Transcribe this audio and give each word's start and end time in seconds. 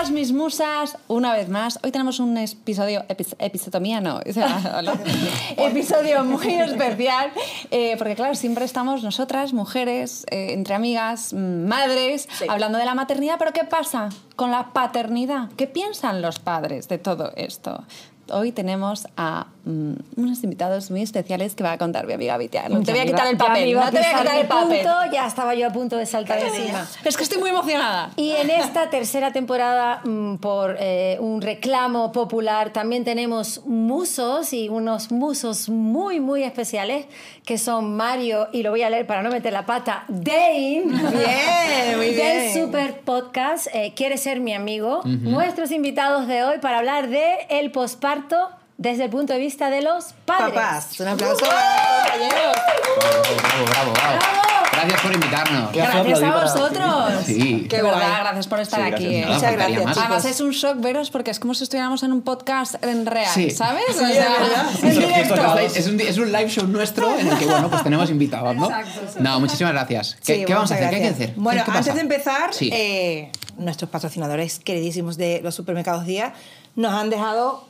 Bienvenidas 0.00 0.30
mis 0.30 0.32
musas, 0.32 0.96
una 1.08 1.34
vez 1.34 1.50
más. 1.50 1.78
Hoy 1.82 1.92
tenemos 1.92 2.20
un 2.20 2.34
episodio, 2.38 3.04
episotomía 3.38 4.00
no, 4.00 4.18
o 4.26 4.32
sea, 4.32 4.76
hola. 4.78 4.94
episodio 5.58 6.24
muy 6.24 6.54
especial, 6.54 7.30
eh, 7.70 7.96
porque 7.98 8.14
claro, 8.14 8.34
siempre 8.34 8.64
estamos 8.64 9.02
nosotras, 9.02 9.52
mujeres, 9.52 10.24
eh, 10.30 10.54
entre 10.54 10.74
amigas, 10.74 11.34
madres, 11.34 12.30
hablando 12.48 12.78
de 12.78 12.86
la 12.86 12.94
maternidad, 12.94 13.36
pero 13.38 13.52
¿qué 13.52 13.64
pasa 13.64 14.08
con 14.36 14.50
la 14.50 14.72
paternidad? 14.72 15.50
¿Qué 15.58 15.66
piensan 15.66 16.22
los 16.22 16.38
padres 16.38 16.88
de 16.88 16.96
todo 16.96 17.32
esto? 17.36 17.84
Hoy 18.32 18.52
tenemos 18.52 19.06
a 19.18 19.48
mm, 19.70 20.20
unos 20.20 20.42
invitados 20.44 20.90
muy 20.90 21.02
especiales 21.02 21.54
que 21.54 21.62
va 21.62 21.72
a 21.72 21.78
contar 21.78 22.06
mi 22.06 22.12
amiga 22.12 22.36
Vitia. 22.36 22.68
No 22.68 22.82
te 22.82 22.92
voy 22.92 23.00
a 23.00 23.06
quitar 23.06 23.26
el 23.28 23.36
papel, 23.36 23.74
no 23.74 23.90
te 23.90 23.98
voy 23.98 24.06
a 24.06 24.18
quitar 24.18 24.36
el 24.38 24.46
papel. 24.46 24.78
Punto, 24.78 25.12
ya 25.12 25.26
estaba 25.26 25.54
yo 25.54 25.66
a 25.66 25.70
punto 25.70 25.96
de 25.96 26.06
saltar 26.06 26.38
encima. 26.40 26.86
Es 27.04 27.16
que 27.16 27.22
estoy 27.22 27.38
muy 27.38 27.50
emocionada. 27.50 28.10
Y 28.16 28.32
en 28.32 28.50
esta 28.50 28.90
tercera 28.90 29.32
temporada, 29.32 30.00
mm, 30.04 30.36
por 30.36 30.76
eh, 30.78 31.16
un 31.20 31.40
reclamo 31.40 32.12
popular, 32.12 32.72
también 32.72 33.04
tenemos 33.04 33.64
musos 33.66 34.52
y 34.52 34.68
unos 34.68 35.10
musos 35.10 35.68
muy, 35.68 36.20
muy 36.20 36.42
especiales, 36.42 37.06
que 37.44 37.58
son 37.58 37.96
Mario, 37.96 38.48
y 38.52 38.62
lo 38.62 38.70
voy 38.70 38.82
a 38.82 38.90
leer 38.90 39.06
para 39.06 39.22
no 39.22 39.30
meter 39.30 39.52
la 39.52 39.66
pata, 39.66 40.04
Dane. 40.08 40.82
Bien, 40.84 41.96
muy 41.96 42.14
Del 42.14 42.50
bien. 42.50 42.54
Super 42.54 43.00
Podcast, 43.00 43.68
eh, 43.72 43.92
Quiere 43.94 44.16
ser 44.16 44.40
mi 44.40 44.52
amigo. 44.52 45.00
Nuestros 45.04 45.70
invitados 45.70 46.26
de 46.26 46.42
hoy 46.44 46.58
para 46.58 46.78
hablar 46.78 47.08
de 47.08 47.34
el 47.48 47.70
posparto 47.70 48.50
desde 48.80 49.04
el 49.04 49.10
punto 49.10 49.34
de 49.34 49.38
vista 49.38 49.68
de 49.68 49.82
los 49.82 50.14
padres. 50.24 50.54
Papás, 50.54 50.98
un 51.00 51.08
aplauso 51.08 51.44
para 51.44 51.52
los 51.60 52.10
compañeros. 52.10 52.56
Bravo, 53.36 53.66
bravo, 53.70 53.92
bravo. 53.92 54.18
Gracias 54.72 55.00
por 55.02 55.12
invitarnos. 55.12 55.72
Gracias 55.72 56.22
a 56.22 56.40
vosotros. 56.42 57.24
Sí. 57.26 57.66
Qué 57.68 57.82
verdad, 57.82 57.98
guay. 58.08 58.20
gracias 58.20 58.46
por 58.46 58.60
estar 58.60 58.80
Sí, 58.80 58.94
aquí. 58.94 59.06
eh. 59.16 59.20
Nada, 59.20 59.34
Muchas 59.34 59.50
faltaría 59.50 59.66
gracias, 59.80 59.84
más. 59.84 59.98
Además 59.98 60.24
es 60.24 60.40
un 60.40 60.50
shock 60.52 60.80
veros 60.80 61.10
porque 61.10 61.30
es 61.30 61.38
como 61.38 61.52
si 61.52 61.64
estuviéramos 61.64 62.02
en 62.04 62.12
un 62.12 62.22
podcast 62.22 62.82
en 62.82 63.04
real, 63.04 63.26
Sí. 63.34 63.50
¿sabes? 63.50 63.84
O 63.90 63.92
Sí, 64.06 64.12
sea, 64.14 64.70
es 64.82 64.96
directo. 64.96 65.90
un, 65.90 66.00
es 66.00 66.16
un 66.18 66.32
live 66.32 66.48
show 66.48 66.66
nuestro 66.66 67.18
en 67.18 67.28
el 67.28 67.36
que, 67.38 67.44
bueno, 67.44 67.68
pues 67.68 67.82
tenemos 67.82 68.08
invitados, 68.08 68.56
¿no? 68.56 68.64
Exacto, 68.70 69.00
sí. 69.12 69.18
No, 69.20 69.38
muchísimas 69.40 69.74
gracias. 69.74 70.16
¿Qué, 70.24 70.36
Sí, 70.36 70.44
qué 70.46 70.54
vamos 70.54 70.70
a 70.70 70.74
hacer? 70.76 70.88
¿Qué 70.88 70.96
hay 70.96 71.02
que 71.02 71.08
hacer? 71.08 71.34
¿Qué- 71.34 71.40
Bueno, 71.40 71.62
qué 71.64 71.70
antes 71.72 71.86
pasa? 71.86 71.94
de 71.94 72.00
empezar, 72.00 72.54
Sí. 72.54 72.70
eh, 72.72 73.30
nuestros 73.58 73.90
patrocinadores 73.90 74.58
queridísimos 74.60 75.18
de 75.18 75.40
los 75.44 75.54
supermercados 75.54 76.06
Día 76.06 76.32
nos 76.76 76.94
han 76.94 77.10
dejado 77.10 77.68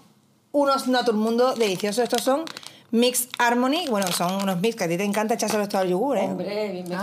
unos 0.52 0.88
Naturmundo 0.88 1.54
deliciosos. 1.54 2.04
Estos 2.04 2.22
son 2.22 2.44
Mix 2.90 3.28
Harmony. 3.38 3.86
Bueno, 3.88 4.06
son 4.08 4.42
unos 4.42 4.60
mix 4.60 4.76
que 4.76 4.84
a 4.84 4.88
ti 4.88 4.96
te 4.96 5.04
encanta 5.04 5.34
echárselos 5.34 5.68
todo 5.68 5.82
al 5.82 5.88
yogur, 5.88 6.18
¿eh? 6.18 6.24
Hombre, 6.24 6.72
bien 6.72 6.88
me. 6.88 6.96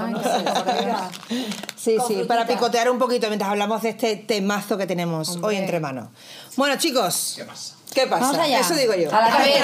Sí, 1.75 1.97
sí, 2.05 2.23
para 2.27 2.45
picotear 2.45 2.89
un 2.91 2.99
poquito 2.99 3.27
mientras 3.27 3.49
hablamos 3.49 3.81
de 3.81 3.89
este 3.89 4.17
temazo 4.17 4.77
que 4.77 4.85
tenemos 4.85 5.37
hoy 5.41 5.55
entre 5.55 5.79
manos. 5.79 6.09
Bueno, 6.57 6.75
chicos. 6.77 7.35
¿Qué 7.37 7.45
pasa? 7.45 7.76
¿Qué 7.93 8.05
pasa? 8.05 8.25
Vamos 8.25 8.37
allá. 8.37 8.59
Eso 8.59 8.75
digo 8.75 8.93
yo. 8.95 9.09
A 9.15 9.29
la 9.29 9.37
ver, 9.37 9.63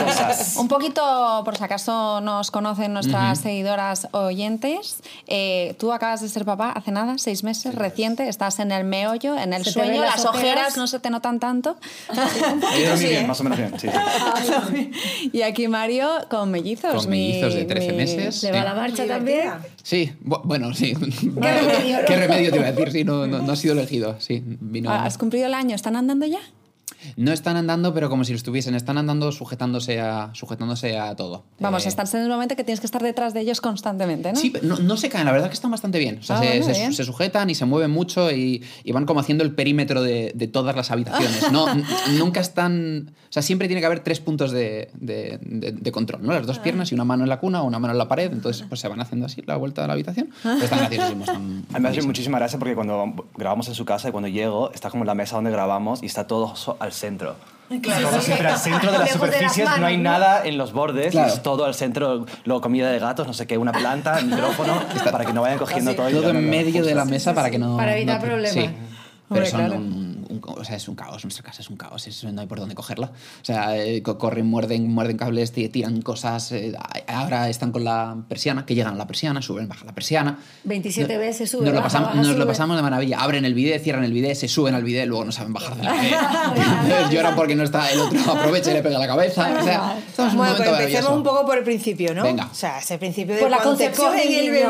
un 0.58 0.68
poquito, 0.68 1.42
por 1.46 1.56
si 1.58 1.64
acaso 1.64 2.20
nos 2.22 2.50
conocen 2.52 2.94
nuestras 2.94 3.40
seguidoras 3.40 4.08
oyentes, 4.12 4.98
eh, 5.28 5.76
tú 5.78 5.92
acabas 5.94 6.22
de 6.22 6.30
ser 6.30 6.44
papá 6.46 6.72
hace 6.72 6.92
nada, 6.92 7.18
seis 7.18 7.44
meses, 7.44 7.76
reciente, 7.76 8.28
estás 8.28 8.60
en 8.60 8.72
el 8.72 8.86
meollo, 8.86 9.38
en 9.38 9.54
el 9.54 9.64
¿Se 9.64 9.74
te 9.74 9.80
ven 9.82 9.88
sueño, 9.90 10.02
las 10.04 10.16
las 10.18 10.26
ojeras 10.26 10.56
ojeras? 10.56 10.78
no 10.78 10.88
se 10.88 11.00
te 11.00 11.10
notan 11.10 11.40
tanto. 11.40 11.78
He 12.76 12.82
ido 12.82 12.96
muy 12.96 13.06
bien, 13.06 13.28
más 13.28 13.40
o 13.40 13.44
menos 13.44 13.60
bien. 13.60 13.74
Sí, 13.80 13.88
sí. 13.90 15.30
y 15.34 15.42
aquí 15.44 15.68
Mario 15.68 16.10
con 16.30 16.50
mellizos. 16.50 16.94
Con 17.04 17.10
mi- 17.12 17.28
mellizos 17.30 17.54
de 17.54 17.66
13 17.66 17.92
mi- 17.92 17.98
meses. 17.98 18.44
¿Le 18.44 18.52
va 18.52 18.60
Sí. 18.60 18.64
la 18.64 18.74
marcha 18.74 19.06
también? 19.08 19.52
Sí, 19.84 20.14
bu- 20.26 20.42
bueno, 20.44 20.74
sí. 20.74 20.96
¿Qué 20.96 21.32
remedio, 21.36 22.00
no? 22.02 22.06
¿Qué 22.08 22.16
remedio 22.16 22.52
te 22.52 22.58
iba 22.58 22.68
a 22.68 22.72
decir? 22.72 22.92
Sí, 22.92 23.04
no, 23.04 23.28
no, 23.28 23.40
no 23.40 23.52
ha 23.54 23.56
sido 23.56 23.74
elegido. 23.74 24.16
Sí, 24.20 24.42
vino. 24.44 24.92
¿Has 24.92 25.18
cumplido 25.18 25.46
el 25.48 25.54
año? 25.54 25.76
¿Están 25.76 25.96
andando 25.96 26.26
ya? 26.26 26.40
No 27.18 27.32
están 27.32 27.58
andando, 27.58 27.94
pero 27.94 28.10
como 28.10 28.24
si 28.24 28.32
lo 28.32 28.38
estuviesen. 28.38 28.76
Están 28.76 28.98
andando 28.98 29.32
sujetándose 29.32 30.00
a, 30.00 30.30
sujetándose 30.34 30.98
a 30.98 31.16
todo. 31.16 31.44
Vamos, 31.60 31.86
Eh, 31.86 31.90
estás 31.90 32.14
en 32.14 32.24
un 32.24 32.30
momento 32.30 32.56
que 32.56 32.64
tienes 32.64 32.80
que 32.80 32.86
estar 32.88 33.02
detrás 33.04 33.34
de 33.34 33.42
ellos 33.42 33.62
constantemente, 33.62 34.32
¿no? 34.34 34.40
Sí, 34.40 34.50
pero 34.50 34.66
no, 34.68 34.78
no 34.78 34.98
se 34.98 35.10
caen, 35.10 35.26
la 35.26 35.32
verdad 35.32 35.48
que 35.48 35.54
están 35.54 35.72
bastante 35.72 36.00
bien. 36.00 36.20
O 36.20 36.24
sea, 36.24 36.38
Ah, 36.38 36.42
se, 36.42 36.48
bueno, 36.60 36.66
se- 36.66 36.72
bien. 36.80 36.94
se 36.94 37.04
sujetan 37.04 37.50
y 37.50 37.56
se 37.56 37.66
mueven 37.66 37.92
mucho 37.92 38.32
y, 38.32 38.64
y 38.84 38.92
van 38.92 39.06
como 39.06 39.20
haciendo 39.20 39.44
el 39.44 39.54
perímetro 39.54 40.02
de, 40.02 40.32
de 40.36 40.48
todas 40.48 40.76
las 40.76 40.92
habitaciones. 40.92 41.52
No, 41.52 41.66
nunca 42.18 42.40
están. 42.42 43.12
O 43.30 43.34
sea, 43.34 43.42
siempre 43.42 43.68
tiene 43.68 43.82
que 43.82 43.86
haber 43.88 44.02
tres 44.02 44.20
puntos 44.20 44.52
de, 44.52 44.90
de- 44.94 45.40
de- 45.42 45.72
de 45.72 45.92
control, 45.92 46.22
¿no? 46.24 46.34
Las 46.34 46.46
dos 46.46 46.60
piernas 46.60 46.92
y 46.92 46.96
una 46.96 47.04
mano 47.04 47.24
en 47.24 47.30
la 47.30 47.40
cuna 47.40 47.64
o 47.64 47.66
una 47.66 47.80
mano 47.80 47.94
en 47.94 47.98
la 47.98 48.08
pared. 48.08 48.32
Entonces, 48.32 48.66
pues 48.70 48.80
se 48.82 48.88
van 48.88 49.00
haciendo 49.02 49.26
así 49.26 49.42
la 49.46 49.56
vuelta 49.58 49.82
de 49.82 49.88
la 49.88 49.94
habitación. 49.94 50.30
Pero 50.44 50.58
están 50.64 50.80
graciosísimos. 50.80 51.28
Están 51.28 51.66
A 51.74 51.80
mí 51.80 51.84
me 51.84 51.90
hace 51.90 52.02
muchísima 52.04 52.38
gracia 52.38 52.60
porque 52.60 52.76
cuando 52.76 53.28
grabamos 53.36 53.68
en 53.68 53.76
su 53.76 53.86
casa 53.86 54.10
y 54.10 54.12
cuando 54.12 54.28
llego, 54.28 54.72
está 54.74 54.90
como 54.90 55.04
la 55.06 55.16
mesa 55.16 55.36
donde 55.36 55.52
grabamos 55.52 56.04
y 56.04 56.06
está 56.06 56.28
todo 56.28 56.56
so- 56.56 56.78
al 56.94 57.00
centro. 57.00 57.36
Todo 57.82 58.22
siempre 58.22 58.48
al 58.48 58.58
centro 58.60 58.92
de 58.92 58.98
las 59.00 59.08
Lejos 59.14 59.22
de 59.30 59.42
las 59.42 59.42
superficies, 59.52 59.80
no 59.80 59.86
hay 59.88 59.98
nada 59.98 60.46
en 60.46 60.58
los 60.60 60.74
bordes, 60.74 61.12
Claro. 61.12 61.34
es 61.34 61.42
todo 61.42 61.66
al 61.66 61.74
centro, 61.74 62.26
luego 62.46 62.62
comida 62.62 62.92
de 62.92 63.00
gatos, 63.00 63.26
no 63.26 63.34
sé 63.34 63.48
qué, 63.48 63.58
una 63.58 63.72
planta, 63.72 64.22
micrófono, 64.26 64.80
para 65.12 65.26
que 65.26 65.34
no 65.34 65.42
vayan 65.42 65.58
cogiendo 65.58 65.96
todo. 65.96 66.10
y 66.10 66.14
Todo 66.14 66.30
en 66.30 66.50
medio 66.50 66.84
de 66.86 66.94
la 66.94 67.06
mesa 67.06 67.34
para 67.34 67.50
que 67.50 67.58
no. 67.58 67.76
Para 67.78 67.96
evitar 67.96 68.20
no- 68.20 68.26
problemas. 68.28 68.54
Sí. 68.54 68.60
Hombre, 68.66 68.78
Pero 69.30 69.46
son 69.48 69.60
claro. 69.62 69.76
un- 69.76 70.03
o 70.52 70.64
sea, 70.64 70.76
es 70.76 70.88
un 70.88 70.96
caos, 70.96 71.24
nuestra 71.24 71.44
casa 71.44 71.62
es 71.62 71.70
un 71.70 71.78
caos, 71.78 72.06
es- 72.08 72.24
no 72.24 72.42
hay 72.42 72.48
por 72.48 72.60
dónde 72.60 72.76
cogerla. 72.76 73.08
O 73.08 73.46
sea, 73.46 73.78
eh, 73.78 74.02
co- 74.04 74.18
corren, 74.18 74.46
muerden, 74.46 74.88
muerden 74.92 75.18
cables, 75.18 75.52
ti- 75.52 75.70
tiran 75.70 76.02
cosas. 76.02 76.52
eh, 76.52 76.74
ahora 77.08 77.50
están 77.50 77.72
con 77.72 77.84
la 77.84 78.16
persiana, 78.28 78.66
que 78.66 78.76
llegan 78.76 78.94
a 78.96 78.98
la 78.98 79.08
persiana, 79.08 79.42
suben, 79.42 79.68
bajan 79.68 79.88
la 79.88 79.94
persiana. 79.96 80.40
27 80.64 81.18
veces 81.18 81.50
sube, 81.50 81.66
Nos, 81.66 81.74
lo 81.74 81.80
baja, 81.80 81.84
pasamos, 81.88 82.08
baja, 82.10 82.18
nos 82.20 82.28
lo 82.28 82.34
sube. 82.34 82.46
pasamos 82.46 82.76
de 82.78 82.84
maravilla. 82.84 83.20
Abren 83.20 83.46
el 83.46 83.54
bidet, 83.54 83.82
cierran 83.84 84.04
el 84.04 84.14
bidet, 84.14 84.36
se 84.36 84.48
suben 84.48 84.76
al 84.76 84.84
bidet, 84.84 85.08
luego 85.08 85.26
no 85.26 85.32
saben 85.32 85.54
bajar 85.54 85.76
del 85.78 85.88
bidet. 85.88 86.18
Lloran 87.12 87.36
porque 87.36 87.56
no 87.56 87.64
está 87.64 87.90
el 87.92 88.00
otro, 88.00 88.20
aprovecha 88.32 88.72
y 88.72 88.74
le 88.76 88.84
pega 88.84 88.98
la 89.00 89.08
cabeza. 89.08 89.50
O 89.60 89.64
sea, 89.64 89.98
estamos 90.08 90.34
en 90.34 90.40
un 90.40 90.46
Bueno, 90.46 90.54
momento 90.66 90.80
empecemos 90.80 91.12
un 91.12 91.24
poco 91.24 91.46
por 91.46 91.58
el 91.58 91.64
principio, 91.64 92.14
¿no? 92.14 92.24
Venga. 92.24 92.50
O 92.52 92.56
sea, 92.56 92.80
ese 92.80 92.98
principio 92.98 93.36
de 93.36 93.42
Por 93.42 93.50
la 93.50 93.60
concepción 93.60 94.08
cogen 94.08 94.28
del 94.30 94.40
el 94.48 94.52
niño. 94.54 94.68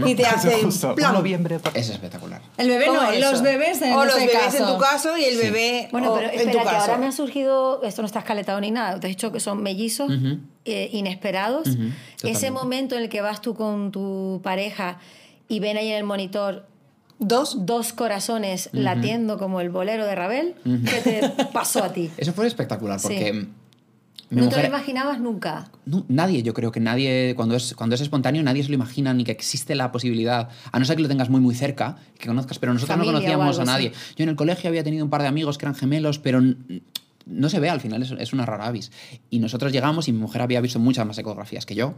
bebé 0.00 0.10
y 0.10 0.14
te 0.14 0.26
hacen 0.26 0.62
Justo, 0.62 0.94
plan. 0.94 1.12
noviembre. 1.12 1.58
Es 1.74 1.88
espectacular. 1.90 2.40
El 2.56 2.68
bebé 2.68 2.86
¿Cómo 2.86 3.00
no, 3.02 3.12
los 3.12 3.42
bebés 3.42 3.82
en 3.82 3.92
O 3.92 4.04
los 4.04 4.14
este 4.16 4.26
bebés 4.28 4.44
caso. 4.54 4.58
en 4.58 4.74
tu 4.74 4.78
caso 4.96 5.16
y 5.18 5.24
el 5.24 5.36
bebé 5.38 5.88
Bueno, 5.92 6.14
pero 6.14 6.26
en 6.28 6.32
tu 6.34 6.38
espera, 6.48 6.58
que 6.62 6.64
caso. 6.70 6.80
ahora 6.80 6.98
me 6.98 7.06
ha 7.06 7.12
surgido, 7.12 7.82
esto 7.82 8.02
no 8.02 8.06
está 8.06 8.18
escaletado 8.20 8.60
ni 8.60 8.70
nada, 8.70 8.98
te 9.00 9.06
he 9.06 9.10
dicho 9.10 9.32
que 9.32 9.40
son 9.40 9.62
mellizos 9.62 10.10
eh, 10.64 10.90
inesperados. 10.92 11.68
Ujú, 11.68 11.82
Ese 11.82 11.92
totalmente. 12.18 12.50
momento 12.50 12.94
en 12.96 13.02
el 13.02 13.08
que 13.08 13.20
vas 13.20 13.40
tú 13.40 13.54
con 13.54 13.92
tu 13.92 14.40
pareja 14.42 14.98
y 15.48 15.60
ven 15.60 15.76
ahí 15.76 15.90
en 15.90 15.96
el 15.98 16.04
monitor 16.04 16.66
Dos. 17.18 17.64
dos 17.64 17.94
corazones 17.94 18.68
latiendo 18.72 19.38
como 19.38 19.62
el 19.62 19.70
bolero 19.70 20.04
de 20.04 20.14
Ravel, 20.14 20.54
¿qué 20.64 21.00
te 21.00 21.44
pasó 21.52 21.82
a 21.82 21.90
ti? 21.92 22.10
Eso 22.18 22.34
fue 22.34 22.46
espectacular 22.46 23.00
Sí. 23.00 23.48
Mi 24.30 24.40
¿No 24.40 24.48
te 24.48 24.60
lo 24.60 24.66
imaginabas 24.66 25.20
nunca? 25.20 25.70
No, 25.84 26.04
nadie, 26.08 26.42
yo 26.42 26.52
creo 26.52 26.72
que 26.72 26.80
nadie, 26.80 27.34
cuando 27.36 27.54
es, 27.54 27.74
cuando 27.74 27.94
es 27.94 28.00
espontáneo, 28.00 28.42
nadie 28.42 28.62
se 28.64 28.68
lo 28.70 28.74
imagina 28.74 29.14
ni 29.14 29.22
que 29.24 29.30
existe 29.32 29.74
la 29.76 29.92
posibilidad, 29.92 30.48
a 30.72 30.78
no 30.78 30.84
ser 30.84 30.96
que 30.96 31.02
lo 31.02 31.08
tengas 31.08 31.30
muy, 31.30 31.40
muy 31.40 31.54
cerca, 31.54 31.96
que 32.18 32.26
conozcas, 32.26 32.58
pero 32.58 32.72
nosotros 32.72 32.96
Familia 32.96 33.12
no 33.12 33.18
conocíamos 33.18 33.58
a 33.60 33.64
nadie. 33.64 33.92
Yo 34.16 34.22
en 34.24 34.28
el 34.30 34.36
colegio 34.36 34.68
había 34.68 34.82
tenido 34.82 35.04
un 35.04 35.10
par 35.10 35.22
de 35.22 35.28
amigos 35.28 35.58
que 35.58 35.64
eran 35.66 35.74
gemelos, 35.76 36.18
pero 36.18 36.40
no 37.26 37.48
se 37.48 37.60
ve 37.60 37.70
al 37.70 37.80
final, 37.80 38.02
es, 38.02 38.10
es 38.12 38.32
una 38.32 38.44
rara 38.46 38.66
avis. 38.66 38.90
Y 39.30 39.38
nosotros 39.38 39.70
llegamos 39.72 40.08
y 40.08 40.12
mi 40.12 40.18
mujer 40.18 40.42
había 40.42 40.60
visto 40.60 40.78
muchas 40.78 41.06
más 41.06 41.18
ecografías 41.18 41.64
que 41.66 41.74
yo, 41.76 41.94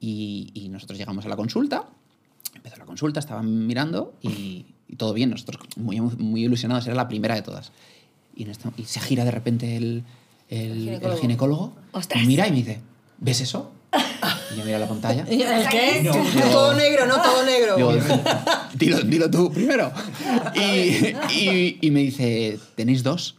y, 0.00 0.50
y 0.54 0.68
nosotros 0.68 0.98
llegamos 0.98 1.24
a 1.24 1.28
la 1.28 1.36
consulta, 1.36 1.88
empezó 2.54 2.76
la 2.76 2.84
consulta, 2.84 3.18
estaban 3.20 3.66
mirando 3.66 4.14
y, 4.22 4.66
y 4.88 4.96
todo 4.96 5.12
bien, 5.12 5.30
nosotros 5.30 5.60
muy, 5.76 6.00
muy 6.00 6.44
ilusionados, 6.44 6.86
era 6.86 6.94
la 6.94 7.08
primera 7.08 7.34
de 7.34 7.42
todas. 7.42 7.72
Y, 8.36 8.48
esto- 8.48 8.72
y 8.76 8.84
se 8.84 9.00
gira 9.00 9.24
de 9.24 9.30
repente 9.30 9.76
el, 9.76 10.02
el- 10.56 10.70
el 10.70 10.84
ginecólogo, 11.00 11.20
ginecólogo. 11.20 11.76
Ostras. 11.92 12.22
y 12.22 12.26
mira 12.26 12.46
y 12.46 12.50
me 12.50 12.56
dice, 12.58 12.80
¿ves 13.18 13.40
eso? 13.40 13.70
Y 14.52 14.58
yo 14.58 14.64
miro 14.64 14.78
la 14.78 14.88
pantalla. 14.88 15.24
¿El 15.28 15.68
qué? 15.68 16.02
No. 16.02 16.12
Todo 16.50 16.74
negro, 16.74 17.06
no 17.06 17.20
todo 17.22 17.44
negro. 17.44 17.76
Dilo, 18.74 19.00
dilo 19.02 19.30
tú 19.30 19.52
primero. 19.52 19.92
Y, 20.54 20.60
y- 21.32 21.78
y 21.80 21.90
me 21.90 22.00
dice, 22.00 22.58
¿tenéis 22.74 23.02
dos? 23.02 23.36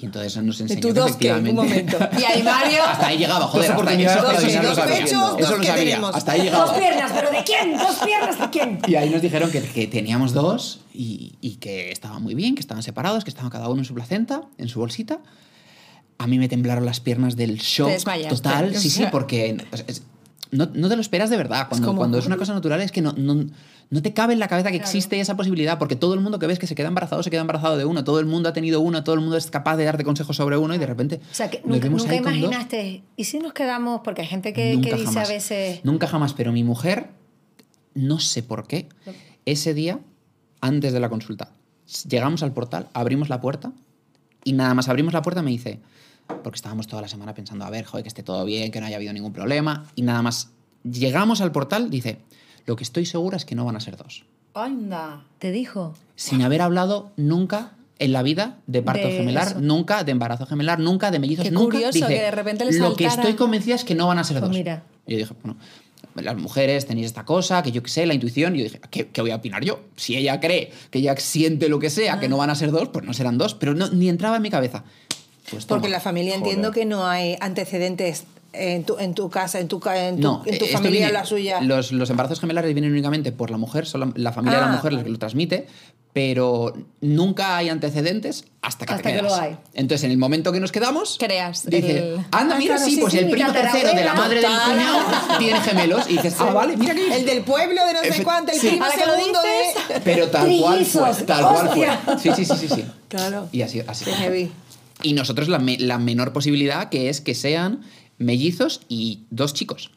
Y 0.00 0.04
entonces 0.04 0.36
nos 0.44 0.60
¿Y 0.60 0.62
enseñó 0.62 0.80
tú 0.80 0.88
que 0.88 0.92
dos 0.94 1.16
qué? 1.16 1.32
Un 1.32 1.54
momento. 1.56 1.96
Y 2.20 2.22
ahí 2.22 2.40
Mario... 2.44 2.84
Hasta 2.86 3.08
ahí 3.08 3.18
llegaba, 3.18 3.46
joder. 3.48 3.72
Dos 3.74 3.78
Hasta 3.80 3.90
ahí, 3.90 4.04
eso, 4.04 4.22
para 4.22 4.94
eso 4.94 5.04
pechos, 5.04 5.20
dos 5.38 5.50
lo 5.50 5.58
que 5.60 5.66
sabía. 5.66 5.84
tenemos. 5.84 6.14
Hasta 6.14 6.32
ahí 6.32 6.38
Dos 6.38 6.46
llegaba. 6.52 6.78
piernas, 6.78 7.12
pero 7.12 7.30
¿de 7.32 7.42
quién? 7.44 7.76
¿Dos 7.76 7.96
piernas 8.04 8.38
de 8.38 8.50
quién? 8.50 8.78
Y 8.86 8.94
ahí 8.94 9.10
nos 9.10 9.22
dijeron 9.22 9.50
que, 9.50 9.60
que 9.60 9.86
teníamos 9.88 10.32
dos 10.34 10.80
y, 10.94 11.32
y 11.40 11.56
que 11.56 11.90
estaban 11.90 12.22
muy 12.22 12.34
bien, 12.36 12.54
que 12.54 12.60
estaban 12.60 12.84
separados, 12.84 13.24
que 13.24 13.30
estaban 13.30 13.50
cada 13.50 13.68
uno 13.68 13.80
en 13.80 13.84
su 13.86 13.94
placenta, 13.94 14.42
en 14.56 14.68
su 14.68 14.78
bolsita. 14.78 15.18
A 16.18 16.26
mí 16.26 16.38
me 16.38 16.48
temblaron 16.48 16.84
las 16.84 17.00
piernas 17.00 17.36
del 17.36 17.56
shock 17.58 17.90
Te 18.04 18.28
total. 18.28 18.74
Sí, 18.76 18.90
sí, 18.90 19.04
porque 19.12 19.56
es- 19.72 19.84
es- 19.86 20.02
no, 20.50 20.66
no 20.72 20.88
te 20.88 20.96
lo 20.96 21.02
esperas 21.02 21.30
de 21.30 21.36
verdad. 21.36 21.68
Cuando, 21.68 21.86
como- 21.88 21.98
cuando 21.98 22.18
es 22.18 22.26
una 22.26 22.36
cosa 22.36 22.54
natural 22.54 22.80
es 22.80 22.90
que 22.90 23.02
no, 23.02 23.12
no, 23.12 23.44
no 23.90 24.02
te 24.02 24.12
cabe 24.14 24.32
en 24.32 24.38
la 24.38 24.48
cabeza 24.48 24.70
que 24.70 24.76
existe 24.78 25.20
esa 25.20 25.36
posibilidad, 25.36 25.78
porque 25.78 25.94
todo 25.94 26.14
el 26.14 26.20
mundo 26.20 26.38
que 26.38 26.46
ves 26.46 26.58
que 26.58 26.66
se 26.66 26.74
queda 26.74 26.88
embarazado 26.88 27.22
se 27.22 27.28
queda 27.30 27.42
embarazado 27.42 27.76
de 27.76 27.84
uno, 27.84 28.02
todo 28.02 28.18
el 28.18 28.24
mundo 28.26 28.48
ha 28.48 28.52
tenido 28.54 28.80
uno, 28.80 29.04
todo 29.04 29.14
el 29.14 29.20
mundo 29.20 29.36
es 29.36 29.50
capaz 29.50 29.76
de 29.76 29.84
darte 29.84 30.04
consejos 30.04 30.34
sobre 30.36 30.56
uno 30.56 30.74
y 30.74 30.78
de 30.78 30.86
repente 30.86 31.20
O 31.30 31.34
sea, 31.34 31.50
que 31.50 31.60
nos 31.64 31.80
nunca, 31.82 31.88
nunca 31.90 32.14
imaginaste. 32.16 33.02
¿Y 33.16 33.24
si 33.24 33.38
nos 33.38 33.52
quedamos? 33.52 34.00
Porque 34.02 34.22
hay 34.22 34.28
gente 34.28 34.52
que, 34.54 34.74
Nunca 34.74 34.88
que 34.88 34.94
dice 34.96 35.06
jamás. 35.06 35.28
a 35.28 35.32
veces. 35.32 35.80
Nunca 35.84 36.06
jamás, 36.06 36.32
pero 36.32 36.50
mi 36.50 36.64
mujer, 36.64 37.10
no 37.94 38.18
sé 38.18 38.42
por 38.42 38.66
qué, 38.66 38.88
ese 39.44 39.74
día, 39.74 39.98
antes 40.62 40.92
de 40.94 41.00
la 41.00 41.10
consulta, 41.10 41.50
llegamos 42.08 42.42
al 42.42 42.52
portal, 42.52 42.86
abrimos 42.94 43.28
la 43.28 43.40
puerta 43.40 43.72
y 44.44 44.52
nada 44.54 44.72
más 44.74 44.88
abrimos 44.88 45.12
la 45.12 45.20
puerta 45.22 45.42
me 45.42 45.50
dice, 45.50 45.78
porque 46.42 46.56
estábamos 46.56 46.86
toda 46.86 47.02
la 47.02 47.08
semana 47.08 47.34
pensando, 47.34 47.64
a 47.64 47.70
ver, 47.70 47.84
joder, 47.84 48.02
que 48.04 48.08
esté 48.08 48.22
todo 48.22 48.44
bien, 48.44 48.70
que 48.70 48.80
no 48.80 48.86
haya 48.86 48.96
habido 48.96 49.12
ningún 49.12 49.32
problema, 49.32 49.86
y 49.94 50.02
nada 50.02 50.22
más 50.22 50.50
llegamos 50.84 51.40
al 51.40 51.52
portal, 51.52 51.90
dice, 51.90 52.18
lo 52.66 52.76
que 52.76 52.84
estoy 52.84 53.06
segura 53.06 53.36
es 53.36 53.44
que 53.44 53.54
no 53.54 53.64
van 53.64 53.76
a 53.76 53.80
ser 53.80 53.96
dos. 53.96 54.24
Anda. 54.54 55.24
¿Te 55.38 55.52
dijo? 55.52 55.94
Sin 56.16 56.42
haber 56.42 56.62
hablado 56.62 57.12
nunca 57.16 57.72
en 57.98 58.12
la 58.12 58.22
vida 58.22 58.58
de 58.66 58.82
parto 58.82 59.06
De 59.06 59.12
gemelar, 59.16 59.48
eso. 59.48 59.60
nunca 59.60 60.04
de 60.04 60.12
embarazo 60.12 60.46
gemelar, 60.46 60.78
nunca 60.78 61.10
de 61.10 61.18
mellizos, 61.18 61.44
Qué 61.44 61.50
nunca. 61.50 61.72
curioso 61.76 61.92
Dice, 61.94 62.06
que 62.08 62.20
de 62.22 62.30
repente 62.30 62.64
le 62.64 62.72
Lo 62.78 62.94
que 62.94 63.04
saltara". 63.04 63.22
estoy 63.28 63.36
convencida 63.36 63.74
es 63.74 63.84
que 63.84 63.94
no 63.94 64.06
van 64.06 64.18
a 64.18 64.24
ser 64.24 64.38
Pues 64.38 64.48
dos. 64.50 64.56
mira. 64.56 64.84
Y 65.06 65.12
yo 65.12 65.18
dije, 65.18 65.34
bueno, 65.42 65.58
las 66.16 66.36
mujeres 66.36 66.86
tenéis 66.86 67.06
esta 67.06 67.24
cosa, 67.24 67.62
que 67.62 67.70
yo 67.72 67.82
qué 67.82 67.90
sé, 67.90 68.06
la 68.06 68.14
intuición. 68.14 68.54
Y 68.54 68.58
yo 68.58 68.64
dije, 68.64 68.80
¿qué, 68.90 69.08
qué 69.08 69.20
voy 69.20 69.30
a 69.30 69.36
opinar 69.36 69.64
yo? 69.64 69.80
Si 69.96 70.16
ella 70.16 70.38
cree 70.40 70.72
que 70.90 70.98
ella 70.98 71.16
siente 71.16 71.68
lo 71.68 71.78
que 71.78 71.90
sea, 71.90 72.18
que 72.20 72.28
no 72.28 72.36
van 72.36 72.50
a 72.50 72.54
ser 72.54 72.70
dos, 72.72 72.88
pues 72.88 73.04
no 73.04 73.12
serán 73.14 73.38
dos. 73.38 73.54
Pero 73.54 73.74
no, 73.74 73.88
ni 73.90 74.08
entraba 74.08 74.36
en 74.36 74.42
mi 74.42 74.50
cabeza. 74.50 74.84
Pues. 75.50 75.64
Porque 75.66 75.88
la 75.88 76.00
familia 76.00 76.34
entiendo 76.34 76.70
que 76.72 76.84
no 76.84 77.06
hay 77.06 77.36
antecedentes 77.40 78.24
en 78.54 78.84
tu, 78.84 78.98
en 78.98 79.14
tu 79.14 79.28
casa, 79.30 79.60
en 79.60 79.68
tu, 79.68 79.80
en 79.94 80.16
tu, 80.16 80.22
No, 80.22 80.42
en 80.46 80.58
tu 80.58 80.64
familia, 80.66 80.90
viene- 81.00 81.12
la 81.12 81.24
suya. 81.26 81.60
Los, 81.60 81.92
los 81.92 82.08
embarazos 82.10 82.40
gemelares 82.40 82.72
vienen 82.74 82.90
únicamente 82.92 83.30
por 83.30 83.50
la 83.50 83.58
mujer, 83.58 83.86
solo 83.86 84.12
la 84.16 84.32
familia 84.32 84.58
de 84.58 84.64
Ah, 84.64 84.68
la 84.68 84.76
mujer 84.76 84.92
la 84.94 85.04
que 85.04 85.10
lo 85.10 85.18
transmite, 85.18 85.66
pero 86.14 86.72
nunca 87.02 87.56
hay 87.58 87.68
antecedentes 87.68 88.44
hasta 88.62 88.86
que 88.86 88.94
Hasta 88.94 89.02
te 89.10 89.16
que 89.16 89.22
lo 89.22 89.28
quedas. 89.28 89.40
hay. 89.40 89.56
Entonces, 89.74 90.04
en 90.04 90.10
el 90.10 90.18
momento 90.18 90.50
que 90.50 90.60
nos 90.60 90.72
quedamos, 90.72 91.16
Creas 91.20 91.66
dice, 91.66 91.98
el- 91.98 92.16
anda, 92.32 92.56
Ah, 92.56 92.58
mira, 92.58 92.74
claro, 92.76 92.84
sí, 92.90 92.94
sí, 92.96 93.00
pues 93.02 93.12
sí, 93.12 93.18
el 93.18 93.30
primo 93.30 93.52
tercero 93.52 93.94
de 93.94 94.04
la 94.04 94.14
madre 94.14 94.40
del 94.40 94.50
cuñado 94.50 94.98
tiene 95.38 95.60
gemelos. 95.60 96.08
Y 96.08 96.14
dices, 96.14 96.34
ah, 96.38 96.46
vale, 96.50 96.76
mira 96.76 96.94
que 96.94 97.14
El 97.16 97.26
del 97.26 97.42
pueblo 97.42 97.84
de 97.86 97.92
no 97.92 98.02
sé 98.14 98.22
cuánto, 98.24 98.50
el 98.52 98.58
sí. 98.58 98.68
primo 98.68 98.86
segundo 98.90 99.38
dices. 99.42 99.88
de... 99.88 100.00
Pero 100.00 100.28
tal 100.28 100.50
cual 100.58 100.84
fue. 100.86 101.14
Tal 101.26 101.42
cual 101.46 101.68
fue. 101.68 102.18
Sí, 102.18 102.30
sí, 102.34 102.44
sí, 102.46 102.56
sí, 102.56 102.68
sí. 102.74 102.84
Claro. 103.08 103.48
Y 103.52 103.62
así, 103.62 103.82
así. 103.86 104.04
Qué 104.06 104.12
heavy. 104.12 104.52
Y 105.02 105.12
nosotros 105.12 105.48
la, 105.48 105.58
me- 105.58 105.78
la 105.78 105.98
menor 105.98 106.32
posibilidad 106.32 106.88
que 106.88 107.08
es 107.08 107.20
que 107.20 107.34
sean 107.34 107.80
mellizos 108.18 108.80
y 108.88 109.20
dos 109.30 109.54
chicos. 109.54 109.90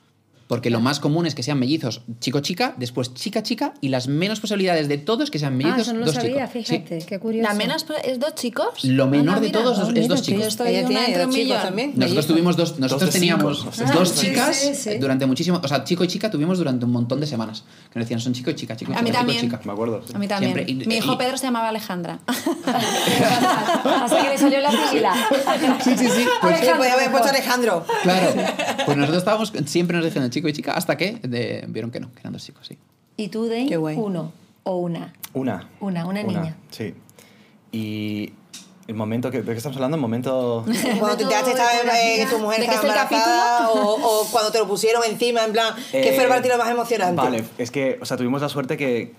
Porque 0.51 0.69
lo 0.69 0.81
más 0.81 0.99
común 0.99 1.25
es 1.25 1.33
que 1.33 1.43
sean 1.43 1.57
mellizos 1.59 2.01
chico-chica, 2.19 2.73
después 2.75 3.13
chica-chica, 3.13 3.73
y 3.79 3.87
las 3.87 4.09
menos 4.09 4.41
posibilidades 4.41 4.89
de 4.89 4.97
todo 4.97 5.23
es 5.23 5.31
que 5.31 5.39
sean 5.39 5.53
Ah, 5.53 5.55
mellizos 5.55 5.81
eso 5.83 5.93
no 5.93 5.99
lo 6.01 6.05
dos 6.07 6.15
sabía, 6.15 6.45
chicos. 6.51 6.67
Sí. 6.67 6.73
fíjate. 6.75 7.05
Qué 7.07 7.19
curioso. 7.19 7.47
¿La 7.47 7.55
menos 7.55 7.85
es 8.03 8.19
dos 8.19 8.35
chicos? 8.35 8.83
Lo 8.83 9.07
menor 9.07 9.35
Anda, 9.37 9.39
de 9.39 9.47
mira. 9.47 9.59
todos 9.61 9.77
es- 9.77 9.83
Ah, 9.85 9.87
es 9.87 9.93
mira, 9.93 10.07
dos 10.09 10.21
chicos. 10.23 10.41
Yo 10.41 10.47
estoy 10.49 10.67
Ella 10.67 10.79
una 10.89 11.05
tiene 11.05 11.23
dos 11.25 11.33
chicos 11.35 11.61
también. 11.61 11.93
Nosotros 11.95 12.27
tuvimos 12.27 12.57
dos, 12.57 12.79
nosotros 12.79 13.09
teníamos 13.11 13.59
cinco. 13.71 13.89
Ah, 13.89 13.93
dos 13.93 14.13
chicas 14.19 14.55
sí, 14.57 14.75
sí. 14.75 14.97
durante 14.97 15.25
muchísimo, 15.25 15.61
o 15.63 15.67
sea, 15.69 15.85
chico 15.85 16.03
y 16.03 16.07
chica 16.09 16.29
tuvimos 16.29 16.57
durante 16.57 16.83
un 16.83 16.91
montón 16.91 17.21
de 17.21 17.27
semanas. 17.27 17.63
Que 17.89 17.99
nos 17.99 18.05
decían, 18.05 18.19
son 18.19 18.33
chico 18.33 18.49
y 18.51 18.55
chica, 18.55 18.75
chico 18.75 18.91
y 18.91 18.95
A 18.95 18.97
chica, 18.97 19.03
mí 19.03 19.09
chico 19.09 19.17
y 19.21 19.25
también. 19.35 19.41
chica. 19.45 19.61
Me 19.63 19.71
acuerdo. 19.71 20.01
sí. 20.05 20.11
A 20.13 20.19
mí 20.19 20.27
también. 20.27 20.53
Siempre. 20.53 20.73
Y- 20.73 20.85
Mi 20.85 20.95
hijo 20.97 21.13
y- 21.13 21.17
Pedro 21.17 21.37
se 21.37 21.45
llamaba 21.45 21.69
Alejandra. 21.69 22.19
Hasta 22.27 24.21
que 24.23 24.29
le 24.29 24.37
salió 24.37 24.59
la 24.59 24.71
sigla. 24.89 25.13
Sí, 25.81 25.91
sí, 25.97 26.07
sí. 26.09 26.25
Pues 26.41 26.55
Alejandro, 26.55 26.77
podía 26.77 26.93
haber 26.93 27.11
puesto. 27.11 27.29
Alejandro. 27.29 27.85
Claro. 28.03 28.33
Pues 28.85 28.97
nosotros 28.97 29.19
estábamos 29.19 29.53
siempre 29.65 29.95
nos 29.95 30.05
decían 30.05 30.25
chico 30.41 30.49
y 30.49 30.53
chica 30.53 30.73
hasta 30.73 30.97
que 30.97 31.13
de- 31.21 31.65
vieron 31.69 31.91
que 31.91 31.99
no, 31.99 32.11
que 32.13 32.19
eran 32.19 32.33
dos 32.33 32.43
chicos, 32.43 32.67
sí. 32.67 32.77
¿Y 33.17 33.27
tú, 33.29 33.47
guay. 33.77 33.95
Uno 33.97 34.31
o 34.63 34.77
una. 34.77 35.13
Una. 35.33 35.69
Una, 35.79 36.05
una 36.05 36.23
niña. 36.23 36.55
Sí. 36.71 36.93
Y 37.71 38.33
el 38.87 38.95
momento 38.95 39.31
que, 39.31 39.41
¿de 39.41 39.51
qué 39.51 39.57
estamos 39.57 39.77
hablando? 39.77 39.95
El 39.95 40.01
momento... 40.01 40.65
Cuando 40.99 41.17
te 41.17 41.23
estaba, 41.23 41.71
eh, 41.97 42.15
que 42.17 42.25
tu 42.25 42.39
mujer 42.39 42.59
¿De 42.61 42.65
qué 42.67 42.73
estaba 42.73 42.93
es 42.93 43.11
el 43.11 43.15
embarazada 43.17 43.69
o, 43.69 44.21
o 44.21 44.25
cuando 44.31 44.51
te 44.51 44.59
lo 44.59 44.67
pusieron 44.67 45.03
encima, 45.07 45.45
en 45.45 45.51
plan, 45.53 45.73
¿qué 45.91 46.09
Eh, 46.09 46.13
fue 46.13 46.23
el 46.23 46.29
partido 46.29 46.57
más 46.57 46.69
emocionante? 46.69 47.15
Vale, 47.21 47.43
es 47.57 47.71
que, 47.71 47.97
o 48.01 48.05
sea, 48.05 48.17
tuvimos 48.17 48.41
la 48.41 48.49
suerte 48.49 48.75
que, 48.77 49.13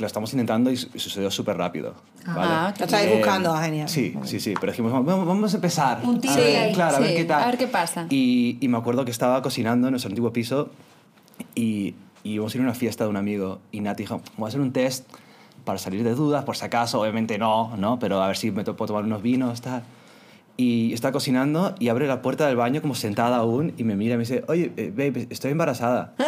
que 0.00 0.04
lo 0.04 0.06
estamos 0.06 0.32
intentando 0.32 0.70
y 0.70 0.78
su- 0.78 0.88
y 0.94 0.98
sucedió 0.98 1.30
súper 1.30 1.58
rápido. 1.58 1.92
¿vale? 2.26 2.52
Ah, 2.54 2.74
Lo 2.78 2.84
estáis 2.86 3.06
Eh, 3.06 3.16
buscando, 3.16 3.52
ah, 3.54 3.62
genial. 3.62 3.86
Sí, 3.88 4.14
sí, 4.24 4.40
sí, 4.40 4.54
pero 4.58 4.72
dijimos, 4.72 4.92
vamos, 4.92 5.26
vamos 5.26 5.52
a 5.52 5.56
empezar. 5.56 6.00
Un 6.04 6.16
A 6.16 6.20
tiro 6.20 6.34
ver, 6.36 6.56
ahí. 6.68 6.72
Claro, 6.72 6.96
a 6.96 7.00
ver 7.00 7.10
Sí, 7.10 7.16
qué 7.16 7.24
tal. 7.26 7.42
a 7.42 7.46
ver 7.46 7.58
qué 7.58 7.66
pasa. 7.66 8.06
Y, 8.08 8.56
y 8.62 8.68
me 8.68 8.78
acuerdo 8.78 9.04
que 9.04 9.10
estaba 9.10 9.42
cocinando 9.42 9.88
en 9.88 9.92
nuestro 9.92 10.08
antiguo 10.08 10.32
piso 10.32 10.70
y, 11.54 11.94
y 12.24 12.32
íbamos 12.32 12.54
a 12.54 12.56
ir 12.56 12.62
a 12.62 12.64
una 12.64 12.74
fiesta 12.74 13.04
de 13.04 13.10
un 13.10 13.16
amigo 13.16 13.58
y 13.72 13.80
Nati 13.80 14.04
dijo, 14.04 14.22
voy 14.38 14.46
a 14.46 14.48
hacer 14.48 14.60
un 14.62 14.72
test 14.72 15.06
para 15.66 15.78
salir 15.78 16.02
de 16.02 16.14
dudas, 16.14 16.44
por 16.44 16.56
si 16.56 16.64
acaso, 16.64 16.98
obviamente 17.00 17.36
no, 17.36 17.76
¿no? 17.76 17.98
Pero 17.98 18.22
a 18.22 18.26
ver 18.26 18.38
si 18.38 18.50
me 18.50 18.64
to- 18.64 18.76
puedo 18.76 18.86
tomar 18.88 19.04
unos 19.04 19.20
vinos, 19.20 19.60
tal. 19.60 19.82
Y 20.62 20.92
está 20.92 21.10
cocinando 21.10 21.74
y 21.78 21.88
abre 21.88 22.06
la 22.06 22.20
puerta 22.20 22.46
del 22.46 22.56
baño 22.56 22.82
como 22.82 22.94
sentada 22.94 23.36
aún 23.38 23.72
y 23.78 23.84
me 23.84 23.96
mira 23.96 24.14
y 24.14 24.16
me 24.18 24.24
dice, 24.24 24.44
oye, 24.46 24.72
eh, 24.76 24.90
babe, 24.94 25.26
estoy 25.30 25.52
embarazada. 25.52 26.12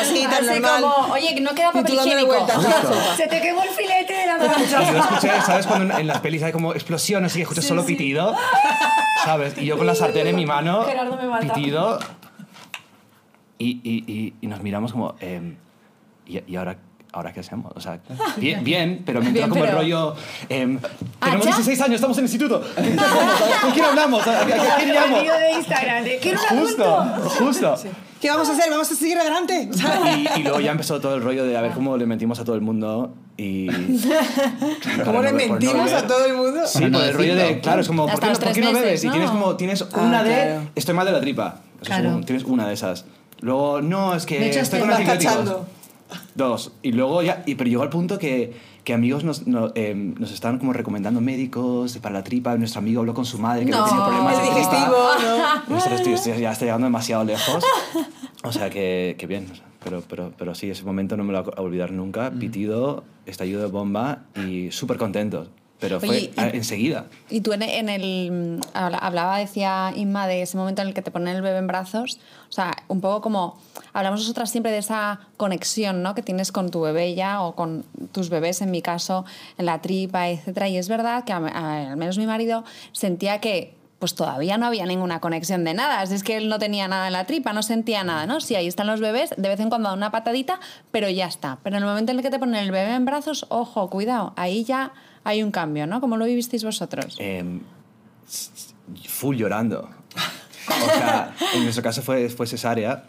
Así, 0.00 0.24
tan 0.24 0.46
Así 0.46 0.60
normal. 0.60 0.82
como, 0.82 1.14
oye, 1.14 1.34
que 1.34 1.40
no 1.40 1.54
queda 1.54 1.70
Y 1.70 1.72
papel 1.78 1.94
higiénico. 1.94 2.34
Se 3.16 3.26
te 3.26 3.40
quemó 3.40 3.62
el 3.62 3.70
filete 3.70 4.12
de 4.12 4.26
la 4.26 4.36
Y 4.36 4.40
yo 4.40 4.78
mancha. 4.78 4.98
escuché, 4.98 5.40
¿sabes? 5.40 5.66
Cuando 5.66 5.94
en, 5.94 6.00
en 6.02 6.06
las 6.08 6.20
pelis 6.20 6.42
hay 6.42 6.52
como 6.52 6.74
explosiones 6.74 7.34
y 7.36 7.40
escuchas 7.42 7.64
solo 7.64 7.86
pitido, 7.86 8.34
¿sabes? 9.24 9.56
Y 9.56 9.64
yo 9.64 9.78
con 9.78 9.86
la 9.86 9.94
sartén 9.94 10.26
en 10.26 10.36
mi 10.36 10.44
mano, 10.44 10.84
Gerardo 10.84 11.16
me 11.16 11.26
mata. 11.26 11.54
pitido, 11.54 11.98
y, 13.56 13.80
y, 13.82 14.04
y, 14.12 14.34
y 14.42 14.46
nos 14.46 14.62
miramos 14.62 14.92
como, 14.92 15.14
em, 15.20 15.56
¿y, 16.26 16.42
y 16.46 16.56
ahora, 16.56 16.76
ahora 17.18 17.32
qué 17.32 17.40
hacemos? 17.40 17.72
O 17.76 17.80
sea, 17.80 17.98
bien, 18.36 18.64
bien 18.64 19.02
pero 19.04 19.20
me 19.20 19.26
entró 19.28 19.40
Bien, 19.40 19.50
como 19.50 19.64
el 19.64 19.70
pero- 19.70 19.80
rollo, 19.82 20.14
em, 20.48 20.78
¿Ah, 21.20 21.24
tenemos 21.26 21.44
ya? 21.46 21.50
16 21.52 21.80
años, 21.82 21.94
estamos 21.96 22.16
en 22.18 22.24
el 22.24 22.30
instituto. 22.30 22.60
¿con 23.62 23.70
quién 23.72 23.84
hablamos? 23.84 24.26
¿A, 24.26 24.38
a- 24.40 24.42
a 24.42 24.76
quién 24.76 24.94
llamo? 24.94 25.16
El 25.16 25.22
vídeo 25.22 25.38
de 25.38 25.52
Instagram 25.52 26.04
de 26.04 26.18
quiero 26.18 26.40
un 26.50 26.58
Justo, 26.60 27.02
justo. 27.38 27.74
¿Qué 28.20 28.28
vamos 28.30 28.48
a 28.48 28.52
hacer? 28.52 28.68
¿Vamos 28.68 28.90
a 28.90 28.94
seguir 28.96 29.16
adelante? 29.16 29.68
Y, 30.36 30.40
y 30.40 30.42
luego 30.42 30.58
ya 30.58 30.72
empezó 30.72 31.00
todo 31.00 31.14
el 31.14 31.22
rollo 31.22 31.44
de 31.44 31.56
a 31.56 31.60
ver 31.60 31.70
cómo 31.70 31.96
le 31.96 32.04
mentimos 32.04 32.40
a 32.40 32.44
todo 32.44 32.56
el 32.56 32.62
mundo 32.62 33.14
y... 33.36 33.66
¿Cómo 35.04 35.22
le 35.22 35.28
Para 35.28 35.30
no- 35.30 35.36
mentimos 35.36 35.92
a 35.92 36.06
todo 36.06 36.24
el 36.24 36.34
mundo? 36.34 36.66
Sí, 36.66 36.84
no 36.86 37.00
el 37.02 37.14
rollo 37.14 37.36
de, 37.36 37.60
claro, 37.60 37.80
es 37.80 37.86
como, 37.86 38.06
¿por 38.08 38.18
qué, 38.18 38.26
no, 38.26 38.32
por 38.32 38.42
qué 38.48 38.52
tres 38.54 38.64
no 38.64 38.72
bebes? 38.72 38.84
meses, 38.90 39.04
Y 39.04 39.10
tienes 39.10 39.30
como, 39.30 39.56
tienes 39.56 39.82
Ah, 39.92 40.00
una 40.00 40.22
de, 40.24 40.34
claro. 40.34 40.60
estoy 40.74 40.94
mal 40.94 41.06
de 41.06 41.12
la 41.12 41.20
tripa. 41.20 41.60
Claro. 41.84 42.08
un- 42.10 42.24
tienes 42.24 42.42
una 42.44 42.66
de 42.66 42.74
esas. 42.74 43.04
Luego, 43.40 43.80
no, 43.82 44.14
es 44.16 44.26
que 44.26 44.40
Me 44.40 44.46
echaste 44.48 44.62
estoy 44.62 44.80
con 44.80 44.88
vas 44.88 44.98
antibióticos. 44.98 45.32
cachando. 45.34 45.66
Dos. 46.34 46.72
Y 46.82 46.92
luego 46.92 47.22
ya, 47.22 47.42
y, 47.46 47.54
pero 47.56 47.68
llegó 47.68 47.82
al 47.82 47.90
punto 47.90 48.18
que, 48.18 48.54
que 48.84 48.94
amigos 48.94 49.24
nos, 49.24 49.46
no- 49.46 49.72
em, 49.74 50.14
nos 50.18 50.32
estaban 50.32 50.58
como 50.58 50.72
recomendando 50.72 51.20
médicos 51.20 51.98
para 51.98 52.14
la 52.14 52.24
tripa. 52.24 52.56
Nuestro 52.56 52.78
amigo 52.80 53.00
habló 53.00 53.14
con 53.14 53.24
su 53.26 53.38
madre 53.38 53.64
que 53.64 53.70
no, 53.72 53.84
tenía 53.84 54.04
problemas 54.06 54.36
de 54.38 54.42
tripa. 54.50 54.90
¿no? 55.68 55.74
Nosotros 55.74 56.00
estoy- 56.00 56.40
ya 56.40 56.52
está 56.52 56.64
llegando 56.64 56.86
demasiado 56.86 57.24
lejos. 57.24 57.64
O 58.44 58.52
sea, 58.52 58.70
que, 58.70 59.16
que 59.18 59.26
bien. 59.26 59.46
Pero, 59.84 60.02
pero, 60.08 60.32
pero 60.36 60.54
sí, 60.54 60.70
ese 60.70 60.84
momento 60.84 61.16
no 61.16 61.24
me 61.24 61.32
lo 61.32 61.44
voy 61.44 61.52
a 61.56 61.60
olvidar 61.60 61.92
nunca. 61.92 62.30
Pitido, 62.30 63.04
estallido 63.26 63.60
de 63.60 63.66
bomba 63.68 64.24
y 64.46 64.70
súper 64.70 64.96
contentos. 64.96 65.50
Pero 65.80 66.00
fue 66.00 66.08
Oye, 66.08 66.32
y- 66.36 66.56
enseguida. 66.56 67.06
Y 67.30 67.40
tú 67.40 67.52
en, 67.52 67.62
en 67.62 67.88
el... 67.88 68.60
habla- 68.74 68.98
Hablaba, 68.98 69.38
decía 69.38 69.92
Inma, 69.94 70.26
de 70.26 70.42
ese 70.42 70.56
momento 70.56 70.82
en 70.82 70.88
el 70.88 70.94
que 70.94 71.02
te 71.02 71.10
ponen 71.12 71.36
el 71.36 71.42
bebé 71.42 71.58
en 71.58 71.66
brazos. 71.68 72.18
O 72.48 72.52
sea, 72.52 72.72
un 72.88 73.00
poco 73.00 73.20
como... 73.20 73.58
Hablamos 73.92 74.20
nosotras 74.20 74.50
siempre 74.50 74.72
de 74.72 74.78
esa 74.78 75.20
conexión 75.36 76.02
¿no? 76.02 76.14
que 76.16 76.22
tienes 76.22 76.50
con 76.50 76.70
tu 76.70 76.80
bebé 76.80 77.14
ya 77.14 77.42
o 77.42 77.54
con 77.54 77.84
tus 78.12 78.28
bebés, 78.28 78.60
en 78.60 78.70
mi 78.72 78.82
caso, 78.82 79.24
en 79.56 79.66
la 79.66 79.80
tripa, 79.80 80.28
etc. 80.28 80.66
Y 80.68 80.76
es 80.78 80.88
verdad 80.88 81.22
que 81.24 81.32
a- 81.32 81.36
a- 81.36 81.90
al 81.92 81.96
menos 81.96 82.18
mi 82.18 82.26
marido 82.26 82.64
sentía 82.92 83.40
que 83.40 83.74
pues 84.00 84.14
todavía 84.14 84.58
no 84.58 84.66
había 84.66 84.86
ninguna 84.86 85.18
conexión 85.20 85.64
de 85.64 85.74
nada. 85.74 86.00
Es 86.04 86.22
que 86.22 86.36
él 86.36 86.48
no 86.48 86.60
tenía 86.60 86.86
nada 86.86 87.08
en 87.08 87.12
la 87.12 87.24
tripa, 87.24 87.52
no 87.52 87.64
sentía 87.64 88.04
nada, 88.04 88.26
¿no? 88.26 88.40
Sí, 88.40 88.54
ahí 88.54 88.68
están 88.68 88.86
los 88.86 89.00
bebés, 89.00 89.30
de 89.36 89.48
vez 89.48 89.58
en 89.58 89.70
cuando 89.70 89.88
da 89.88 89.94
una 89.96 90.12
patadita, 90.12 90.60
pero 90.92 91.08
ya 91.10 91.26
está. 91.26 91.58
Pero 91.64 91.76
en 91.76 91.82
el 91.82 91.88
momento 91.88 92.12
en 92.12 92.18
el 92.18 92.22
que 92.24 92.30
te 92.30 92.38
ponen 92.38 92.56
el 92.62 92.70
bebé 92.70 92.94
en 92.94 93.04
brazos, 93.04 93.46
ojo, 93.48 93.90
cuidado, 93.90 94.34
ahí 94.36 94.62
ya 94.62 94.92
hay 95.28 95.42
un 95.42 95.50
cambio, 95.50 95.86
¿no? 95.86 96.00
¿Cómo 96.00 96.16
lo 96.16 96.24
vivisteis 96.24 96.64
vosotros? 96.64 97.16
s- 98.26 98.50
full 99.06 99.36
llorando. 99.36 99.88
O 100.68 100.86
sea, 100.98 101.34
en 101.54 101.62
nuestro 101.64 101.82
caso 101.82 102.02
fue, 102.02 102.28
fue 102.28 102.46
cesárea 102.46 103.04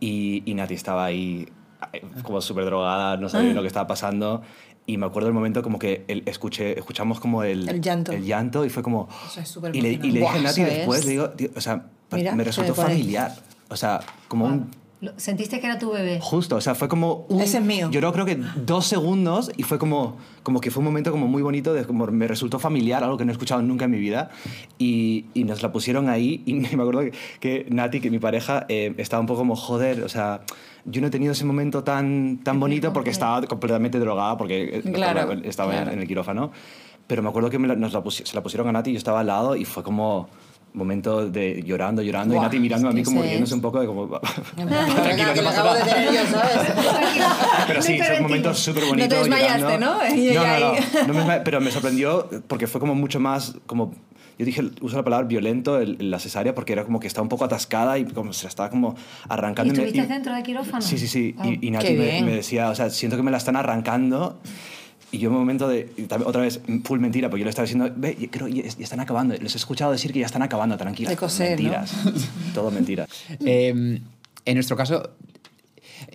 y, 0.00 0.42
y 0.44 0.54
Nati 0.54 0.74
estaba 0.74 1.04
ahí 1.04 1.48
eh, 1.92 2.02
como 2.22 2.40
súper 2.40 2.64
drogada, 2.64 3.16
no 3.16 3.28
sabía 3.28 3.52
lo 3.52 3.62
que 3.62 3.68
estaba 3.68 3.86
pasando. 3.86 4.42
Y 4.88 4.98
me 4.98 5.06
acuerdo 5.06 5.26
del 5.26 5.34
momento 5.34 5.62
como 5.62 5.78
que 5.80 6.04
el, 6.06 6.22
escuché, 6.26 6.78
escuchamos 6.78 7.18
como 7.18 7.42
el, 7.42 7.68
El 7.68 7.80
llanto. 7.80 8.12
el 8.12 8.24
llanto 8.24 8.64
y 8.64 8.70
fue 8.70 8.82
como... 8.84 9.08
Eso 9.28 9.40
es 9.40 9.48
súper 9.48 9.74
y, 9.74 9.80
le, 9.80 9.92
y 9.92 9.96
le 9.96 10.20
dije 10.20 10.20
Buah, 10.20 10.34
a 10.34 10.38
Nati 10.42 10.62
después, 10.62 11.00
es. 11.00 11.04
le 11.06 11.10
digo, 11.12 11.30
tío, 11.30 11.50
o 11.56 11.60
sea, 11.60 11.86
Mira, 12.12 12.34
me 12.36 12.44
resultó 12.44 12.72
familiar. 12.74 13.34
O 13.68 13.76
sea, 13.76 14.00
como 14.28 14.44
un... 14.46 14.70
¿Sentiste 15.16 15.60
que 15.60 15.66
era 15.66 15.78
tu 15.78 15.90
bebé? 15.90 16.18
Justo, 16.20 16.56
o 16.56 16.60
sea, 16.60 16.74
fue 16.74 16.88
como 16.88 17.26
un... 17.28 17.40
Ese 17.40 17.58
es 17.58 17.64
mío. 17.64 17.88
Yo 17.90 18.00
creo, 18.00 18.12
creo 18.12 18.24
que 18.26 18.38
dos 18.56 18.86
segundos 18.86 19.50
y 19.56 19.62
fue 19.62 19.78
como, 19.78 20.16
como 20.42 20.60
que 20.60 20.70
fue 20.70 20.80
un 20.80 20.86
momento 20.86 21.10
como 21.12 21.26
muy 21.28 21.42
bonito, 21.42 21.72
de, 21.74 21.84
como 21.84 22.06
me 22.06 22.26
resultó 22.28 22.58
familiar, 22.58 23.02
algo 23.04 23.16
que 23.16 23.24
no 23.24 23.30
he 23.30 23.34
escuchado 23.34 23.62
nunca 23.62 23.84
en 23.86 23.90
mi 23.90 23.98
vida. 23.98 24.30
Y, 24.78 25.26
y 25.34 25.44
nos 25.44 25.62
la 25.62 25.72
pusieron 25.72 26.08
ahí 26.08 26.42
y 26.46 26.52
me 26.76 26.82
acuerdo 26.82 27.00
que, 27.00 27.12
que 27.40 27.66
Nati, 27.70 28.00
que 28.00 28.10
mi 28.10 28.18
pareja, 28.18 28.66
eh, 28.68 28.94
estaba 28.98 29.20
un 29.20 29.26
poco 29.26 29.40
como, 29.40 29.56
joder, 29.56 30.02
o 30.02 30.08
sea, 30.08 30.42
yo 30.84 31.00
no 31.00 31.08
he 31.08 31.10
tenido 31.10 31.32
ese 31.32 31.44
momento 31.44 31.82
tan, 31.84 32.38
tan 32.44 32.60
bonito 32.60 32.92
porque 32.92 33.10
estaba 33.10 33.42
completamente 33.42 33.98
drogada, 33.98 34.36
porque 34.36 34.82
Claro, 34.92 35.32
estaba, 35.44 35.72
claro. 35.72 35.90
en 35.92 35.98
el 36.00 36.06
quirófano. 36.06 36.52
Pero 37.08 37.22
me 37.22 37.28
acuerdo 37.28 37.50
que 37.50 37.58
me 37.58 37.68
la- 37.68 37.76
nos 37.76 37.92
la 37.92 38.02
se 38.10 38.34
la 38.34 38.42
pusieron 38.42 38.68
a 38.68 38.72
Nati 38.72 38.90
y 38.90 38.94
yo 38.94 38.98
estaba 38.98 39.20
al 39.20 39.28
lado 39.28 39.54
y 39.56 39.64
fue 39.64 39.82
como 39.84 40.28
momento 40.76 41.28
de 41.28 41.62
llorando, 41.64 42.02
llorando 42.02 42.34
y 42.34 42.36
Buah, 42.36 42.44
Nati 42.46 42.58
mirando 42.60 42.88
a 42.88 42.92
mí 42.92 43.02
como 43.02 43.22
riéndose 43.22 43.54
un 43.54 43.60
poco 43.60 43.80
de 43.80 43.86
como... 43.86 44.08
Tranquilo, 44.56 45.34
le 45.34 45.42
pasa. 45.42 45.64
Pero 47.66 47.82
sí, 47.82 47.94
es 47.94 48.10
un 48.18 48.22
momento 48.22 48.54
súper 48.54 48.84
bonito. 48.84 49.04
No 49.04 49.08
te 49.08 49.16
desmayaste. 49.16 49.78
¿no? 49.78 49.98
Y 50.14 50.34
no, 50.34 50.44
no, 50.44 51.14
no, 51.14 51.24
no 51.26 51.44
pero 51.44 51.60
me 51.60 51.70
sorprendió 51.70 52.28
porque 52.46 52.66
fue 52.66 52.80
como 52.80 52.94
mucho 52.94 53.20
más, 53.20 53.54
como, 53.66 53.92
yo 54.38 54.46
dije, 54.46 54.62
uso 54.80 54.96
la 54.96 55.04
palabra 55.04 55.26
violento, 55.26 55.78
el- 55.80 56.10
la 56.10 56.18
cesárea, 56.18 56.54
porque 56.54 56.72
era 56.74 56.84
como 56.84 57.00
que 57.00 57.06
estaba 57.06 57.22
un 57.22 57.28
poco 57.28 57.44
atascada 57.44 57.98
y 57.98 58.04
como 58.04 58.32
se 58.32 58.44
la 58.44 58.48
estaba 58.50 58.70
como 58.70 58.94
¿Y 58.96 59.32
arrancando. 59.32 59.72
me- 59.74 59.84
estuviste 59.84 60.12
dentro 60.12 60.34
del 60.34 60.42
quirófano? 60.42 60.82
Sí, 60.82 60.98
sí, 60.98 61.08
sí. 61.08 61.34
Ah. 61.38 61.46
Y, 61.48 61.68
y 61.68 61.70
Nati 61.70 61.94
me, 61.94 62.22
me 62.22 62.34
decía, 62.36 62.70
o 62.70 62.74
sea, 62.74 62.90
siento 62.90 63.16
que 63.16 63.22
me 63.22 63.30
la 63.30 63.38
están 63.38 63.56
arrancando. 63.56 64.38
Y 65.12 65.18
yo 65.18 65.28
en 65.28 65.34
un 65.34 65.40
momento 65.40 65.68
de, 65.68 65.92
otra 66.24 66.42
vez, 66.42 66.60
full 66.84 66.98
mentira, 66.98 67.30
porque 67.30 67.40
yo 67.40 67.44
le 67.44 67.50
estaba 67.50 67.64
diciendo, 67.64 67.92
ve, 67.96 68.28
creo, 68.30 68.48
ya 68.48 68.64
están 68.64 69.00
acabando. 69.00 69.34
Les 69.34 69.54
he 69.54 69.58
escuchado 69.58 69.92
decir 69.92 70.12
que 70.12 70.20
ya 70.20 70.26
están 70.26 70.42
acabando, 70.42 70.76
tranquila. 70.76 71.10
De 71.10 71.16
coser, 71.16 71.60
¿no? 71.60 71.70
Mentiras. 71.70 71.92
Todo 72.54 72.70
mentira. 72.70 73.06
Eh, 73.40 74.00
en 74.44 74.54
nuestro 74.54 74.76
caso, 74.76 75.10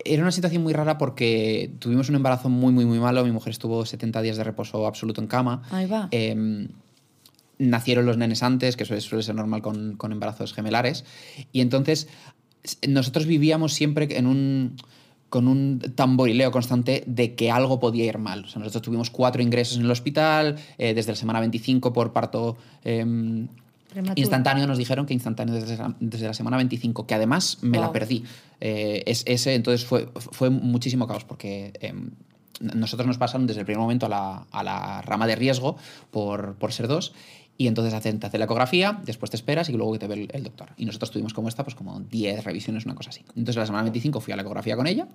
era 0.04 0.22
una 0.22 0.32
situación 0.32 0.62
muy 0.62 0.72
rara 0.72 0.98
porque 0.98 1.70
tuvimos 1.78 2.08
un 2.08 2.16
embarazo 2.16 2.48
muy, 2.48 2.72
muy, 2.72 2.84
muy 2.84 2.98
malo. 2.98 3.24
Mi 3.24 3.30
mujer 3.30 3.50
estuvo 3.50 3.84
70 3.84 4.22
días 4.22 4.36
de 4.36 4.44
reposo 4.44 4.86
absoluto 4.86 5.20
en 5.20 5.26
cama. 5.26 5.62
Ahí 5.70 5.86
va. 5.86 6.08
Eh, 6.10 6.66
nacieron 7.58 8.06
los 8.06 8.16
nenes 8.16 8.42
antes, 8.42 8.76
que 8.76 8.84
suele, 8.84 9.00
suele 9.00 9.22
ser 9.22 9.34
normal 9.34 9.62
con, 9.62 9.96
con 9.96 10.12
embarazos 10.12 10.52
gemelares. 10.52 11.04
Y 11.52 11.60
entonces 11.60 12.08
nosotros 12.86 13.26
vivíamos 13.26 13.72
siempre 13.74 14.08
en 14.16 14.26
un 14.26 14.76
con 15.32 15.48
un 15.48 15.80
tamborileo 15.94 16.50
constante 16.50 17.04
de 17.06 17.34
que 17.34 17.50
algo 17.50 17.80
podía 17.80 18.04
ir 18.04 18.18
mal. 18.18 18.44
O 18.44 18.48
sea, 18.48 18.58
nosotros 18.60 18.82
tuvimos 18.82 19.08
cuatro 19.08 19.40
ingresos 19.40 19.78
en 19.78 19.84
el 19.84 19.90
hospital, 19.90 20.56
eh, 20.76 20.92
desde 20.92 21.12
la 21.12 21.16
semana 21.16 21.40
25 21.40 21.90
por 21.94 22.12
parto 22.12 22.58
Prematuro. 23.88 24.20
instantáneo, 24.20 24.66
nos 24.66 24.76
dijeron 24.76 25.06
que 25.06 25.14
instantáneo 25.14 25.54
desde 25.54 25.78
la, 25.78 25.96
desde 26.00 26.26
la 26.26 26.34
semana 26.34 26.58
25, 26.58 27.06
que 27.06 27.14
además 27.14 27.56
me 27.62 27.78
la 27.78 27.86
Wow. 27.86 27.92
perdí. 27.94 28.24
Eh, 28.60 29.04
es, 29.06 29.22
ese 29.26 29.54
entonces 29.54 29.86
fue, 29.86 30.10
fue 30.14 30.50
muchísimo 30.50 31.06
caos 31.06 31.24
porque... 31.24 31.72
em, 31.80 32.10
nosotros 32.60 33.08
nos 33.08 33.18
pasaron 33.18 33.48
desde 33.48 33.60
el 33.60 33.66
primer 33.66 33.80
momento 33.80 34.06
a 34.06 34.08
la, 34.08 34.46
a 34.52 34.62
la 34.62 35.02
rama 35.02 35.26
de 35.26 35.34
riesgo 35.34 35.76
por, 36.12 36.54
por 36.56 36.72
ser 36.72 36.86
dos 36.86 37.12
y 37.58 37.66
entonces 37.66 37.94
hacen, 37.94 38.18
te 38.18 38.26
hacen 38.26 38.40
la 38.40 38.46
ecografía, 38.46 39.00
después 39.04 39.30
te 39.30 39.36
esperas 39.36 39.68
y 39.68 39.72
luego 39.72 39.92
que 39.92 39.98
te 39.98 40.06
ve 40.06 40.14
el, 40.14 40.28
el 40.32 40.42
doctor. 40.42 40.70
Y 40.76 40.84
nosotros 40.84 41.10
tuvimos 41.10 41.32
como 41.34 41.48
esta, 41.48 41.64
pues 41.64 41.74
como 41.74 42.00
10 42.00 42.44
revisiones, 42.44 42.84
una 42.86 42.94
cosa 42.94 43.10
así. 43.10 43.20
Entonces 43.30 43.56
la 43.56 43.66
semana 43.66 43.84
25 43.84 44.20
fui 44.20 44.32
a 44.32 44.36
la 44.36 44.42
ecografía 44.42 44.76
con 44.76 44.86
ella 44.86 45.06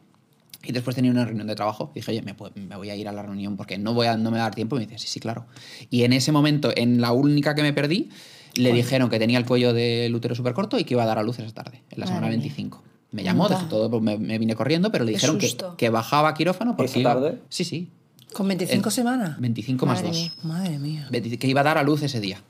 y 0.64 0.72
después 0.72 0.96
tenía 0.96 1.12
una 1.12 1.26
reunión 1.26 1.48
de 1.48 1.56
trabajo. 1.56 1.92
Y 1.94 2.00
dije, 2.00 2.12
oye, 2.12 2.22
me, 2.22 2.34
voy 2.76 2.90
a 2.90 2.96
ir 2.96 3.08
a 3.08 3.12
la 3.12 3.22
reunión 3.24 3.58
porque 3.58 3.78
no, 3.78 3.94
voy 3.94 4.08
a, 4.08 4.18
no 4.18 4.32
me 4.32 4.38
va 4.38 4.44
a 4.44 4.48
dar 4.48 4.56
tiempo. 4.56 4.76
Y 4.76 4.80
me 4.80 4.86
dice, 4.86 5.00
sí, 5.00 5.08
sí, 5.08 5.20
claro. 5.20 5.46
Y 5.90 6.04
en 6.04 6.14
ese 6.14 6.32
momento, 6.32 6.72
en 6.76 7.02
la 7.02 7.12
única 7.12 7.54
que 7.56 7.62
me 7.64 7.74
perdí, 7.74 8.10
le 8.56 8.72
dijeron 8.74 9.10
que 9.10 9.20
tenía 9.20 9.38
el 9.38 9.46
cuello 9.46 9.74
del 9.74 10.14
útero 10.16 10.34
súper 10.34 10.54
corto 10.54 10.80
y 10.80 10.84
que 10.84 10.94
iba 10.94 11.04
a 11.04 11.06
dar 11.06 11.20
a 11.20 11.24
luz 11.24 11.38
esa 11.40 11.54
tarde, 11.54 11.84
en 11.92 12.00
la 12.00 12.08
semana 12.08 12.28
25. 12.30 12.84
Me 13.12 13.24
llamó, 13.24 13.48
dejé 13.50 13.66
todo, 13.68 13.90
pues 13.90 14.02
me, 14.04 14.18
me 14.18 14.38
vine 14.38 14.56
corriendo, 14.56 14.92
pero 14.92 15.06
le 15.06 15.12
dijeron 15.12 15.38
que, 15.38 15.56
que 15.78 15.90
bajaba 15.90 16.30
a 16.30 16.34
quirófano 16.34 16.76
porque 16.76 16.90
¿Esa 16.92 17.00
iba- 17.00 17.14
tarde? 17.14 17.40
Sí, 17.50 17.64
sí. 17.64 17.90
¿Con 18.38 18.48
25 18.48 18.90
El- 18.90 18.94
semanas? 18.94 19.40
25 19.42 19.86
más 19.88 19.96
Madre 20.04 20.08
2. 20.10 20.18
mía, 20.18 20.32
Madre 20.44 20.78
mía. 20.78 21.10
Que 21.40 21.48
iba 21.48 21.62
a 21.62 21.64
dar 21.64 21.80
a 21.80 21.84
luz 21.84 22.04
ese 22.04 22.20
día. 22.22 22.38
Eh, 22.38 22.42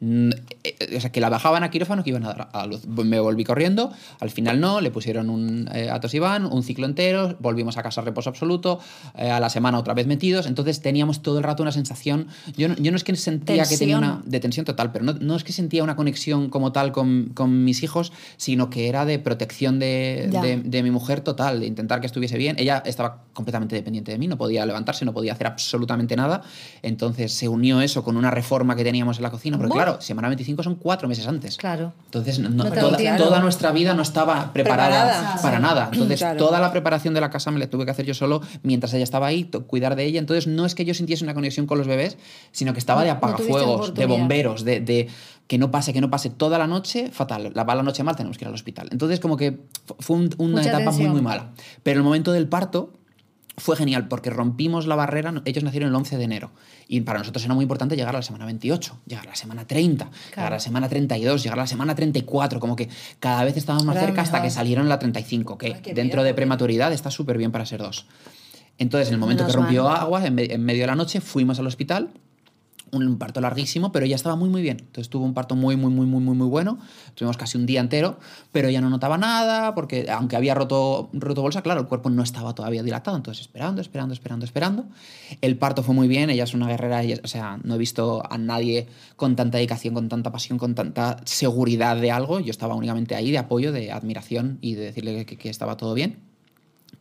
O 0.00 1.00
sea, 1.00 1.10
que 1.10 1.20
la 1.20 1.30
bajaban 1.30 1.62
a 1.64 1.70
quirófano 1.70 2.04
que 2.04 2.10
iban 2.10 2.24
a 2.24 2.28
dar 2.28 2.48
a 2.52 2.66
luz. 2.66 2.86
Me 2.86 3.18
volví 3.18 3.44
corriendo, 3.44 3.90
al 4.20 4.30
final 4.30 4.60
no, 4.60 4.80
le 4.82 4.90
pusieron 4.90 5.30
un 5.30 5.68
eh, 5.72 5.88
atosiván, 5.90 6.44
un 6.44 6.62
ciclo 6.62 6.84
entero, 6.86 7.36
volvimos 7.40 7.78
a 7.78 7.82
casa 7.82 8.02
a 8.02 8.04
reposo 8.04 8.28
absoluto, 8.28 8.78
eh, 9.16 9.30
a 9.30 9.40
la 9.40 9.48
semana 9.48 9.78
otra 9.78 9.94
vez 9.94 10.06
metidos, 10.06 10.46
entonces 10.46 10.80
teníamos 10.82 11.22
todo 11.22 11.38
el 11.38 11.44
rato 11.44 11.62
una 11.62 11.72
sensación, 11.72 12.26
yo 12.58 12.68
no, 12.68 12.74
yo 12.76 12.90
no 12.90 12.96
es 12.96 13.04
que 13.04 13.16
sentía 13.16 13.62
que 13.64 13.78
tenía 13.78 13.96
una, 13.98 14.22
de 14.26 14.38
tensión 14.40 14.66
total, 14.66 14.92
pero 14.92 15.04
no, 15.04 15.14
no 15.14 15.34
es 15.36 15.44
que 15.44 15.52
sentía 15.52 15.82
una 15.82 15.96
conexión 15.96 16.50
como 16.50 16.72
tal 16.72 16.92
con, 16.92 17.30
con 17.34 17.64
mis 17.64 17.82
hijos, 17.82 18.12
sino 18.36 18.68
que 18.68 18.88
era 18.88 19.06
de 19.06 19.18
protección 19.18 19.78
de, 19.78 20.28
de- 20.42 20.56
de 20.62 20.82
mi 20.82 20.90
mujer 20.90 21.20
total, 21.22 21.60
de 21.60 21.66
intentar 21.66 22.00
que 22.00 22.06
estuviese 22.06 22.36
bien. 22.36 22.56
Ella 22.58 22.82
estaba 22.84 23.22
completamente 23.32 23.74
dependiente 23.74 24.12
de 24.12 24.18
mí, 24.18 24.26
no 24.28 24.36
podía 24.36 24.66
levantarse, 24.66 25.04
no 25.06 25.12
podía 25.14 25.32
hacer 25.32 25.46
absolutamente 25.46 26.16
nada. 26.16 26.42
Entonces 26.82 27.32
se 27.32 27.48
unió 27.48 27.80
eso 27.80 28.02
con 28.04 28.16
una 28.16 28.30
reforma 28.30 28.76
que 28.76 28.84
teníamos 28.84 29.16
en 29.18 29.22
la 29.22 29.30
cocina, 29.30 29.56
porque 29.56 29.68
Buah. 29.72 29.84
claro, 29.84 29.85
semana 30.00 30.28
25 30.28 30.62
son 30.62 30.74
cuatro 30.76 31.08
meses 31.08 31.26
antes. 31.26 31.56
Claro. 31.56 31.92
Entonces 32.06 32.38
no- 32.38 32.48
No 32.50 32.64
te 32.64 33.16
toda, 33.16 33.40
nuestra 33.40 33.72
vida 33.72 33.94
no 33.94 34.02
estaba 34.02 34.52
preparada, 34.52 35.04
Preparada. 35.04 35.42
para 35.42 35.56
Sí. 35.56 35.62
nada. 35.62 35.88
Entonces 35.92 36.18
Claro. 36.20 36.38
toda 36.38 36.60
la 36.60 36.70
preparación 36.72 37.14
de 37.14 37.20
la 37.20 37.30
casa 37.30 37.50
me 37.50 37.58
la 37.58 37.68
tuve 37.68 37.84
que 37.84 37.90
hacer 37.90 38.04
yo 38.06 38.14
solo 38.14 38.40
mientras 38.62 38.92
ella 38.94 39.04
estaba 39.04 39.26
ahí, 39.26 39.44
cuidar 39.66 39.96
de 39.96 40.04
ella. 40.04 40.18
Entonces 40.18 40.46
no 40.46 40.66
es 40.66 40.74
que 40.74 40.84
yo 40.84 40.94
sintiese 40.94 41.24
una 41.24 41.34
conexión 41.34 41.66
con 41.66 41.78
los 41.78 41.86
bebés, 41.86 42.16
sino 42.52 42.72
que 42.72 42.78
estaba 42.78 43.02
de 43.04 43.10
apagafuegos, 43.10 43.94
de 43.94 44.06
bomberos, 44.06 44.64
de, 44.64 44.80
de 44.80 45.08
que 45.46 45.58
no 45.58 45.70
pase, 45.70 45.92
que 45.92 46.00
no 46.00 46.10
pase 46.10 46.28
toda 46.30 46.58
la 46.58 46.66
noche, 46.66 47.10
fatal. 47.12 47.52
La 47.54 47.62
va 47.64 47.74
la 47.76 47.82
noche 47.84 48.02
mal, 48.02 48.16
tenemos 48.16 48.36
que 48.36 48.44
ir 48.44 48.48
al 48.48 48.54
hospital. 48.54 48.88
Entonces 48.90 49.20
como 49.20 49.36
que 49.36 49.60
fu- 49.86 49.96
fue 50.00 50.16
un- 50.16 50.34
una 50.38 50.56
Mucha 50.58 50.70
etapa 50.70 50.90
muy, 50.90 51.06
muy 51.06 51.22
mala. 51.22 51.50
Pero 51.84 51.98
el 51.98 52.04
momento 52.04 52.32
del 52.32 52.48
parto 52.48 52.90
fue 53.58 53.76
genial 53.76 54.06
porque 54.08 54.30
rompimos 54.30 54.86
la 54.86 54.94
barrera. 54.96 55.32
Ellos 55.44 55.64
nacieron 55.64 55.88
el 55.88 55.94
11 55.94 56.18
de 56.18 56.24
enero. 56.24 56.50
Y 56.88 57.00
para 57.00 57.18
nosotros 57.20 57.44
era 57.44 57.54
muy 57.54 57.62
importante 57.62 57.96
llegar 57.96 58.14
a 58.14 58.18
la 58.18 58.22
semana 58.22 58.44
28, 58.44 58.98
llegar 59.06 59.26
a 59.26 59.30
la 59.30 59.34
semana 59.36 59.66
30, 59.66 60.10
llegar 60.30 60.46
a 60.52 60.56
la 60.56 60.60
semana 60.60 60.88
32, 60.88 61.42
llegar 61.42 61.58
a 61.58 61.62
la 61.62 61.66
semana 61.66 61.94
34. 61.94 62.60
Como 62.60 62.76
que 62.76 62.88
cada 63.18 63.44
vez 63.44 63.56
estábamos 63.56 63.86
más 63.86 63.96
Era 63.96 64.06
cerca 64.06 64.22
hasta 64.22 64.42
que 64.42 64.50
salieron 64.50 64.88
la 64.88 64.98
35, 64.98 65.56
que 65.58 65.66
Ay, 65.74 65.92
dentro 65.94 66.22
de 66.22 66.34
prematuridad 66.34 66.92
está 66.92 67.10
súper 67.10 67.38
bien 67.38 67.50
para 67.52 67.64
ser 67.66 67.80
dos. 67.80 68.06
Entonces, 68.78 69.08
en 69.08 69.14
el 69.14 69.20
momento 69.20 69.46
que 69.46 69.52
rompió 69.52 69.88
agua, 69.88 70.26
en, 70.26 70.34
me- 70.34 70.52
en 70.52 70.62
medio 70.62 70.82
de 70.82 70.86
la 70.88 70.96
noche, 70.96 71.20
fuimos 71.22 71.58
al 71.58 71.66
hospital. 71.66 72.10
Un 73.04 73.18
parto 73.18 73.40
larguísimo, 73.40 73.92
pero 73.92 74.06
ella 74.06 74.16
estaba 74.16 74.36
muy, 74.36 74.48
muy 74.48 74.62
bien. 74.62 74.78
Entonces 74.80 75.08
tuvo 75.10 75.24
un 75.24 75.34
parto 75.34 75.56
muy, 75.56 75.76
muy, 75.76 75.90
muy, 75.92 76.06
muy, 76.06 76.20
muy, 76.20 76.34
muy 76.36 76.46
bueno. 76.48 76.78
Tuvimos 77.14 77.36
casi 77.36 77.58
un 77.58 77.66
día 77.66 77.80
entero, 77.80 78.18
pero 78.52 78.68
ella 78.68 78.80
no 78.80 78.88
notaba 78.90 79.18
nada, 79.18 79.74
porque 79.74 80.06
aunque 80.10 80.36
había 80.36 80.54
roto, 80.54 81.10
roto 81.12 81.42
bolsa, 81.42 81.62
claro, 81.62 81.80
el 81.80 81.86
cuerpo 81.86 82.10
no 82.10 82.22
estaba 82.22 82.54
todavía 82.54 82.82
dilatado. 82.82 83.16
Entonces, 83.16 83.42
esperando, 83.42 83.80
esperando, 83.80 84.14
esperando, 84.14 84.44
esperando. 84.44 84.84
El 85.40 85.56
parto 85.58 85.82
fue 85.82 85.94
muy 85.94 86.08
bien, 86.08 86.30
ella 86.30 86.44
es 86.44 86.54
una 86.54 86.66
guerrera, 86.68 87.02
ella- 87.02 87.20
o 87.24 87.28
sea, 87.28 87.58
no 87.64 87.74
he 87.74 87.78
visto 87.78 88.22
a 88.30 88.38
nadie 88.38 88.86
con 89.16 89.36
tanta 89.36 89.58
dedicación, 89.58 89.94
con 89.94 90.08
tanta 90.08 90.30
pasión, 90.32 90.58
con 90.58 90.74
tanta 90.74 91.18
seguridad 91.24 91.96
de 91.96 92.10
algo. 92.10 92.40
Yo 92.40 92.50
estaba 92.50 92.74
únicamente 92.74 93.14
ahí 93.14 93.30
de 93.30 93.38
apoyo, 93.38 93.72
de 93.72 93.92
admiración 93.92 94.58
y 94.60 94.74
de 94.74 94.84
decirle 94.86 95.26
que, 95.26 95.36
que 95.36 95.48
estaba 95.50 95.76
todo 95.76 95.94
bien. 95.94 96.18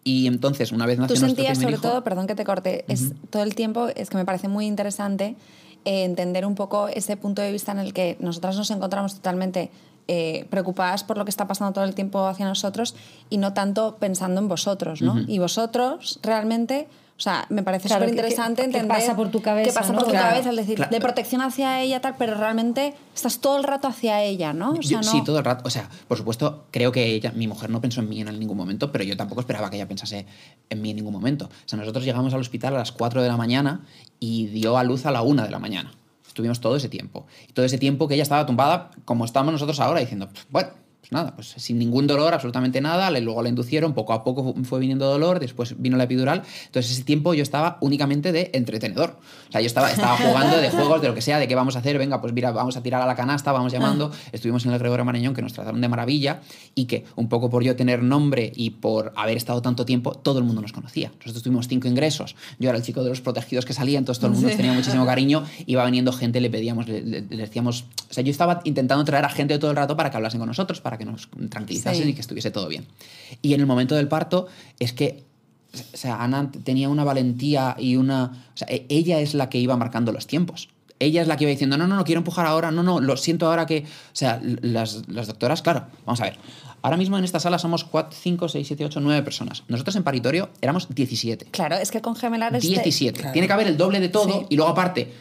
Y 0.03 0.27
entonces, 0.27 0.71
una 0.71 0.85
vez 0.85 0.99
nació 0.99 1.15
Tú 1.15 1.21
nuestro 1.21 1.37
sentías, 1.43 1.57
primer 1.57 1.73
sobre 1.73 1.87
hijo- 1.87 1.93
todo, 1.93 2.03
perdón 2.03 2.27
que 2.27 2.35
te 2.35 2.43
corte, 2.45 2.85
es 2.87 3.13
todo 3.31 3.41
el 3.41 3.55
tiempo, 3.55 3.87
es 3.95 4.09
que 4.11 4.17
me 4.17 4.25
parece 4.25 4.47
muy 4.47 4.67
interesante 4.67 5.35
eh, 5.85 6.03
entender 6.03 6.45
un 6.45 6.55
poco 6.55 6.87
ese 6.87 7.15
punto 7.15 7.41
de 7.41 7.51
vista 7.51 7.71
en 7.71 7.79
el 7.79 7.93
que 7.93 8.17
nosotras 8.19 8.57
nos 8.57 8.71
encontramos 8.71 9.15
totalmente 9.15 9.71
eh, 10.07 10.45
preocupadas 10.51 11.03
por 11.03 11.17
lo 11.17 11.25
que 11.25 11.31
está 11.31 11.47
pasando 11.47 11.73
todo 11.73 11.83
el 11.83 11.95
tiempo 11.95 12.27
hacia 12.27 12.45
nosotros 12.45 12.95
y 13.29 13.37
no 13.37 13.53
tanto 13.53 13.97
pensando 13.97 14.39
en 14.39 14.47
vosotros, 14.47 15.01
¿no? 15.01 15.19
Y 15.27 15.39
vosotros 15.39 16.19
realmente, 16.21 16.87
o 17.17 17.21
sea, 17.21 17.45
me 17.49 17.63
parece 17.63 17.87
Claro, 17.87 18.01
súper 18.05 18.13
¿qué- 18.15 18.19
interesante 18.21 18.61
qué- 18.63 18.69
qué 18.69 18.77
entender 18.77 18.97
pasa 18.99 19.15
por 19.15 19.29
tu 19.31 19.41
cabeza, 19.41 19.69
qué 19.69 19.73
pasa 19.73 19.91
no? 19.93 19.99
por 19.99 20.05
tu 20.07 20.11
Claro. 20.11 20.29
cabeza, 20.31 20.49
es 20.49 20.55
decir, 20.57 20.75
Claro. 20.75 20.91
de 20.91 20.99
protección 20.99 21.41
hacia 21.41 21.81
ella 21.81 22.01
tal, 22.01 22.15
pero 22.17 22.35
realmente 22.35 22.93
estás 23.15 23.39
todo 23.39 23.57
el 23.57 23.63
rato 23.63 23.87
hacia 23.87 24.21
ella, 24.23 24.51
¿no? 24.53 24.71
O 24.71 24.81
sea, 24.81 24.83
Yo- 24.83 24.97
no- 24.97 25.03
Sí, 25.03 25.23
todo 25.23 25.37
el 25.39 25.45
rato. 25.45 25.63
O 25.65 25.69
sea, 25.69 25.89
por 26.07 26.17
supuesto, 26.17 26.65
creo 26.71 26.91
que 26.91 27.05
ella, 27.05 27.31
mi 27.33 27.47
mujer 27.47 27.69
no 27.69 27.79
pensó 27.79 28.01
en 28.01 28.09
mí 28.09 28.19
en 28.19 28.37
ningún 28.39 28.57
momento, 28.57 28.91
pero 28.91 29.03
yo 29.05 29.15
tampoco 29.15 29.39
esperaba 29.41 29.69
que 29.69 29.77
ella 29.77 29.87
pensase 29.87 30.25
en 30.69 30.81
mí 30.81 30.89
en 30.89 30.97
ningún 30.97 31.13
momento. 31.13 31.45
O 31.45 31.49
sea, 31.69 31.79
nosotros 31.79 32.03
llegamos 32.03 32.33
al 32.33 32.41
hospital 32.41 32.75
a 32.75 32.79
las 32.79 32.91
4 32.91 33.21
de 33.21 33.29
la 33.29 33.37
mañana 33.37 33.85
y 34.19 34.47
dio 34.47 34.77
a 34.77 34.83
luz 34.83 35.05
a 35.05 35.11
la 35.11 35.21
1 35.21 35.43
de 35.43 35.49
la 35.51 35.59
mañana. 35.59 35.93
Estuvimos 36.27 36.59
todo 36.59 36.75
ese 36.75 36.89
tiempo. 36.89 37.27
Y 37.47 37.53
todo 37.53 37.65
ese 37.65 37.77
tiempo 37.77 38.09
que 38.09 38.15
ella 38.15 38.23
estaba 38.23 38.45
tumbada, 38.45 38.91
como 39.05 39.23
estamos 39.23 39.53
nosotros 39.53 39.79
ahora, 39.79 40.01
diciendo, 40.01 40.27
bueno, 40.49 40.69
pues 41.05 41.11
nada, 41.11 41.35
pues 41.35 41.53
sin 41.57 41.77
ningún 41.77 42.07
dolor, 42.07 42.33
absolutamente 42.33 42.81
nada, 42.81 43.11
luego 43.19 43.43
la 43.43 43.49
inducieron, 43.49 43.93
poco 43.93 44.11
a 44.13 44.23
poco 44.23 44.55
fue 44.63 44.79
viniendo 44.79 45.05
dolor, 45.05 45.39
después 45.39 45.79
vino 45.79 45.97
la 45.97 46.05
epidural, 46.05 46.41
entonces 46.65 46.93
ese 46.93 47.03
tiempo 47.03 47.35
yo 47.35 47.43
estaba 47.43 47.77
únicamente 47.81 48.31
de 48.31 48.49
entretenedor, 48.53 49.19
o 49.47 49.51
sea, 49.51 49.61
yo 49.61 49.67
estaba, 49.67 49.91
estaba 49.91 50.17
jugando 50.17 50.57
de 50.57 50.71
juegos, 50.71 51.03
de 51.03 51.07
lo 51.09 51.13
que 51.13 51.21
sea, 51.21 51.37
de 51.37 51.47
qué 51.47 51.53
vamos 51.53 51.75
a 51.75 51.79
hacer, 51.79 51.99
venga, 51.99 52.21
pues 52.21 52.33
mira, 52.33 52.49
vamos 52.51 52.75
a 52.75 52.81
tirar 52.81 53.03
a 53.03 53.05
la 53.05 53.15
canasta, 53.15 53.51
vamos 53.51 53.71
llamando, 53.71 54.11
estuvimos 54.31 54.65
en 54.65 54.71
el 54.73 54.79
Gregorio 54.79 55.05
Marañón, 55.05 55.35
que 55.35 55.43
nos 55.43 55.53
trataron 55.53 55.79
de 55.79 55.87
maravilla, 55.87 56.41
y 56.73 56.85
que 56.85 57.05
un 57.15 57.29
poco 57.29 57.51
por 57.51 57.63
yo 57.63 57.75
tener 57.75 58.01
nombre 58.01 58.51
y 58.55 58.71
por 58.71 59.13
haber 59.15 59.37
estado 59.37 59.61
tanto 59.61 59.85
tiempo, 59.85 60.13
todo 60.15 60.39
el 60.39 60.45
mundo 60.45 60.63
nos 60.63 60.73
conocía, 60.73 61.11
nosotros 61.19 61.43
tuvimos 61.43 61.67
cinco 61.67 61.87
ingresos, 61.87 62.35
yo 62.57 62.69
era 62.69 62.77
el 62.79 62.83
chico 62.83 63.03
de 63.03 63.09
los 63.09 63.21
protegidos 63.21 63.63
que 63.65 63.73
salía, 63.73 63.99
entonces 63.99 64.19
todo 64.19 64.29
el 64.29 64.33
mundo 64.33 64.47
nos 64.47 64.57
tenía 64.57 64.73
muchísimo 64.73 65.05
cariño, 65.05 65.43
iba 65.67 65.85
viniendo 65.85 66.11
gente, 66.13 66.41
le 66.41 66.49
pedíamos, 66.49 66.87
le, 66.87 67.01
le- 67.03 67.21
le 67.21 67.37
decíamos, 67.37 67.85
o 68.09 68.13
sea, 68.13 68.23
yo 68.23 68.31
estaba 68.31 68.61
intentando 68.63 69.03
traer 69.05 69.25
a 69.25 69.29
gente 69.29 69.59
todo 69.59 69.69
el 69.71 69.77
rato 69.77 69.95
para 69.95 70.09
que 70.09 70.17
hablasen 70.17 70.39
con 70.39 70.47
nosotros, 70.47 70.81
para 70.81 70.94
que 70.97 71.05
nos 71.05 71.29
tranquilizasen 71.49 72.03
Sí. 72.03 72.09
y 72.09 72.13
que 72.13 72.21
estuviese 72.21 72.51
todo 72.51 72.67
bien. 72.67 72.85
Y 73.41 73.53
en 73.53 73.59
el 73.61 73.65
momento 73.65 73.95
del 73.95 74.07
parto 74.07 74.47
es 74.79 74.93
que, 74.93 75.23
o 75.93 75.97
sea, 75.97 76.21
Ana 76.23 76.51
tenía 76.63 76.89
una 76.89 77.03
valentía 77.03 77.75
y 77.77 77.95
una, 77.97 78.47
o 78.53 78.57
sea, 78.57 78.67
e- 78.69 78.85
ella 78.89 79.19
es 79.19 79.33
la 79.33 79.49
que 79.49 79.57
iba 79.59 79.75
marcando 79.77 80.11
los 80.11 80.27
tiempos. 80.27 80.69
Ella 80.99 81.21
es 81.21 81.27
la 81.27 81.35
que 81.35 81.43
iba 81.43 81.51
diciendo, 81.51 81.77
no, 81.77 81.87
no, 81.87 81.95
no 81.97 82.03
quiero 82.05 82.19
empujar 82.19 82.45
ahora, 82.45 82.71
no, 82.71 82.81
no, 82.81 83.01
lo 83.01 83.17
siento 83.17 83.47
ahora 83.47 83.65
que. 83.65 83.79
O 83.83 83.85
sea, 84.15 84.39
las, 84.61 85.03
las 85.09 85.27
doctoras, 85.27 85.61
claro, 85.61 85.87
vamos 86.05 86.21
a 86.21 86.25
ver. 86.25 86.37
Ahora 86.81 86.95
mismo 86.97 87.17
en 87.17 87.23
esta 87.25 87.39
sala 87.39 87.57
somos 87.59 87.83
4, 87.83 88.15
5, 88.21 88.47
6, 88.47 88.67
7, 88.67 88.85
8, 88.85 89.01
9 89.01 89.21
personas. 89.23 89.63
Nosotros 89.67 89.95
en 89.97 90.03
paritorio 90.03 90.51
éramos 90.61 90.87
17. 90.93 91.47
Claro, 91.51 91.75
es 91.77 91.89
que 91.91 91.99
con 91.99 92.15
gemelar 92.15 92.55
es 92.55 92.61
de- 92.63 92.69
17. 92.69 93.31
Tiene 93.33 93.47
que 93.47 93.53
haber 93.53 93.67
el 93.67 93.75
doble 93.75 93.99
de 93.99 94.07
todo 94.07 94.41
Sí. 94.41 94.45
y 94.51 94.55
luego 94.55 94.71
aparte, 94.71 95.11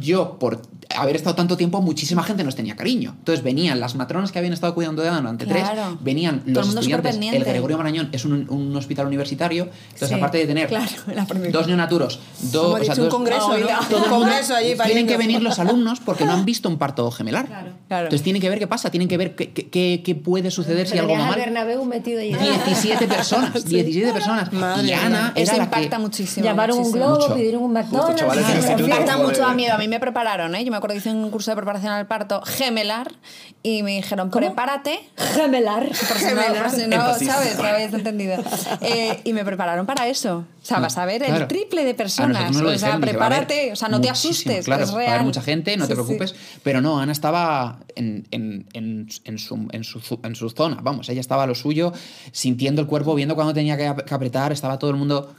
yo 0.00 0.38
por 0.38 0.62
haber 1.02 1.16
estado 1.16 1.34
tanto 1.36 1.56
tiempo, 1.56 1.80
muchísima 1.82 2.22
gente 2.22 2.44
nos 2.44 2.54
tenía 2.56 2.76
cariño. 2.76 3.14
Entonces 3.18 3.42
venían 3.44 3.80
las 3.80 3.94
matronas 3.94 4.32
que 4.32 4.38
habían 4.38 4.52
estado 4.52 4.74
cuidando 4.74 5.02
de 5.02 5.08
Ana 5.08 5.18
durante 5.20 5.44
Claro. 5.46 5.68
tres, 5.72 5.98
venían 6.02 6.40
Todo 6.40 6.48
el 6.48 6.54
los 6.54 6.66
mundo 6.66 6.80
estudiantes. 6.80 7.16
El. 7.16 7.44
Gregorio 7.44 7.76
Marañón 7.78 8.08
es 8.12 8.24
un, 8.24 8.46
un 8.50 8.76
hospital 8.76 9.06
universitario, 9.06 9.68
entonces 9.86 10.08
Sí, 10.08 10.14
aparte 10.14 10.38
de 10.38 10.46
tener 10.46 10.68
claro, 10.68 10.86
dos 11.52 11.66
neonaturos, 11.66 12.20
dos, 12.52 12.62
Como 12.62 12.74
o 12.74 12.78
sea, 12.84 12.94
dicho, 12.94 13.02
un 13.02 13.08
dos- 13.08 13.14
congreso, 13.14 13.46
Oiga. 13.48 13.78
¿no? 13.80 13.86
todo 13.88 14.04
Un 14.04 14.08
congreso 14.10 14.54
allí 14.54 14.64
tienen 14.66 14.78
pariendo. 14.78 15.12
que 15.12 15.16
venir 15.18 15.42
los 15.42 15.58
alumnos 15.58 16.00
porque 16.00 16.24
no 16.24 16.32
han 16.32 16.44
visto 16.44 16.68
un 16.68 16.78
parto 16.78 17.10
gemelar. 17.10 17.46
Claro. 17.46 18.06
Entonces 18.06 18.22
tienen 18.22 18.40
que 18.42 18.48
ver 18.48 18.58
qué 18.58 18.66
pasa, 18.66 18.90
tienen 18.90 19.08
que 19.08 19.16
ver 19.16 19.34
qué, 19.34 19.52
qué- 19.52 20.02
qué- 20.02 20.14
puede 20.14 20.50
suceder 20.50 20.86
si 20.86 20.92
Pero 20.92 21.04
algo 21.04 21.14
va 21.18 21.26
mal. 21.30 21.38
Bernabéu 21.38 21.84
metido 21.84 22.20
allí. 22.20 22.34
17 22.66 23.06
personas, 23.08 23.64
17 23.64 24.12
personas. 24.12 24.52
Madre 24.52 24.88
y 24.88 24.92
Ana 24.92 25.32
era 25.34 25.42
Eso 25.42 25.56
la 25.56 25.64
impacta 25.64 25.96
que... 25.96 26.02
muchísimo. 26.02 26.44
Llamaron 26.44 26.78
un 26.78 26.92
globo, 26.92 27.14
Mucho. 27.20 27.34
pidieron 27.34 27.62
un 27.62 27.72
McDonald's. 27.72 28.22
Ah, 28.22 28.76
Impacta 28.78 29.16
mucho 29.18 29.36
de- 29.40 29.42
a 29.44 29.54
miedo. 29.54 29.74
A 29.74 29.78
mí 29.78 29.88
me 29.88 29.98
prepararon, 30.00 30.54
¿eh? 30.54 30.64
Yo 30.64 30.70
me 30.70 30.76
acuerdo 30.76 30.89
que 30.92 30.98
hice 30.98 31.10
un 31.10 31.30
curso 31.30 31.50
de 31.50 31.56
preparación 31.56 31.92
al 31.92 32.06
parto 32.06 32.42
gemelar 32.42 33.12
y 33.62 33.82
me 33.82 33.92
dijeron, 33.96 34.30
prepárate. 34.30 35.00
Gemelar. 35.16 35.86
Por 36.08 36.18
si 36.18 36.34
no, 36.34 36.42
por 36.62 36.70
si 36.70 36.86
no. 37.26 37.32
¿sabes? 37.32 37.58
Lo 37.58 37.64
habéis 37.66 37.92
entendido. 37.92 38.42
Eh, 38.80 39.20
y 39.24 39.32
me 39.32 39.44
prepararon 39.44 39.86
para 39.86 40.08
eso. 40.08 40.46
O 40.62 40.64
sea, 40.66 40.78
vas 40.78 40.96
a 40.98 41.04
ver 41.04 41.22
el 41.22 41.28
Claro. 41.28 41.48
triple 41.48 41.84
de 41.84 41.94
personas. 41.94 42.54
o 42.56 42.78
sea, 42.78 42.98
prepárate. 42.98 43.72
O 43.72 43.76
sea, 43.76 43.88
no 43.88 44.00
te 44.00 44.08
asustes. 44.10 44.64
Claro, 44.64 44.84
es 44.84 44.90
va 44.90 44.94
a 44.94 44.98
real. 44.98 45.12
haber 45.14 45.24
mucha 45.24 45.42
gente, 45.42 45.76
no 45.76 45.86
te 45.86 45.94
Sí, 45.94 46.00
sí. 46.00 46.04
preocupes. 46.06 46.34
Pero 46.62 46.80
no, 46.80 47.00
Ana 47.00 47.12
estaba 47.12 47.80
en, 47.96 48.26
en- 48.30 48.66
en- 48.72 49.08
en 49.24 49.38
su, 49.38 49.68
en, 49.72 49.84
su, 49.84 50.20
en 50.22 50.34
su 50.34 50.50
zona, 50.50 50.78
vamos, 50.82 51.08
ella 51.08 51.20
estaba 51.20 51.42
a 51.44 51.46
lo 51.46 51.54
suyo, 51.54 51.92
sintiendo 52.32 52.80
el 52.82 52.86
cuerpo, 52.86 53.14
viendo 53.14 53.34
cuando 53.34 53.52
tenía 53.54 53.76
que 53.76 53.86
apretar, 53.86 54.52
estaba 54.52 54.78
todo 54.78 54.90
el 54.90 54.96
mundo... 54.96 55.34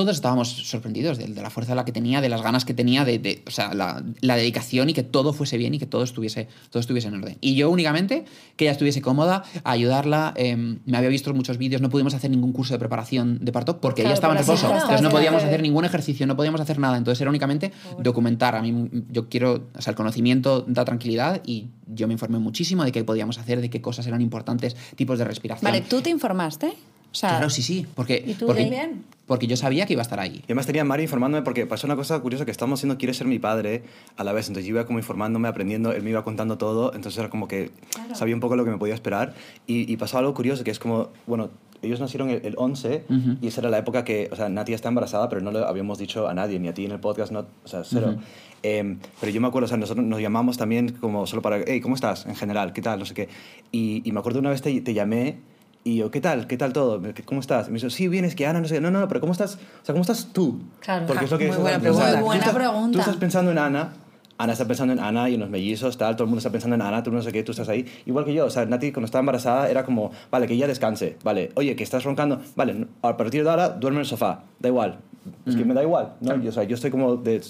Todos 0.00 0.16
estábamos 0.16 0.48
sorprendidos 0.48 1.18
de, 1.18 1.26
de 1.26 1.42
la 1.42 1.50
fuerza 1.50 1.74
la 1.74 1.84
que 1.84 1.92
tenía, 1.92 2.20
de 2.20 2.28
las 2.28 2.42
ganas 2.42 2.64
que 2.64 2.72
tenía, 2.74 3.04
de, 3.04 3.18
de- 3.18 3.42
o 3.46 3.50
sea, 3.50 3.74
la, 3.74 4.02
la 4.20 4.36
dedicación 4.36 4.88
y 4.88 4.94
que 4.94 5.02
todo 5.02 5.32
fuese 5.32 5.58
bien 5.58 5.74
y 5.74 5.78
que 5.78 5.86
todo 5.86 6.02
estuviese, 6.02 6.48
todo 6.70 6.80
estuviese 6.80 7.08
en 7.08 7.14
orden. 7.16 7.36
Y 7.40 7.54
yo 7.54 7.68
únicamente 7.70 8.24
que 8.56 8.64
ella 8.64 8.72
estuviese 8.72 9.02
cómoda, 9.02 9.44
a 9.64 9.70
ayudarla. 9.72 10.32
eh, 10.36 10.56
me 10.56 10.96
había 10.96 11.08
visto 11.10 11.32
muchos 11.34 11.58
vídeos, 11.58 11.82
no 11.82 11.90
pudimos 11.90 12.14
hacer 12.14 12.30
ningún 12.30 12.52
curso 12.52 12.72
de 12.74 12.78
preparación 12.78 13.38
de 13.44 13.52
parto 13.52 13.80
porque 13.80 14.02
ella 14.02 14.10
Claro, 14.10 14.14
estaba 14.14 14.32
en 14.34 14.38
reposo. 14.40 14.56
situación. 14.56 14.80
Entonces 14.82 15.02
no 15.02 15.10
podíamos 15.10 15.42
hacer 15.44 15.62
ningún 15.62 15.84
ejercicio, 15.84 16.26
no 16.26 16.36
podíamos 16.36 16.60
hacer 16.60 16.78
nada. 16.78 16.96
Entonces 16.96 17.20
era 17.20 17.30
únicamente 17.30 17.72
documentar. 17.98 18.54
A 18.56 18.62
mí 18.62 18.88
yo 19.10 19.28
quiero, 19.28 19.68
o 19.76 19.82
sea, 19.82 19.90
el 19.90 19.96
conocimiento 19.96 20.64
da 20.66 20.84
tranquilidad 20.84 21.42
y 21.44 21.66
yo 21.86 22.06
me 22.06 22.14
informé 22.14 22.38
muchísimo 22.38 22.84
de 22.84 22.92
qué 22.92 23.04
podíamos 23.04 23.38
hacer, 23.38 23.60
de 23.60 23.68
qué 23.70 23.80
cosas 23.80 24.06
eran 24.06 24.20
importantes, 24.22 24.76
tipos 24.96 25.18
de 25.18 25.24
respiración. 25.24 25.70
Vale, 25.70 25.82
¿tú 25.82 26.00
te 26.00 26.10
informaste? 26.10 26.72
O 27.12 27.14
sea, 27.14 27.30
Claro, 27.30 27.50
sí, 27.50 27.62
sí, 27.62 27.86
porque, 27.94 28.22
¿Y 28.24 28.34
tú 28.34 28.46
porque, 28.46 28.62
también? 28.62 29.04
porque 29.26 29.46
yo 29.46 29.56
sabía 29.56 29.84
que 29.86 29.94
iba 29.94 30.02
a 30.02 30.04
estar 30.04 30.20
ahí. 30.20 30.36
Y 30.38 30.44
además 30.44 30.66
tenía 30.66 30.82
a 30.82 30.84
Mari 30.84 31.02
informándome 31.04 31.42
porque 31.42 31.66
pasó 31.66 31.86
una 31.86 31.96
cosa 31.96 32.18
curiosa 32.20 32.44
que 32.44 32.50
estábamos 32.50 32.78
haciendo 32.78 32.98
Quiere 32.98 33.14
ser 33.14 33.26
mi 33.26 33.38
padre 33.38 33.82
a 34.16 34.22
la 34.24 34.32
vez. 34.32 34.46
Entonces 34.48 34.66
yo 34.66 34.74
iba 34.74 34.86
como 34.86 34.98
informándome, 34.98 35.48
aprendiendo, 35.48 35.92
él 35.92 36.02
me 36.02 36.10
iba 36.10 36.22
contando 36.24 36.56
todo. 36.58 36.94
Entonces 36.94 37.18
era 37.18 37.28
como 37.30 37.48
que 37.48 37.70
sabía 38.14 38.34
un 38.34 38.40
poco 38.40 38.54
lo 38.56 38.64
que 38.64 38.70
me 38.70 38.78
podía 38.78 38.94
esperar. 38.94 39.34
Y, 39.66 39.92
y 39.92 39.96
pasó 39.96 40.18
algo 40.18 40.34
curioso 40.34 40.62
que 40.64 40.70
es 40.70 40.78
como, 40.78 41.08
bueno, 41.26 41.50
ellos 41.82 41.98
nacieron 41.98 42.28
el, 42.30 42.44
el 42.44 42.54
11 42.58 43.04
Ujú. 43.08 43.36
y 43.40 43.46
esa 43.48 43.60
era 43.62 43.70
la 43.70 43.78
época 43.78 44.04
que, 44.04 44.28
o 44.30 44.36
sea, 44.36 44.48
Nati 44.48 44.72
está 44.74 44.88
embarazada, 44.88 45.28
pero 45.28 45.40
no 45.40 45.50
lo 45.50 45.66
habíamos 45.66 45.98
dicho 45.98 46.28
a 46.28 46.34
nadie, 46.34 46.58
ni 46.60 46.68
a 46.68 46.74
ti 46.74 46.84
en 46.84 46.92
el 46.92 47.00
podcast, 47.00 47.32
no, 47.32 47.46
o 47.64 47.68
sea, 47.68 47.82
cero. 47.84 48.10
Ujú. 48.16 48.20
Em, 48.62 48.98
pero 49.18 49.32
yo 49.32 49.40
me 49.40 49.48
acuerdo, 49.48 49.64
o 49.64 49.68
sea, 49.68 49.78
nosotros 49.78 50.04
nos 50.04 50.20
llamamos 50.20 50.58
también 50.58 50.90
como 50.92 51.26
solo 51.26 51.40
para, 51.40 51.60
hey, 51.66 51.80
¿cómo 51.80 51.94
estás? 51.94 52.26
En 52.26 52.36
general, 52.36 52.74
¿qué 52.74 52.82
tal? 52.82 52.98
No 52.98 53.06
sé 53.06 53.14
qué. 53.14 53.28
Y, 53.72 54.02
y 54.04 54.12
me 54.12 54.20
acuerdo 54.20 54.40
una 54.40 54.50
vez 54.50 54.60
te, 54.60 54.78
te 54.82 54.92
llamé 54.92 55.38
y 55.84 55.96
yo, 55.96 56.10
¿qué 56.10 56.20
tal? 56.20 56.46
¿Qué 56.46 56.56
tal 56.56 56.72
todo? 56.72 57.00
¿Cómo 57.24 57.40
estás? 57.40 57.68
Y 57.68 57.70
me 57.70 57.76
dijo, 57.78 57.90
sí, 57.90 58.08
bien, 58.08 58.24
es 58.24 58.34
que 58.34 58.46
Ana, 58.46 58.60
no 58.60 58.68
sé. 58.68 58.80
No, 58.80 58.90
no, 58.90 59.00
no, 59.00 59.08
pero 59.08 59.20
¿cómo 59.20 59.32
estás? 59.32 59.54
O 59.54 59.84
sea, 59.84 59.92
¿cómo 59.94 60.02
estás 60.02 60.28
tú? 60.32 60.60
Claro. 60.80 61.06
Porque 61.06 61.24
es 61.24 61.30
lo 61.30 61.38
que 61.38 61.48
Muy 61.48 61.56
buena 61.56 61.78
pregunta. 61.78 62.18
tú 62.18 62.24
Buena 62.24 62.40
estás- 62.40 62.54
pregunta. 62.54 62.92
Tú 62.92 62.98
estás 63.00 63.16
pensando 63.16 63.50
en 63.50 63.58
Ana, 63.58 63.92
Ana 64.38 64.52
está 64.54 64.64
pensando 64.66 64.92
en 64.94 65.00
Ana 65.00 65.28
y 65.28 65.34
en 65.34 65.40
los 65.40 65.50
mellizos, 65.50 65.96
tal, 65.98 66.14
todo 66.16 66.24
el 66.24 66.28
mundo 66.28 66.38
está 66.38 66.50
pensando 66.50 66.74
en 66.76 66.82
Ana, 66.82 67.02
tú 67.02 67.10
no 67.10 67.20
sé 67.22 67.30
qué, 67.32 67.42
tú 67.42 67.52
estás 67.52 67.68
ahí. 67.68 67.84
Igual 68.06 68.24
que 68.24 68.32
yo, 68.34 68.46
o 68.46 68.50
sea, 68.50 68.64
Nati 68.66 68.90
cuando 68.92 69.04
estaba 69.06 69.20
embarazada 69.20 69.68
era 69.70 69.84
como, 69.84 70.10
vale, 70.30 70.46
que 70.46 70.54
ella 70.54 70.66
descanse, 70.66 71.16
vale, 71.22 71.50
oye, 71.56 71.76
que 71.76 71.82
estás 71.84 72.04
roncando, 72.04 72.40
vale, 72.56 72.86
a 73.02 73.16
partir 73.18 73.44
de 73.44 73.50
ahora 73.50 73.68
duerme 73.70 73.98
en 73.98 74.00
el 74.00 74.06
sofá, 74.06 74.44
da 74.58 74.68
igual, 74.70 74.98
es 75.46 75.56
que 75.56 75.64
me 75.66 75.74
da 75.74 75.82
igual, 75.82 76.14
¿no? 76.20 76.36
Yo, 76.42 76.48
o 76.48 76.52
sea, 76.52 76.64
yo 76.64 76.74
estoy 76.74 76.90
como 76.90 77.16
de, 77.16 77.42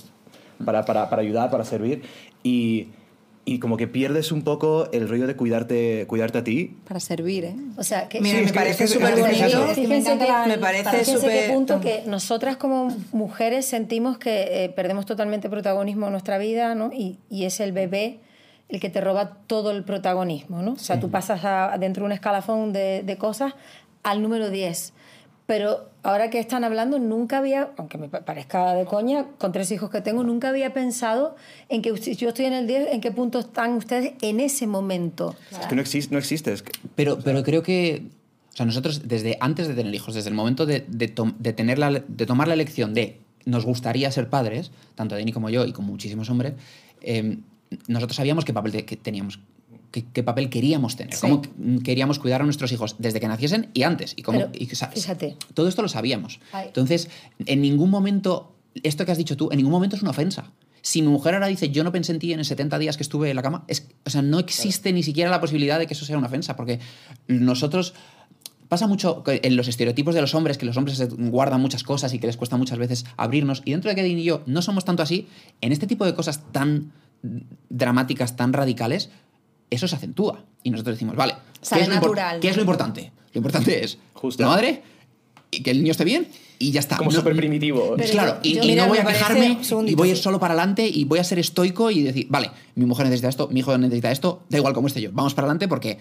para, 0.65 0.85
para, 0.85 1.09
para 1.09 1.23
ayudar, 1.23 1.49
para 1.51 1.65
servir 1.65 2.03
y, 2.43 2.89
y 3.45 3.59
como 3.59 3.77
que 3.77 3.89
pierdes 3.89 4.33
un 4.33 4.43
poco 4.43 4.89
el 4.93 5.09
rollo 5.09 5.27
de 5.27 5.35
cuidarte, 5.35 6.05
cuidarte 6.07 6.39
a 6.39 6.45
ti. 6.45 6.77
para 6.87 7.01
servir, 7.01 7.45
¿eh? 7.47 7.57
O 7.79 7.83
sea, 7.83 8.09
que 8.09 8.21
Mira, 8.21 8.39
Sí, 8.39 8.45
me 8.45 8.53
parece 8.53 8.87
súper 8.87 9.19
bonito. 9.19 9.45
eso. 9.47 9.71
Es 9.71 9.77
que 9.79 9.89
me 10.49 10.59
parece 10.59 11.05
súper... 11.05 11.31
qué 11.47 11.53
punto 11.53 11.81
que 11.81 12.03
nosotras 12.07 12.57
como 12.59 12.95
mujeres 13.13 13.65
sentimos 13.67 14.19
que 14.19 14.65
eh, 14.65 14.69
perdemos 14.69 15.07
totalmente 15.07 15.49
protagonismo 15.49 16.07
en 16.07 16.13
nuestra 16.13 16.39
vida, 16.39 16.75
¿no? 16.75 16.93
Y, 16.93 17.19
y 17.31 17.45
es 17.45 17.61
el 17.61 17.73
bebé 17.73 18.21
el 18.69 18.79
que 18.79 18.89
te 18.91 19.01
roba 19.01 19.39
todo 19.49 19.73
el 19.73 19.83
protagonismo, 19.83 20.63
¿no? 20.63 20.73
O 20.75 20.79
sea, 20.79 21.01
tú 21.01 21.11
pasas 21.11 21.45
a- 21.45 21.77
dentro 21.81 22.03
de 22.03 22.07
un 22.07 22.13
escalafón 22.13 22.73
de, 22.73 23.03
de 23.05 23.17
cosas 23.17 23.55
al 24.05 24.23
número 24.23 24.49
10. 24.51 24.93
Pero 25.51 25.91
ahora 26.05 26.31
que 26.31 26.39
están 26.39 26.63
hablando, 26.63 27.01
nunca 27.01 27.39
había, 27.39 27.71
aunque 27.77 27.99
me 27.99 28.09
pa- 28.09 28.21
parezca 28.21 28.73
de 28.75 28.85
coña, 28.85 29.27
con 29.37 29.51
tres 29.51 29.69
hijos 29.73 29.91
que 29.91 30.01
tengo, 30.01 30.23
nunca 30.23 30.49
había 30.49 30.73
pensado 30.73 31.35
en 31.69 31.83
que 31.83 31.97
si 31.97 32.15
yo 32.15 32.29
estoy 32.29 32.45
en 32.45 32.53
el 32.53 32.69
10, 32.69 32.93
en 32.93 33.01
qué 33.01 33.11
punto 33.11 33.41
están 33.41 33.73
ustedes 33.73 34.13
en 34.23 34.39
ese 34.39 34.69
momento. 34.69 35.35
Es 35.51 35.67
que 35.67 35.75
no, 35.75 35.81
existe 35.81 36.13
no 36.15 36.19
existe. 36.21 36.53
Es 36.53 36.63
que- 36.63 36.71
Pero, 36.95 37.19
pero 37.19 37.43
creo 37.43 37.65
que, 37.65 38.05
o 38.53 38.57
sea, 38.57 38.65
nosotros 38.65 39.09
desde 39.09 39.39
antes 39.41 39.67
de 39.67 39.75
tener 39.75 39.93
hijos, 39.93 40.15
desde 40.15 40.29
el 40.29 40.37
momento 40.37 40.67
de, 40.67 40.85
de, 40.87 41.09
tom- 41.09 41.35
de 41.41 41.53
tener 41.53 41.81
la, 41.81 41.91
de 42.07 42.27
tomar 42.27 42.47
la 42.47 42.55
elección 42.55 42.95
de 42.95 43.19
nos 43.45 43.65
gustaría 43.67 44.09
ser 44.13 44.31
padres, 44.31 44.71
tanto 44.95 45.17
Dani 45.17 45.33
como 45.33 45.51
yo 45.51 45.65
y 45.65 45.73
con 45.73 45.85
muchísimos 45.85 46.31
hombres, 46.31 46.53
eh, 47.03 47.39
nosotros 47.89 48.15
sabíamos 48.15 48.45
qué 48.45 48.53
papel 48.55 48.85
que 48.85 48.97
teníamos. 48.97 49.41
Qué, 49.91 50.05
qué 50.13 50.23
papel 50.23 50.51
queríamos 50.51 50.97
tener, 50.97 51.15
Sí. 51.15 51.21
cómo 51.23 51.43
queríamos 51.83 52.19
cuidar 52.19 52.43
a 52.43 52.45
nuestros 52.45 52.71
hijos 52.73 52.97
desde 52.99 53.19
que 53.21 53.27
naciesen 53.29 53.71
y 53.75 53.83
antes. 53.83 54.15
Y 54.17 54.23
cómo, 54.23 54.39
Pero, 54.39 54.51
y, 54.55 54.67
fíjate. 54.67 55.37
Todo 55.55 55.69
esto 55.69 55.83
lo 55.83 55.89
sabíamos. 55.89 56.41
Ay. 56.53 56.67
Entonces, 56.69 57.11
en 57.45 57.61
ningún 57.61 57.91
momento, 57.91 58.55
esto 58.83 59.05
que 59.05 59.13
has 59.13 59.19
dicho 59.19 59.37
tú, 59.37 59.49
en 59.51 59.57
ningún 59.57 59.73
momento 59.73 59.97
es 59.97 60.03
una 60.03 60.13
ofensa. 60.13 60.53
Si 60.83 61.03
mi 61.03 61.09
mujer 61.09 61.35
ahora 61.35 61.49
dice, 61.49 61.71
yo 61.71 61.85
no 61.85 61.93
pensé 61.93 62.13
en 62.13 62.19
ti 62.21 62.33
en 62.33 62.45
70 62.45 62.79
días 62.79 62.97
que 62.97 63.03
estuve 63.03 63.31
en 63.31 63.37
la 63.37 63.43
cama, 63.43 63.65
es, 63.69 63.89
o 64.07 64.11
sea, 64.11 64.23
no 64.23 64.39
existe 64.39 64.93
ni 64.93 65.03
siquiera 65.03 65.31
la 65.31 65.41
posibilidad 65.41 65.79
de 65.79 65.87
que 65.87 65.95
eso 65.95 66.05
sea 66.05 66.17
una 66.17 66.29
ofensa, 66.29 66.57
porque 66.57 66.79
nosotros... 67.29 67.95
Pasa 68.69 68.87
mucho 68.87 69.25
en 69.27 69.57
los 69.57 69.67
estereotipos 69.67 70.15
de 70.15 70.21
los 70.21 70.33
hombres, 70.37 70.57
que 70.57 70.65
los 70.65 70.77
hombres 70.77 71.05
guardan 71.19 71.61
muchas 71.61 71.83
cosas 71.83 72.15
y 72.15 72.21
que 72.21 72.29
les 72.29 72.37
cuesta 72.37 72.57
muchas 72.57 72.79
veces 72.79 73.05
abrirnos. 73.17 73.63
Y 73.65 73.73
dentro 73.73 73.89
de 73.91 73.97
que 73.97 74.07
y 74.07 74.23
yo 74.23 74.45
no 74.47 74.63
somos 74.63 74.85
tanto 74.85 75.03
así, 75.03 75.27
en 75.61 75.73
este 75.73 75.89
tipo 75.89 76.05
de 76.05 76.15
cosas 76.15 76.45
tan 76.53 76.93
dramáticas, 77.69 78.37
tan 78.37 78.53
radicales, 78.53 79.11
eso 79.71 79.89
se 79.89 79.97
acentúa. 79.97 80.45
Y 80.63 80.71
nosotros 80.71 80.97
decimos, 80.97 81.17
vale, 81.17 81.35
Sale 81.63 81.81
¿qué 81.81 81.85
es, 81.85 81.89
lo 81.89 81.95
impor- 81.95 82.01
natural. 82.03 82.41
¿qué 82.41 82.49
es 82.49 82.57
lo 82.57 82.63
importante? 82.63 83.13
Lo 83.33 83.39
importante 83.39 83.85
es 83.85 83.99
Justo. 84.15 84.43
la 84.43 84.49
madre 84.49 84.83
y 85.51 85.63
que 85.63 85.71
el 85.71 85.79
niño 85.79 85.93
esté 85.93 86.05
bien 86.05 86.29
y 86.59 86.71
ya 86.73 86.81
está. 86.81 86.97
Como 86.97 87.11
No- 87.11 87.17
súper 87.17 87.35
primitivo. 87.37 87.95
Pero 87.97 88.11
claro, 88.13 88.33
yo- 88.43 88.51
y, 88.51 88.55
yo- 88.57 88.63
y 88.63 88.67
mira, 88.67 88.83
no 88.85 88.89
voy 88.91 88.99
a 88.99 89.05
quejarme 89.05 89.59
y 89.87 89.95
voy 89.95 90.09
a 90.09 90.11
ir 90.13 90.17
solo 90.19 90.39
para 90.41 90.55
adelante 90.55 90.87
y 90.89 91.05
voy 91.05 91.19
a 91.19 91.25
ser 91.25 91.39
estoico 91.39 91.91
y 91.91 92.03
decir, 92.03 92.27
vale, 92.29 92.51
mi 92.75 92.85
mujer 92.85 93.07
necesita 93.07 93.29
esto, 93.29 93.49
mi 93.49 93.61
hijo 93.61 93.77
necesita 93.79 94.11
esto, 94.11 94.43
da 94.49 94.59
igual 94.59 94.75
cómo 94.75 94.87
esté 94.89 95.01
yo, 95.01 95.11
vamos 95.13 95.35
para 95.35 95.47
adelante 95.47 95.69
porque 95.69 95.99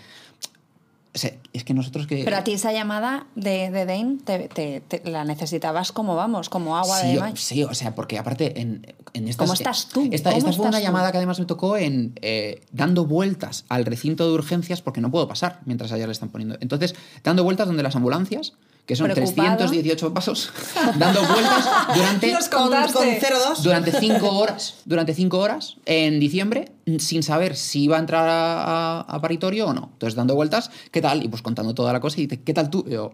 O 1.14 1.18
sea, 1.18 1.32
es 1.54 1.64
que 1.64 1.74
nosotros 1.74 2.06
que... 2.06 2.24
Pero 2.24 2.38
a 2.38 2.44
ti 2.44 2.54
esa 2.54 2.72
llamada 2.72 3.26
de, 3.36 3.72
de 3.72 3.86
Dane 3.86 4.18
te, 4.24 4.48
te- 4.48 4.80
te- 4.82 5.10
la 5.10 5.24
necesitabas 5.24 5.92
como 5.92 6.16
vamos, 6.16 6.50
como 6.50 6.78
agua 6.78 7.00
sí, 7.02 7.08
de 7.14 7.20
mayo. 7.20 7.36
sí, 7.36 7.64
o 7.64 7.74
sea, 7.74 7.96
porque 7.96 8.20
aparte 8.20 8.62
en, 8.62 8.86
en 9.14 9.28
estas... 9.28 9.46
¿Cómo 9.48 9.54
estás 9.54 9.88
tú? 9.90 10.08
Esta, 10.12 10.30
¿Cómo 10.30 10.38
esta 10.38 10.52
fue 10.54 10.68
una 10.68 10.70
estás 10.78 10.82
tú? 10.82 10.86
llamada 10.86 11.12
que 11.12 11.18
además 11.18 11.40
me 11.40 11.46
tocó 11.46 11.78
en 11.78 12.14
eh, 12.22 12.62
dando 12.72 13.06
vueltas 13.08 13.66
al 13.70 13.86
recinto 13.86 14.28
de 14.28 14.34
urgencias 14.34 14.84
porque 14.84 15.02
no 15.02 15.10
puedo 15.10 15.28
pasar 15.28 15.62
mientras 15.66 15.92
allá 15.92 16.06
le 16.06 16.12
están 16.12 16.30
poniendo. 16.30 16.58
Entonces, 16.62 16.94
dando 17.24 17.44
vueltas 17.44 17.66
donde 17.66 17.82
las 17.82 17.96
ambulancias, 17.96 18.54
que 18.90 18.96
son 18.96 19.06
Preocupado. 19.12 19.58
318 19.58 20.14
pasos, 20.16 20.52
dando 20.98 21.22
vueltas 21.22 21.70
durante... 21.96 22.32
Con, 22.50 22.64
contaste. 22.64 22.94
con 22.98 23.06
0,2. 23.08 23.62
durante 23.62 23.92
cinco 24.00 24.32
horas, 24.32 24.74
durante 24.86 25.14
cinco 25.14 25.38
horas 25.38 25.76
en 25.86 26.20
diciembre, 26.20 26.72
sin 26.98 27.22
saber 27.22 27.56
si 27.56 27.84
iba 27.84 27.98
a 27.98 28.00
entrar 28.00 28.28
a, 28.28 28.64
a- 28.64 29.00
a 29.02 29.22
paritorio 29.22 29.68
o 29.68 29.74
no. 29.76 29.90
Entonces, 29.94 30.16
dando 30.16 30.34
vueltas, 30.34 30.72
¿qué 30.90 31.02
tal? 31.02 31.24
Y 31.24 31.28
pues 31.28 31.44
contando 31.44 31.76
toda 31.76 31.94
la 31.94 32.00
cosa 32.00 32.20
y 32.20 32.26
dice, 32.26 32.42
¿qué 32.42 32.52
tal 32.56 32.72
tú? 32.72 32.84
Y 32.88 32.94
yo, 32.94 33.12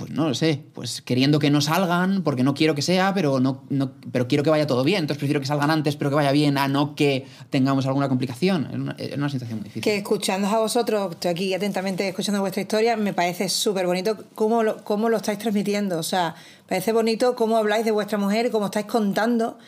pues 0.00 0.12
no 0.12 0.26
lo 0.26 0.34
sé, 0.34 0.62
pues 0.72 1.02
queriendo 1.02 1.38
que 1.38 1.50
no 1.50 1.60
salgan, 1.60 2.22
porque 2.22 2.42
no 2.42 2.54
quiero 2.54 2.74
que 2.74 2.80
sea, 2.80 3.12
pero, 3.12 3.38
no, 3.38 3.64
no, 3.68 3.92
pero 4.10 4.28
quiero 4.28 4.42
que 4.42 4.48
vaya 4.48 4.66
todo 4.66 4.82
bien. 4.82 5.00
Entonces 5.00 5.18
prefiero 5.18 5.40
que 5.40 5.46
salgan 5.46 5.70
antes, 5.70 5.94
pero 5.96 6.08
que 6.08 6.16
vaya 6.16 6.32
bien, 6.32 6.56
a 6.56 6.68
no 6.68 6.94
que 6.94 7.26
tengamos 7.50 7.84
alguna 7.84 8.08
complicación. 8.08 8.94
Era 8.96 9.16
una, 9.16 9.28
situación 9.28 9.58
muy 9.58 9.64
difícil. 9.64 9.82
Que 9.82 9.98
escuchando 9.98 10.48
a 10.48 10.58
vosotros, 10.58 11.10
estoy 11.10 11.30
aquí 11.30 11.52
atentamente 11.52 12.08
escuchando 12.08 12.40
vuestra 12.40 12.62
historia, 12.62 12.96
me 12.96 13.12
parece 13.12 13.50
súper 13.50 13.86
bonito 13.86 14.16
cómo 14.34 14.62
lo, 14.62 14.82
cómo 14.84 15.10
lo 15.10 15.18
estáis 15.18 15.38
transmitiendo. 15.38 15.98
O 15.98 16.02
sea, 16.02 16.34
parece 16.66 16.92
bonito 16.94 17.36
cómo 17.36 17.58
habláis 17.58 17.84
de 17.84 17.90
vuestra 17.90 18.16
mujer 18.16 18.50
cómo 18.50 18.64
estáis 18.64 18.86
contando 18.86 19.58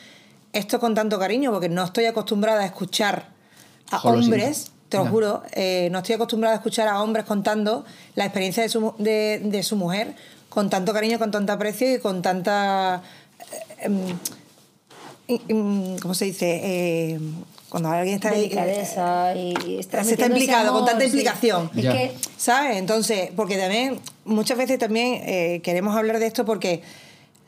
esto 0.55 0.81
con 0.81 0.95
tanto 0.95 1.19
cariño, 1.19 1.51
porque 1.51 1.69
no 1.69 1.85
estoy 1.85 2.07
acostumbrada 2.07 2.63
a 2.63 2.65
escuchar 2.65 3.29
a 3.91 4.01
hombres, 4.01 4.72
te 4.93 4.99
lo 4.99 5.07
juro, 5.11 5.43
eh, 5.53 5.89
no 5.91 5.99
estoy 5.99 6.15
acostumbrada 6.15 6.55
a 6.55 6.59
escuchar 6.59 6.87
a 6.87 7.03
hombres 7.03 7.25
contando 7.25 7.85
la 8.15 8.25
experiencia 8.27 8.63
de 8.63 8.69
su, 8.69 8.81
mu- 8.81 8.93
de, 8.99 9.41
de 9.45 9.63
su 9.63 9.75
mujer 9.77 10.15
con 10.49 10.69
tanto 10.71 10.93
cariño, 10.93 11.19
con 11.19 11.31
tanto 11.31 11.53
aprecio 11.53 11.95
y 11.95 11.99
con 11.99 12.21
tanta... 12.23 13.03
eh, 13.81 13.89
em, 15.49 15.99
¿Cómo 15.99 16.15
se 16.15 16.27
dice? 16.27 16.61
Eh, 16.63 17.21
cuando 17.69 17.89
alguien 17.89 18.17
está... 18.17 18.29
ahí, 18.31 18.43
Delicadeza 18.43 19.35
y 19.35 19.55
se 19.83 20.13
está 20.13 20.27
implicado, 20.27 20.73
con 20.75 20.85
tanta 20.85 21.01
sí. 21.01 21.07
implicación. 21.07 21.71
Es 21.75 21.83
Ya. 21.85 21.93
que 21.93 22.13
¿Sabes? 22.37 22.77
Entonces, 22.77 23.31
porque 23.35 23.57
también, 23.57 23.99
muchas 24.25 24.59
veces 24.59 24.79
también 24.79 25.23
eh, 25.25 25.61
queremos 25.63 25.97
hablar 25.97 26.19
de 26.19 26.27
esto 26.27 26.45
porque 26.45 26.83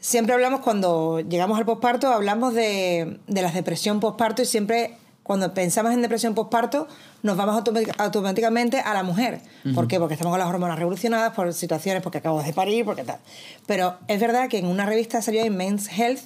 siempre 0.00 0.32
hablamos 0.34 0.60
cuando 0.60 1.20
llegamos 1.20 1.58
al 1.58 1.66
posparto, 1.66 2.08
hablamos 2.08 2.54
de, 2.54 3.18
de 3.26 3.42
la 3.42 3.50
depresión 3.52 4.00
posparto 4.00 4.40
y 4.42 4.46
siempre 4.46 4.96
cuando 5.24 5.52
pensamos 5.54 5.92
en 5.92 6.02
depresión 6.02 6.34
posparto 6.36 6.86
nos 7.22 7.36
vamos 7.36 7.56
automátic- 7.56 7.94
automáticamente 7.98 8.78
a 8.78 8.94
la 8.94 9.02
mujer. 9.02 9.40
¿Por 9.74 9.88
qué? 9.88 9.98
Porque 9.98 10.14
estamos 10.14 10.30
con 10.32 10.38
las 10.38 10.48
hormonas 10.48 10.78
revolucionadas, 10.78 11.34
por 11.34 11.52
situaciones, 11.52 12.02
porque 12.02 12.18
acabamos 12.18 12.44
de 12.46 12.52
parir, 12.52 12.84
porque 12.84 13.02
tal. 13.02 13.18
Pero 13.66 13.96
es 14.06 14.20
verdad 14.20 14.48
que 14.48 14.58
en 14.58 14.66
una 14.66 14.86
revista 14.86 15.20
salió 15.22 15.42
en 15.42 15.56
Men's 15.56 15.88
Health 15.88 16.20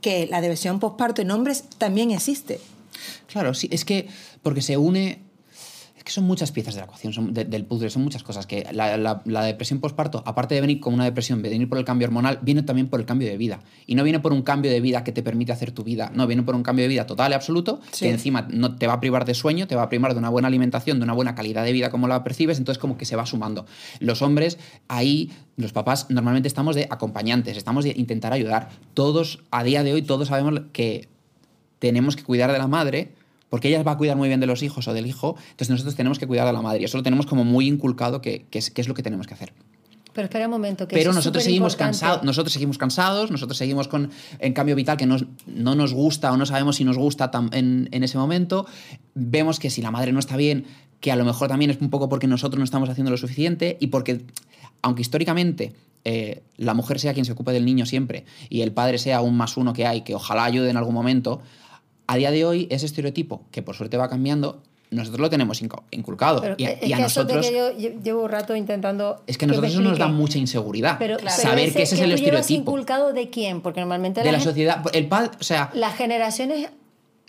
que 0.00 0.26
la 0.26 0.40
depresión 0.40 0.80
posparto 0.80 1.20
en 1.22 1.30
hombres 1.30 1.64
también 1.78 2.10
existe. 2.10 2.60
Claro, 3.26 3.54
sí, 3.54 3.68
es 3.70 3.84
que 3.84 4.08
porque 4.42 4.62
se 4.62 4.76
une. 4.76 5.20
Es 6.00 6.04
que 6.04 6.12
son 6.12 6.24
muchas 6.24 6.50
piezas 6.50 6.72
de 6.72 6.80
la 6.80 6.86
ecuación, 6.86 7.12
son 7.12 7.34
de- 7.34 7.44
del 7.44 7.66
puzzle, 7.66 7.90
son 7.90 8.02
muchas 8.02 8.22
cosas. 8.22 8.46
Que 8.46 8.66
la, 8.72 8.96
la- 8.96 9.20
la 9.26 9.44
depresión 9.44 9.80
postparto, 9.80 10.22
aparte 10.24 10.54
de 10.54 10.62
venir 10.62 10.80
como 10.80 10.94
una 10.94 11.04
depresión, 11.04 11.42
de 11.42 11.50
venir 11.50 11.68
por 11.68 11.76
el 11.76 11.84
cambio 11.84 12.06
hormonal, 12.08 12.38
viene 12.40 12.62
también 12.62 12.88
por 12.88 13.00
el 13.00 13.04
cambio 13.06 13.28
de 13.28 13.36
vida. 13.36 13.60
Y 13.86 13.96
no 13.96 14.02
viene 14.02 14.18
por 14.18 14.32
un 14.32 14.40
cambio 14.40 14.70
de 14.70 14.80
vida 14.80 15.04
que 15.04 15.12
te 15.12 15.22
permite 15.22 15.52
hacer 15.52 15.72
tu 15.72 15.84
vida, 15.84 16.10
no, 16.14 16.26
viene 16.26 16.42
por 16.42 16.54
un 16.54 16.62
cambio 16.62 16.84
de 16.84 16.88
vida 16.88 17.04
total 17.04 17.32
y 17.32 17.34
absoluto, 17.34 17.80
Sí. 17.92 18.06
que 18.06 18.12
encima 18.12 18.48
no 18.50 18.76
te 18.76 18.86
va 18.86 18.94
a 18.94 19.00
privar 19.00 19.26
de 19.26 19.34
sueño, 19.34 19.66
te 19.66 19.76
va 19.76 19.82
a 19.82 19.88
privar 19.90 20.14
de 20.14 20.18
una 20.20 20.30
buena 20.30 20.48
alimentación, 20.48 20.98
de 21.00 21.04
una 21.04 21.12
buena 21.12 21.34
calidad 21.34 21.64
de 21.66 21.72
vida 21.72 21.90
como 21.90 22.08
la 22.08 22.24
percibes, 22.24 22.56
entonces 22.56 22.80
como 22.80 22.96
que 22.96 23.04
se 23.04 23.14
va 23.14 23.26
sumando. 23.26 23.66
Los 23.98 24.22
hombres, 24.22 24.58
ahí, 24.88 25.30
los 25.58 25.74
papás, 25.74 26.06
normalmente 26.08 26.48
estamos 26.48 26.76
de 26.76 26.86
acompañantes, 26.88 27.58
estamos 27.58 27.84
de 27.84 27.92
intentar 27.94 28.32
ayudar. 28.32 28.70
Todos, 28.94 29.40
a 29.50 29.64
día 29.64 29.82
de 29.82 29.92
hoy, 29.92 30.00
todos 30.00 30.28
sabemos 30.28 30.62
que 30.72 31.08
tenemos 31.78 32.16
que 32.16 32.24
cuidar 32.24 32.50
de 32.52 32.58
la 32.58 32.66
madre 32.68 33.12
porque 33.50 33.68
ella 33.68 33.82
va 33.82 33.92
a 33.92 33.96
cuidar 33.98 34.16
muy 34.16 34.28
bien 34.28 34.40
de 34.40 34.46
los 34.46 34.62
hijos 34.62 34.88
o 34.88 34.94
del 34.94 35.06
hijo, 35.06 35.36
entonces 35.50 35.68
nosotros 35.70 35.94
tenemos 35.96 36.18
que 36.18 36.26
cuidar 36.26 36.46
de 36.46 36.52
la 36.54 36.62
madre 36.62 36.80
y 36.80 36.84
eso 36.84 36.96
lo 36.96 37.02
tenemos 37.02 37.26
como 37.26 37.44
muy 37.44 37.66
inculcado 37.68 38.22
que, 38.22 38.46
que 38.48 38.58
es, 38.60 38.70
que 38.70 38.80
es 38.80 38.88
lo 38.88 38.94
que 38.94 39.02
tenemos 39.02 39.26
que 39.26 39.34
hacer. 39.34 39.52
Pero 40.12 40.24
espera 40.24 40.46
un 40.46 40.50
momento. 40.50 40.88
Que 40.88 40.96
Pero 40.96 41.12
nosotros 41.12 41.44
seguimos, 41.44 41.76
cansados, 41.76 42.24
nosotros 42.24 42.52
seguimos 42.52 42.78
cansados, 42.78 43.30
nosotros 43.30 43.56
seguimos 43.56 43.86
con 43.86 44.10
en 44.40 44.52
cambio 44.54 44.74
vital 44.74 44.96
que 44.96 45.06
nos- 45.06 45.24
no 45.46 45.76
nos 45.76 45.92
gusta 45.94 46.32
o 46.32 46.36
no 46.36 46.46
sabemos 46.46 46.76
si 46.76 46.84
nos 46.84 46.98
gusta 46.98 47.30
tam- 47.30 47.54
en, 47.54 47.88
en 47.92 48.02
ese 48.02 48.18
momento. 48.18 48.66
Vemos 49.14 49.60
que 49.60 49.70
si 49.70 49.82
la 49.82 49.92
madre 49.92 50.12
no 50.12 50.18
está 50.18 50.36
bien, 50.36 50.64
que 50.98 51.12
a 51.12 51.16
lo 51.16 51.24
mejor 51.24 51.46
también 51.48 51.70
es 51.70 51.80
un 51.80 51.90
poco 51.90 52.08
porque 52.08 52.26
nosotros 52.26 52.58
no 52.58 52.64
estamos 52.64 52.88
haciendo 52.88 53.10
lo 53.12 53.16
suficiente 53.18 53.76
y 53.80 53.86
porque, 53.86 54.22
aunque 54.82 55.02
históricamente 55.02 55.74
eh, 56.04 56.42
la 56.56 56.74
mujer 56.74 56.98
sea 56.98 57.14
quien 57.14 57.24
se 57.24 57.32
ocupe 57.32 57.52
del 57.52 57.64
niño 57.64 57.86
siempre 57.86 58.24
y 58.48 58.62
el 58.62 58.72
padre 58.72 58.98
sea 58.98 59.20
un 59.20 59.36
más 59.36 59.56
uno 59.56 59.72
que 59.72 59.86
hay, 59.86 60.00
que 60.02 60.16
ojalá 60.16 60.44
ayude 60.44 60.70
en 60.70 60.76
algún 60.76 60.94
momento, 60.94 61.40
a 62.12 62.16
día 62.16 62.30
de 62.30 62.44
hoy 62.44 62.66
ese 62.70 62.86
estereotipo, 62.86 63.42
que 63.50 63.62
por 63.62 63.74
suerte 63.76 63.96
va 63.96 64.08
cambiando, 64.08 64.62
nosotros 64.90 65.20
lo 65.20 65.30
tenemos 65.30 65.62
inculcado. 65.92 66.40
Pero 66.40 66.54
y, 66.58 66.64
a- 66.64 66.70
es 66.72 66.88
y 66.88 66.92
a 66.92 66.96
que 66.96 67.02
eso 67.04 67.24
de 67.24 67.34
nosotros... 67.34 67.46
que 67.46 67.56
yo 67.56 67.70
lle- 67.90 68.02
llevo 68.02 68.24
un 68.24 68.30
rato 68.30 68.56
intentando. 68.56 69.22
Es 69.28 69.38
que 69.38 69.44
a 69.44 69.48
nosotros 69.48 69.72
eso 69.72 69.80
nos 69.82 69.98
da 69.98 70.08
mucha 70.08 70.38
inseguridad. 70.38 70.96
Pero, 70.98 71.16
pero 71.18 71.30
saber 71.30 71.72
que 71.72 71.82
ese 71.82 71.94
es 71.94 72.00
el 72.00 72.12
estereotipo 72.12 72.60
inculcado 72.72 73.12
de 73.12 73.30
quién? 73.30 73.60
Porque 73.60 73.78
normalmente 73.80 74.22
de 74.22 74.32
la 74.32 74.38
gen- 74.38 74.48
sociedad. 74.48 74.82
El 74.92 75.06
padre, 75.06 75.30
o 75.38 75.44
sea, 75.44 75.70
las 75.74 75.94
generaciones 75.96 76.70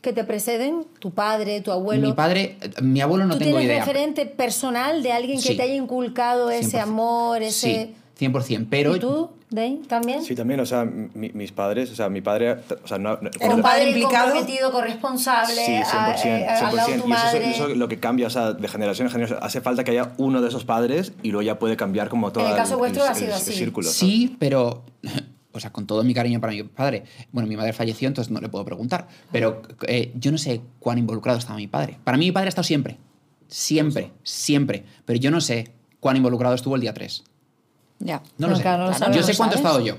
que 0.02 0.14
te 0.14 0.24
preceden, 0.24 0.88
tu 0.98 1.12
padre, 1.12 1.62
tu 1.62 1.72
abuelo. 1.72 2.08
mi 2.08 2.14
padre, 2.14 2.58
mi 2.82 3.02
abuelo 3.02 3.26
no 3.28 3.34
¿Tú 3.34 3.40
tengo 3.42 3.58
tienes 3.60 3.68
idea. 3.76 3.86
referente 3.86 4.26
personal 4.26 5.04
de 5.04 5.12
alguien 5.12 5.40
que 5.40 5.50
Sí. 5.50 5.56
te 5.56 5.62
haya 5.62 5.76
inculcado 5.76 6.50
ese 6.50 6.78
100%. 6.80 6.82
amor, 6.82 7.44
ese. 7.44 7.86
Sí, 7.86 7.96
100%. 8.22 8.68
Pero 8.70 8.96
¿Y 8.96 9.00
tú, 9.00 9.32
Dane, 9.50 9.80
también? 9.88 10.22
Sí, 10.24 10.36
también, 10.36 10.60
o 10.60 10.66
sea, 10.66 10.86
mi- 10.86 11.32
mis 11.34 11.52
padres, 11.52 11.90
o 11.92 11.96
sea, 11.96 12.10
mi 12.10 12.22
padre, 12.22 12.52
o 12.84 12.88
sea, 12.88 12.98
no, 12.98 13.18
no- 13.22 13.30
Era 13.40 13.50
un 13.50 13.56
un 13.56 13.62
padre 13.62 13.88
implicado. 13.90 14.26
comprometido, 14.32 14.72
corresponsable, 14.72 15.56
Sí, 15.56 15.72
100%, 15.84 15.90
a- 15.94 16.40
eh, 16.40 16.48
al 16.48 16.76
lado 16.76 16.88
de 16.88 16.94
100%. 16.94 17.02
tu 17.04 17.10
Y 17.10 17.52
eso, 17.52 17.68
es 17.70 17.78
lo 17.78 17.88
que 17.88 18.00
cambia, 18.00 18.28
o 18.28 18.30
sea, 18.30 18.54
de 18.54 18.68
generación 18.68 19.08
en 19.08 19.12
generación. 19.12 19.40
Hace 19.42 19.62
falta 19.62 19.84
que 19.84 19.92
haya 19.92 20.14
uno 20.18 20.42
de 20.42 20.48
esos 20.50 20.64
padres 20.66 21.14
y 21.24 21.32
luego 21.32 21.42
ya 21.44 21.58
puede 21.60 21.76
cambiar 21.78 22.10
como 22.10 22.32
todo 22.32 22.48
el 22.50 22.56
caso 22.56 22.78
vuestro 22.78 23.04
ha 23.04 23.14
sido 23.16 23.34
así. 23.36 23.54
círculo. 23.54 23.88
¿sabes? 23.88 23.98
sí, 23.98 24.36
pero. 24.40 24.84
O 25.54 25.60
sea, 25.60 25.70
con 25.70 25.86
todo 25.86 26.02
mi 26.06 26.14
cariño 26.14 26.40
para 26.40 26.54
mi 26.54 26.64
padre. 26.64 27.04
Bueno, 27.34 27.46
mi 27.46 27.58
madre 27.58 27.74
falleció, 27.74 28.08
entonces 28.08 28.32
no 28.32 28.40
le 28.40 28.48
puedo 28.48 28.64
preguntar. 28.64 29.10
Pero 29.34 29.62
eh, 29.86 30.14
yo 30.16 30.32
no 30.32 30.38
sé 30.38 30.62
cuán 30.80 30.98
involucrado 30.98 31.38
estaba 31.40 31.58
mi 31.58 31.68
padre. 31.68 31.98
Para 32.06 32.18
mí, 32.18 32.24
mi 32.28 32.32
padre 32.32 32.46
ha 32.46 32.48
estado 32.48 32.64
siempre. 32.64 32.96
Siempre, 33.50 34.12
siempre. 34.24 34.86
Pero 35.04 35.20
yo 35.20 35.30
no 35.30 35.42
sé 35.42 35.74
cuán 36.00 36.16
involucrado 36.16 36.56
estuvo 36.56 36.76
el 36.76 36.82
día 36.82 36.94
3. 36.94 37.26
Ya. 38.02 38.22
No, 38.38 38.48
No, 38.48 38.54
lo 38.54 38.56
sé. 38.58 38.64
no 38.64 38.78
lo 39.08 39.14
yo 39.14 39.24
sé 39.24 39.36
cuánto 39.36 39.56
he 39.56 39.60
estado 39.60 39.80
yo. 39.82 39.98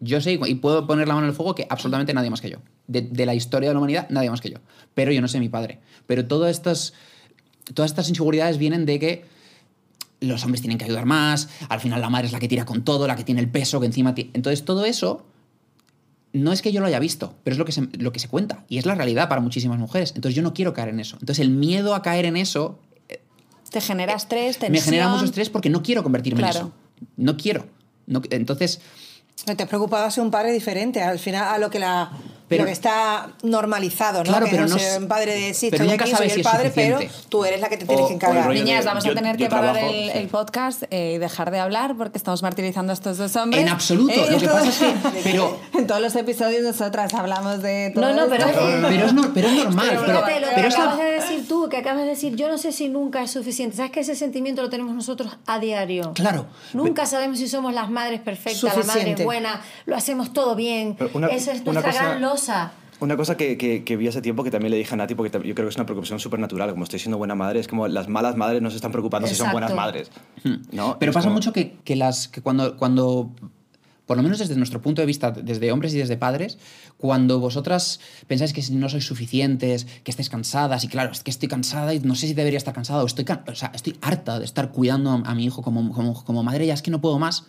Yo 0.00 0.20
sé 0.20 0.32
y 0.32 0.54
puedo 0.56 0.86
poner 0.86 1.08
la 1.08 1.14
mano 1.14 1.26
en 1.26 1.30
el 1.30 1.36
fuego 1.36 1.54
que 1.54 1.66
absolutamente 1.70 2.12
nadie 2.12 2.28
más 2.28 2.40
que 2.40 2.50
yo. 2.50 2.58
De, 2.86 3.00
de 3.02 3.24
la 3.26 3.34
historia 3.34 3.70
de 3.70 3.74
la 3.74 3.78
humanidad, 3.78 4.06
nadie 4.10 4.28
más 4.28 4.40
que 4.40 4.50
yo. 4.50 4.58
Pero 4.94 5.12
yo 5.12 5.20
no 5.22 5.28
sé 5.28 5.40
mi 5.40 5.48
padre. 5.48 5.80
Pero 6.06 6.26
todas 6.26 6.50
estas, 6.50 6.92
todas 7.72 7.90
estas 7.90 8.08
inseguridades 8.08 8.58
vienen 8.58 8.84
de 8.84 8.98
que 8.98 9.24
los 10.20 10.44
hombres 10.44 10.60
tienen 10.60 10.78
que 10.78 10.84
ayudar 10.84 11.06
más, 11.06 11.48
al 11.68 11.80
final 11.80 12.00
la 12.00 12.10
madre 12.10 12.26
es 12.26 12.32
la 12.32 12.38
que 12.40 12.48
tira 12.48 12.64
con 12.64 12.82
todo, 12.84 13.06
la 13.06 13.16
que 13.16 13.24
tiene 13.24 13.40
el 13.40 13.48
peso, 13.50 13.80
que 13.80 13.86
encima... 13.86 14.14
Entonces 14.16 14.64
todo 14.64 14.84
eso 14.84 15.24
no 16.32 16.52
es 16.52 16.62
que 16.62 16.72
yo 16.72 16.80
lo 16.80 16.86
haya 16.86 16.98
visto, 16.98 17.34
pero 17.44 17.54
es 17.54 17.58
lo 17.58 17.64
que, 17.64 17.72
se, 17.72 17.82
lo 17.98 18.10
que 18.12 18.18
se 18.18 18.28
cuenta. 18.28 18.64
Y 18.68 18.78
es 18.78 18.86
la 18.86 18.94
realidad 18.94 19.28
para 19.28 19.40
muchísimas 19.40 19.78
mujeres. 19.78 20.12
Entonces 20.16 20.34
yo 20.34 20.42
no 20.42 20.52
quiero 20.54 20.72
caer 20.74 20.88
en 20.88 21.00
eso. 21.00 21.16
Entonces 21.20 21.38
el 21.40 21.50
miedo 21.50 21.94
a 21.94 22.02
caer 22.02 22.24
en 22.26 22.36
eso 22.36 22.78
Te 23.70 23.80
genera 23.80 24.14
estrés, 24.14 24.58
tensión. 24.58 24.72
me 24.72 24.80
genera 24.80 25.08
mucho 25.08 25.24
estrés 25.24 25.48
porque 25.50 25.70
no 25.70 25.82
quiero 25.82 26.02
convertirme 26.02 26.40
Claro. 26.40 26.58
en 26.58 26.66
eso. 26.66 26.72
No 27.16 27.36
quiero. 27.36 27.66
No- 28.06 28.22
entonces... 28.30 28.80
No 29.46 29.56
te 29.56 29.62
has 29.62 29.68
preocupado 29.68 30.04
de 30.06 30.10
ser 30.10 30.22
un 30.24 30.30
padre 30.30 30.52
diferente, 30.52 31.02
al 31.02 31.18
final 31.18 31.44
a 31.54 31.58
lo 31.58 31.68
que 31.70 31.78
la 31.78 32.10
Pero- 32.48 32.62
lo 32.62 32.66
que 32.66 32.72
está 32.72 33.30
normalizado, 33.42 34.18
¿no? 34.18 34.24
Claro, 34.24 34.44
que 34.46 34.50
pero 34.52 34.62
no 34.64 34.68
no 34.74 34.78
ser 34.78 34.88
s- 34.92 34.98
un 34.98 35.08
padre 35.08 35.34
de 35.34 35.54
sí, 35.54 35.68
pero 35.70 35.84
estoy 35.84 35.98
aquí, 35.98 36.10
soy 36.16 36.26
el 36.26 36.32
si 36.32 36.42
padre, 36.42 36.70
pero 36.74 36.98
tú 37.30 37.44
eres 37.44 37.60
la 37.60 37.68
que 37.70 37.76
te 37.78 37.86
tienes 37.86 38.04
o 38.04 38.08
que 38.08 38.14
encargar. 38.14 38.44
rollo 38.46 38.58
de- 38.60 38.64
Niñas, 38.64 38.84
vamos 38.84 39.02
yo- 39.04 39.12
a 39.12 39.14
tener 39.14 39.36
que 39.36 39.48
parar 39.48 39.72
trabajo- 39.74 39.92
el, 39.94 40.12
sí. 40.12 40.18
el 40.18 40.28
podcast 40.28 40.82
eh, 40.90 41.14
y 41.16 41.18
dejar 41.18 41.50
de 41.50 41.58
hablar 41.58 41.96
porque 41.96 42.16
estamos 42.18 42.42
martirizando 42.42 42.92
a 42.92 42.94
estos 42.94 43.16
dos 43.18 43.34
hombres. 43.36 43.62
En 43.62 43.68
absoluto. 43.70 44.12
Eh, 44.14 44.26
Lo 44.30 44.38
que 44.38 44.46
pasa 44.46 44.68
es 44.68 44.76
que... 44.78 44.94
Pero, 45.24 45.58
En 45.74 45.86
todos 45.86 46.00
los 46.02 46.14
episodios 46.16 46.62
nosotras 46.62 47.12
hablamos 47.14 47.62
de 47.62 47.90
todo 47.94 48.04
No, 48.04 48.14
no, 48.14 48.28
pero- 48.28 48.46
esto. 48.46 48.60
pero, 48.88 49.06
es, 49.06 49.12
no- 49.14 49.34
pero 49.34 49.48
es 49.48 49.54
normal. 49.64 49.86
Pero 49.90 50.00
Pero, 50.04 50.18
fíjate, 50.18 50.40
lo 50.40 50.46
pero 50.54 50.68
que 50.68 50.74
acabas 50.74 50.98
de 50.98 51.04
decir 51.12 51.48
tú, 51.48 51.68
que 51.70 51.76
acabas 51.78 52.02
de 52.02 52.08
decir, 52.08 52.36
yo 52.36 52.48
no 52.48 52.58
sé 52.58 52.72
si 52.72 52.88
nunca 52.88 53.22
es 53.22 53.30
suficiente. 53.30 53.76
¿Sabes 53.76 53.90
que 53.90 54.00
ese 54.00 54.14
sentimiento 54.14 54.62
lo 54.62 54.68
tenemos 54.70 54.94
nosotros 54.94 55.36
a 55.46 55.58
diario? 55.58 56.12
Claro. 56.14 56.46
Nunca 56.74 57.06
sabemos 57.06 57.38
si 57.38 57.48
somos 57.48 57.72
las 57.74 57.88
madres 57.90 58.20
perfectas, 58.20 58.76
la 58.76 58.84
madre 58.84 59.14
Buena, 59.24 59.60
lo 59.86 59.96
hacemos 59.96 60.32
todo 60.32 60.54
bien. 60.54 60.96
Una- 61.14 61.28
Esa 61.28 61.52
es 61.52 61.64
nuestra 61.64 61.90
cosa- 61.90 62.04
gran 62.04 62.20
losa. 62.22 62.72
Una 63.00 63.16
cosa 63.16 63.36
que, 63.36 63.58
que, 63.58 63.82
que 63.84 63.96
vi 63.96 64.06
hace 64.08 64.22
tiempo 64.22 64.44
que 64.44 64.50
también 64.52 64.70
le 64.70 64.76
dije 64.78 64.94
a 64.94 64.96
Nati, 64.96 65.14
porque 65.16 65.30
yo 65.32 65.54
creo 65.54 65.66
que 65.66 65.68
es 65.68 65.76
una 65.76 65.84
preocupación 65.84 66.20
súper 66.20 66.38
natural, 66.38 66.70
como 66.70 66.84
estoy 66.84 67.00
siendo 67.00 67.18
buena 67.18 67.34
madre, 67.34 67.58
es 67.60 67.66
como 67.68 67.88
las 67.88 68.08
malas 68.08 68.36
madres 68.36 68.62
no 68.62 68.70
se 68.70 68.76
están 68.76 68.92
preocupando 68.92 69.26
si 69.28 69.34
son 69.34 69.50
buenas 69.50 69.74
madres. 69.74 70.10
¿no? 70.70 70.96
Pero 70.98 71.10
Es 71.10 71.14
pasa 71.14 71.26
como- 71.26 71.34
mucho 71.34 71.52
que, 71.52 71.76
que 71.84 71.96
las, 71.96 72.28
que 72.28 72.40
cuando, 72.40 72.76
cuando 72.76 73.30
por 74.06 74.16
lo 74.18 74.22
menos 74.22 74.38
desde 74.38 74.54
nuestro 74.56 74.80
punto 74.82 75.00
de 75.02 75.06
vista, 75.06 75.30
desde 75.32 75.72
hombres 75.72 75.92
y 75.94 75.98
desde 75.98 76.16
padres, 76.16 76.58
cuando 76.98 77.40
vosotras 77.40 78.00
pensáis 78.26 78.52
que 78.52 78.62
no 78.70 78.88
sois 78.88 79.04
suficientes, 79.06 79.86
que 80.04 80.10
estáis 80.10 80.28
cansadas, 80.30 80.84
y 80.84 80.88
claro, 80.88 81.10
es 81.12 81.22
que 81.22 81.30
estoy 81.30 81.48
cansada 81.48 81.94
y 81.94 82.00
no 82.00 82.14
sé 82.14 82.26
si 82.28 82.34
debería 82.34 82.58
estar 82.58 82.74
cansada, 82.74 83.02
o 83.02 83.06
estoy, 83.06 83.24
can- 83.24 83.42
o 83.48 83.54
sea, 83.54 83.72
estoy 83.74 83.96
harta 84.02 84.38
de 84.38 84.44
estar 84.44 84.70
cuidando 84.70 85.10
a, 85.10 85.14
a 85.30 85.34
mi 85.34 85.44
hijo 85.46 85.62
como, 85.62 85.90
como, 85.92 86.22
como 86.22 86.42
madre, 86.42 86.66
ya 86.66 86.74
es 86.74 86.82
que 86.82 86.90
no 86.90 87.00
puedo 87.00 87.18
más, 87.18 87.44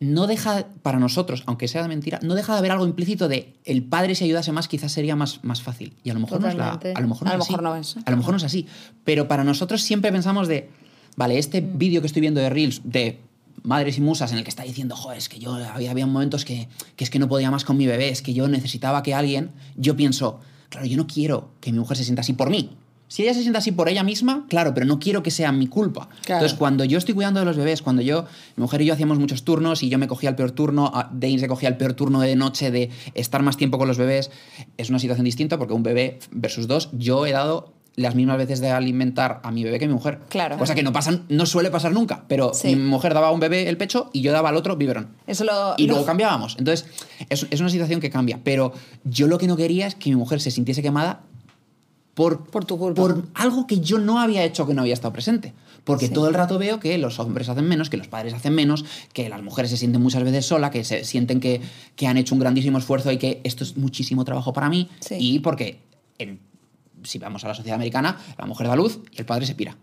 no 0.00 0.26
deja, 0.28 0.66
para 0.82 0.98
nosotros, 0.98 1.42
aunque 1.46 1.66
sea 1.68 1.82
de 1.82 1.88
mentira, 1.88 2.20
no 2.22 2.34
deja 2.34 2.52
de 2.52 2.58
haber 2.60 2.70
algo 2.70 2.86
implícito 2.86 3.26
de 3.28 3.54
el 3.64 3.82
padre 3.82 4.14
si 4.14 4.24
ayudase 4.24 4.52
más 4.52 4.68
quizás 4.68 4.92
sería 4.92 5.16
más, 5.16 5.42
más 5.42 5.60
fácil. 5.62 5.94
Y 6.04 6.10
a 6.10 6.14
lo 6.14 6.20
mejor 6.20 6.40
no 6.40 6.48
es 6.48 6.54
la- 6.54 6.72
a 6.94 7.00
lo 7.00 7.08
mejor 7.08 7.24
no 7.26 7.32
A 7.32 7.36
lo 7.36 7.42
es 7.42 7.46
así. 7.46 7.52
mejor 7.52 7.62
no 7.64 7.76
es. 7.76 7.96
A 8.04 8.10
lo 8.10 8.16
mejor 8.16 8.30
no 8.32 8.36
es 8.36 8.44
así. 8.44 8.66
Pero 9.04 9.26
para 9.26 9.42
nosotros 9.42 9.82
siempre 9.82 10.12
pensamos 10.12 10.46
de, 10.46 10.70
vale, 11.16 11.36
este 11.38 11.60
Mm. 11.62 11.78
vídeo 11.78 12.00
que 12.00 12.06
estoy 12.06 12.20
viendo 12.20 12.40
de 12.40 12.48
Reels 12.48 12.80
de 12.84 13.18
madres 13.64 13.98
y 13.98 14.00
musas 14.00 14.30
en 14.30 14.38
el 14.38 14.44
que 14.44 14.50
está 14.50 14.62
diciendo, 14.62 14.94
joder, 14.94 15.18
es 15.18 15.28
que 15.28 15.40
yo 15.40 15.52
había, 15.54 15.90
había 15.90 16.06
momentos 16.06 16.44
que, 16.44 16.68
que 16.94 17.02
es 17.04 17.10
que 17.10 17.18
no 17.18 17.28
podía 17.28 17.50
más 17.50 17.64
con 17.64 17.76
mi 17.76 17.86
bebé, 17.88 18.08
es 18.08 18.22
que 18.22 18.32
yo 18.32 18.46
necesitaba 18.46 19.02
que 19.02 19.14
alguien, 19.14 19.50
yo 19.76 19.96
pienso, 19.96 20.38
claro, 20.68 20.86
yo 20.86 20.96
no 20.96 21.08
quiero 21.08 21.50
que 21.60 21.72
mi 21.72 21.78
mujer 21.80 21.96
se 21.96 22.04
sienta 22.04 22.20
así 22.20 22.32
por 22.34 22.50
mí. 22.50 22.70
Si 23.08 23.22
ella 23.22 23.34
se 23.34 23.40
sienta 23.40 23.58
así 23.58 23.72
por 23.72 23.88
ella 23.88 24.02
misma, 24.04 24.44
claro, 24.48 24.74
pero 24.74 24.86
no 24.86 24.98
quiero 24.98 25.22
que 25.22 25.30
sea 25.30 25.50
mi 25.50 25.66
culpa. 25.66 26.08
Claro. 26.24 26.40
Entonces, 26.40 26.58
cuando 26.58 26.84
yo 26.84 26.98
estoy 26.98 27.14
cuidando 27.14 27.40
de 27.40 27.46
los 27.46 27.56
bebés, 27.56 27.82
cuando 27.82 28.02
yo, 28.02 28.26
mi 28.56 28.62
mujer 28.62 28.82
y 28.82 28.84
yo 28.84 28.92
hacíamos 28.94 29.18
muchos 29.18 29.44
turnos 29.44 29.82
y 29.82 29.88
yo 29.88 29.98
me 29.98 30.06
cogía 30.08 30.28
el 30.30 30.36
peor 30.36 30.50
turno, 30.52 30.92
Dane 31.12 31.38
se 31.38 31.48
cogía 31.48 31.68
el 31.70 31.76
peor 31.78 31.94
turno 31.94 32.20
de 32.20 32.36
noche 32.36 32.70
de 32.70 32.90
estar 33.14 33.42
más 33.42 33.56
tiempo 33.56 33.78
con 33.78 33.88
los 33.88 33.96
bebés, 33.98 34.30
es 34.76 34.90
una 34.90 34.98
situación 34.98 35.24
distinta 35.24 35.58
porque 35.58 35.72
un 35.74 35.82
bebé 35.82 36.18
versus 36.30 36.68
dos, 36.68 36.90
yo 36.92 37.24
he 37.26 37.32
dado 37.32 37.72
las 37.96 38.14
mismas 38.14 38.38
veces 38.38 38.60
de 38.60 38.70
alimentar 38.70 39.40
a 39.42 39.50
mi 39.50 39.64
bebé 39.64 39.80
que 39.80 39.88
mi 39.88 39.94
mujer. 39.94 40.20
Claro. 40.28 40.56
Cosa 40.56 40.76
que 40.76 40.84
no, 40.84 40.92
pasa, 40.92 41.18
no 41.28 41.46
suele 41.46 41.68
pasar 41.70 41.90
nunca, 41.92 42.22
pero 42.28 42.54
Sí. 42.54 42.76
mi 42.76 42.82
mujer 42.84 43.12
daba 43.12 43.26
a 43.26 43.30
un 43.32 43.40
bebé 43.40 43.68
el 43.68 43.76
pecho 43.76 44.08
y 44.12 44.20
yo 44.20 44.30
daba 44.30 44.50
al 44.50 44.56
otro 44.56 44.76
biberón. 44.76 45.08
Eso 45.26 45.42
lo- 45.42 45.74
y 45.78 45.86
lo- 45.88 45.94
luego 45.94 46.06
cambiábamos. 46.06 46.54
Entonces, 46.60 46.86
es, 47.28 47.48
es 47.50 47.58
una 47.60 47.70
situación 47.70 47.98
que 47.98 48.08
cambia. 48.08 48.38
Pero 48.44 48.72
yo 49.02 49.26
lo 49.26 49.36
que 49.38 49.48
no 49.48 49.56
quería 49.56 49.88
es 49.88 49.96
que 49.96 50.10
mi 50.10 50.16
mujer 50.16 50.40
se 50.40 50.52
sintiese 50.52 50.80
quemada 50.80 51.22
por, 52.18 52.44
Por 52.50 52.64
tu 52.64 52.76
culpa. 52.76 53.00
por 53.00 53.22
algo 53.34 53.66
que 53.68 53.78
yo 53.78 53.98
no 54.00 54.18
había 54.18 54.42
hecho, 54.42 54.66
que 54.66 54.74
no 54.74 54.82
había 54.82 54.94
estado 54.94 55.12
presente. 55.12 55.54
Porque 55.84 56.08
todo 56.08 56.26
el 56.28 56.34
rato 56.34 56.58
veo 56.58 56.80
que 56.80 56.98
los 56.98 57.18
hombres 57.20 57.48
hacen 57.48 57.66
menos, 57.68 57.88
que 57.88 57.96
los 57.96 58.08
padres 58.08 58.34
hacen 58.34 58.54
menos, 58.54 58.84
que 59.12 59.28
las 59.28 59.40
mujeres 59.42 59.70
se 59.70 59.76
sienten 59.76 60.02
muchas 60.02 60.24
veces 60.24 60.44
solas, 60.44 60.70
que 60.72 60.82
se 60.82 61.04
sienten 61.04 61.38
que, 61.38 61.60
que 61.94 62.06
han 62.08 62.16
hecho 62.16 62.34
un 62.34 62.40
grandísimo 62.40 62.76
esfuerzo 62.78 63.12
y 63.12 63.18
que 63.18 63.40
esto 63.44 63.62
es 63.62 63.76
muchísimo 63.76 64.24
trabajo 64.24 64.52
para 64.52 64.68
mí. 64.68 64.88
Sí. 65.00 65.14
Y 65.18 65.38
porque, 65.38 65.80
en- 66.18 66.40
si 67.04 67.18
vamos 67.20 67.44
a 67.44 67.48
la 67.48 67.54
sociedad 67.54 67.76
americana, 67.76 68.18
la 68.36 68.46
mujer 68.46 68.66
da 68.66 68.74
luz 68.74 68.98
y 69.12 69.18
el 69.20 69.24
padre 69.24 69.46
se 69.46 69.54
pira. 69.54 69.76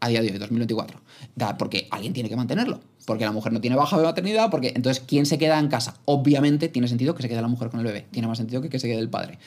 A 0.00 0.08
día 0.08 0.22
de 0.22 0.30
hoy, 0.32 0.38
2024. 0.38 1.00
Da, 1.36 1.56
porque 1.58 1.86
alguien 1.90 2.12
tiene 2.14 2.28
que 2.30 2.36
mantenerlo. 2.36 2.80
Porque 3.04 3.24
la 3.26 3.32
mujer 3.32 3.52
no 3.52 3.60
tiene 3.60 3.76
baja 3.76 3.96
de 3.98 4.04
maternidad. 4.04 4.50
Porque, 4.50 4.72
entonces, 4.74 5.04
¿quién 5.06 5.24
se 5.26 5.36
queda 5.38 5.58
en 5.58 5.68
casa? 5.68 5.96
Obviamente 6.06 6.68
tiene 6.68 6.88
sentido 6.88 7.14
que 7.14 7.22
se 7.22 7.28
quede 7.28 7.40
la 7.42 7.48
mujer 7.48 7.68
con 7.68 7.80
el 7.80 7.86
bebé. 7.86 8.06
Tiene 8.10 8.26
más 8.28 8.38
sentido 8.38 8.60
que 8.62 8.70
que 8.70 8.78
se 8.78 8.88
quede 8.88 8.98
el 8.98 9.08
padre. 9.10 9.38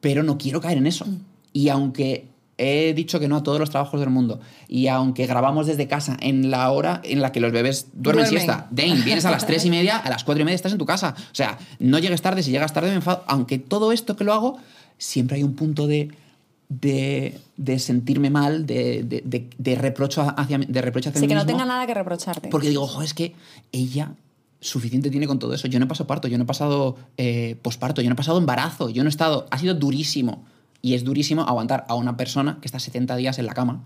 Pero 0.00 0.22
no 0.24 0.36
quiero 0.36 0.60
caer 0.60 0.78
en 0.78 0.86
eso. 0.86 1.06
Y 1.54 1.70
aunque 1.70 2.28
he 2.58 2.92
dicho 2.94 3.18
que 3.18 3.26
no 3.26 3.36
a 3.36 3.42
todos 3.42 3.58
los 3.58 3.70
trabajos 3.70 3.98
del 3.98 4.10
mundo, 4.10 4.38
y 4.68 4.88
aunque 4.88 5.26
grabamos 5.26 5.66
desde 5.66 5.88
casa 5.88 6.16
en 6.20 6.50
la 6.50 6.70
hora 6.70 7.00
en 7.02 7.22
la 7.22 7.32
que 7.32 7.40
los 7.40 7.50
bebés 7.50 7.86
duermen, 7.94 8.26
Duermen. 8.26 8.42
siesta, 8.42 8.68
Dane, 8.70 9.00
vienes 9.02 9.24
a 9.24 9.30
las 9.30 9.46
tres 9.46 9.64
y 9.64 9.70
media, 9.70 9.96
a 9.96 10.10
las 10.10 10.22
cuatro 10.24 10.42
y 10.42 10.44
media 10.44 10.54
estás 10.56 10.72
en 10.72 10.78
tu 10.78 10.84
casa. 10.86 11.14
O 11.18 11.34
sea, 11.34 11.58
no 11.78 11.98
llegues 11.98 12.20
tarde, 12.20 12.42
si 12.42 12.50
llegas 12.50 12.72
tarde 12.74 12.90
me 12.90 12.96
enfado. 12.96 13.24
Aunque 13.26 13.58
todo 13.58 13.90
esto 13.92 14.14
que 14.16 14.24
lo 14.24 14.32
hago, 14.34 14.58
siempre 14.98 15.36
hay 15.38 15.42
un 15.42 15.54
punto 15.54 15.86
de, 15.88 16.10
de, 16.68 17.38
de 17.56 17.78
sentirme 17.78 18.30
mal, 18.30 18.66
de, 18.66 19.02
de, 19.02 19.48
de- 19.58 19.74
reprocho 19.74 20.22
hacia, 20.36 20.58
de 20.58 20.80
reproche 20.82 21.08
hacia 21.08 21.20
Sí, 21.20 21.26
mí 21.26 21.28
que 21.28 21.34
no 21.34 21.44
mismo. 21.44 21.58
tenga 21.58 21.66
nada 21.66 21.86
que 21.86 21.94
reprocharte. 21.94 22.48
Porque 22.50 22.68
digo, 22.68 22.86
jo, 22.86 23.02
es 23.02 23.14
que 23.14 23.34
ella 23.72 24.12
suficiente 24.60 25.10
tiene 25.10 25.26
con 25.26 25.38
todo 25.38 25.54
eso. 25.54 25.66
Yo 25.68 25.78
no 25.78 25.86
he 25.86 25.88
pasado 25.88 26.06
parto, 26.06 26.28
yo 26.28 26.38
no 26.38 26.44
he 26.44 26.46
pasado 26.46 26.96
eh, 27.16 27.56
posparto, 27.62 28.00
yo 28.00 28.08
no 28.08 28.14
he 28.14 28.16
pasado 28.16 28.38
embarazo, 28.38 28.90
yo 28.90 29.02
no 29.02 29.08
he 29.08 29.10
estado... 29.10 29.46
Ha 29.50 29.58
sido 29.58 29.74
durísimo. 29.74 30.44
Y 30.84 30.92
es 30.92 31.02
durísimo 31.02 31.40
aguantar 31.44 31.86
a 31.88 31.94
una 31.94 32.14
persona 32.18 32.58
que 32.60 32.68
está 32.68 32.78
70 32.78 33.16
días 33.16 33.38
en 33.38 33.46
la 33.46 33.54
cama, 33.54 33.84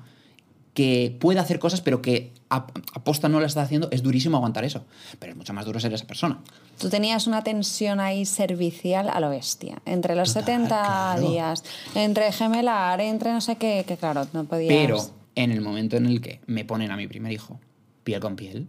que 0.75 1.17
puede 1.21 1.39
hacer 1.39 1.61
cosas, 1.61 1.81
pero 1.81 2.03
que 2.03 2.33
aposta 2.49 3.29
no 3.29 3.39
la 3.39 3.47
está 3.47 3.63
haciendo. 3.63 3.89
Es 3.93 4.03
durísimo 4.03 4.37
aguantar 4.37 4.65
eso. 4.65 4.85
Pero 5.21 5.31
es 5.31 5.37
mucho 5.39 5.53
más 5.53 5.65
duro 5.65 5.79
ser 5.79 5.93
esa 5.93 6.09
persona. 6.09 6.41
Tú 6.77 6.89
tenías 6.89 7.29
una 7.29 7.45
tensión 7.45 8.01
ahí 8.01 8.27
servicial 8.27 9.11
a 9.11 9.21
lo 9.21 9.31
bestia. 9.31 9.81
Entre 9.87 10.17
los 10.17 10.31
Total, 10.35 10.45
70 10.47 10.69
claro. 10.69 11.31
días, 11.31 11.63
entre 11.95 12.33
gemelar, 12.33 13.01
entre 13.01 13.33
no 13.33 13.41
sé 13.41 13.55
qué, 13.55 13.85
que 13.87 13.97
claro, 13.97 14.27
no 14.33 14.43
podías... 14.47 14.69
Pero 14.69 14.99
en 15.37 15.53
el 15.53 15.61
momento 15.61 15.97
en 15.97 16.07
el 16.07 16.21
que 16.21 16.41
me 16.49 16.65
ponen 16.65 16.91
a 16.91 16.97
mi 16.97 17.07
primer 17.07 17.31
hijo, 17.31 17.61
piel 18.03 18.19
con 18.19 18.35
piel, 18.35 18.67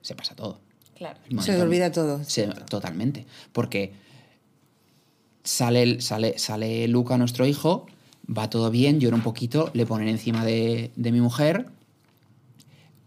se 0.00 0.16
pasa 0.16 0.34
todo. 0.34 0.58
Claro. 0.96 1.20
Se 1.40 1.62
olvida 1.62 1.92
todo. 1.92 2.24
Se- 2.24 2.48
totalmente. 2.68 3.26
Porque 3.52 3.92
sale, 5.50 5.82
el- 5.82 6.02
sale, 6.02 6.38
sale 6.38 6.86
Luca, 6.88 7.18
nuestro 7.18 7.44
hijo, 7.46 7.86
va 8.26 8.48
todo 8.48 8.70
bien, 8.70 9.00
llora 9.00 9.16
un 9.16 9.22
poquito, 9.22 9.70
le 9.74 9.84
ponen 9.86 10.08
encima 10.08 10.44
de, 10.44 10.90
de 10.96 11.12
mi 11.12 11.20
mujer. 11.20 11.66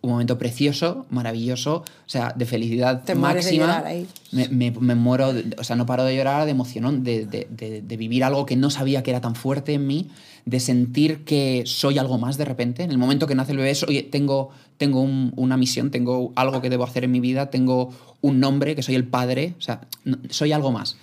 Un 0.01 0.09
momento 0.09 0.37
precioso, 0.37 1.05
maravilloso, 1.11 1.75
o 1.77 2.09
sea, 2.09 2.33
de 2.35 2.45
felicidad 2.45 3.03
Te 3.05 3.13
de 3.13 3.19
máxima. 3.19 3.67
llorar 3.67 3.85
ahí. 3.85 4.05
Me, 4.33 4.49
me- 4.49 4.71
me 4.71 4.95
muero, 4.95 5.31
de- 5.31 5.55
o 5.57 5.63
sea, 5.63 5.77
no 5.77 5.85
paro 5.85 6.03
de 6.03 6.13
llorar 6.17 6.43
de 6.43 6.51
emoción, 6.51 7.05
de, 7.05 7.25
de- 7.25 7.47
de- 7.49 7.81
de 7.81 7.97
vivir 7.97 8.25
algo 8.25 8.45
que 8.45 8.57
no 8.57 8.69
sabía 8.69 9.01
que 9.01 9.11
era 9.11 9.21
tan 9.21 9.35
fuerte 9.35 9.73
en 9.75 9.87
mí, 9.87 10.09
de 10.45 10.59
sentir 10.59 11.23
que 11.23 11.63
soy 11.65 11.99
algo 11.99 12.17
más 12.17 12.35
de 12.37 12.43
repente. 12.43 12.83
En 12.83 12.91
el 12.91 12.97
momento 12.97 13.27
que 13.27 13.35
nace 13.35 13.53
el 13.53 13.59
bebé, 13.59 13.73
soy- 13.75 14.03
tengo, 14.03 14.49
tengo 14.77 14.99
un- 14.99 15.31
una 15.37 15.55
misión, 15.55 15.89
tengo 15.89 16.33
algo 16.35 16.61
que 16.61 16.69
debo 16.69 16.83
hacer 16.83 17.05
en 17.05 17.11
mi 17.11 17.21
vida, 17.21 17.49
tengo 17.49 17.93
un 18.19 18.41
nombre, 18.41 18.75
que 18.75 18.83
soy 18.83 18.95
el 18.95 19.05
padre, 19.05 19.53
o 19.57 19.61
sea, 19.61 19.87
soy 20.29 20.51
algo 20.51 20.73
más. 20.73 20.97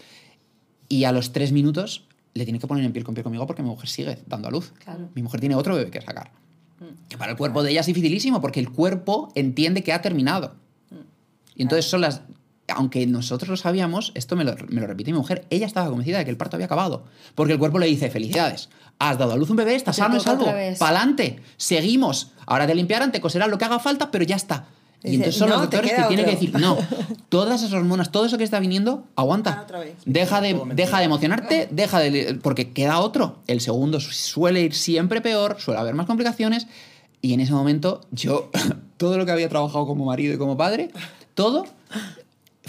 Y 0.90 1.04
a 1.04 1.12
los 1.12 1.32
tres 1.32 1.52
minutos 1.52 2.04
le 2.34 2.44
tiene 2.44 2.58
que 2.58 2.66
poner 2.66 2.84
en 2.84 2.92
piel 2.92 3.04
con 3.04 3.14
piel 3.14 3.24
conmigo 3.24 3.46
porque 3.46 3.62
mi 3.62 3.70
mujer 3.70 3.88
sigue 3.88 4.18
dando 4.26 4.48
a 4.48 4.50
luz. 4.50 4.72
Mi 5.14 5.22
mujer 5.22 5.40
tiene 5.40 5.54
otro 5.54 5.74
bebé 5.76 5.90
que 5.90 6.02
sacar. 6.02 6.32
Que 7.08 7.16
para 7.16 7.32
el 7.32 7.38
cuerpo 7.38 7.62
de 7.62 7.70
ella 7.70 7.80
es 7.80 7.86
dificilísimo 7.86 8.40
porque 8.40 8.60
el 8.60 8.70
cuerpo 8.70 9.30
entiende 9.34 9.82
que 9.82 9.92
ha 9.92 10.02
terminado. 10.02 10.56
Y 11.54 11.62
entonces 11.62 11.86
son 11.86 12.02
las... 12.02 12.22
Aunque 12.68 13.06
nosotros 13.06 13.48
lo 13.48 13.56
sabíamos, 13.56 14.12
esto 14.14 14.36
me 14.36 14.44
lo, 14.44 14.54
me 14.68 14.80
lo 14.80 14.86
repite 14.86 15.10
mi 15.12 15.18
mujer, 15.18 15.44
ella 15.50 15.66
estaba 15.66 15.88
convencida 15.88 16.18
de 16.18 16.24
que 16.24 16.30
el 16.30 16.36
parto 16.36 16.56
había 16.56 16.66
acabado. 16.66 17.04
Porque 17.34 17.52
el 17.52 17.58
cuerpo 17.58 17.78
le 17.78 17.86
dice, 17.86 18.10
felicidades, 18.10 18.68
has 18.98 19.18
dado 19.18 19.32
a 19.32 19.36
luz 19.36 19.50
un 19.50 19.56
bebé, 19.56 19.74
estás 19.74 19.96
sano 19.96 20.16
y 20.16 20.20
salvo, 20.20 20.46
pa'lante, 20.78 21.40
seguimos. 21.56 22.32
Ahora 22.46 22.66
te 22.66 22.74
limpiarán, 22.74 23.10
te 23.10 23.20
coserán 23.20 23.50
lo 23.50 23.58
que 23.58 23.64
haga 23.64 23.80
falta, 23.80 24.10
pero 24.10 24.24
ya 24.24 24.36
está. 24.36 24.66
Y 25.02 25.14
entonces 25.14 25.36
son 25.36 25.48
los 25.48 25.60
"No, 25.60 25.68
te 25.68 25.76
doctores 25.78 25.90
que 26.02 26.08
tienen 26.08 26.26
que 26.26 26.32
otro". 26.32 26.40
decir, 26.40 26.60
no, 26.60 26.76
todas 27.30 27.62
esas 27.62 27.72
hormonas, 27.72 28.12
todo 28.12 28.26
eso 28.26 28.36
que 28.38 28.44
está 28.44 28.60
viniendo, 28.60 29.04
aguanta. 29.16 29.66
Ah. 29.72 29.80
Deja 30.04 30.40
de, 30.40 30.60
deja 30.74 30.98
de 30.98 31.04
emocionarte, 31.04 31.68
deja 31.72 31.98
de. 32.00 32.38
Porque 32.42 32.72
queda 32.72 33.00
otro. 33.00 33.38
El 33.46 33.60
segundo 33.60 33.98
su- 34.00 34.12
suele 34.12 34.60
ir 34.60 34.74
siempre 34.74 35.20
peor, 35.20 35.56
suele 35.58 35.80
haber 35.80 35.94
más 35.94 36.06
complicaciones. 36.06 36.66
Y 37.22 37.32
en 37.34 37.40
ese 37.40 37.52
momento, 37.52 38.00
yo, 38.12 38.50
todo 38.98 39.16
lo 39.18 39.24
que 39.26 39.32
había 39.32 39.48
trabajado 39.48 39.86
como 39.86 40.04
marido 40.04 40.34
y 40.34 40.38
como 40.38 40.56
padre, 40.56 40.90
todo, 41.34 41.64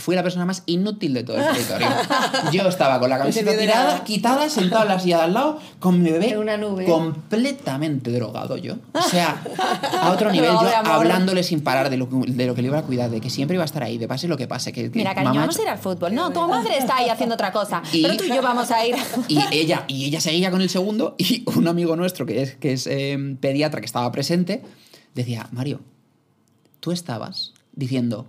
fui 0.01 0.15
la 0.15 0.23
persona 0.23 0.45
más 0.45 0.63
inútil 0.65 1.13
de 1.13 1.23
todo 1.23 1.37
el 1.37 1.45
territorio. 1.45 1.87
Yo 2.51 2.67
estaba 2.67 2.99
con 2.99 3.09
la 3.09 3.17
camiseta 3.17 3.51
sentido 3.51 3.61
de 3.61 3.67
tirada, 3.73 4.03
quitada, 4.03 4.49
sentada 4.49 4.81
en 4.83 4.87
la 4.89 4.99
silla 4.99 5.17
de 5.17 5.23
al 5.23 5.33
lado, 5.33 5.59
con 5.79 6.01
mi 6.01 6.11
bebé 6.11 6.31
En 6.31 6.39
una 6.39 6.57
nube. 6.57 6.85
completamente 6.85 8.11
drogado 8.11 8.57
yo. 8.57 8.75
O 8.93 9.01
sea, 9.01 9.41
a 10.01 10.11
otro 10.11 10.31
nivel, 10.33 10.51
yo 10.51 10.69
hablándole 10.85 11.43
sin 11.43 11.61
parar 11.61 11.89
de 11.89 11.97
lo, 11.97 12.09
que- 12.09 12.31
de 12.31 12.45
lo 12.47 12.55
que 12.55 12.61
le 12.61 12.67
iba 12.67 12.79
a 12.79 12.83
cuidar, 12.83 13.09
de 13.09 13.21
que 13.21 13.29
siempre 13.29 13.55
iba 13.55 13.63
a 13.63 13.65
estar 13.65 13.83
ahí, 13.83 13.97
de 13.97 14.07
pase 14.07 14.27
lo 14.27 14.37
que 14.37 14.47
pase. 14.47 14.71
Que, 14.73 14.91
que 14.91 14.97
Mira, 14.97 15.13
cariño, 15.13 15.29
mamá 15.33 15.41
vamos 15.41 15.59
a 15.59 15.61
ir 15.61 15.69
al 15.69 15.77
fútbol. 15.77 16.13
No, 16.13 16.31
tu 16.31 16.39
madre 16.47 16.77
está 16.77 16.97
ahí 16.97 17.09
haciendo 17.09 17.35
otra 17.35 17.51
cosa. 17.51 17.81
Y- 17.93 18.01
Pero 18.03 18.17
tú 18.17 18.23
y 18.25 18.29
yo 18.29 18.41
vamos 18.41 18.69
a 18.71 18.85
ir. 18.85 18.95
Y 19.27 19.39
ella, 19.51 19.85
y 19.87 20.05
ella 20.05 20.19
seguía 20.21 20.51
con 20.51 20.61
el 20.61 20.69
segundo 20.69 21.15
y 21.17 21.43
un 21.55 21.67
amigo 21.67 21.95
nuestro 21.95 22.25
que 22.25 22.41
es, 22.41 22.55
que 22.55 22.73
es 22.73 22.87
eh, 22.87 23.17
pediatra 23.39 23.79
que 23.81 23.85
estaba 23.85 24.11
presente 24.11 24.63
decía, 25.13 25.47
Mario, 25.51 25.81
tú 26.79 26.91
estabas 26.91 27.53
diciendo, 27.73 28.27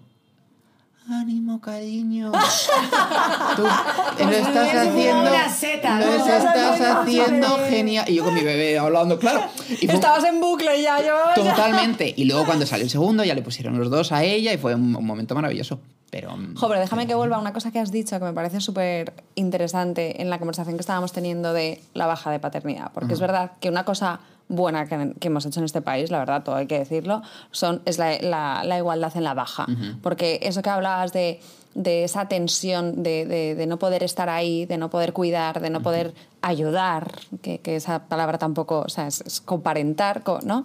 ánimo, 1.11 1.61
cariño. 1.61 2.33
Tú 3.57 3.63
lo 3.63 4.31
estás 4.31 4.69
es 4.69 4.73
como 4.75 4.91
haciendo, 4.91 5.25
lo 5.25 5.31
¿no? 5.31 6.15
estás 6.15 6.81
haciendo 6.81 7.59
genial. 7.69 8.05
Y 8.09 8.15
yo 8.15 8.25
con 8.25 8.35
mi 8.35 8.43
bebé 8.43 8.79
hablando, 8.79 9.19
claro. 9.19 9.43
Y 9.69 9.87
fue- 9.87 9.95
Estabas 9.95 10.25
en 10.25 10.41
bucle 10.41 10.81
ya, 10.83 10.99
yo. 11.01 11.15
Totalmente. 11.35 12.13
Y 12.17 12.25
luego 12.25 12.45
cuando 12.47 12.67
salió 12.67 12.85
el 12.85 12.91
segundo 12.91 13.25
ya 13.25 13.35
le 13.35 13.43
pusieron 13.43 13.79
los 13.79 13.91
dos 13.91 14.13
a 14.13 14.23
ella 14.25 14.53
y 14.53 14.59
fue 14.59 14.75
un, 14.75 14.95
un 14.97 15.05
momento 15.07 15.35
maravilloso. 15.35 15.81
Pero... 16.11 16.37
mm, 16.37 16.57
Jo, 16.57 16.69
pero 16.69 16.81
déjame 16.81 17.07
que 17.07 17.15
vuelva 17.15 17.37
a 17.37 17.41
una 17.41 17.53
cosa 17.53 17.71
que 17.71 17.79
has 17.79 17.91
dicho 17.91 18.19
que 18.19 18.25
me 18.25 18.33
parece 18.33 18.61
súper 18.61 19.13
interesante 19.35 20.21
en 20.21 20.31
la 20.31 20.39
conversación 20.39 20.77
que 20.77 20.81
estábamos 20.83 21.13
teniendo 21.13 21.53
de 21.53 21.81
la 21.95 22.07
baja 22.07 22.31
de 22.31 22.39
paternidad. 22.39 22.91
Porque 22.93 23.15
es 23.15 23.21
verdad 23.21 23.53
que 23.61 23.69
una 23.71 23.85
cosa 23.85 24.21
buena 24.53 24.87
que, 24.87 25.15
que 25.19 25.29
hemos 25.29 25.45
hecho 25.47 25.61
en 25.61 25.65
este 25.65 25.81
país, 25.83 26.11
la 26.11 26.19
verdad, 26.21 26.43
todo 26.45 26.55
hay 26.57 26.67
que 26.67 26.79
decirlo, 26.79 27.23
son, 27.51 27.83
es 27.85 27.99
la, 27.99 28.19
la- 28.21 28.63
la 28.65 28.79
igualdad 28.79 29.17
en 29.17 29.25
la 29.25 29.35
baja. 29.35 29.67
Porque 30.03 30.39
eso 30.43 30.63
que 30.63 30.71
hablabas 30.71 31.13
de, 31.13 31.41
de 31.75 32.05
esa 32.05 32.29
tensión 32.29 33.03
de, 33.03 33.25
de- 33.27 33.55
de 33.55 33.67
no 33.67 33.79
poder 33.79 34.03
estar 34.03 34.29
ahí, 34.29 34.67
de 34.67 34.77
no 34.77 34.91
poder 34.91 35.13
cuidar, 35.13 35.61
de 35.61 35.71
no 35.71 35.81
poder 35.83 36.15
ayudar, 36.43 37.21
que, 37.41 37.59
que 37.61 37.77
esa 37.77 38.05
palabra 38.09 38.39
tampoco, 38.39 38.81
o 38.87 38.89
sea, 38.89 39.07
es, 39.07 39.23
es 39.23 39.41
comparentar, 39.41 40.23
co- 40.23 40.41
¿no? 40.45 40.65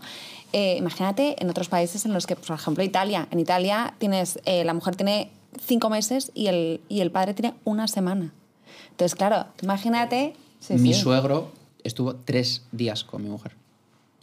Eh, 0.54 0.76
imagínate 0.78 1.36
en 1.42 1.50
otros 1.50 1.70
países 1.70 2.06
en 2.06 2.14
los 2.14 2.26
que, 2.28 2.36
por 2.36 2.56
ejemplo, 2.56 2.84
Italia. 2.84 3.28
En 3.32 3.40
Italia 3.40 3.94
tienes, 4.00 4.40
eh, 4.46 4.64
la 4.64 4.74
mujer 4.74 4.96
tiene 4.96 5.30
cinco 5.66 5.90
meses 5.90 6.32
y 6.36 6.48
el, 6.48 6.82
y 6.90 7.02
el 7.02 7.12
padre 7.12 7.34
tiene 7.34 7.54
una 7.64 7.88
semana. 7.88 8.32
Entonces, 8.92 9.16
claro, 9.16 9.46
imagínate. 9.62 10.36
sí, 10.60 10.74
mi 10.76 10.94
sí. 10.94 11.02
suegro 11.02 11.52
estuvo 11.84 12.16
tres 12.16 12.64
días 12.72 13.04
con 13.04 13.22
mi 13.24 13.30
mujer. 13.30 13.54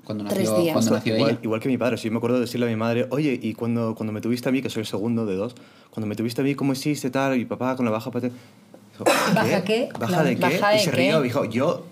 Cuando 0.05 0.25
Tres 0.25 0.51
nació, 0.51 0.63
días. 0.63 0.73
Cuando 0.75 0.91
nació 0.93 1.17
Igual, 1.17 1.31
ella. 1.31 1.41
igual 1.43 1.61
que 1.61 1.69
mi 1.69 1.79
padre, 1.79 1.97
sí 1.97 2.11
me 2.11 2.19
acuerdo 2.19 2.37
de 2.37 2.43
decirle 2.43 2.67
a 2.67 2.69
mi 2.69 2.77
madre, 2.77 3.07
oye, 3.11 3.39
y 3.41 3.55
cuando, 3.55 3.95
cuando 3.95 4.13
me 4.13 4.21
tuviste 4.21 4.49
a 4.49 4.53
mí, 4.53 4.63
que 4.63 4.71
soy 4.71 4.81
el 4.81 4.87
segundo 4.87 5.27
de 5.27 5.35
dos, 5.35 5.55
cuando 5.91 6.07
me 6.07 6.15
tuviste 6.15 6.41
a 6.43 6.45
mí, 6.45 6.55
¿cómo 6.55 6.73
hiciste 6.73 7.11
tal? 7.11 7.39
Y 7.39 7.45
papá 7.45 7.77
con 7.77 7.85
la 7.85 7.91
baja 7.91 8.11
¿Baja 9.35 9.65
qué? 9.65 9.89
¿Baja 9.99 10.23
de 10.23 10.37
qué? 10.37 10.41
¿Baja 10.43 10.75
y 10.75 10.79
de 10.79 10.85
se 10.85 10.91
qué? 10.91 10.97
rió, 10.97 11.23
dijo, 11.23 11.45
yo... 11.45 11.85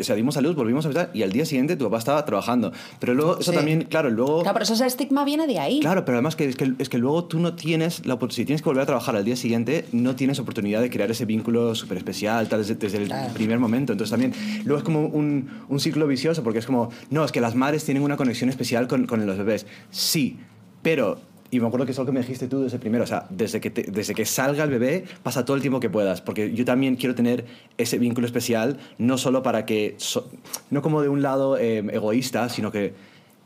O 0.00 0.04
sea, 0.04 0.14
dimos 0.14 0.36
a 0.36 0.40
luz, 0.40 0.54
volvimos 0.56 0.84
a 0.84 0.88
empezar 0.88 1.10
y 1.14 1.22
al 1.22 1.32
día 1.32 1.44
siguiente 1.46 1.76
tu 1.76 1.84
papá 1.84 1.98
estaba 1.98 2.24
trabajando. 2.24 2.72
Pero 2.98 3.14
luego, 3.14 3.38
eso 3.40 3.50
Sí. 3.50 3.56
también, 3.56 3.82
claro, 3.84 4.10
luego... 4.10 4.42
Claro, 4.42 4.54
pero 4.54 4.64
eso 4.64 4.74
ese 4.74 4.86
estigma 4.86 5.24
viene 5.24 5.46
de 5.46 5.58
ahí. 5.58 5.80
Claro, 5.80 6.04
pero 6.04 6.18
además 6.18 6.36
que 6.36 6.44
es, 6.46 6.56
que 6.56 6.72
es 6.78 6.88
que 6.88 6.98
luego 6.98 7.24
tú 7.24 7.38
no 7.38 7.54
tienes, 7.54 8.04
la, 8.06 8.18
si 8.30 8.44
tienes 8.44 8.62
que 8.62 8.68
volver 8.68 8.82
a 8.82 8.86
trabajar 8.86 9.16
al 9.16 9.24
día 9.24 9.36
siguiente, 9.36 9.86
no 9.92 10.16
tienes 10.16 10.38
oportunidad 10.38 10.80
de 10.82 10.90
crear 10.90 11.10
ese 11.10 11.24
vínculo 11.24 11.74
súper 11.74 11.96
especial 11.98 12.48
tal, 12.48 12.60
desde, 12.60 12.74
desde 12.74 12.98
el 13.04 13.12
primer 13.32 13.58
momento. 13.58 13.92
Entonces 13.92 14.10
también, 14.10 14.32
luego 14.64 14.78
es 14.78 14.84
como 14.84 15.06
un, 15.06 15.48
un 15.68 15.80
ciclo 15.80 16.06
vicioso 16.06 16.42
porque 16.42 16.58
es 16.58 16.66
como, 16.66 16.90
no, 17.10 17.24
es 17.24 17.32
que 17.32 17.40
las 17.40 17.54
madres 17.54 17.84
tienen 17.84 18.02
una 18.02 18.16
conexión 18.16 18.50
especial 18.50 18.86
con, 18.88 19.06
con 19.06 19.24
los 19.26 19.38
bebés. 19.38 19.66
Sí, 19.90 20.38
pero... 20.82 21.18
Y 21.50 21.58
me 21.60 21.66
acuerdo 21.66 21.84
que 21.84 21.92
es 21.92 21.98
algo 21.98 22.06
que 22.06 22.12
me 22.12 22.20
dijiste 22.20 22.46
tú 22.46 22.62
desde 22.62 22.78
primero, 22.78 23.02
o 23.04 23.06
sea, 23.06 23.26
desde 23.28 23.60
que, 23.60 23.70
te- 23.70 23.82
desde 23.90 24.14
que 24.14 24.24
salga 24.24 24.62
el 24.62 24.70
bebé, 24.70 25.04
pasa 25.22 25.44
todo 25.44 25.56
el 25.56 25.60
tiempo 25.62 25.80
que 25.80 25.90
puedas, 25.90 26.20
porque 26.20 26.54
yo 26.54 26.64
también 26.64 26.94
quiero 26.96 27.14
tener 27.16 27.44
ese 27.76 27.98
vínculo 27.98 28.26
especial, 28.26 28.78
no 28.98 29.18
solo 29.18 29.42
para 29.42 29.66
que, 29.66 29.96
no 30.70 30.80
como 30.82 31.02
de 31.02 31.08
un 31.08 31.22
lado 31.22 31.58
eh, 31.58 31.78
egoísta, 31.92 32.48
sino 32.48 32.70
que, 32.70 32.94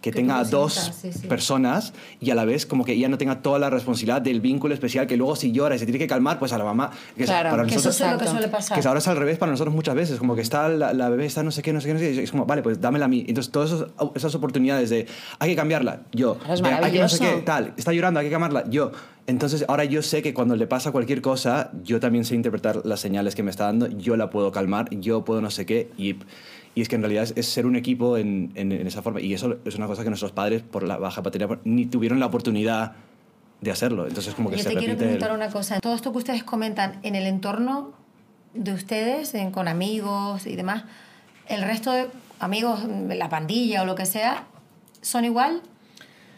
que, 0.04 0.10
Que 0.10 0.16
tenga 0.16 0.44
dos 0.44 0.74
sientas, 0.74 0.96
sí, 1.00 1.12
sí. 1.14 1.26
personas 1.28 1.94
y 2.20 2.30
a 2.30 2.34
la 2.34 2.44
vez 2.44 2.66
como 2.66 2.84
que 2.84 2.92
ella 2.92 3.08
no 3.08 3.16
tenga 3.16 3.40
toda 3.40 3.58
la 3.58 3.70
responsabilidad 3.70 4.20
del 4.20 4.42
vínculo 4.42 4.74
especial 4.74 5.06
que 5.06 5.16
luego 5.16 5.34
si 5.34 5.50
llora 5.50 5.76
y 5.76 5.78
se 5.78 5.86
tiene 5.86 5.98
que 5.98 6.06
calmar 6.06 6.38
pues 6.38 6.52
a 6.52 6.58
la 6.58 6.64
mamá 6.64 6.90
que 7.16 7.22
es- 7.22 7.30
Claro, 7.30 7.48
para 7.50 7.64
Que 7.64 7.76
eso 7.76 7.88
nosotros 7.88 8.06
es 8.08 8.12
lo 8.12 8.18
que 8.18 8.26
suele 8.30 8.48
pasar. 8.48 8.78
que 8.80 8.86
ahora 8.86 8.98
es 8.98 9.08
al 9.08 9.16
revés 9.16 9.38
para 9.38 9.50
nosotros 9.52 9.74
muchas 9.74 9.94
veces 9.94 10.18
como 10.18 10.34
que 10.36 10.42
está 10.42 10.68
la, 10.68 10.92
la 10.92 11.08
bebé 11.08 11.24
está 11.24 11.42
no 11.42 11.50
sé 11.50 11.62
qué 11.62 11.72
no 11.72 11.80
sé 11.80 11.88
qué 11.88 11.94
no 11.94 11.98
sé 12.00 12.10
qué 12.12 12.20
y 12.20 12.24
es 12.24 12.30
como 12.30 12.44
vale 12.44 12.62
pues 12.62 12.80
dámela 12.82 13.06
a 13.06 13.08
mí 13.08 13.24
entonces 13.26 13.50
todas 13.50 13.86
esas 14.14 14.34
oportunidades 14.34 14.90
de 14.90 15.06
hay 15.38 15.50
que 15.50 15.56
cambiarla 15.56 16.02
yo 16.12 16.36
es 16.50 16.60
de, 16.60 16.68
hay 16.68 16.92
que 16.92 17.00
no 17.00 17.08
sé 17.08 17.18
qué 17.18 17.42
tal 17.42 17.72
está 17.78 17.92
llorando 17.94 18.20
hay 18.20 18.26
que 18.26 18.30
calmarla 18.32 18.68
yo 18.68 18.92
entonces 19.26 19.64
ahora 19.68 19.84
yo 19.84 20.02
sé 20.02 20.20
que 20.20 20.34
cuando 20.34 20.54
le 20.54 20.66
pasa 20.66 20.92
cualquier 20.92 21.22
cosa 21.22 21.70
yo 21.82 21.98
también 21.98 22.26
sé 22.26 22.34
interpretar 22.34 22.82
las 22.84 23.00
señales 23.00 23.34
que 23.34 23.42
me 23.42 23.50
está 23.50 23.64
dando 23.64 23.86
yo 23.88 24.16
la 24.18 24.28
puedo 24.28 24.52
calmar 24.52 24.90
yo 24.90 25.24
puedo 25.24 25.40
no 25.40 25.50
sé 25.50 25.64
qué 25.64 25.90
y 25.96 26.16
y 26.74 26.82
es 26.82 26.88
que 26.88 26.96
en 26.96 27.02
realidad 27.02 27.28
es, 27.36 27.46
ser 27.46 27.66
un 27.66 27.76
equipo 27.76 28.16
en, 28.16 28.50
en- 28.54 28.72
en 28.72 28.86
esa 28.86 29.02
forma. 29.02 29.20
Y 29.20 29.32
eso 29.34 29.56
es 29.64 29.76
una 29.76 29.86
cosa 29.86 30.02
que 30.02 30.08
nuestros 30.10 30.32
padres, 30.32 30.62
por 30.62 30.82
la 30.82 30.96
baja 30.96 31.22
paternidad, 31.22 31.58
ni 31.64 31.86
tuvieron 31.86 32.18
la 32.20 32.26
oportunidad 32.26 32.92
de 33.60 33.70
hacerlo. 33.70 34.06
Entonces, 34.06 34.34
como 34.34 34.50
que 34.50 34.56
Yo 34.56 34.62
se 34.64 34.70
te 34.70 34.76
quiero 34.76 34.92
repite. 34.94 35.04
el- 35.12 35.18
preguntar 35.18 35.36
una 35.36 35.50
cosa. 35.52 35.80
Todo 35.80 35.94
esto 35.94 36.12
que 36.12 36.18
ustedes 36.18 36.44
comentan 36.44 36.98
en 37.02 37.14
el 37.14 37.26
entorno 37.26 37.92
de 38.54 38.72
ustedes, 38.72 39.34
en- 39.34 39.50
con 39.52 39.68
amigos 39.68 40.46
y 40.46 40.56
demás, 40.56 40.84
¿el 41.48 41.62
resto 41.62 41.92
de 41.92 42.08
amigos, 42.40 42.80
la 43.08 43.28
pandilla 43.28 43.82
o 43.82 43.86
lo 43.86 43.94
que 43.94 44.06
sea, 44.06 44.44
son 45.00 45.24
igual? 45.24 45.62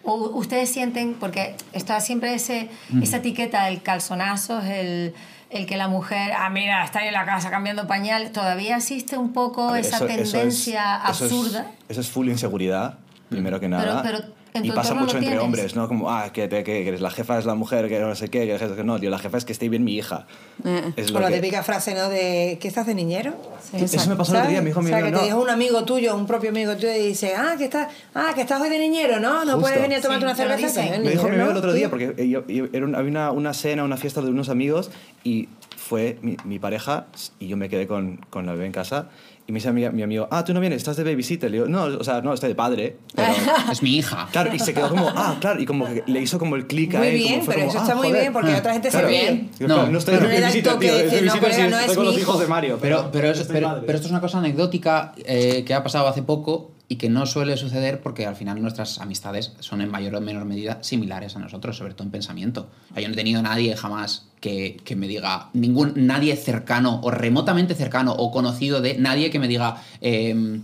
¿O 0.03 0.15
ustedes 0.39 0.71
sienten, 0.71 1.15
porque 1.15 1.57
está 1.73 1.99
siempre 2.01 2.33
ese, 2.35 2.69
esa 3.03 3.17
etiqueta, 3.17 3.69
el 3.69 3.83
calzonazo, 3.83 4.61
el, 4.61 5.15
el 5.51 5.67
que 5.67 5.77
la 5.77 5.89
mujer, 5.89 6.33
ah, 6.37 6.51
mira, 6.51 6.85
está 6.85 7.01
ahí 7.01 7.09
en 7.09 7.13
la 7.15 7.25
casa 7.25 7.51
cambiando 7.51 7.87
pañales, 7.87 8.33
todavía 8.33 8.77
existe 8.77 9.17
un 9.17 9.33
poco 9.33 9.73
ver, 9.73 9.81
esa 9.85 9.97
eso- 9.97 10.07
eso 10.07 10.15
es- 10.15 10.31
tendencia 10.33 11.01
eso 11.09 11.25
es- 11.27 11.33
absurda? 11.33 11.71
Eso 11.89 12.01
es 12.01 12.11
full 12.11 12.29
inseguridad, 12.29 12.99
primero 13.29 13.61
que 13.61 13.69
nada. 13.69 14.03
pero 14.03 14.19
en 14.19 14.25
y 14.65 14.71
pasa 14.71 14.95
mucho 14.95 15.17
entre 15.17 15.21
tienes. 15.31 15.41
hombres, 15.45 15.77
¿no? 15.77 15.89
Como, 15.89 16.11
ah, 16.11 16.33
que, 16.33 16.49
te- 16.49 16.65
que, 16.65 16.85
que 16.85 16.99
la 16.99 17.11
jefa 17.11 17.39
es 17.39 17.45
la 17.47 17.55
mujer, 17.55 17.89
que 17.89 17.99
no 18.01 18.15
sé 18.15 18.29
qué, 18.29 18.47
que 18.47 18.59
la 18.59 18.77
que 18.77 18.85
no, 18.85 18.99
tío, 19.01 19.11
la 19.11 19.19
jefa 19.19 19.39
es 19.39 19.45
que 19.45 19.53
esté 19.53 19.69
bien 19.69 19.85
mi 19.85 19.95
hija. 19.97 20.27
Eh. 20.65 20.93
Es 20.97 21.13
Con 21.13 21.21
lo 21.23 21.29
la 21.29 21.35
que- 21.35 21.41
típica 21.41 21.63
frase, 21.63 21.95
¿no? 21.95 22.09
De 22.09 22.59
¿qué 22.61 22.69
estás 22.69 22.87
de 22.87 22.95
niñero? 22.95 23.35
Eso 23.73 24.09
me 24.11 24.17
pasó 24.17 24.33
el 24.33 24.39
otro 24.39 24.51
día, 24.51 24.61
me 24.63 24.67
dijo 24.69 24.81
o 24.81 24.83
mi 24.83 24.89
sea, 24.89 24.99
amigo, 24.99 25.09
que 25.09 25.13
no. 25.13 25.19
te 25.21 25.25
dijo 25.27 25.41
un 25.43 25.51
amigo 25.51 25.85
tuyo, 25.85 26.17
un 26.17 26.27
propio 26.27 26.51
amigo 26.51 26.75
tuyo, 26.77 26.93
y 26.95 27.09
dice, 27.09 27.35
ah, 27.37 27.55
que 27.59 27.65
estás, 27.65 27.89
ah, 28.15 28.33
que 28.35 28.43
estás 28.43 28.61
hoy 28.61 28.69
de 28.71 28.79
niñero, 28.79 29.21
¿no? 29.21 29.45
No 29.45 29.53
Justo. 29.55 29.61
puedes 29.61 29.81
venir 29.83 29.99
a 29.99 30.01
tomarte 30.01 30.25
Sí, 30.27 30.27
una 30.27 30.35
cerveza. 30.59 30.83
Me 30.99 31.11
dijo 31.11 31.25
mi 31.29 31.35
amigo 31.37 31.51
el 31.51 31.57
otro 31.57 31.73
día, 31.73 31.91
porque 31.91 32.29
yo- 32.29 32.47
yo- 32.47 32.67
era 32.73 32.85
una- 32.87 32.99
había 32.99 33.11
una, 33.11 33.31
una 33.33 33.55
cena, 33.55 33.85
una 33.85 33.97
fiesta 33.97 34.21
de 34.23 34.31
unos 34.31 34.49
amigos 34.49 34.91
y 35.25 35.49
fue 35.77 36.19
mi, 36.23 36.37
mi 36.45 36.59
pareja 36.59 37.07
y 37.39 37.47
yo 37.49 37.57
me 37.57 37.69
quedé 37.69 37.87
con, 37.87 38.17
con 38.31 38.45
la 38.47 38.53
bebé 38.53 38.67
en 38.67 38.73
casa 38.73 39.09
y 39.49 39.53
me 39.53 39.59
dice 39.59 39.73
mi, 39.73 39.89
mi 39.91 40.03
amigo, 40.03 40.27
ah, 40.31 40.45
tú 40.45 40.53
no 40.53 40.59
vienes, 40.61 40.79
estás 40.79 40.97
de 40.97 41.05
babysitter. 41.05 41.49
Le 41.51 41.59
digo, 41.59 41.69
no, 41.69 41.85
o 41.85 42.03
sea, 42.03 42.21
no, 42.21 42.35
estoy 42.35 42.49
de 42.49 42.55
padre. 42.57 42.97
Pero, 43.15 43.29
Es 43.73 43.81
mi 43.83 43.97
hija. 43.97 44.29
claro, 44.33 44.53
y 44.53 44.59
se 44.59 44.75
quedó 44.75 44.89
como, 44.89 45.09
ah, 45.15 45.37
claro, 45.41 45.61
y 45.61 45.67
como 45.67 45.87
que 45.87 46.03
le 46.07 46.21
hizo 46.21 46.39
como 46.39 46.57
el 46.57 46.67
clic 46.67 46.95
a 46.97 46.99
Muy 46.99 47.07
él. 47.09 47.15
bien, 47.15 47.33
como 47.35 47.45
fue 47.45 47.55
pero 47.55 47.67
como, 47.67 47.71
eso 47.71 47.79
ah, 47.79 47.83
está 47.83 47.95
muy 47.95 48.07
joder. 48.09 48.21
bien, 48.23 48.33
porque 48.33 48.55
otra 48.55 48.73
gente 48.73 48.91
se 48.91 48.97
Claro. 48.99 49.09
ríe. 49.09 49.31
Digo, 49.59 49.69
No, 49.69 49.75
claro, 49.77 49.91
no 49.93 49.99
estoy 49.99 50.15
de 50.15 50.21
pero 50.21 50.41
babysitter, 50.41 50.79
tío, 50.79 50.97
es 50.97 51.03
dice, 51.13 51.25
no, 51.25 51.33
sí, 51.35 51.41
no 51.41 51.47
estoy 51.47 51.85
es 51.91 51.95
con 51.97 51.99
mi 51.99 52.05
los 52.13 52.19
hijos 52.21 52.35
hijo. 52.35 52.39
de 52.43 52.47
Mario. 52.49 52.79
Pero, 52.83 53.09
pero, 53.13 53.31
es- 53.31 53.43
pero, 53.45 53.83
pero 53.87 53.95
esto 53.97 54.07
es 54.07 54.11
una 54.11 54.21
cosa 54.21 54.39
anecdótica 54.39 55.13
eh, 55.25 55.63
que 55.65 55.75
ha 55.75 55.83
pasado 55.85 56.09
hace 56.09 56.23
poco 56.23 56.73
y 56.89 56.97
que 56.97 57.09
no 57.09 57.27
suele 57.27 57.57
suceder 57.57 58.01
porque 58.01 58.27
al 58.27 58.37
final 58.37 58.63
nuestras 58.63 59.01
amistades 59.01 59.53
son 59.59 59.81
en 59.81 59.91
mayor 59.91 60.15
o 60.15 60.21
menor 60.21 60.45
medida 60.45 60.79
similares 60.83 61.35
a 61.35 61.41
nosotros, 61.41 61.77
sobre 61.77 61.95
todo 61.95 62.05
en 62.05 62.13
pensamiento. 62.13 62.69
O 62.91 62.95
sea, 62.95 63.03
yo 63.03 63.09
no 63.09 63.15
he 63.15 63.17
tenido 63.17 63.43
nadie 63.43 63.77
jamás 63.77 64.29
que, 64.41 64.77
que 64.85 64.95
me 64.95 65.09
diga, 65.09 65.51
ningún, 65.53 65.95
nadie 65.97 66.37
cercano 66.37 67.01
o 67.03 67.11
remotamente 67.11 67.75
cercano 67.75 68.13
o 68.13 68.31
conocido 68.31 68.81
de 68.81 68.99
nadie 68.99 69.31
que 69.31 69.41
me 69.41 69.49
diga 69.49 69.83
em, 70.01 70.63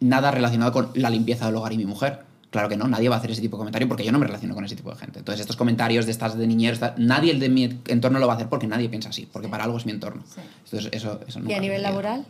nada 0.00 0.30
relacionado 0.30 0.72
con 0.72 0.90
la 0.94 1.10
limpieza 1.10 1.46
del 1.46 1.56
hogar 1.56 1.72
y 1.72 1.76
mi 1.76 1.86
mujer. 1.86 2.24
Claro 2.48 2.70
que 2.70 2.76
no, 2.78 2.88
nadie 2.88 3.10
va 3.10 3.16
a 3.16 3.18
hacer 3.18 3.32
ese 3.32 3.42
tipo 3.42 3.58
de 3.58 3.60
comentario 3.60 3.88
porque 3.88 4.04
yo 4.04 4.12
no 4.12 4.18
me 4.18 4.26
relaciono 4.26 4.54
con 4.54 4.64
ese 4.64 4.76
tipo 4.76 4.90
de 4.90 4.96
gente. 4.96 5.18
Entonces, 5.18 5.40
estos 5.40 5.56
comentarios 5.56 6.06
de 6.06 6.12
estas 6.12 6.38
de 6.38 6.46
niñeros, 6.46 6.80
nadie 6.96 7.34
de 7.34 7.48
mi 7.50 7.80
entorno 7.88 8.18
lo 8.18 8.26
va 8.26 8.34
a 8.34 8.36
hacer 8.36 8.48
porque 8.48 8.66
nadie 8.66 8.88
piensa 8.88 9.10
así, 9.10 9.28
porque 9.30 9.48
para 9.48 9.64
algo 9.64 9.76
es 9.76 9.84
mi 9.84 9.92
entorno. 9.92 10.22
Entonces, 10.64 10.90
eso, 10.92 11.20
eso 11.26 11.40
¿Y 11.46 11.52
a 11.52 11.60
nivel 11.60 11.82
laboral? 11.82 12.24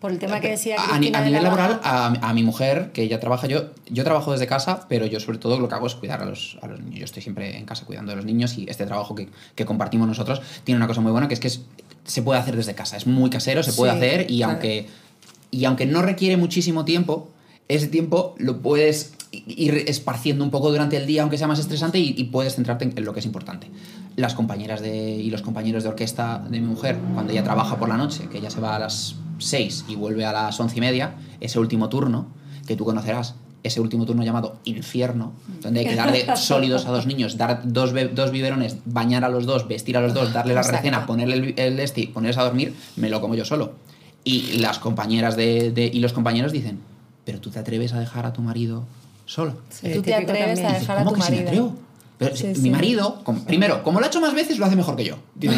Por 0.00 0.12
el 0.12 0.18
tema 0.18 0.40
que 0.40 0.50
decía 0.50 0.76
A, 0.78 0.84
a 0.84 0.98
Cristina 0.98 1.18
a 1.18 1.24
nivel 1.24 1.42
la 1.42 1.48
laboral, 1.48 1.80
a, 1.82 2.06
a 2.28 2.34
mi 2.34 2.42
mujer, 2.42 2.90
que 2.92 3.02
ella 3.02 3.18
trabaja, 3.18 3.46
yo, 3.46 3.70
yo 3.88 4.04
trabajo 4.04 4.32
desde 4.32 4.46
casa, 4.46 4.86
pero 4.88 5.06
yo 5.06 5.20
sobre 5.20 5.38
todo 5.38 5.58
lo 5.58 5.68
que 5.68 5.74
hago 5.74 5.86
es 5.86 5.94
cuidar 5.94 6.22
a 6.22 6.26
los, 6.26 6.58
a 6.60 6.66
los 6.66 6.80
niños. 6.80 6.98
Yo 6.98 7.04
estoy 7.06 7.22
siempre 7.22 7.56
en 7.56 7.64
casa 7.64 7.86
cuidando 7.86 8.10
de 8.12 8.16
los 8.16 8.24
niños 8.26 8.58
y 8.58 8.66
este 8.68 8.84
trabajo 8.84 9.14
que, 9.14 9.28
que 9.54 9.64
compartimos 9.64 10.06
nosotros 10.06 10.42
tiene 10.64 10.76
una 10.76 10.86
cosa 10.86 11.00
muy 11.00 11.12
buena, 11.12 11.28
que 11.28 11.34
es 11.34 11.40
que 11.40 11.48
es- 11.48 11.62
se 12.04 12.22
puede 12.22 12.38
hacer 12.38 12.54
desde 12.56 12.74
casa. 12.74 12.96
Es 12.96 13.06
muy 13.06 13.30
casero, 13.30 13.62
se 13.62 13.72
puede 13.72 13.92
Sí, 13.92 13.96
hacer 13.98 14.30
y 14.30 14.36
claro. 14.38 14.52
aunque, 14.52 14.86
y 15.50 15.64
aunque 15.64 15.86
no 15.86 16.02
requiere 16.02 16.36
muchísimo 16.36 16.84
tiempo, 16.84 17.30
ese 17.68 17.88
tiempo 17.88 18.34
lo 18.38 18.58
puedes 18.62 19.14
ir 19.32 19.84
esparciendo 19.88 20.44
un 20.44 20.50
poco 20.50 20.70
durante 20.70 20.96
el 20.98 21.06
día, 21.06 21.22
aunque 21.22 21.36
sea 21.38 21.48
más 21.48 21.58
estresante, 21.58 21.98
y, 21.98 22.14
y 22.16 22.24
puedes 22.24 22.54
centrarte 22.54 22.84
en, 22.84 22.92
en 22.96 23.04
lo 23.04 23.12
que 23.12 23.20
es 23.20 23.26
importante. 23.26 23.68
Las 24.14 24.34
compañeras 24.34 24.80
de, 24.82 24.94
y 25.16 25.30
los 25.30 25.42
compañeros 25.42 25.82
de 25.82 25.88
orquesta 25.88 26.38
de 26.48 26.60
mi 26.60 26.66
mujer, 26.66 26.96
cuando 27.14 27.32
ella 27.32 27.42
trabaja 27.42 27.76
por 27.76 27.88
la 27.88 27.96
noche, 27.96 28.28
que 28.30 28.38
ella 28.38 28.50
se 28.50 28.60
va 28.60 28.76
a 28.76 28.78
las 28.78 29.16
6 29.38 29.84
y 29.88 29.96
vuelve 29.96 30.24
a 30.24 30.32
las 30.32 30.58
11 30.58 30.76
y 30.76 30.80
media, 30.80 31.14
ese 31.40 31.58
último 31.58 31.88
turno, 31.88 32.28
que 32.66 32.76
tú 32.76 32.84
conocerás, 32.84 33.34
ese 33.62 33.80
último 33.80 34.06
turno 34.06 34.22
llamado 34.24 34.58
infierno, 34.64 35.32
donde 35.60 35.80
hay 35.80 35.86
que 35.86 35.96
darle 35.96 36.24
sólidos 36.36 36.86
a 36.86 36.90
dos 36.90 37.06
niños, 37.06 37.36
dar 37.36 37.60
dos, 37.64 37.92
dos 38.14 38.30
biberones, 38.30 38.76
bañar 38.84 39.24
a 39.24 39.28
los 39.28 39.44
dos, 39.46 39.66
vestir 39.66 39.96
a 39.96 40.00
los 40.00 40.14
dos, 40.14 40.32
darle 40.32 40.54
la 40.54 40.60
Exacto. 40.60 40.78
recena, 40.82 41.06
ponerle 41.06 41.34
el, 41.34 41.54
el 41.58 41.80
este 41.80 42.02
y 42.02 42.06
ponerles 42.06 42.38
a 42.38 42.44
dormir, 42.44 42.74
me 42.96 43.08
lo 43.10 43.20
como 43.20 43.34
yo 43.34 43.44
solo. 43.44 43.74
Y 44.22 44.58
las 44.58 44.78
compañeras 44.78 45.36
de, 45.36 45.70
de- 45.72 45.86
y 45.92 46.00
los 46.00 46.12
compañeros 46.12 46.52
dicen, 46.52 46.80
pero 47.24 47.40
tú 47.40 47.50
te 47.50 47.58
atreves 47.58 47.92
a 47.92 48.00
dejar 48.00 48.26
a 48.26 48.32
tu 48.32 48.40
marido 48.42 48.84
solo. 49.24 49.56
Sí, 49.70 49.90
Tú 49.92 50.02
te 50.02 50.14
atreves 50.14 50.60
también. 50.60 50.66
a 50.66 50.68
Dice, 50.70 50.80
dejar 50.80 50.98
a 50.98 51.04
¿Cómo 51.04 51.10
tu 51.10 51.14
que 51.16 51.30
marido. 51.30 51.48
atrevo? 51.48 51.74
Pero 52.18 52.36
Sí, 52.36 52.46
mi 52.46 52.54
sí. 52.54 52.70
marido, 52.70 53.20
como- 53.24 53.44
primero, 53.44 53.82
como 53.82 53.98
lo 54.00 54.06
ha 54.06 54.08
hecho 54.08 54.20
más 54.20 54.32
veces, 54.34 54.58
lo 54.58 54.66
hace 54.66 54.76
mejor 54.76 54.94
que 54.96 55.04
yo. 55.04 55.16
y 55.40 55.48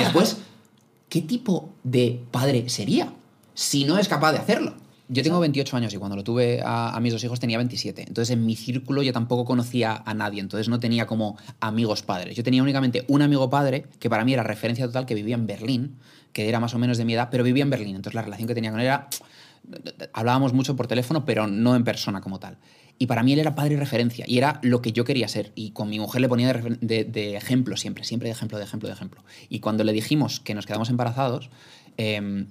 después, 0.00 0.36
¿qué 1.08 1.22
tipo 1.22 1.70
de 1.84 2.20
padre 2.30 2.68
sería 2.68 3.12
si 3.58 3.84
no 3.84 3.98
es 3.98 4.06
capaz 4.06 4.30
de 4.30 4.38
hacerlo? 4.38 4.76
Yo 5.08 5.24
tengo 5.24 5.40
28 5.40 5.76
años 5.76 5.92
y 5.92 5.96
cuando 5.96 6.14
lo 6.14 6.22
tuve 6.22 6.62
a, 6.64 6.96
mis 7.00 7.12
dos 7.12 7.24
hijos 7.24 7.40
tenía 7.40 7.56
27. 7.56 8.04
Entonces 8.06 8.30
en 8.30 8.46
mi 8.46 8.54
círculo 8.54 9.02
yo 9.02 9.12
tampoco 9.12 9.44
conocía 9.44 10.00
a 10.06 10.14
nadie. 10.14 10.38
Entonces 10.40 10.68
no 10.68 10.78
tenía 10.78 11.06
como 11.06 11.36
amigos 11.58 12.02
padres. 12.02 12.36
Yo 12.36 12.44
tenía 12.44 12.62
únicamente 12.62 13.04
un 13.08 13.20
amigo 13.20 13.50
padre 13.50 13.86
que 13.98 14.08
para 14.08 14.24
mí 14.24 14.32
era 14.32 14.44
referencia 14.44 14.86
total, 14.86 15.06
que 15.06 15.16
vivía 15.16 15.34
en 15.34 15.48
Berlín, 15.48 15.96
que 16.32 16.48
era 16.48 16.60
más 16.60 16.72
o 16.74 16.78
menos 16.78 16.98
de 16.98 17.04
mi 17.04 17.14
edad, 17.14 17.30
pero 17.32 17.42
vivía 17.42 17.64
en 17.64 17.70
Berlín. 17.70 17.96
Entonces 17.96 18.14
la 18.14 18.22
relación 18.22 18.46
que 18.46 18.54
tenía 18.54 18.70
con 18.70 18.78
él 18.78 18.86
era... 18.86 19.08
Hablábamos 20.12 20.52
mucho 20.52 20.76
por 20.76 20.86
teléfono, 20.86 21.24
pero 21.24 21.48
no 21.48 21.74
en 21.74 21.82
persona 21.82 22.20
como 22.20 22.38
tal. 22.38 22.58
Y 22.96 23.06
para 23.06 23.24
mí 23.24 23.32
él 23.32 23.40
era 23.40 23.56
padre 23.56 23.74
y 23.74 23.76
referencia, 23.76 24.24
y 24.28 24.38
era 24.38 24.60
lo 24.62 24.82
que 24.82 24.92
yo 24.92 25.04
quería 25.04 25.26
ser. 25.26 25.50
Y 25.56 25.72
con 25.72 25.90
mi 25.90 25.98
mujer 25.98 26.20
le 26.20 26.28
ponía 26.28 26.52
de, 26.52 27.36
ejemplo 27.36 27.76
siempre, 27.76 28.04
siempre 28.04 28.28
de 28.28 28.34
ejemplo, 28.34 28.56
de 28.56 28.64
ejemplo, 28.64 28.88
de 28.88 28.94
ejemplo. 28.94 29.24
Y 29.48 29.58
cuando 29.58 29.82
le 29.82 29.92
dijimos 29.92 30.38
que 30.38 30.54
nos 30.54 30.64
quedamos 30.64 30.90
embarazados, 30.90 31.50
em, 31.96 32.46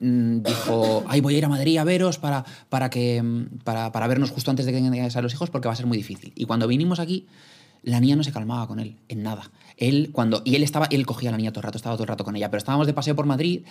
dijo, 0.00 1.04
ay, 1.08 1.20
voy 1.20 1.34
a 1.34 1.38
ir 1.38 1.44
a 1.44 1.48
Madrid 1.48 1.76
a 1.78 1.84
veros 1.84 2.18
para, 2.18 2.44
para, 2.68 2.88
que, 2.90 3.22
mm, 3.22 3.58
para, 3.64 3.92
para 3.92 4.06
vernos 4.06 4.30
justo 4.30 4.50
antes 4.50 4.66
de 4.66 4.72
que 4.72 4.78
tengáis 4.80 5.14
a 5.16 5.22
los 5.22 5.32
hijos 5.32 5.50
porque 5.50 5.68
va 5.68 5.74
a 5.74 5.76
ser 5.76 5.86
muy 5.86 5.98
difícil. 5.98 6.32
Y 6.36 6.46
cuando 6.46 6.66
vinimos 6.66 7.00
aquí, 7.00 7.26
la 7.82 7.98
niña 8.00 8.16
no 8.16 8.22
se 8.24 8.32
calmaba 8.32 8.66
con 8.66 8.78
él, 8.80 8.96
en 9.08 9.22
nada. 9.22 9.50
Él 9.78 10.10
cuando 10.12 10.42
y 10.44 10.54
él 10.56 10.62
estaba, 10.62 10.86
él 10.90 11.06
cogía 11.06 11.30
a 11.30 11.32
la 11.32 11.38
niña 11.38 11.50
todo 11.52 11.60
el 11.60 11.64
rato, 11.64 11.78
estaba 11.78 11.94
todo 11.96 12.04
el 12.04 12.08
rato 12.08 12.24
con 12.24 12.36
ella, 12.36 12.50
pero 12.50 12.58
estábamos 12.58 12.86
de 12.86 12.92
paseo 12.92 13.16
por 13.16 13.24
Madrid 13.26 13.62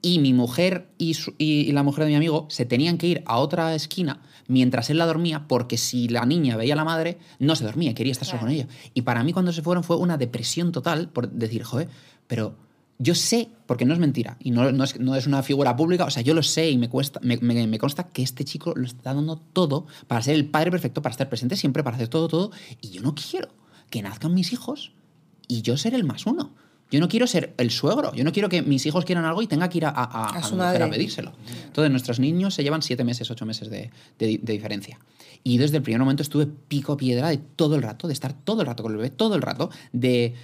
y 0.00 0.18
mi 0.20 0.32
mujer 0.32 0.88
y, 0.96 1.14
su- 1.14 1.34
y- 1.36 1.62
y 1.68 1.72
la 1.72 1.82
mujer 1.82 2.04
de 2.04 2.10
mi 2.10 2.16
amigo 2.16 2.46
se 2.48 2.64
tenían 2.64 2.96
que 2.96 3.06
ir 3.08 3.22
a 3.26 3.38
otra 3.38 3.74
esquina 3.74 4.20
mientras 4.46 4.88
él 4.88 4.96
la 4.96 5.04
dormía, 5.04 5.46
porque 5.48 5.76
si 5.76 6.08
la 6.08 6.24
niña 6.24 6.56
veía 6.56 6.72
a 6.72 6.76
la 6.76 6.84
madre, 6.84 7.18
no 7.38 7.54
se 7.56 7.64
dormía, 7.64 7.92
quería 7.94 8.12
estar 8.12 8.26
solo 8.26 8.40
con 8.40 8.48
ella. 8.50 8.66
Y 8.94 9.02
para 9.02 9.22
mí 9.22 9.34
cuando 9.34 9.52
se 9.52 9.60
fueron 9.60 9.84
fue 9.84 9.96
una 9.96 10.16
depresión 10.16 10.72
total 10.72 11.10
por 11.10 11.30
decir, 11.30 11.62
joder, 11.64 11.88
pero 12.26 12.56
yo 12.98 13.14
sé, 13.14 13.48
porque 13.66 13.84
no 13.84 13.92
es 13.94 14.00
mentira, 14.00 14.36
y 14.40 14.50
no, 14.50 14.72
no 14.72 14.84
es, 14.84 14.98
no 14.98 15.14
es 15.14 15.26
una 15.26 15.42
figura 15.42 15.76
pública, 15.76 16.04
o 16.04 16.10
sea, 16.10 16.22
yo 16.22 16.34
lo 16.34 16.42
sé 16.42 16.70
y 16.70 16.78
me, 16.78 16.88
cuesta, 16.88 17.20
me, 17.22 17.36
me- 17.38 17.66
me 17.66 17.78
consta 17.78 18.08
que 18.08 18.22
este 18.22 18.44
chico 18.44 18.72
lo 18.76 18.86
está 18.86 19.14
dando 19.14 19.36
todo 19.36 19.86
para 20.06 20.20
ser 20.22 20.34
el 20.34 20.46
padre 20.46 20.70
perfecto, 20.70 21.00
para 21.02 21.12
estar 21.12 21.28
presente 21.28 21.56
siempre, 21.56 21.84
para 21.84 21.96
hacer 21.96 22.08
todo, 22.08 22.26
todo, 22.28 22.50
y 22.80 22.90
yo 22.90 23.02
no 23.02 23.14
quiero 23.14 23.48
que 23.90 24.02
nazcan 24.02 24.34
mis 24.34 24.52
hijos 24.52 24.92
y 25.46 25.62
yo 25.62 25.76
ser 25.76 25.94
el 25.94 26.04
más 26.04 26.26
uno. 26.26 26.50
Yo 26.90 27.00
no 27.00 27.08
quiero 27.10 27.26
ser 27.26 27.52
el 27.58 27.70
suegro, 27.70 28.14
yo 28.14 28.24
no 28.24 28.32
quiero 28.32 28.48
que 28.48 28.62
mis 28.62 28.86
hijos 28.86 29.04
quieran 29.04 29.26
algo 29.26 29.42
y 29.42 29.46
tenga 29.46 29.68
que 29.68 29.76
ir 29.76 29.84
a, 29.84 29.90
a, 29.90 30.04
a- 30.04 30.26
A 30.38 30.42
su 30.42 30.54
mujer 30.56 30.80
pedírselo. 30.90 31.32
Entonces, 31.66 31.90
nuestros 31.90 32.18
niños 32.18 32.54
se 32.54 32.62
llevan 32.62 32.80
siete 32.80 33.04
meses, 33.04 33.30
ocho 33.30 33.44
meses 33.44 33.68
de, 33.68 33.90
de- 34.18 34.40
de 34.42 34.52
diferencia. 34.54 34.98
Y 35.44 35.58
desde 35.58 35.76
el 35.76 35.82
primer 35.82 36.00
momento 36.00 36.22
estuve 36.22 36.46
pico 36.46 36.96
piedra 36.96 37.28
de 37.28 37.36
todo 37.36 37.76
el 37.76 37.82
rato, 37.82 38.06
de 38.08 38.14
estar 38.14 38.32
todo 38.32 38.62
el 38.62 38.66
rato 38.66 38.82
con 38.82 38.92
el 38.92 38.96
bebé, 38.96 39.10
todo 39.10 39.34
el 39.34 39.42
rato, 39.42 39.68
de, 39.92 40.34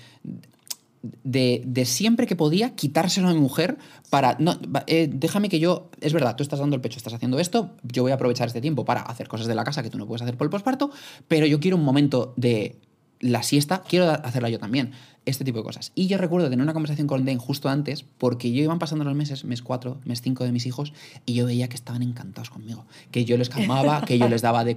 de, 1.23 1.63
de 1.67 1.85
siempre 1.85 2.27
que 2.27 2.37
podía 2.37 2.75
quitárselo 2.75 3.29
a 3.29 3.35
mi 3.35 3.41
mujer 3.41 3.77
para... 4.11 4.37
No, 4.39 4.59
eh, 4.87 5.09
déjame 5.13 5.49
que 5.49 5.59
yo... 5.59 5.91
Es 6.01 6.13
verdad, 6.13 6.37
tú 6.37 6.43
estás 6.43 6.59
dando 6.59 6.77
el 6.77 6.83
pecho, 6.83 6.99
estás 6.99 7.13
haciendo 7.13 7.39
esto, 7.39 7.71
yo 7.83 8.03
voy 8.03 8.13
a 8.13 8.15
aprovechar 8.15 8.47
este 8.47 8.61
tiempo 8.61 8.85
para 8.85 9.03
hacer 9.03 9.29
cosas 9.29 9.47
de 9.47 9.55
la 9.55 9.65
casa 9.65 9.83
que 9.83 9.91
tú 9.91 9.99
no 9.99 10.07
puedes 10.07 10.23
hacer 10.23 10.37
por 10.37 10.47
el 10.47 10.51
posparto, 10.51 10.91
pero 11.29 11.47
yo 11.47 11.61
quiero 11.61 11.77
un 11.77 11.85
momento 11.85 12.33
de 12.37 12.79
la 13.21 13.43
siesta, 13.43 13.83
quiero 13.89 14.11
hacerla 14.11 14.51
yo 14.51 14.59
también. 14.59 14.93
Este 15.27 15.43
tipo 15.43 15.57
de 15.59 15.65
cosas. 15.65 15.91
Y 15.95 16.07
yo 16.07 16.19
recuerdo 16.19 16.51
tener 16.51 16.63
una 16.63 16.75
conversación 16.75 17.07
con 17.07 17.25
Den 17.25 17.39
justo 17.39 17.71
antes, 17.71 18.05
porque 18.19 18.53
yo 18.53 18.63
iban 18.63 18.79
pasando 18.79 19.05
los 19.05 19.15
meses, 19.15 19.45
mes 19.47 19.63
4, 19.63 20.03
mes 20.05 20.21
5 20.21 20.45
de 20.45 20.53
mis 20.53 20.67
hijos, 20.67 20.93
y 21.25 21.33
yo 21.33 21.47
veía 21.47 21.67
que 21.69 21.77
estaban 21.77 22.03
encantados 22.03 22.51
conmigo. 22.51 22.85
Que 23.11 23.25
yo 23.25 23.39
les 23.39 23.49
calmaba, 23.49 24.03
que 24.07 24.19
yo 24.19 24.29
les 24.29 24.43
daba 24.43 24.65
de, 24.65 24.75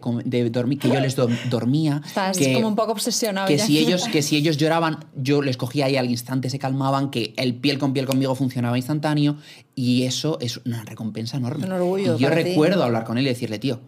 dormir, 0.50 0.80
que 0.80 0.88
yo 0.88 1.02
les 1.02 1.18
do- 1.18 1.28
dormía. 1.50 2.02
Estás 2.06 2.38
que, 2.38 2.54
como 2.54 2.70
un 2.70 2.76
poco 2.78 2.94
obsesionado. 2.94 3.46
que 3.48 3.58
ya. 3.58 3.66
si 3.66 3.78
ellos 3.78 4.08
que 4.12 4.22
si 4.22 4.38
ellos 4.38 4.56
lloraban 4.56 5.00
yo 5.18 5.42
les 5.42 5.58
cogía 5.58 5.88
ahí 5.88 5.98
al 5.98 6.10
instante 6.10 6.50
se 6.50 6.60
calmaban 6.60 7.10
que 7.10 7.34
el 7.36 7.54
piel 7.56 7.78
con 7.78 7.92
piel 7.92 8.06
conmigo 8.06 8.34
funcionaba 8.34 8.78
instantáneo 8.78 9.36
y 9.76 10.04
eso 10.04 10.38
es 10.40 10.62
una 10.66 10.84
recompensa 10.86 11.36
enorme 11.38 11.66
Un 11.66 11.74
orgullo 11.74 12.16
y 12.16 12.20
yo 12.22 12.30
ti. 12.30 12.36
recuerdo 12.36 12.84
hablar 12.86 13.04
con 13.04 13.18
él 13.18 13.26
y 13.26 13.30
decirle 13.30 13.60
tío 13.60 13.82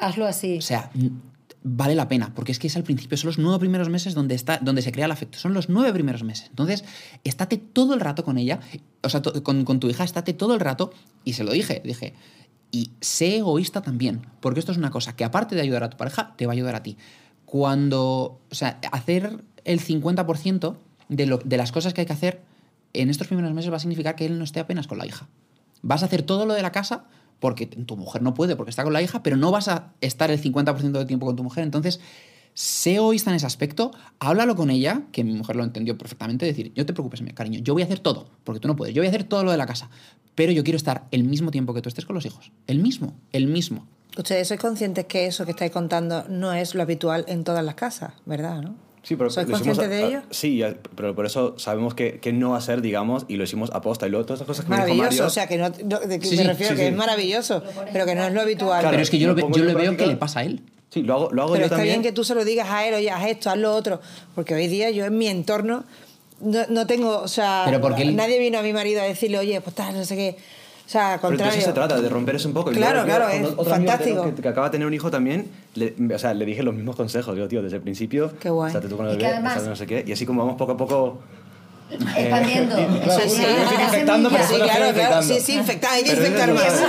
Hazlo 0.00 0.26
así. 0.26 0.58
o 0.58 0.62
sea 0.62 0.90
vale 1.64 1.94
la 1.94 2.08
pena 2.08 2.32
porque 2.34 2.52
es 2.52 2.58
que 2.58 2.66
es 2.66 2.76
al 2.76 2.82
principio 2.82 3.16
son 3.16 3.28
los 3.28 3.38
nueve 3.38 3.60
primeros 3.60 3.88
meses 3.88 4.14
donde 4.14 4.34
está 4.34 4.58
donde 4.58 4.82
se 4.82 4.90
crea 4.90 5.06
el 5.06 5.12
afecto 5.12 5.38
son 5.38 5.54
los 5.54 5.68
nueve 5.68 5.92
primeros 5.92 6.24
meses 6.24 6.48
entonces 6.48 6.84
estate 7.22 7.56
todo 7.56 7.94
el 7.94 8.00
rato 8.00 8.24
con 8.24 8.36
ella 8.36 8.60
o 9.02 9.08
sea 9.08 9.22
con, 9.22 9.64
con 9.64 9.78
tu 9.78 9.88
hija 9.88 10.02
estate 10.02 10.32
todo 10.32 10.54
el 10.54 10.60
rato 10.60 10.92
y 11.24 11.34
se 11.34 11.44
lo 11.44 11.52
dije 11.52 11.80
dije 11.84 12.14
y 12.72 12.90
sé 13.02 13.36
egoísta 13.36 13.82
también, 13.82 14.26
porque 14.40 14.58
esto 14.58 14.72
es 14.72 14.78
una 14.78 14.90
cosa 14.90 15.14
que 15.14 15.24
aparte 15.24 15.54
de 15.54 15.60
ayudar 15.60 15.84
a 15.84 15.90
tu 15.90 15.98
pareja, 15.98 16.34
te 16.36 16.46
va 16.46 16.52
a 16.52 16.54
ayudar 16.54 16.74
a 16.74 16.82
ti. 16.82 16.96
Cuando, 17.44 18.40
o 18.50 18.54
sea, 18.54 18.80
hacer 18.90 19.44
el 19.64 19.80
50% 19.80 20.76
de, 21.10 21.38
de 21.44 21.56
las 21.58 21.70
cosas 21.70 21.92
que 21.92 22.00
hay 22.00 22.06
que 22.06 22.14
hacer 22.14 22.40
en 22.94 23.10
estos 23.10 23.26
primeros 23.26 23.52
meses 23.52 23.70
va 23.70 23.76
a 23.76 23.80
significar 23.80 24.16
que 24.16 24.24
él 24.24 24.38
no 24.38 24.44
esté 24.44 24.58
apenas 24.58 24.86
con 24.86 24.96
la 24.96 25.06
hija. 25.06 25.28
Vas 25.82 26.02
a 26.02 26.06
hacer 26.06 26.22
todo 26.22 26.46
lo 26.46 26.54
de 26.54 26.62
la 26.62 26.72
casa 26.72 27.04
porque 27.42 27.66
tu 27.66 27.96
mujer 27.96 28.22
no 28.22 28.34
puede 28.34 28.54
porque 28.54 28.70
está 28.70 28.84
con 28.84 28.92
la 28.92 29.02
hija, 29.02 29.24
pero 29.24 29.36
no 29.36 29.50
vas 29.50 29.66
a 29.66 29.94
estar 30.00 30.30
el 30.30 30.40
50% 30.40 30.92
del 30.92 31.08
tiempo 31.08 31.26
con 31.26 31.34
tu 31.34 31.42
mujer. 31.42 31.64
Entonces, 31.64 31.98
sé 32.54 32.94
egoísta 32.94 33.30
en 33.30 33.36
ese 33.36 33.46
aspecto, 33.46 33.90
háblalo 34.20 34.54
con 34.54 34.70
ella, 34.70 35.02
que 35.10 35.24
mi 35.24 35.32
mujer 35.32 35.56
lo 35.56 35.64
entendió 35.64 35.98
perfectamente, 35.98 36.46
decir, 36.46 36.72
yo 36.76 36.86
te 36.86 36.92
preocupes, 36.92 37.20
mi 37.20 37.32
cariño, 37.32 37.58
yo 37.58 37.72
voy 37.72 37.82
a 37.82 37.86
hacer 37.86 37.98
todo, 37.98 38.28
porque 38.44 38.60
tú 38.60 38.68
no 38.68 38.76
puedes, 38.76 38.94
yo 38.94 39.00
voy 39.00 39.08
a 39.08 39.10
hacer 39.10 39.24
todo 39.24 39.42
lo 39.42 39.50
de 39.50 39.56
la 39.56 39.66
casa, 39.66 39.90
pero 40.36 40.52
yo 40.52 40.62
quiero 40.62 40.76
estar 40.76 41.08
el 41.10 41.24
mismo 41.24 41.50
tiempo 41.50 41.74
que 41.74 41.82
tú 41.82 41.88
estés 41.88 42.06
con 42.06 42.14
los 42.14 42.24
hijos, 42.24 42.52
el 42.68 42.78
mismo, 42.78 43.16
el 43.32 43.48
mismo. 43.48 43.88
Ustedes 44.16 44.46
sois 44.46 44.60
conscientes 44.60 45.06
que 45.06 45.26
eso 45.26 45.44
que 45.44 45.50
estáis 45.50 45.72
contando 45.72 46.24
no 46.28 46.52
es 46.52 46.76
lo 46.76 46.82
habitual 46.82 47.24
en 47.26 47.42
todas 47.42 47.64
las 47.64 47.74
casas, 47.74 48.12
¿verdad? 48.24 48.70
Sí, 49.02 49.16
pero 49.16 49.30
¿Sois 49.30 49.48
lo 49.48 49.56
hicimos 49.56 49.78
conscientes 49.78 50.00
de 50.00 50.06
ello? 50.08 50.22
Sí, 50.30 50.62
pero 50.94 51.14
por 51.14 51.26
eso 51.26 51.54
sabemos 51.58 51.94
que, 51.94 52.20
que 52.20 52.32
no 52.32 52.50
va 52.50 52.58
a 52.58 52.60
ser, 52.60 52.82
digamos, 52.82 53.24
y 53.26 53.34
lo 53.36 53.42
hicimos 53.44 53.70
aposta. 53.72 54.06
Y 54.06 54.10
luego 54.10 54.24
todas 54.26 54.38
esas 54.38 54.46
cosas 54.46 54.64
que 54.64 54.70
me 54.70 54.76
dijo 54.76 54.88
Maravilloso, 54.88 55.10
Mario... 55.10 55.26
o 55.26 55.30
sea, 55.30 55.46
que 55.48 55.58
no, 55.58 55.68
no- 55.84 55.98
de 56.00 56.18
que 56.20 56.26
Sí, 56.26 56.36
me 56.36 56.42
sí, 56.42 56.48
refiero 56.48 56.72
sí, 56.74 56.76
que 56.78 56.82
sí. 56.84 56.88
es 56.92 56.96
maravilloso, 56.96 57.62
pero 57.92 58.06
que 58.06 58.14
no 58.14 58.24
es 58.26 58.32
lo 58.32 58.40
habitual. 58.40 58.80
Claro, 58.80 58.90
pero 58.92 59.02
es 59.02 59.10
que 59.10 59.18
yo, 59.18 59.28
lo 59.28 59.34
lo, 59.34 59.50
yo 59.50 59.64
le 59.64 59.74
veo 59.74 59.96
que 59.96 60.06
le 60.06 60.16
pasa 60.16 60.40
a 60.40 60.44
él. 60.44 60.62
Sí, 60.90 61.02
lo 61.02 61.14
hago, 61.14 61.30
lo 61.32 61.42
hago 61.42 61.52
Pero 61.52 61.62
yo 61.62 61.66
está 61.66 61.76
también. 61.76 62.00
bien 62.00 62.02
que 62.02 62.12
tú 62.14 62.22
se 62.22 62.34
lo 62.34 62.44
digas 62.44 62.68
a 62.70 62.86
él, 62.86 62.94
oye, 62.94 63.10
haz 63.10 63.26
esto, 63.26 63.50
haz 63.50 63.56
lo 63.56 63.74
otro. 63.74 64.00
Porque 64.34 64.54
hoy 64.54 64.68
día 64.68 64.90
yo 64.90 65.04
en 65.06 65.16
mi 65.18 65.26
entorno 65.26 65.84
no, 66.40 66.60
no 66.68 66.86
tengo, 66.86 67.18
o 67.22 67.28
sea, 67.28 67.62
Pero 67.64 67.80
porque 67.80 68.02
él- 68.02 68.14
nadie 68.14 68.38
vino 68.38 68.58
a 68.58 68.62
mi 68.62 68.72
marido 68.72 69.00
a 69.00 69.04
decirle, 69.04 69.38
oye, 69.38 69.60
pues 69.62 69.74
tal, 69.74 69.96
no 69.96 70.04
sé 70.04 70.14
qué. 70.16 70.36
O 70.92 70.98
sea, 71.00 71.14
al 71.14 71.20
Pero 71.20 71.30
de 71.30 71.36
contrario. 71.38 71.58
eso 71.58 71.66
se 71.68 71.72
trata, 71.72 71.98
de 72.02 72.08
romper 72.10 72.34
eso 72.34 72.48
un 72.48 72.54
poco. 72.54 72.70
Claro, 72.70 72.98
yo, 73.00 73.04
claro, 73.06 73.28
es 73.30 73.46
otro 73.46 73.50
amigo 73.52 73.64
que 73.64 73.70
fantástico. 73.70 74.24
Que, 74.34 74.42
que 74.42 74.48
acaba 74.48 74.66
de 74.66 74.72
tener 74.72 74.86
un 74.86 74.92
hijo 74.92 75.10
también, 75.10 75.50
le, 75.74 75.94
o 76.14 76.18
sea, 76.18 76.34
le 76.34 76.44
dije 76.44 76.62
los 76.62 76.74
mismos 76.74 76.96
consejos. 76.96 77.34
Digo, 77.34 77.48
tío, 77.48 77.62
desde 77.62 77.76
el 77.76 77.82
principio, 77.82 78.30
Qué 78.38 78.50
guay. 78.50 78.68
estate 78.68 78.88
tú 78.88 78.98
con 78.98 79.06
el 79.06 79.14
Y 79.14 79.16
que 79.16 79.24
bebé, 79.24 79.36
además- 79.38 79.62
no 79.66 79.74
sé 79.74 79.86
qué. 79.86 80.04
Y 80.06 80.12
así 80.12 80.26
como 80.26 80.42
vamos 80.42 80.58
poco 80.58 80.72
a 80.72 80.76
poco... 80.76 81.18
Expandiendo. 81.90 82.76
Claro, 83.04 83.22
Eso 83.22 83.34
sí, 83.34 83.42
es 83.42 83.68
sí, 83.68 83.74
infectando, 83.82 84.28
pero 84.30 84.44
Sí, 84.46 84.54
claro, 84.56 84.68
claro. 84.70 84.88
infectando. 84.90 85.22
Sí, 85.34 85.40
sí, 85.40 85.54
infectar, 85.54 85.92
hay 85.94 86.04
que 86.04 86.12
infectar 86.12 86.52
más. 86.52 86.82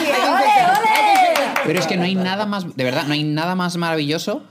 Pero 1.65 1.79
es 1.79 1.87
que 1.87 1.95
no 1.97 2.03
hay 2.03 2.15
nada 2.15 2.45
más, 2.45 2.75
de 2.75 2.83
verdad, 2.83 3.03
no 3.05 3.13
hay 3.13 3.23
nada 3.23 3.55
más 3.55 3.77
maravilloso. 3.77 4.43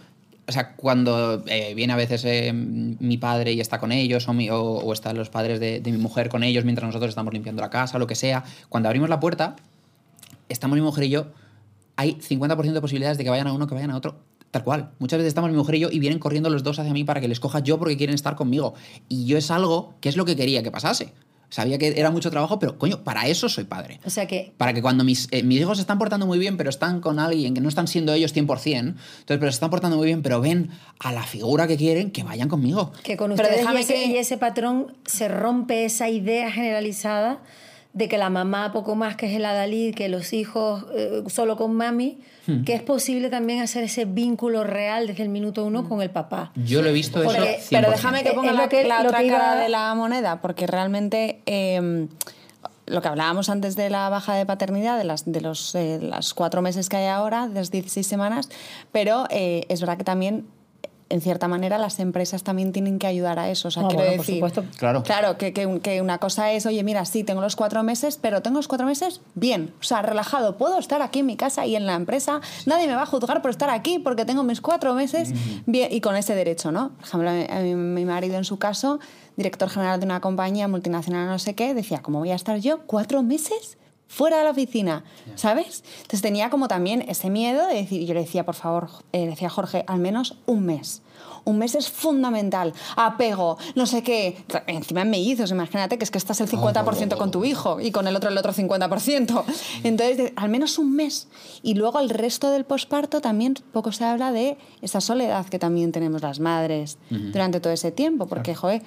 O 0.48 0.52
sea, 0.52 0.74
cuando 0.74 1.44
eh, 1.46 1.72
viene 1.74 1.92
a 1.92 1.96
veces 1.96 2.24
eh, 2.24 2.52
mi 2.52 3.16
padre 3.16 3.52
y 3.52 3.60
está 3.60 3.78
con 3.78 3.92
ellos, 3.92 4.26
o, 4.28 4.32
mi- 4.32 4.50
o, 4.50 4.92
están 4.92 5.16
los 5.16 5.30
padres 5.30 5.60
de, 5.60 5.80
de 5.80 5.92
mi 5.92 5.98
mujer 5.98 6.28
con 6.28 6.42
ellos 6.42 6.64
mientras 6.64 6.86
nosotros 6.88 7.10
estamos 7.10 7.32
limpiando 7.32 7.62
la 7.62 7.70
casa, 7.70 7.98
lo 7.98 8.06
que 8.08 8.16
sea, 8.16 8.42
cuando 8.68 8.88
abrimos 8.88 9.08
la 9.08 9.20
puerta, 9.20 9.54
estamos 10.48 10.76
mi 10.76 10.82
mujer 10.82 11.04
y 11.04 11.10
yo, 11.10 11.26
hay 11.96 12.14
50% 12.16 12.72
de 12.72 12.80
posibilidades 12.80 13.18
de 13.18 13.24
que 13.24 13.30
vayan 13.30 13.46
a 13.46 13.52
uno, 13.52 13.66
que 13.66 13.74
vayan 13.74 13.90
a 13.92 13.96
otro, 13.96 14.16
tal 14.50 14.64
cual. 14.64 14.90
Muchas 14.98 15.18
veces 15.18 15.28
estamos 15.28 15.50
mi 15.50 15.56
mujer 15.56 15.76
y 15.76 15.80
yo 15.80 15.88
y 15.92 15.98
vienen 16.00 16.18
corriendo 16.18 16.50
los 16.50 16.62
dos 16.62 16.78
hacia 16.78 16.92
mí 16.92 17.04
para 17.04 17.20
que 17.20 17.28
les 17.28 17.38
coja 17.40 17.60
yo 17.60 17.78
porque 17.78 17.96
quieren 17.96 18.14
estar 18.14 18.34
conmigo. 18.34 18.74
Y 19.08 19.26
yo 19.26 19.38
es 19.38 19.50
algo 19.50 19.94
que 20.00 20.08
es 20.08 20.16
lo 20.16 20.24
que 20.24 20.34
quería 20.36 20.62
que 20.62 20.70
pasase. 20.70 21.12
Sabía 21.52 21.76
que 21.76 21.88
era 22.00 22.10
mucho 22.10 22.30
trabajo, 22.30 22.58
pero 22.58 22.78
coño, 22.78 23.04
para 23.04 23.26
eso 23.26 23.46
soy 23.50 23.64
padre. 23.64 24.00
O 24.06 24.10
sea 24.10 24.26
que 24.26 24.54
Para 24.56 24.72
que 24.72 24.80
cuando 24.80 25.04
mis, 25.04 25.28
eh, 25.32 25.42
mis 25.42 25.60
hijos 25.60 25.76
se 25.76 25.82
están 25.82 25.98
portando 25.98 26.26
muy 26.26 26.38
bien, 26.38 26.56
pero 26.56 26.70
están 26.70 27.02
con 27.02 27.18
alguien 27.18 27.52
que 27.52 27.60
no 27.60 27.68
están 27.68 27.88
siendo 27.88 28.14
ellos 28.14 28.32
100%, 28.34 28.78
entonces, 28.78 28.96
pero 29.26 29.42
se 29.52 29.56
están 29.56 29.68
portando 29.68 29.98
muy 29.98 30.06
bien, 30.06 30.22
pero 30.22 30.40
ven 30.40 30.70
a 30.98 31.12
la 31.12 31.24
figura 31.24 31.66
que 31.66 31.76
quieren, 31.76 32.10
que 32.10 32.22
vayan 32.22 32.48
conmigo. 32.48 32.90
Que 33.02 33.18
con 33.18 33.32
Pero 33.34 33.42
ustedes 33.42 33.56
y 33.56 33.58
déjame 33.60 33.80
ese, 33.80 33.92
que- 33.94 34.06
y 34.06 34.16
ese 34.16 34.38
patrón 34.38 34.96
se 35.04 35.28
rompe 35.28 35.84
esa 35.84 36.08
idea 36.08 36.50
generalizada 36.50 37.42
de 37.94 38.08
que 38.08 38.16
la 38.18 38.30
mamá 38.30 38.72
poco 38.72 38.94
más 38.94 39.16
que 39.16 39.26
es 39.26 39.36
el 39.36 39.44
adalid, 39.44 39.94
que 39.94 40.08
los 40.08 40.32
hijos 40.32 40.86
eh, 40.94 41.22
solo 41.28 41.56
con 41.56 41.74
mami, 41.74 42.18
Hmm. 42.44 42.64
que 42.64 42.74
es 42.74 42.82
posible 42.82 43.30
también 43.30 43.60
hacer 43.60 43.84
ese 43.84 44.04
vínculo 44.04 44.64
real 44.64 45.06
desde 45.06 45.22
el 45.22 45.28
minuto 45.28 45.64
uno 45.64 45.88
con 45.88 46.02
el 46.02 46.10
papá. 46.10 46.50
Yo 46.56 46.82
lo 46.82 46.88
he 46.88 46.92
visto 46.92 47.22
eso 47.22 47.30
Porque- 47.30 47.58
100%. 47.60 47.66
Pero 47.70 47.90
déjame 47.92 48.24
que 48.24 48.32
ponga 48.32 48.52
la, 48.52 48.62
lo 48.64 48.68
que- 48.68 48.82
la 48.84 49.00
lo 49.02 49.08
otra 49.10 49.20
que 49.20 49.26
iba- 49.26 49.38
cara 49.38 49.54
de 49.62 49.68
la 49.68 49.94
moneda, 49.94 50.40
porque 50.40 50.66
realmente 50.66 51.40
eh, 51.46 52.08
lo 52.86 53.00
que 53.00 53.06
hablábamos 53.08 53.48
antes 53.48 53.76
de 53.76 53.90
la 53.90 54.08
baja 54.08 54.34
de 54.34 54.44
paternidad, 54.44 54.98
de 54.98 55.04
las, 55.04 55.30
de 55.30 55.40
los 55.40 55.72
eh, 55.76 56.00
las 56.02 56.34
cuatro 56.34 56.62
meses 56.62 56.88
que 56.88 56.96
hay 56.96 57.06
ahora, 57.06 57.46
de 57.46 57.54
las 57.54 57.70
16 57.70 58.04
semanas, 58.08 58.48
pero 58.90 59.26
eh, 59.30 59.64
es 59.68 59.80
verdad 59.80 59.96
que 59.96 60.02
también, 60.04 60.46
en 61.12 61.20
cierta 61.20 61.46
manera, 61.46 61.78
las 61.78 62.00
empresas 62.00 62.42
también 62.42 62.72
tienen 62.72 62.98
que 62.98 63.06
ayudar 63.06 63.38
a 63.38 63.50
eso. 63.50 63.68
O 63.68 63.70
sea, 63.70 63.82
Ah, 63.84 63.88
quiero 63.88 64.02
bueno, 64.04 64.16
por 64.16 64.26
decir, 64.26 64.36
supuesto. 64.36 64.64
Claro. 64.78 65.02
Claro, 65.02 65.36
que, 65.38 65.52
que, 65.52 65.80
que 65.80 66.00
una 66.00 66.18
cosa 66.18 66.52
es, 66.52 66.66
oye, 66.66 66.82
mira, 66.82 67.04
sí, 67.04 67.22
tengo 67.22 67.40
los 67.40 67.54
cuatro 67.54 67.82
meses, 67.82 68.18
pero 68.20 68.42
tengo 68.42 68.58
los 68.58 68.68
cuatro 68.68 68.86
meses 68.86 69.20
bien, 69.34 69.74
o 69.80 69.82
sea, 69.82 70.02
relajado. 70.02 70.56
Puedo 70.56 70.78
estar 70.78 71.02
aquí 71.02 71.20
en 71.20 71.26
mi 71.26 71.36
casa 71.36 71.66
y 71.66 71.76
en 71.76 71.86
la 71.86 71.94
empresa. 71.94 72.40
Nadie 72.66 72.86
me 72.86 72.94
va 72.94 73.02
a 73.02 73.06
juzgar 73.06 73.42
por 73.42 73.50
estar 73.50 73.70
aquí 73.70 73.98
porque 73.98 74.24
tengo 74.24 74.42
mis 74.42 74.60
cuatro 74.60 74.94
meses 74.94 75.32
bien 75.66 75.92
y 75.92 76.00
con 76.00 76.16
ese 76.16 76.34
derecho, 76.34 76.72
¿no? 76.72 76.90
Por 76.98 77.04
ejemplo, 77.06 77.30
a 77.30 77.60
mi, 77.60 77.74
mi 77.74 78.04
marido 78.04 78.36
en 78.36 78.44
su 78.44 78.58
caso, 78.58 78.98
director 79.36 79.68
general 79.68 80.00
de 80.00 80.06
una 80.06 80.20
compañía 80.20 80.66
multinacional, 80.68 81.28
no 81.28 81.38
sé 81.38 81.54
qué, 81.54 81.74
decía, 81.74 82.00
¿cómo 82.02 82.18
voy 82.20 82.30
a 82.30 82.34
estar 82.34 82.58
yo 82.58 82.80
cuatro 82.86 83.22
meses? 83.22 83.76
Fuera 84.12 84.36
de 84.38 84.44
la 84.44 84.50
oficina, 84.50 85.04
¿sabes? 85.36 85.82
Entonces 86.02 86.20
tenía 86.20 86.50
como 86.50 86.68
también 86.68 87.02
ese 87.08 87.30
miedo 87.30 87.66
de 87.66 87.74
decir, 87.76 88.06
yo 88.06 88.12
le 88.12 88.20
decía, 88.20 88.44
por 88.44 88.54
favor, 88.54 88.88
eh, 89.12 89.26
decía 89.26 89.48
Jorge, 89.48 89.84
al 89.86 90.00
menos 90.00 90.36
un 90.46 90.66
mes. 90.66 91.00
Un 91.44 91.58
mes 91.58 91.74
es 91.74 91.88
fundamental. 91.90 92.72
Apego, 92.94 93.58
no 93.74 93.86
sé 93.86 94.02
qué. 94.04 94.36
Encima 94.68 95.02
en 95.02 95.10
mellizos, 95.10 95.50
imagínate 95.50 95.98
que 95.98 96.04
es 96.04 96.10
que 96.12 96.18
estás 96.18 96.40
el 96.40 96.48
50% 96.48 97.16
con 97.16 97.30
tu 97.32 97.44
hijo 97.44 97.80
y 97.80 97.90
con 97.90 98.06
el 98.06 98.14
otro 98.14 98.28
el 98.30 98.38
otro 98.38 98.52
50%. 98.52 99.44
Entonces, 99.82 100.16
de- 100.18 100.32
al 100.36 100.50
menos 100.50 100.78
un 100.78 100.94
mes. 100.94 101.26
Y 101.62 101.74
luego 101.74 101.98
el 101.98 102.10
resto 102.10 102.50
del 102.50 102.64
posparto 102.64 103.20
también 103.20 103.54
poco 103.72 103.90
se 103.92 104.04
habla 104.04 104.30
de 104.30 104.56
esa 104.82 105.00
soledad 105.00 105.46
que 105.46 105.58
también 105.58 105.90
tenemos 105.90 106.22
las 106.22 106.38
madres 106.38 106.98
durante 107.10 107.58
todo 107.60 107.72
ese 107.72 107.90
tiempo. 107.90 108.26
Porque, 108.26 108.54
joder, 108.54 108.82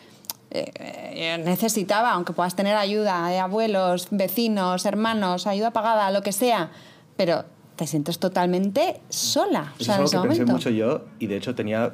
eh, 0.60 1.36
eh, 1.36 1.41
necesitaba, 1.43 2.12
aunque 2.12 2.34
puedas 2.34 2.56
tener 2.56 2.76
ayuda 2.76 3.28
de 3.28 3.39
abuelos, 3.39 4.08
vecinos, 4.12 4.86
hermanos, 4.86 5.47
ayuda 5.47 5.72
pagada, 5.72 6.12
lo 6.12 6.22
que 6.22 6.32
sea, 6.32 6.72
pero 7.18 7.45
te 7.76 7.88
sientes 7.88 8.20
totalmente 8.20 8.99
sola. 9.10 9.74
O 9.78 9.82
Eso 9.82 9.86
sea, 9.86 9.86
es 9.86 9.89
en 9.89 9.93
algo 9.93 10.06
ese 10.06 10.16
que 10.18 10.22
pensé 10.28 10.41
momento. 10.41 10.53
mucho 10.53 10.70
yo 10.70 11.01
y 11.20 11.28
de 11.28 11.38
hecho 11.38 11.56
tenía 11.56 11.93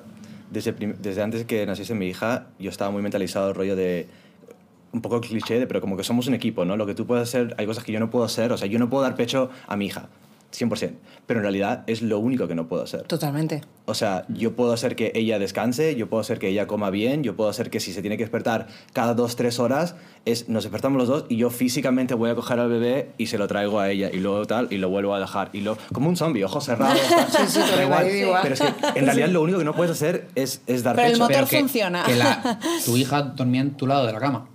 desde, 0.51 0.73
desde 0.73 1.21
antes 1.21 1.45
que 1.45 1.65
naciese 1.65 1.95
mi 1.95 2.07
hija, 2.07 2.47
yo 2.59 2.69
estaba 2.69 2.91
muy 2.91 3.01
mentalizado 3.01 3.49
el 3.49 3.55
rollo 3.55 3.75
de 3.75 4.07
un 4.91 5.01
poco 5.01 5.21
cliché, 5.21 5.59
de, 5.59 5.67
pero 5.67 5.79
como 5.79 5.95
que 5.95 6.03
somos 6.03 6.27
un 6.27 6.33
equipo, 6.33 6.65
¿no? 6.65 6.75
Lo 6.75 6.85
que 6.85 6.93
tú 6.93 7.07
puedes 7.07 7.23
hacer, 7.27 7.55
hay 7.57 7.65
cosas 7.65 7.83
que 7.85 7.93
yo 7.93 7.99
no 7.99 8.09
puedo 8.09 8.25
hacer, 8.25 8.51
o 8.51 8.57
sea, 8.57 8.67
yo 8.67 8.77
no 8.77 8.89
puedo 8.89 9.03
dar 9.03 9.15
pecho 9.15 9.49
a 9.67 9.77
mi 9.77 9.85
hija, 9.85 10.09
100%, 10.51 10.91
pero 11.27 11.39
en 11.39 11.43
realidad 11.43 11.83
es 11.87 12.01
lo 12.01 12.19
único 12.19 12.47
que 12.47 12.55
no 12.55 12.67
puedo 12.67 12.83
hacer. 12.83 13.03
Totalmente. 13.03 13.61
O 13.85 13.93
sea, 13.93 14.25
yo 14.29 14.55
puedo 14.55 14.73
hacer 14.73 14.95
que 14.95 15.11
ella 15.15 15.39
descanse, 15.39 15.95
yo 15.95 16.07
puedo 16.09 16.21
hacer 16.21 16.39
que 16.39 16.47
ella 16.49 16.67
coma 16.67 16.89
bien, 16.91 17.23
yo 17.23 17.35
puedo 17.35 17.49
hacer 17.49 17.69
que 17.69 17.79
si 17.79 17.93
se 17.93 18.01
tiene 18.01 18.15
que 18.17 18.23
despertar 18.23 18.67
cada 18.93 19.13
dos, 19.13 19.35
tres 19.35 19.59
horas, 19.59 19.95
es, 20.25 20.49
nos 20.49 20.63
despertamos 20.63 20.97
los 20.99 21.07
dos 21.07 21.25
y 21.29 21.37
yo 21.37 21.49
físicamente 21.49 22.13
voy 22.13 22.29
a 22.29 22.35
coger 22.35 22.59
al 22.59 22.69
bebé 22.69 23.11
y 23.17 23.27
se 23.27 23.37
lo 23.37 23.47
traigo 23.47 23.79
a 23.79 23.89
ella 23.89 24.09
y 24.13 24.17
luego 24.19 24.45
tal 24.45 24.67
y 24.71 24.77
lo 24.77 24.89
vuelvo 24.89 25.15
a 25.15 25.19
dejar. 25.19 25.49
Y 25.53 25.61
lo, 25.61 25.77
como 25.93 26.09
un 26.09 26.15
zombie, 26.17 26.43
ojos 26.43 26.65
cerrados. 26.65 26.99
Sí, 26.99 27.37
sí, 27.47 27.59
tal 27.59 27.83
igual. 27.83 28.07
igual. 28.15 28.39
Pero 28.43 28.53
es 28.55 28.61
que 28.61 28.99
en 28.99 29.05
realidad 29.05 29.29
lo 29.29 29.41
único 29.41 29.57
que 29.57 29.65
no 29.65 29.73
puedes 29.73 29.91
hacer 29.93 30.27
es, 30.35 30.61
es 30.67 30.83
dar 30.83 30.95
Pero 30.95 31.07
el 31.07 31.13
pecho. 31.13 31.23
motor 31.23 31.35
Pero 31.35 31.47
que- 31.47 31.59
funciona. 31.59 32.03
Que 32.03 32.15
la- 32.15 32.59
tu 32.85 32.97
hija 32.97 33.21
dormía 33.21 33.61
en 33.61 33.71
tu 33.77 33.87
lado 33.87 34.05
de 34.05 34.13
la 34.13 34.19
cama. 34.19 34.47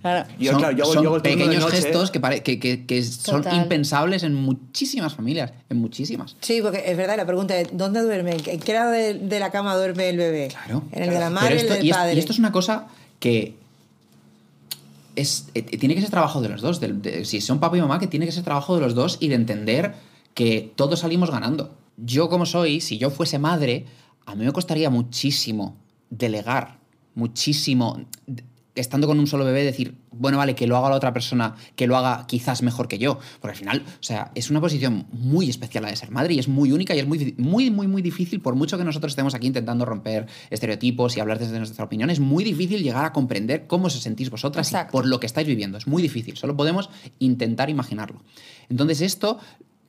Claro. 0.00 0.28
Yo, 0.38 0.52
son 0.52 0.60
claro, 0.60 0.76
yo 0.76 0.84
hago- 0.84 0.94
son 0.94 1.02
yo 1.02 1.08
hago 1.10 1.16
el 1.16 1.22
turno 1.22 1.36
de 1.36 1.44
pequeños 1.44 1.64
noche. 1.64 1.82
gestos 1.82 2.10
que, 2.10 2.20
pare- 2.20 2.42
que, 2.42 2.58
que- 2.58 2.86
que 2.86 3.02
son 3.04 3.42
Total. 3.42 3.56
impensables 3.58 4.22
en 4.22 4.34
muchísimas 4.34 5.14
familias. 5.14 5.52
En 5.68 5.76
muchísimas. 5.78 6.36
Sí, 6.40 6.60
porque 6.62 6.82
es 6.86 6.96
verdad, 6.96 7.16
la 7.18 7.26
pregunta 7.26 7.58
es, 7.58 7.68
¿dónde 7.72 8.00
duerme? 8.02 8.36
¿En 8.46 8.60
qué 8.60 8.72
lado 8.72 8.92
de, 8.92 9.14
de 9.14 9.38
la 9.40 9.50
cama 9.50 9.76
duerme 9.76 10.08
el 10.08 10.16
bebé? 10.16 10.48
Claro. 10.48 10.82
En 10.92 11.02
el 11.02 11.10
de 11.10 11.18
la 11.20 11.28
madre 11.30 11.50
y 11.50 11.58
el 11.58 11.58
esto- 11.64 11.74
del 11.74 11.84
y, 11.86 11.90
es- 11.90 11.96
padre. 11.96 12.14
y 12.14 12.18
esto 12.18 12.32
es 12.32 12.38
una 12.38 12.50
cosa 12.52 12.86
que 13.18 13.56
es, 15.16 15.48
eh, 15.54 15.62
tiene 15.62 15.94
que 15.94 16.00
ser 16.00 16.10
trabajo 16.10 16.40
de 16.40 16.48
los 16.48 16.60
dos. 16.62 16.80
de- 16.80 17.24
si 17.24 17.40
son 17.40 17.60
papá 17.60 17.76
y 17.76 17.80
mamá, 17.80 17.98
que 17.98 18.06
tiene 18.06 18.26
que 18.26 18.32
ser 18.32 18.44
trabajo 18.44 18.74
de 18.76 18.80
los 18.80 18.94
dos 18.94 19.18
y 19.20 19.28
de 19.28 19.34
entender 19.34 19.94
que 20.34 20.72
todos 20.76 21.00
salimos 21.00 21.30
ganando. 21.30 21.74
Yo 21.96 22.28
como 22.28 22.46
soy, 22.46 22.80
si 22.80 22.96
yo 22.96 23.10
fuese 23.10 23.38
madre, 23.38 23.84
a 24.24 24.34
mí 24.34 24.44
me 24.44 24.52
costaría 24.52 24.88
muchísimo 24.88 25.76
delegar, 26.08 26.78
muchísimo, 27.14 28.00
estando 28.74 29.06
con 29.06 29.18
un 29.18 29.26
solo 29.26 29.44
bebé, 29.44 29.64
decir, 29.64 29.96
bueno, 30.10 30.38
vale, 30.38 30.54
que 30.54 30.66
lo 30.66 30.76
haga 30.76 30.90
la 30.90 30.96
otra 30.96 31.12
persona, 31.12 31.54
que 31.76 31.86
lo 31.86 31.96
haga 31.96 32.26
quizás 32.26 32.62
mejor 32.62 32.88
que 32.88 32.98
yo. 32.98 33.18
Porque 33.40 33.52
al 33.52 33.58
final, 33.58 33.84
o 33.86 34.02
sea, 34.02 34.30
es 34.34 34.50
una 34.50 34.60
posición 34.60 35.06
muy 35.12 35.48
especial 35.48 35.82
la 35.82 35.90
de 35.90 35.96
ser 35.96 36.10
madre 36.10 36.34
y 36.34 36.38
es 36.38 36.48
muy 36.48 36.72
única 36.72 36.94
y 36.94 37.00
es 37.00 37.06
muy, 37.06 37.34
muy, 37.38 37.70
muy, 37.70 37.86
muy 37.86 38.02
difícil, 38.02 38.40
por 38.40 38.54
mucho 38.54 38.78
que 38.78 38.84
nosotros 38.84 39.12
estemos 39.12 39.34
aquí 39.34 39.46
intentando 39.46 39.84
romper 39.84 40.26
estereotipos 40.50 41.16
y 41.16 41.20
hablar 41.20 41.38
desde 41.38 41.58
nuestra 41.58 41.84
opinión, 41.84 42.10
es 42.10 42.20
muy 42.20 42.44
difícil 42.44 42.82
llegar 42.82 43.04
a 43.04 43.12
comprender 43.12 43.66
cómo 43.66 43.86
os 43.86 43.94
sentís 43.94 44.30
vosotras 44.30 44.72
y 44.72 44.90
por 44.90 45.06
lo 45.06 45.20
que 45.20 45.26
estáis 45.26 45.46
viviendo. 45.46 45.78
Es 45.78 45.86
muy 45.86 46.02
difícil, 46.02 46.36
solo 46.36 46.56
podemos 46.56 46.90
intentar 47.18 47.70
imaginarlo. 47.70 48.22
Entonces 48.68 49.00
esto 49.00 49.38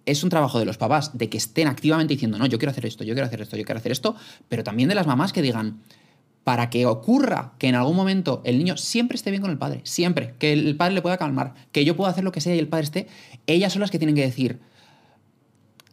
es 0.05 0.23
un 0.23 0.29
trabajo 0.29 0.59
de 0.59 0.65
los 0.65 0.77
papás, 0.77 1.17
de 1.17 1.29
que 1.29 1.37
estén 1.37 1.67
activamente 1.67 2.13
diciendo, 2.13 2.37
no, 2.37 2.45
yo 2.45 2.57
quiero 2.57 2.71
hacer 2.71 2.85
esto, 2.85 3.03
yo 3.03 3.13
quiero 3.13 3.27
hacer 3.27 3.41
esto, 3.41 3.55
yo 3.55 3.63
quiero 3.63 3.79
hacer 3.79 3.91
esto, 3.91 4.15
pero 4.49 4.63
también 4.63 4.89
de 4.89 4.95
las 4.95 5.07
mamás 5.07 5.31
que 5.31 5.41
digan, 5.41 5.79
para 6.43 6.69
que 6.69 6.85
ocurra 6.85 7.53
que 7.59 7.67
en 7.67 7.75
algún 7.75 7.95
momento 7.95 8.41
el 8.45 8.57
niño 8.57 8.75
siempre 8.77 9.15
esté 9.15 9.29
bien 9.29 9.41
con 9.41 9.51
el 9.51 9.57
padre, 9.57 9.81
siempre, 9.83 10.33
que 10.39 10.53
el 10.53 10.75
padre 10.75 10.95
le 10.95 11.01
pueda 11.01 11.17
calmar, 11.17 11.53
que 11.71 11.85
yo 11.85 11.95
pueda 11.95 12.09
hacer 12.11 12.23
lo 12.23 12.31
que 12.31 12.41
sea 12.41 12.55
y 12.55 12.59
el 12.59 12.67
padre 12.67 12.83
esté, 12.85 13.07
ellas 13.47 13.71
son 13.73 13.81
las 13.81 13.91
que 13.91 13.99
tienen 13.99 14.15
que 14.15 14.21
decir 14.21 14.59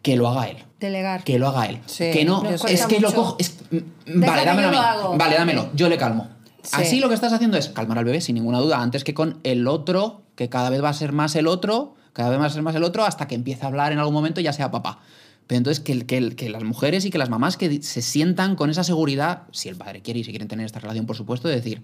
que 0.02 0.16
lo 0.16 0.28
haga 0.28 0.48
él. 0.48 0.56
Delegar. 0.80 1.24
Que 1.24 1.38
lo 1.38 1.48
haga 1.48 1.66
él. 1.66 1.80
Sí, 1.86 2.10
que 2.12 2.24
no, 2.24 2.42
es 2.48 2.86
que 2.86 3.00
lo 3.00 3.08
mucho. 3.08 3.16
cojo. 3.20 3.36
es- 3.38 3.58
mm, 3.70 3.76
Déjame, 4.06 4.26
vale, 4.26 4.44
dámelo 4.46 4.68
yo 4.68 4.72
lo 4.72 4.78
a 4.78 4.80
mí. 4.94 4.98
hago. 5.00 5.16
Vale, 5.18 5.34
dámelo. 5.36 5.70
Yo 5.74 5.88
le 5.88 5.98
calmo. 5.98 6.28
Sí. 6.62 6.70
Así 6.82 7.00
lo 7.00 7.08
que 7.08 7.14
estás 7.14 7.32
haciendo 7.32 7.56
es 7.56 7.68
calmar 7.68 7.98
al 7.98 8.04
bebé 8.04 8.20
sin 8.20 8.34
ninguna 8.34 8.58
duda, 8.60 8.80
antes 8.80 9.04
que 9.04 9.12
con 9.14 9.40
el 9.42 9.66
otro, 9.66 10.22
que 10.34 10.48
cada 10.48 10.70
vez 10.70 10.82
va 10.82 10.88
a 10.90 10.94
ser 10.94 11.12
más 11.12 11.34
el 11.36 11.46
otro, 11.46 11.94
cada 12.12 12.30
vez 12.30 12.40
va 12.40 12.46
a 12.46 12.50
ser 12.50 12.62
más 12.62 12.74
el 12.74 12.84
otro, 12.84 13.04
hasta 13.04 13.26
que 13.28 13.34
empiece 13.34 13.64
a 13.64 13.68
hablar 13.68 13.92
en 13.92 13.98
algún 13.98 14.14
momento, 14.14 14.40
ya 14.40 14.52
sea 14.52 14.70
papá. 14.70 15.00
Pero 15.48 15.56
entonces 15.58 15.80
que, 15.82 16.06
que, 16.06 16.36
que 16.36 16.48
las 16.50 16.62
mujeres 16.62 17.04
y 17.04 17.10
que 17.10 17.18
las 17.18 17.28
mamás 17.30 17.56
que 17.56 17.82
se 17.82 18.00
sientan 18.02 18.54
con 18.54 18.70
esa 18.70 18.84
seguridad, 18.84 19.42
si 19.50 19.68
el 19.68 19.74
padre 19.76 20.00
quiere 20.02 20.20
y 20.20 20.24
si 20.24 20.30
quieren 20.30 20.46
tener 20.46 20.64
esta 20.66 20.78
relación, 20.78 21.06
por 21.06 21.16
supuesto, 21.16 21.48
de 21.48 21.56
decir, 21.56 21.82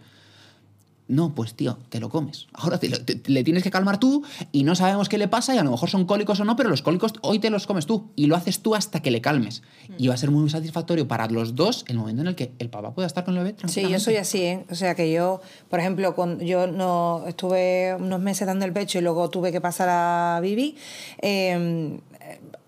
no, 1.07 1.35
pues 1.35 1.53
tío, 1.53 1.77
te 1.91 2.01
lo 2.01 2.09
comes. 2.09 2.47
Ahora 2.55 2.79
te 2.81 2.89
lo- 2.89 2.99
te- 3.05 3.21
le 3.27 3.45
tienes 3.45 3.63
que 3.63 3.71
calmar 3.71 4.01
tú 4.01 4.23
y 4.53 4.65
no 4.65 4.75
sabemos 4.75 5.11
qué 5.11 5.19
le 5.19 5.29
pasa 5.29 5.55
y 5.55 5.59
a 5.59 5.63
lo 5.63 5.71
mejor 5.71 5.91
son 5.91 6.07
cólicos 6.07 6.41
o 6.41 6.47
no, 6.47 6.57
pero 6.57 6.71
los 6.71 6.81
cólicos 6.81 7.13
hoy 7.21 7.39
te 7.41 7.51
los 7.51 7.67
comes 7.67 7.85
tú 7.85 8.11
y 8.17 8.25
lo 8.27 8.37
haces 8.37 8.61
tú 8.61 8.75
hasta 8.75 9.01
que 9.01 9.11
le 9.11 9.21
calmes. 9.21 9.63
Y 9.99 10.09
va 10.09 10.15
a 10.15 10.17
ser 10.17 10.31
muy 10.31 10.49
satisfactorio 10.49 11.07
para 11.07 11.27
los 11.29 11.55
dos 11.55 11.85
el 11.89 11.99
momento 11.99 12.23
en 12.23 12.29
el 12.29 12.35
que 12.37 12.53
el 12.59 12.71
papá 12.71 12.95
pueda 12.95 13.07
estar 13.07 13.23
con 13.25 13.37
el 13.37 13.45
bebé 13.45 13.57
Sí, 13.67 13.83
yo 13.87 14.01
soy 14.01 14.17
así, 14.17 14.41
¿eh? 14.45 14.65
O 14.71 14.75
sea 14.75 14.95
que 14.95 15.13
yo, 15.13 15.43
por 15.69 15.79
ejemplo, 15.79 16.15
cuando 16.15 16.43
yo 16.43 16.67
no 16.69 17.25
estuve 17.29 17.95
unos 17.99 18.21
meses 18.21 18.47
dando 18.47 18.65
el 18.65 18.73
pecho 18.73 18.99
y 18.99 19.03
luego 19.03 19.29
tuve 19.29 19.53
que 19.53 19.61
pasar 19.61 19.89
a 19.91 20.41
Bibi, 20.41 20.75
eh, 21.21 21.99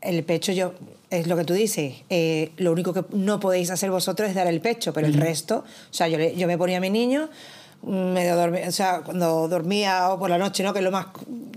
el 0.00 0.24
pecho 0.24 0.52
yo 0.52 0.72
es 1.10 1.26
lo 1.28 1.36
que 1.36 1.44
tú 1.44 1.54
dices, 1.54 1.94
eh, 2.10 2.50
lo 2.56 2.72
único 2.72 2.92
que 2.92 3.04
no 3.12 3.38
podéis 3.40 3.70
hacer 3.70 3.90
vosotros 3.90 4.28
es 4.28 4.34
dar 4.34 4.46
el 4.48 4.60
pecho, 4.60 4.92
pero 4.92 5.06
el 5.06 5.14
resto, 5.14 5.58
o 5.58 5.94
sea, 5.94 6.08
yo, 6.08 6.18
le- 6.18 6.34
yo 6.36 6.46
me 6.48 6.58
ponía 6.58 6.78
a 6.78 6.80
mi 6.80 6.90
niño 6.90 7.28
medio 7.82 8.34
dormir, 8.36 8.62
o 8.66 8.72
sea, 8.72 9.02
cuando 9.04 9.46
dormía 9.48 10.08
o 10.10 10.18
por 10.18 10.28
la 10.30 10.38
noche, 10.38 10.64
¿no? 10.64 10.72
Que 10.72 10.80
es 10.80 10.84
lo 10.84 10.90
más 10.90 11.06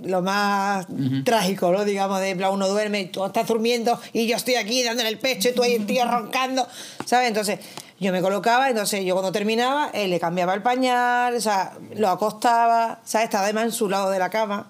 lo 0.04 0.22
más 0.22 0.86
trágico, 1.26 1.72
¿no? 1.72 1.84
Digamos, 1.84 2.22
de 2.22 2.34
uno 2.52 2.68
duerme 2.68 3.02
y 3.02 3.06
tú 3.08 3.26
estás 3.26 3.48
durmiendo 3.48 4.00
y 4.14 4.28
yo 4.28 4.36
estoy 4.38 4.56
aquí 4.56 4.84
dándole 4.84 5.10
el 5.10 5.18
pecho 5.18 5.50
y 5.50 5.54
tú 5.54 5.64
ahí 5.64 5.74
el 5.74 5.86
tío 5.86 6.06
roncando, 6.06 6.68
¿sabes? 7.06 7.28
Entonces, 7.28 7.60
yo 8.00 8.12
me 8.14 8.22
colocaba, 8.22 8.70
entonces 8.70 9.04
yo 9.04 9.14
cuando 9.16 9.32
terminaba, 9.32 9.90
él 9.94 10.12
le 10.12 10.20
cambiaba 10.20 10.54
el 10.54 10.62
pañal, 10.62 11.36
o 11.36 11.42
sea, 11.42 11.74
lo 11.96 12.10
acostaba, 12.10 13.00
¿sabes? 13.04 13.26
Estaba 13.26 13.46
además 13.46 13.66
en 13.66 13.72
su 13.72 13.90
lado 13.90 14.10
de 14.10 14.20
la 14.20 14.30
cama. 14.30 14.70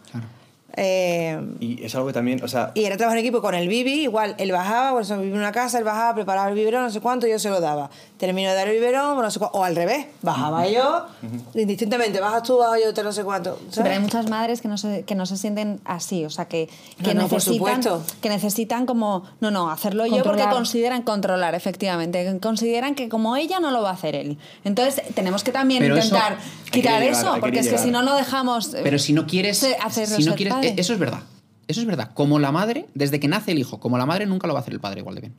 Eh, 0.82 1.38
Y 1.60 1.84
es 1.84 1.94
algo 1.96 2.08
que 2.08 2.14
también, 2.14 2.42
o 2.44 2.48
sea, 2.48 2.72
y 2.74 2.86
era 2.86 2.96
trabajo 2.96 3.18
en 3.18 3.20
equipo 3.20 3.42
con 3.42 3.54
el 3.54 3.68
Bibi, 3.68 4.04
igual, 4.04 4.36
él 4.38 4.52
bajaba, 4.54 4.94
por 4.94 5.02
eso 5.02 5.18
vivía 5.18 5.34
en 5.34 5.40
una 5.40 5.52
casa, 5.52 5.78
él 5.78 5.84
bajaba, 5.84 6.16
preparaba 6.16 6.48
el 6.50 6.56
biberón, 6.56 6.84
no 6.84 6.90
sé 6.90 7.02
cuánto, 7.02 7.28
yo 7.28 7.38
se 7.38 7.50
lo 7.50 7.60
daba. 7.60 7.90
Termino 8.18 8.50
de 8.50 8.56
dar 8.56 8.68
el 8.70 8.76
biberón, 8.76 9.18
no 9.22 9.30
sé 9.32 9.40
cuánto, 9.40 9.58
o 9.58 9.64
al 9.66 9.76
revés, 9.76 10.06
bajaba 10.22 10.68
yo, 10.68 11.06
indistintamente, 11.54 12.20
bajas 12.20 12.44
tú, 12.44 12.58
bajo 12.58 12.76
yo, 12.78 12.94
te 12.94 13.04
no 13.04 13.12
sé 13.12 13.24
cuánto. 13.24 13.56
¿sabes? 13.70 13.76
Pero 13.78 13.90
hay 13.92 14.00
muchas 14.00 14.30
madres 14.30 14.62
que 14.62 14.68
no 14.68 14.78
se, 14.78 15.04
que 15.04 15.16
no 15.16 15.26
se 15.26 15.38
sienten 15.38 15.80
así, 15.86 16.26
o 16.26 16.30
sea, 16.30 16.46
que, 16.46 16.70
que, 17.04 17.14
No, 17.14 17.24
no, 17.24 17.28
por 17.28 17.40
necesitan, 17.40 17.82
que 18.22 18.30
necesitan 18.30 18.86
como, 18.86 19.24
no, 19.42 19.52
no, 19.52 19.70
hacerlo 19.72 20.06
yo 20.06 20.24
porque 20.24 20.44
consideran 20.50 21.02
controlar, 21.04 21.56
efectivamente, 21.56 22.40
consideran 22.42 22.96
que 22.96 23.10
como 23.10 23.36
ella 23.36 23.60
no 23.60 23.72
lo 23.72 23.82
va 23.82 23.90
a 23.90 23.94
hacer 23.94 24.16
él. 24.16 24.38
Entonces 24.64 25.02
tenemos 25.14 25.44
que 25.44 25.52
también 25.52 25.82
Pero 25.82 25.98
eso- 25.98 26.08
intentar 26.16 26.38
que 26.66 26.82
quitar 26.82 27.02
llegar, 27.02 27.20
eso, 27.22 27.38
porque 27.40 27.60
es 27.60 27.68
que 27.68 27.78
si 27.78 27.92
no, 27.92 28.02
no 28.04 28.16
dejamos... 28.16 28.74
eh, 28.74 28.82
Pero 28.84 29.00
si 29.00 29.14
no 29.14 29.26
quieres. 29.26 29.58
se- 29.58 29.76
hacerlo 29.78 30.18
si 30.18 30.24
no 30.26 30.36
quieres 30.36 30.54
eso 30.78 30.94
es 30.94 31.00
verdad. 31.00 31.24
Eso 31.68 31.82
es 31.82 31.88
verdad. 31.88 32.12
Como 32.14 32.40
la 32.40 32.52
madre, 32.52 32.88
desde 32.96 33.20
que 33.20 33.28
nace 33.28 33.52
el 33.52 33.60
hijo, 33.60 33.80
como 33.80 33.98
la 33.98 34.06
madre 34.06 34.26
nunca 34.26 34.48
lo 34.48 34.54
va 34.54 34.60
a 34.60 34.62
hacer 34.62 34.74
el 34.74 34.80
padre 34.80 35.02
igual 35.02 35.16
de 35.16 35.22
bien. 35.22 35.36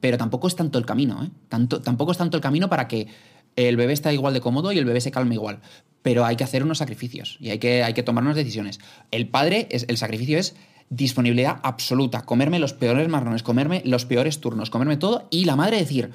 Pero 0.00 0.16
tampoco 0.18 0.48
es 0.48 0.56
tanto 0.56 0.78
el 0.78 0.86
camino, 0.86 1.22
¿eh? 1.22 1.30
Tanto, 1.48 1.82
tampoco 1.82 2.12
es 2.12 2.18
tanto 2.18 2.36
el 2.36 2.42
camino 2.42 2.68
para 2.68 2.88
que 2.88 3.08
el 3.56 3.76
bebé 3.76 3.92
esté 3.92 4.12
igual 4.12 4.34
de 4.34 4.40
cómodo 4.40 4.72
y 4.72 4.78
el 4.78 4.84
bebé 4.84 5.00
se 5.00 5.10
calme 5.10 5.34
igual. 5.34 5.60
Pero 6.02 6.24
hay 6.24 6.36
que 6.36 6.44
hacer 6.44 6.62
unos 6.62 6.78
sacrificios 6.78 7.36
y 7.40 7.50
hay 7.50 7.58
que, 7.58 7.82
hay 7.82 7.94
que 7.94 8.02
tomar 8.02 8.24
unas 8.24 8.36
decisiones. 8.36 8.80
El 9.10 9.28
padre, 9.28 9.68
es, 9.70 9.84
el 9.88 9.96
sacrificio 9.96 10.38
es 10.38 10.56
disponibilidad 10.90 11.60
absoluta, 11.62 12.22
comerme 12.22 12.58
los 12.58 12.72
peores 12.72 13.08
marrones, 13.08 13.42
comerme 13.42 13.82
los 13.84 14.04
peores 14.04 14.40
turnos, 14.40 14.70
comerme 14.70 14.96
todo 14.96 15.28
y 15.30 15.44
la 15.44 15.56
madre 15.56 15.78
decir, 15.78 16.10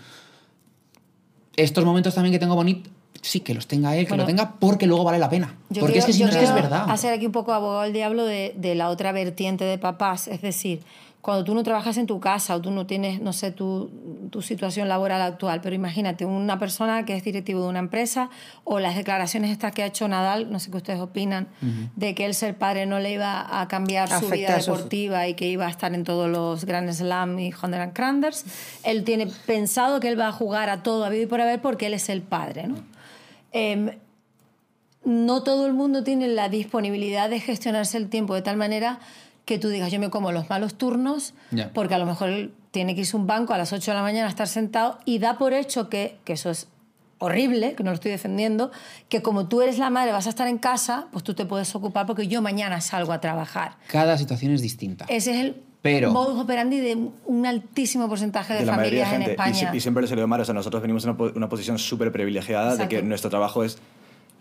estos 1.56 1.86
momentos 1.86 2.16
también 2.16 2.34
que 2.34 2.40
tengo 2.40 2.56
bonitos, 2.56 2.92
sí, 3.22 3.40
que 3.42 3.54
los 3.54 3.68
tenga 3.68 3.96
él, 3.96 4.06
que 4.06 4.10
Bueno, 4.10 4.24
lo 4.24 4.28
tenga 4.28 4.54
porque 4.60 4.86
luego 4.88 5.04
vale 5.04 5.20
la 5.20 5.30
pena. 5.30 5.56
Yo 5.70 5.82
porque 5.82 5.94
quiero- 5.94 6.00
es 6.00 6.06
que 6.06 6.14
si 6.14 6.24
no 6.24 6.30
es 6.30 6.36
que 6.38 6.44
es 6.44 6.54
verdad. 6.54 6.86
Hacer 6.90 7.14
aquí 7.14 7.26
un 7.26 7.32
poco 7.32 7.54
abogado 7.54 7.82
del 7.84 7.94
diablo 7.94 8.26
de, 8.26 8.54
de 8.58 8.76
la 8.76 8.90
otra 8.90 9.12
vertiente 9.12 9.64
de 9.66 9.78
papás. 9.78 10.28
Es 10.28 10.42
decir, 10.42 10.82
cuando 11.22 11.44
tú 11.44 11.54
no 11.54 11.64
trabajas 11.64 11.98
en 11.98 12.08
tu 12.08 12.22
casa 12.22 12.56
o 12.56 12.62
tú 12.62 12.72
no 12.72 12.86
tienes, 12.86 13.20
no 13.20 13.34
sé, 13.34 13.52
tu, 13.52 13.90
tu 14.32 14.42
situación 14.42 14.88
laboral 14.88 15.22
actual, 15.22 15.60
pero 15.62 15.76
imagínate 15.76 16.24
una 16.26 16.58
persona 16.60 17.04
que 17.04 17.14
es 17.18 17.26
directivo 17.26 17.62
de 17.62 17.68
una 17.68 17.80
empresa 17.80 18.30
o 18.64 18.80
las 18.80 18.96
declaraciones 18.96 19.52
estas 19.52 19.74
que 19.74 19.84
ha 19.84 19.88
hecho 19.88 20.08
Nadal, 20.08 20.50
no 20.50 20.60
sé 20.62 20.72
qué 20.72 20.78
ustedes 20.78 21.02
opinan, 21.02 21.50
de 21.98 22.16
que 22.16 22.26
el 22.26 22.34
ser 22.34 22.58
padre 22.58 22.86
no 22.86 23.00
le 23.00 23.12
iba 23.12 23.60
a 23.62 23.68
cambiar 23.68 24.08
su 24.08 24.16
Afecta 24.16 24.34
vida 24.36 24.62
su- 24.62 24.72
deportiva 24.72 25.28
y 25.28 25.34
que 25.34 25.48
iba 25.50 25.68
a 25.68 25.70
estar 25.70 25.94
en 25.94 26.06
todos 26.06 26.30
los 26.30 26.64
Grand 26.64 26.90
Slam 26.90 27.38
y 27.38 27.52
Hundred 27.54 27.82
and 27.82 27.94
Cranders. 27.94 28.46
Él 28.84 29.04
tiene 29.04 29.28
pensado 29.46 30.00
que 30.00 30.08
él 30.08 30.18
va 30.18 30.30
a 30.30 30.32
jugar 30.32 30.70
a 30.70 30.84
todo, 30.84 31.04
a 31.04 31.10
vivir 31.10 31.28
por 31.28 31.42
haber, 31.42 31.62
porque 31.62 31.88
él 31.88 31.96
es 31.96 32.08
el 32.08 32.22
padre, 32.22 32.68
¿no? 32.68 32.76
Em, 33.52 33.98
no 35.04 35.44
todo 35.44 35.66
el 35.66 35.74
mundo 35.74 36.04
tiene 36.04 36.28
la 36.28 36.50
disponibilidad 36.50 37.30
de 37.30 37.40
gestionarse 37.40 37.98
el 37.98 38.10
tiempo 38.10 38.36
de 38.36 38.42
tal 38.42 38.58
manera 38.58 39.00
que 39.46 39.58
tú 39.58 39.70
digas, 39.70 39.92
yo 39.92 40.00
me 40.00 40.10
como 40.10 40.32
los 40.32 40.50
malos 40.50 40.76
turnos, 40.76 41.34
porque 41.74 41.96
a 41.96 41.98
lo 41.98 42.06
mejor 42.06 42.52
tiene 42.70 42.94
que 42.94 43.02
irse 43.02 43.18
a 43.18 43.20
un 43.20 43.26
banco 43.26 43.54
a 43.54 43.58
las 43.58 43.74
8 43.74 43.92
de 43.92 43.96
la 43.96 44.04
mañana 44.04 44.28
a 44.28 44.30
estar 44.30 44.48
sentado 44.48 45.00
y 45.06 45.18
da 45.18 45.40
por 45.40 45.54
hecho 45.54 45.90
que, 45.90 46.20
que 46.24 46.34
eso 46.34 46.52
es 46.52 46.68
horrible, 47.18 47.74
que 47.74 47.84
no 47.84 47.90
lo 47.90 47.96
estoy 47.96 48.12
defendiendo, 48.12 48.72
que 49.10 49.22
como 49.22 49.48
tú 49.48 49.62
eres 49.62 49.78
la 49.80 49.90
madre, 49.90 50.12
vas 50.12 50.28
a 50.28 50.30
estar 50.30 50.48
en 50.48 50.58
casa, 50.58 51.08
pues 51.12 51.24
tú 51.24 51.34
te 51.34 51.46
puedes 51.46 51.74
ocupar 51.76 52.06
porque 52.06 52.28
yo 52.28 52.42
mañana 52.42 52.80
salgo 52.82 53.12
a 53.12 53.20
trabajar. 53.22 53.78
Cada 53.88 54.18
situación 54.18 54.54
es 54.54 54.62
distinta. 54.62 55.06
Ese 55.10 55.32
es 55.32 55.38
el 55.38 55.64
Pero- 55.82 56.12
modus 56.12 56.40
operandi 56.40 56.80
de 56.80 56.98
un 57.26 57.46
altísimo 57.46 58.10
porcentaje 58.10 58.54
de, 58.54 58.60
de 58.60 58.66
la 58.66 58.76
mayoría 58.76 59.06
familias 59.06 59.10
de 59.12 59.16
en 59.16 59.22
gente. 59.22 59.32
Y, 59.32 59.52
España. 59.56 59.72
si- 59.72 59.78
y 59.78 59.80
siempre 59.82 60.08
se 60.08 60.16
le 60.16 60.22
llama, 60.22 60.38
o 60.38 60.46
sea, 60.46 60.54
nosotros 60.54 60.82
venimos 60.82 61.04
en 61.06 61.12
una, 61.12 61.32
una 61.36 61.50
posición 61.50 61.78
súper 61.80 62.12
privilegiada 62.12 62.72
de 62.76 62.88
que 62.88 62.96
Exacto. 62.96 63.06
nuestro 63.08 63.30
trabajo 63.30 63.64
es 63.64 63.78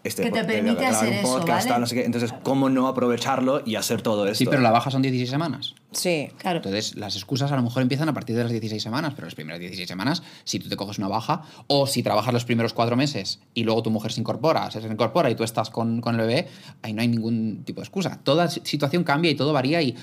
este, 0.05 0.23
Que 0.23 0.31
te 0.31 0.43
de 0.43 0.45
permite 0.47 0.87
hacer 0.87 1.09
un 1.09 1.15
eso, 1.15 1.29
podcast, 1.29 1.49
¿vale? 1.49 1.69
tal, 1.71 1.81
no 1.81 1.87
sé 1.89 1.97
qué. 1.97 2.05
Entonces, 2.05 2.33
¿cómo 2.45 2.69
no 2.71 2.87
aprovecharlo 2.87 3.63
y 3.67 3.75
hacer 3.75 4.01
todo 4.01 4.27
esto? 4.27 4.39
Sí, 4.39 4.47
pero 4.47 4.63
la 4.63 4.71
baja 4.71 4.93
son 4.93 5.03
16 5.03 5.29
semanas. 5.29 5.75
Sí. 5.91 6.31
Claro. 6.39 6.59
Entonces, 6.59 6.95
las 6.95 7.17
excusas 7.17 7.51
a 7.51 7.57
lo 7.57 7.63
mejor 7.63 7.83
empiezan 7.83 8.09
a 8.09 8.15
partir 8.15 8.37
de 8.37 8.43
las 8.45 8.53
16 8.53 8.81
semanas, 8.81 9.13
pero 9.17 9.27
las 9.27 9.35
primeras 9.35 9.59
16 9.59 9.89
semanas, 9.89 10.23
si 10.45 10.61
tú 10.61 10.69
te 10.69 10.77
coges 10.77 10.99
una 10.99 11.09
baja, 11.09 11.43
o 11.67 11.89
si 11.89 12.05
trabajas 12.05 12.33
los 12.33 12.45
primeros 12.45 12.73
cuatro 12.75 12.97
meses 12.97 13.41
y 13.55 13.65
luego 13.65 13.83
tu 13.83 13.91
mujer 13.91 14.13
se 14.13 14.21
incorpora, 14.21 14.71
se 14.71 14.79
incorpora 14.87 15.31
y 15.31 15.35
tú 15.35 15.43
estás 15.43 15.69
con, 15.69 16.01
con 16.01 16.15
el 16.15 16.21
bebé, 16.27 16.47
ahí 16.83 16.93
no 16.93 17.03
hay 17.03 17.09
ningún 17.09 17.65
tipo 17.65 17.81
de 17.81 17.85
excusa. 17.87 18.21
Toda 18.23 18.49
si- 18.49 18.61
situación 18.65 19.03
cambia 19.03 19.33
y 19.33 19.35
todo 19.35 19.53
varía 19.53 19.83
y 19.83 19.97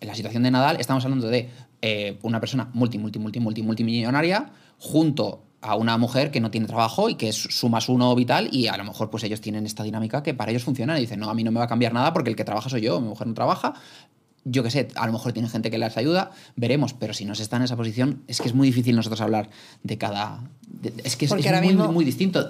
en 0.00 0.08
la 0.08 0.14
situación 0.14 0.42
de 0.42 0.50
Nadal 0.50 0.80
estamos 0.80 1.04
hablando 1.04 1.28
de 1.28 1.48
eh, 1.82 2.18
una 2.22 2.40
persona 2.40 2.70
multi, 2.74 2.98
multi, 2.98 3.18
multi, 3.18 3.40
multi, 3.40 3.62
multimillonaria 3.62 4.50
junto 4.78 5.42
a 5.60 5.74
una 5.74 5.98
mujer 5.98 6.30
que 6.30 6.40
no 6.40 6.50
tiene 6.52 6.66
trabajo 6.68 7.08
y 7.08 7.16
que 7.16 7.28
es 7.28 7.36
su 7.36 7.68
más 7.68 7.88
uno 7.88 8.14
vital 8.14 8.48
y 8.52 8.68
a 8.68 8.76
lo 8.76 8.84
mejor 8.84 9.10
pues 9.10 9.24
ellos 9.24 9.40
tienen 9.40 9.66
esta 9.66 9.82
dinámica 9.82 10.22
que 10.22 10.32
para 10.34 10.50
ellos 10.52 10.62
funciona 10.64 10.96
y 10.98 11.00
dicen, 11.02 11.18
no, 11.18 11.28
a 11.30 11.34
mí 11.34 11.42
no 11.42 11.50
me 11.50 11.58
va 11.58 11.64
a 11.64 11.68
cambiar 11.68 11.92
nada 11.92 12.12
porque 12.12 12.30
el 12.30 12.36
que 12.36 12.44
trabaja 12.44 12.68
soy 12.70 12.80
yo, 12.82 13.00
mi 13.00 13.08
mujer 13.08 13.26
no 13.26 13.34
trabaja, 13.34 13.74
yo 14.44 14.62
qué 14.62 14.70
sé, 14.70 14.88
a 14.94 15.04
lo 15.06 15.12
mejor 15.12 15.32
tiene 15.32 15.48
gente 15.48 15.68
que 15.70 15.76
les 15.78 15.96
ayuda, 15.96 16.30
veremos, 16.54 16.92
pero 16.94 17.12
si 17.12 17.24
no 17.24 17.34
se 17.34 17.42
está 17.42 17.56
en 17.56 17.62
esa 17.64 17.76
posición, 17.76 18.22
es 18.28 18.40
que 18.40 18.46
es 18.48 18.54
muy 18.54 18.68
difícil 18.68 18.94
nosotros 18.94 19.20
hablar 19.20 19.50
de 19.82 19.98
cada... 19.98 20.40
de- 20.68 20.94
es 21.02 21.16
que 21.16 21.24
es, 21.24 21.30
muy, 21.32 21.42
mismo- 21.76 21.92
muy 21.92 22.04
distinto. 22.04 22.48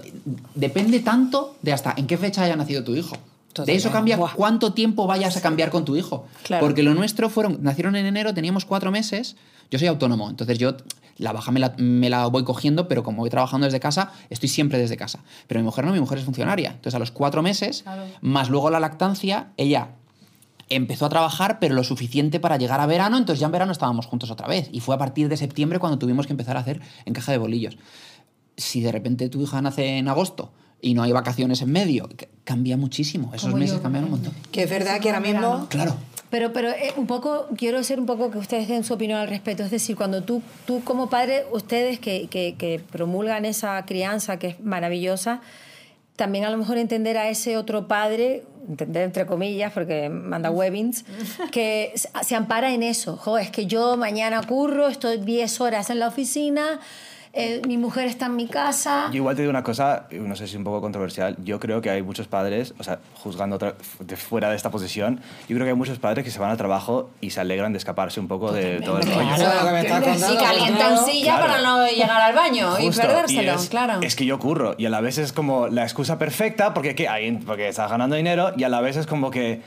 Depende 0.54 1.00
tanto 1.00 1.56
de 1.62 1.72
hasta 1.72 1.94
en 1.96 2.06
qué 2.06 2.18
fecha 2.18 2.42
haya 2.44 2.56
nacido 2.56 2.84
tu 2.84 2.94
hijo. 2.94 3.16
De 3.66 3.74
eso 3.74 3.90
cambia 3.90 4.16
Buah. 4.16 4.32
cuánto 4.34 4.72
tiempo 4.72 5.06
vayas 5.06 5.36
a 5.36 5.40
cambiar 5.40 5.70
con 5.70 5.84
tu 5.84 5.96
hijo. 5.96 6.26
Claro. 6.42 6.64
Porque 6.64 6.82
lo 6.82 6.94
nuestro 6.94 7.28
fueron, 7.30 7.58
nacieron 7.62 7.96
en 7.96 8.06
enero, 8.06 8.34
teníamos 8.34 8.64
cuatro 8.64 8.90
meses, 8.90 9.36
yo 9.70 9.78
soy 9.78 9.88
autónomo, 9.88 10.30
entonces 10.30 10.58
yo 10.58 10.76
la 11.18 11.32
baja 11.32 11.50
me 11.50 11.60
la, 11.60 11.74
me 11.78 12.08
la 12.08 12.26
voy 12.28 12.44
cogiendo, 12.44 12.88
pero 12.88 13.02
como 13.02 13.18
voy 13.18 13.30
trabajando 13.30 13.66
desde 13.66 13.80
casa, 13.80 14.12
estoy 14.30 14.48
siempre 14.48 14.78
desde 14.78 14.96
casa. 14.96 15.20
Pero 15.46 15.60
mi 15.60 15.64
mujer 15.64 15.84
no, 15.84 15.92
mi 15.92 16.00
mujer 16.00 16.18
es 16.18 16.24
funcionaria. 16.24 16.70
Entonces 16.70 16.94
a 16.94 16.98
los 16.98 17.10
cuatro 17.10 17.42
meses, 17.42 17.84
más 18.20 18.48
luego 18.48 18.70
la 18.70 18.80
lactancia, 18.80 19.48
ella 19.56 19.90
empezó 20.68 21.06
a 21.06 21.08
trabajar, 21.08 21.58
pero 21.58 21.74
lo 21.74 21.82
suficiente 21.82 22.40
para 22.40 22.56
llegar 22.56 22.80
a 22.80 22.86
verano, 22.86 23.18
entonces 23.18 23.40
ya 23.40 23.46
en 23.46 23.52
verano 23.52 23.72
estábamos 23.72 24.06
juntos 24.06 24.30
otra 24.30 24.46
vez. 24.46 24.68
Y 24.72 24.80
fue 24.80 24.94
a 24.94 24.98
partir 24.98 25.28
de 25.28 25.36
septiembre 25.36 25.78
cuando 25.78 25.98
tuvimos 25.98 26.26
que 26.26 26.32
empezar 26.32 26.56
a 26.56 26.60
hacer 26.60 26.80
encaje 27.04 27.32
de 27.32 27.38
bolillos. 27.38 27.78
Si 28.56 28.80
de 28.80 28.92
repente 28.92 29.28
tu 29.28 29.42
hija 29.42 29.60
nace 29.60 29.98
en 29.98 30.08
agosto 30.08 30.52
y 30.80 30.94
no 30.94 31.02
hay 31.02 31.12
vacaciones 31.12 31.60
en 31.62 31.72
medio, 31.72 32.08
cambia 32.44 32.76
muchísimo. 32.76 33.30
Esos 33.34 33.48
Como 33.50 33.58
meses 33.58 33.76
yo, 33.76 33.82
cambian 33.82 34.04
un 34.04 34.10
montón. 34.12 34.32
Que 34.52 34.62
es 34.64 34.70
verdad 34.70 35.00
que 35.00 35.08
ahora 35.10 35.20
mismo... 35.20 35.66
Claro. 35.68 35.96
Pero, 36.30 36.52
pero 36.52 36.68
eh, 36.68 36.92
un 36.96 37.06
poco, 37.06 37.46
quiero 37.56 37.82
ser 37.82 37.98
un 37.98 38.04
poco 38.06 38.30
que 38.30 38.36
ustedes 38.36 38.68
den 38.68 38.84
su 38.84 38.92
opinión 38.92 39.18
al 39.18 39.28
respecto. 39.28 39.62
Es 39.64 39.70
decir, 39.70 39.96
cuando 39.96 40.22
tú, 40.22 40.42
tú 40.66 40.82
como 40.84 41.08
padre, 41.08 41.46
ustedes 41.52 41.98
que, 42.00 42.28
que, 42.28 42.54
que 42.58 42.80
promulgan 42.90 43.46
esa 43.46 43.82
crianza 43.86 44.38
que 44.38 44.48
es 44.48 44.60
maravillosa, 44.60 45.40
también 46.16 46.44
a 46.44 46.50
lo 46.50 46.58
mejor 46.58 46.76
entender 46.76 47.16
a 47.16 47.30
ese 47.30 47.56
otro 47.56 47.88
padre, 47.88 48.44
entender 48.68 49.04
entre 49.04 49.24
comillas, 49.24 49.72
porque 49.72 50.10
manda 50.10 50.50
webbings, 50.50 51.06
que 51.50 51.92
se- 51.94 52.10
se 52.22 52.34
ampara 52.34 52.74
en 52.74 52.82
eso. 52.82 53.16
Jo, 53.16 53.38
es 53.38 53.50
que 53.50 53.64
yo 53.64 53.96
mañana 53.96 54.42
curro, 54.42 54.88
estoy 54.88 55.16
10 55.16 55.60
horas 55.62 55.88
en 55.88 55.98
la 55.98 56.08
oficina, 56.08 56.78
eh, 57.32 57.60
mi 57.66 57.76
mujer 57.78 58.06
está 58.06 58.26
en 58.26 58.36
mi 58.36 58.46
casa. 58.48 59.08
Yo 59.10 59.16
igual 59.16 59.36
te 59.36 59.42
digo 59.42 59.50
una 59.50 59.62
cosa, 59.62 60.06
no 60.10 60.34
sé 60.34 60.46
si 60.46 60.52
es 60.52 60.56
un 60.58 60.64
poco 60.64 60.80
controversial. 60.80 61.36
Yo 61.44 61.60
creo 61.60 61.80
que 61.80 61.90
hay 61.90 62.02
muchos 62.02 62.26
padres, 62.26 62.74
o 62.78 62.84
sea, 62.84 62.98
juzgando 63.14 63.56
otra- 63.56 63.74
de 64.00 64.16
fuera 64.16 64.50
de 64.50 64.56
esta 64.56 64.70
posición, 64.70 65.20
yo 65.48 65.54
creo 65.56 65.64
que 65.64 65.70
hay 65.70 65.76
muchos 65.76 65.98
padres 65.98 66.24
que 66.24 66.30
se 66.30 66.38
van 66.38 66.50
al 66.50 66.56
trabajo 66.56 67.10
y 67.20 67.30
se 67.30 67.40
alegran 67.40 67.72
de 67.72 67.78
escaparse 67.78 68.18
un 68.20 68.28
poco 68.28 68.52
de 68.52 68.80
todo 68.80 68.98
el 68.98 69.04
rollo. 69.06 69.34
Claro, 69.36 69.60
lo 69.60 69.66
que 69.66 69.72
me 69.72 69.80
estás 69.80 70.04
Sí, 70.04 70.10
contando, 70.10 70.40
calientan 70.44 71.04
silla 71.04 71.36
Claro. 71.36 71.46
para 71.52 71.62
no 71.62 71.86
llegar 71.86 72.20
al 72.22 72.34
baño 72.34 72.78
y 72.78 72.86
Justo, 72.86 73.02
perdérselo, 73.02 73.52
es, 73.52 73.68
claro. 73.68 74.00
Es 74.02 74.16
que 74.16 74.24
yo 74.26 74.38
curro 74.38 74.74
y 74.78 74.86
a 74.86 74.90
la 74.90 75.00
vez 75.00 75.18
es 75.18 75.32
como 75.32 75.68
la 75.68 75.82
excusa 75.84 76.18
perfecta 76.18 76.72
porque, 76.74 76.94
¿qué? 76.94 77.08
Porque 77.46 77.68
estás 77.68 77.90
ganando 77.90 78.16
dinero 78.16 78.52
y 78.56 78.64
a 78.64 78.68
la 78.68 78.80
vez 78.80 78.96
es 78.96 79.06
como 79.06 79.30
que 79.30 79.60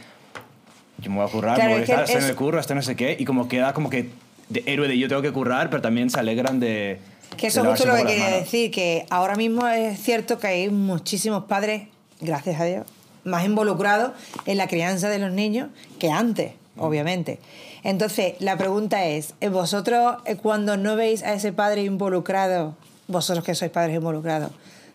yo 0.97 1.09
me 1.09 1.17
voy 1.17 1.27
a 1.27 1.31
currar, 1.31 1.55
Claro, 1.55 1.69
me 1.71 1.75
voy 1.75 1.81
a 1.81 1.83
es 1.83 1.89
estar, 1.89 2.03
estoy 2.03 2.17
en 2.17 2.23
es- 2.23 2.29
el 2.29 2.35
curro, 2.35 2.59
esto 2.59 2.75
no 2.75 2.81
sé 2.81 2.95
qué, 2.95 3.15
y 3.19 3.25
como 3.25 3.47
queda 3.47 3.73
como 3.73 3.89
que 3.89 4.09
de 4.49 4.63
héroe 4.65 4.87
de 4.87 4.97
yo 4.97 5.07
tengo 5.07 5.21
que 5.21 5.31
currar, 5.31 5.69
pero 5.69 5.81
también 5.81 6.09
se 6.09 6.19
alegran 6.19 6.59
de... 6.59 6.99
Que 7.37 7.47
eso 7.47 7.61
es 7.61 7.67
justo 7.67 7.85
lo 7.85 7.95
que 7.95 8.03
quería 8.05 8.25
manos. 8.25 8.39
decir, 8.41 8.71
que 8.71 9.05
ahora 9.09 9.35
mismo 9.35 9.67
es 9.67 9.99
cierto 10.01 10.37
que 10.39 10.47
hay 10.47 10.69
muchísimos 10.69 11.45
padres, 11.45 11.87
gracias 12.19 12.59
a 12.59 12.65
Dios, 12.65 12.85
más 13.23 13.45
involucrados 13.45 14.11
en 14.45 14.57
la 14.57 14.67
crianza 14.67 15.09
de 15.09 15.17
los 15.19 15.31
niños 15.31 15.69
que 15.99 16.11
antes, 16.11 16.53
obviamente. 16.77 17.39
Entonces, 17.83 18.35
la 18.39 18.57
pregunta 18.57 19.05
es, 19.05 19.33
¿eh, 19.41 19.49
vosotros 19.49 20.17
eh, 20.25 20.35
cuando 20.35 20.77
no 20.77 20.95
veis 20.95 21.23
a 21.23 21.33
ese 21.33 21.51
padre 21.51 21.83
involucrado, 21.83 22.75
vosotros 23.07 23.43
que 23.43 23.55
sois 23.55 23.71
padres 23.71 23.95
involucrados, 23.95 24.51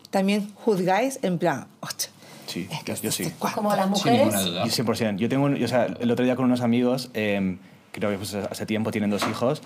también 0.09 0.49
juzgáis 0.55 1.19
en 1.23 1.37
plan, 1.37 1.67
"Hostia, 1.81 2.09
Sí, 2.45 2.65
es 2.71 2.81
que 2.83 2.95
yo, 2.95 3.01
yo 3.01 3.11
sí. 3.11 3.23
este 3.23 3.35
cuarto". 3.37 3.57
Como 3.57 3.75
las 3.75 3.89
mujeres. 3.89 4.33
Yo 4.45 4.65
100%. 4.85 5.17
Yo 5.17 5.27
tengo, 5.27 5.45
un- 5.45 5.61
o 5.61 5.67
sea, 5.67 5.87
el 5.99 6.09
otro 6.11 6.23
día 6.23 6.37
con 6.37 6.45
unos 6.45 6.61
amigos, 6.61 7.09
eh, 7.13 7.57
creo 7.91 8.09
que 8.09 8.17
pues, 8.17 8.33
hace 8.35 8.65
tiempo 8.65 8.91
tienen 8.91 9.09
dos 9.09 9.23
hijos, 9.29 9.61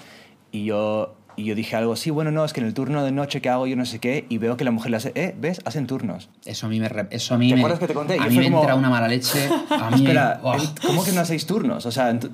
y 0.52 0.66
yo, 0.66 1.14
y 1.36 1.46
yo 1.46 1.56
dije 1.56 1.76
algo, 1.76 1.96
sí, 1.96 2.10
bueno, 2.10 2.32
no, 2.32 2.44
es 2.46 2.54
que 2.54 2.60
en 2.60 2.68
el 2.68 2.74
turno 2.74 3.04
de 3.04 3.12
noche 3.12 3.42
que 3.42 3.50
hago 3.50 3.68
yo 3.68 3.76
no 3.76 3.86
sé 3.86 4.00
qué, 4.00 4.26
y 4.30 4.38
veo 4.38 4.58
que 4.58 4.64
la 4.64 4.72
mujer 4.72 4.92
le 4.92 4.98
hace, 4.98 5.12
eh, 5.16 5.36
¿ves? 5.40 5.62
Hacen 5.66 5.88
turnos. 5.88 6.30
Eso 6.46 6.66
a 6.66 6.70
mí 6.70 6.80
me, 6.80 6.90
re- 6.90 7.08
eso 7.12 7.34
a 7.36 7.38
mí 7.38 7.50
¿Te 7.50 7.56
me, 7.56 7.62
acuerdas 7.62 7.80
que 7.80 7.88
te 7.88 7.94
conté? 7.94 8.14
A 8.16 8.26
Yo 8.26 8.30
mí 8.32 8.38
me 8.40 8.44
como- 8.46 8.60
entra 8.62 8.76
una 8.76 8.90
mala 8.90 9.08
leche. 9.08 9.50
A 9.70 9.90
mí 9.92 9.98
Espera, 10.02 10.42
eh, 10.44 10.58
¿cómo 10.86 11.04
que 11.04 11.12
no 11.12 11.22
hacéis 11.22 11.46
turnos? 11.46 11.86
O 11.86 11.92
sea, 11.92 12.12
ent- 12.12 12.30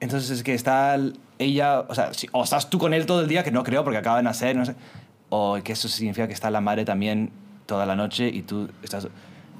entonces 0.00 0.30
es 0.30 0.42
que 0.42 0.54
está 0.54 0.94
el- 0.94 1.16
ella, 1.38 1.80
o 1.80 1.94
sea, 1.94 2.12
si- 2.14 2.28
o 2.32 2.44
estás 2.44 2.70
tú 2.70 2.78
con 2.78 2.94
él 2.94 3.06
todo 3.06 3.20
el 3.22 3.28
día, 3.28 3.42
que 3.42 3.50
no 3.50 3.62
creo 3.64 3.82
porque 3.84 3.98
acaba 3.98 4.18
de 4.18 4.22
nacer, 4.22 4.54
no 4.56 4.64
sé, 4.66 4.74
o 5.30 5.58
que 5.64 5.72
eso 5.72 5.88
significa 5.88 6.26
que 6.28 6.34
está 6.34 6.50
la 6.50 6.60
madre 6.60 6.84
también 6.84 7.30
toda 7.66 7.86
la 7.86 7.96
noche 7.96 8.28
y 8.28 8.42
tú 8.42 8.68
estás... 8.82 9.08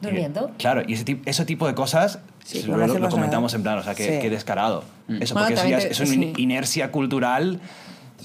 Durmiendo. 0.03 0.51
Claro, 0.59 0.82
y 0.87 0.93
ese, 0.93 1.05
tipo, 1.05 1.22
ese 1.30 1.45
tipo 1.47 1.66
de 1.66 1.74
cosas 1.74 2.18
Sí, 2.45 2.62
lo, 2.64 2.76
lo- 2.76 3.09
comentamos 3.09 3.53
nada. 3.53 3.57
en 3.57 3.62
plan, 3.62 3.78
o 3.78 3.82
sea, 3.82 3.95
que, 3.95 4.05
Sí. 4.16 4.20
que 4.20 4.28
descarado. 4.28 4.85
Eso, 5.09 5.32
Bueno, 5.35 5.49
porque 5.49 5.55
eso 5.55 5.68
ya 5.68 5.78
te- 5.78 5.91
es, 5.93 6.01
es 6.01 6.11
una 6.11 6.24
in- 6.26 6.32
inercia 6.37 6.91
cultural 6.93 7.59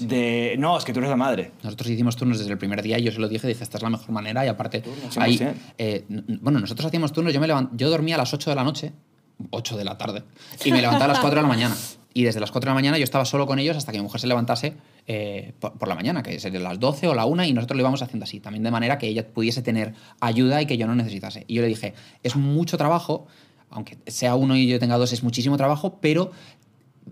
de, 0.00 0.56
no, 0.58 0.76
es 0.76 0.84
que 0.84 0.92
tú 0.92 0.98
eres 0.98 1.10
la 1.10 1.16
madre. 1.16 1.52
Nosotros 1.62 1.88
hicimos 1.90 2.16
turnos 2.16 2.38
desde 2.38 2.50
el 2.52 2.58
primer 2.58 2.82
día 2.82 2.98
y 2.98 3.02
yo 3.02 3.12
se 3.12 3.18
lo 3.18 3.28
dije, 3.28 3.46
dije, 3.46 3.62
esta 3.62 3.76
es 3.78 3.82
la 3.82 3.90
mejor 3.90 4.10
manera 4.10 4.44
y 4.44 4.48
aparte, 4.48 4.82
ahí, 5.18 5.36
100%. 5.38 5.54
eh, 5.78 6.04
bueno, 6.40 6.58
nosotros 6.60 6.86
hacíamos 6.86 7.12
turnos, 7.12 7.32
yo, 7.32 7.40
me 7.40 7.46
levant- 7.48 7.70
yo 7.72 7.88
dormía 7.90 8.16
a 8.16 8.18
las 8.18 8.32
8 8.34 8.50
de 8.50 8.56
la 8.56 8.64
noche, 8.64 8.92
8 9.50 9.76
de 9.76 9.84
la 9.84 9.96
tarde, 9.98 10.22
y 10.64 10.72
me 10.72 10.80
levantaba 10.80 11.04
a 11.06 11.08
las 11.08 11.18
4 11.20 11.36
de 11.36 11.42
la 11.42 11.48
mañana. 11.48 11.76
Y 12.12 12.24
desde 12.24 12.40
las 12.40 12.50
4 12.50 12.66
de 12.68 12.70
la 12.72 12.74
mañana 12.74 12.98
yo 12.98 13.04
estaba 13.04 13.24
solo 13.24 13.46
con 13.46 13.60
ellos 13.60 13.76
hasta 13.76 13.92
que 13.92 13.98
mi 13.98 14.02
mujer 14.02 14.20
se 14.20 14.26
levantase 14.26 14.74
eh, 15.06 15.52
por, 15.60 15.74
por 15.78 15.88
la 15.88 15.94
mañana, 15.94 16.24
que 16.24 16.40
serían 16.40 16.64
las 16.64 16.80
12 16.80 17.06
o 17.06 17.14
la 17.14 17.24
1, 17.24 17.44
y 17.44 17.52
nosotros 17.52 17.76
lo 17.76 17.82
íbamos 17.82 18.02
haciendo 18.02 18.24
así, 18.24 18.40
también 18.40 18.64
de 18.64 18.70
manera 18.72 18.98
que 18.98 19.06
ella 19.06 19.26
pudiese 19.28 19.62
tener 19.62 19.94
ayuda 20.20 20.60
y 20.60 20.66
que 20.66 20.76
yo 20.76 20.88
no 20.88 20.94
necesitase. 20.96 21.44
Y 21.46 21.54
yo 21.54 21.62
le 21.62 21.68
dije, 21.68 21.94
es 22.24 22.34
mucho 22.34 22.76
trabajo, 22.76 23.28
aunque 23.70 23.96
sea 24.08 24.34
uno 24.34 24.56
y 24.56 24.66
yo 24.66 24.80
tenga 24.80 24.98
dos, 24.98 25.12
es 25.12 25.22
muchísimo 25.22 25.56
trabajo, 25.56 25.98
pero 26.00 26.32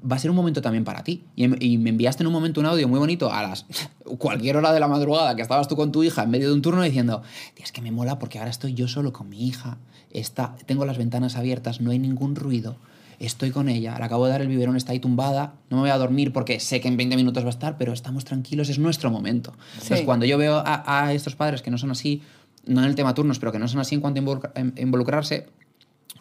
va 0.00 0.16
a 0.16 0.18
ser 0.18 0.30
un 0.30 0.36
momento 0.36 0.60
también 0.62 0.84
para 0.84 1.02
ti. 1.04 1.24
Y, 1.36 1.44
em- 1.44 1.56
y 1.60 1.78
me 1.78 1.90
enviaste 1.90 2.22
en 2.22 2.26
un 2.26 2.32
momento 2.32 2.60
un 2.60 2.66
audio 2.66 2.88
muy 2.88 2.98
bonito 2.98 3.32
a 3.32 3.42
las 3.42 3.66
cualquier 4.18 4.56
hora 4.56 4.72
de 4.72 4.80
la 4.80 4.88
madrugada 4.88 5.34
que 5.36 5.42
estabas 5.42 5.68
tú 5.68 5.76
con 5.76 5.92
tu 5.92 6.02
hija 6.02 6.22
en 6.22 6.30
medio 6.30 6.48
de 6.48 6.54
un 6.54 6.62
turno 6.62 6.82
diciendo, 6.82 7.22
"Tía, 7.54 7.64
es 7.64 7.72
que 7.72 7.82
me 7.82 7.90
mola 7.90 8.18
porque 8.18 8.38
ahora 8.38 8.50
estoy 8.50 8.74
yo 8.74 8.88
solo 8.88 9.12
con 9.12 9.28
mi 9.28 9.46
hija, 9.46 9.78
está, 10.10 10.56
tengo 10.66 10.84
las 10.86 10.98
ventanas 10.98 11.36
abiertas, 11.36 11.80
no 11.80 11.90
hay 11.90 11.98
ningún 11.98 12.34
ruido, 12.34 12.76
estoy 13.18 13.50
con 13.50 13.68
ella, 13.68 13.96
le 13.98 14.04
acabo 14.04 14.24
de 14.26 14.30
dar 14.32 14.40
el 14.42 14.48
biberón, 14.48 14.76
está 14.76 14.92
ahí 14.92 15.00
tumbada, 15.00 15.54
no 15.70 15.76
me 15.78 15.82
voy 15.82 15.90
a 15.90 15.98
dormir 15.98 16.32
porque 16.32 16.60
sé 16.60 16.80
que 16.80 16.88
en 16.88 16.96
20 16.96 17.16
minutos 17.16 17.42
va 17.44 17.48
a 17.48 17.50
estar, 17.50 17.76
pero 17.76 17.92
estamos 17.92 18.24
tranquilos, 18.24 18.68
es 18.68 18.78
nuestro 18.78 19.10
momento. 19.10 19.52
Entonces, 19.74 19.98
cuando 20.06 20.24
yo 20.26 20.38
veo 20.38 20.62
a, 20.64 21.04
a 21.06 21.12
estos 21.12 21.34
padres 21.34 21.60
que 21.62 21.70
no 21.70 21.78
son 21.78 21.90
así, 21.90 22.22
no 22.66 22.80
en 22.80 22.86
el 22.86 22.94
tema 22.94 23.14
turnos, 23.14 23.38
pero 23.38 23.50
que 23.52 23.58
no 23.58 23.66
son 23.66 23.80
así 23.80 23.94
en 23.94 24.00
cuanto 24.00 24.20
a 24.54 24.80
involucrarse, 24.80 25.46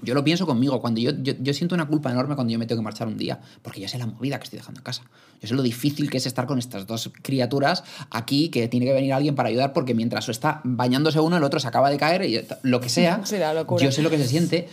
yo 0.02 0.14
lo 0.14 0.24
pienso 0.24 0.46
conmigo, 0.46 0.80
cuando 0.82 1.00
yo, 1.00 1.12
yo, 1.22 1.34
yo 1.40 1.54
siento 1.54 1.76
una 1.76 1.88
culpa 1.88 2.12
enorme 2.12 2.36
cuando 2.36 2.52
yo 2.54 2.60
me 2.60 2.66
tengo 2.66 2.82
que 2.82 2.84
marchar 2.84 3.08
un 3.08 3.18
día, 3.18 3.40
porque 3.62 3.82
yo 3.82 3.88
sé 3.88 3.98
la 3.98 4.06
movida 4.06 4.38
que 4.40 4.44
estoy 4.46 4.58
dejando 4.60 4.80
en 4.80 4.84
casa. 4.84 5.04
Yo 5.42 5.48
sé 5.48 5.54
lo 5.56 5.62
difícil 5.64 6.10
que 6.10 6.18
es 6.18 6.26
estar 6.26 6.46
con 6.46 6.60
estas 6.60 6.86
dos 6.88 7.12
criaturas 7.22 7.84
aquí, 8.12 8.50
que 8.50 8.68
tiene 8.68 8.86
que 8.86 8.94
venir 8.94 9.14
alguien 9.14 9.36
para 9.36 9.50
ayudar, 9.50 9.74
porque 9.74 9.94
mientras 9.94 10.28
está 10.30 10.62
bañándose 10.64 11.20
uno, 11.20 11.38
el 11.38 11.44
otro 11.44 11.60
se 11.60 11.68
acaba 11.68 11.90
de 11.90 11.98
caer 11.98 12.24
y 12.24 12.42
lo 12.64 12.80
que 12.82 12.90
sea. 12.90 13.22
Sí. 13.26 13.86
Yo 13.86 13.92
sé 13.92 14.02
lo 14.02 14.10
que 14.10 14.18
se 14.18 14.28
siente, 14.28 14.68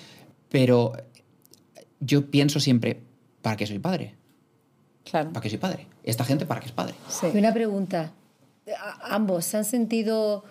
pero 0.48 0.92
yo 2.00 2.30
pienso 2.30 2.60
siempre, 2.60 3.02
¿para 3.42 3.56
qué 3.56 3.66
soy 3.66 3.78
padre? 3.78 4.14
Claro. 5.04 5.30
¿Para 5.32 5.42
qué 5.42 5.50
soy 5.50 5.58
padre? 5.58 5.86
Esta 6.02 6.24
gente, 6.24 6.46
¿para 6.46 6.60
qué 6.60 6.66
es 6.66 6.72
padre? 6.72 6.94
Sí. 7.08 7.26
Y 7.34 7.38
una 7.38 7.52
pregunta. 7.52 8.12
A- 8.78 9.14
ambos, 9.14 9.44
¿se 9.44 9.56
han 9.58 9.64
sentido 9.64 10.44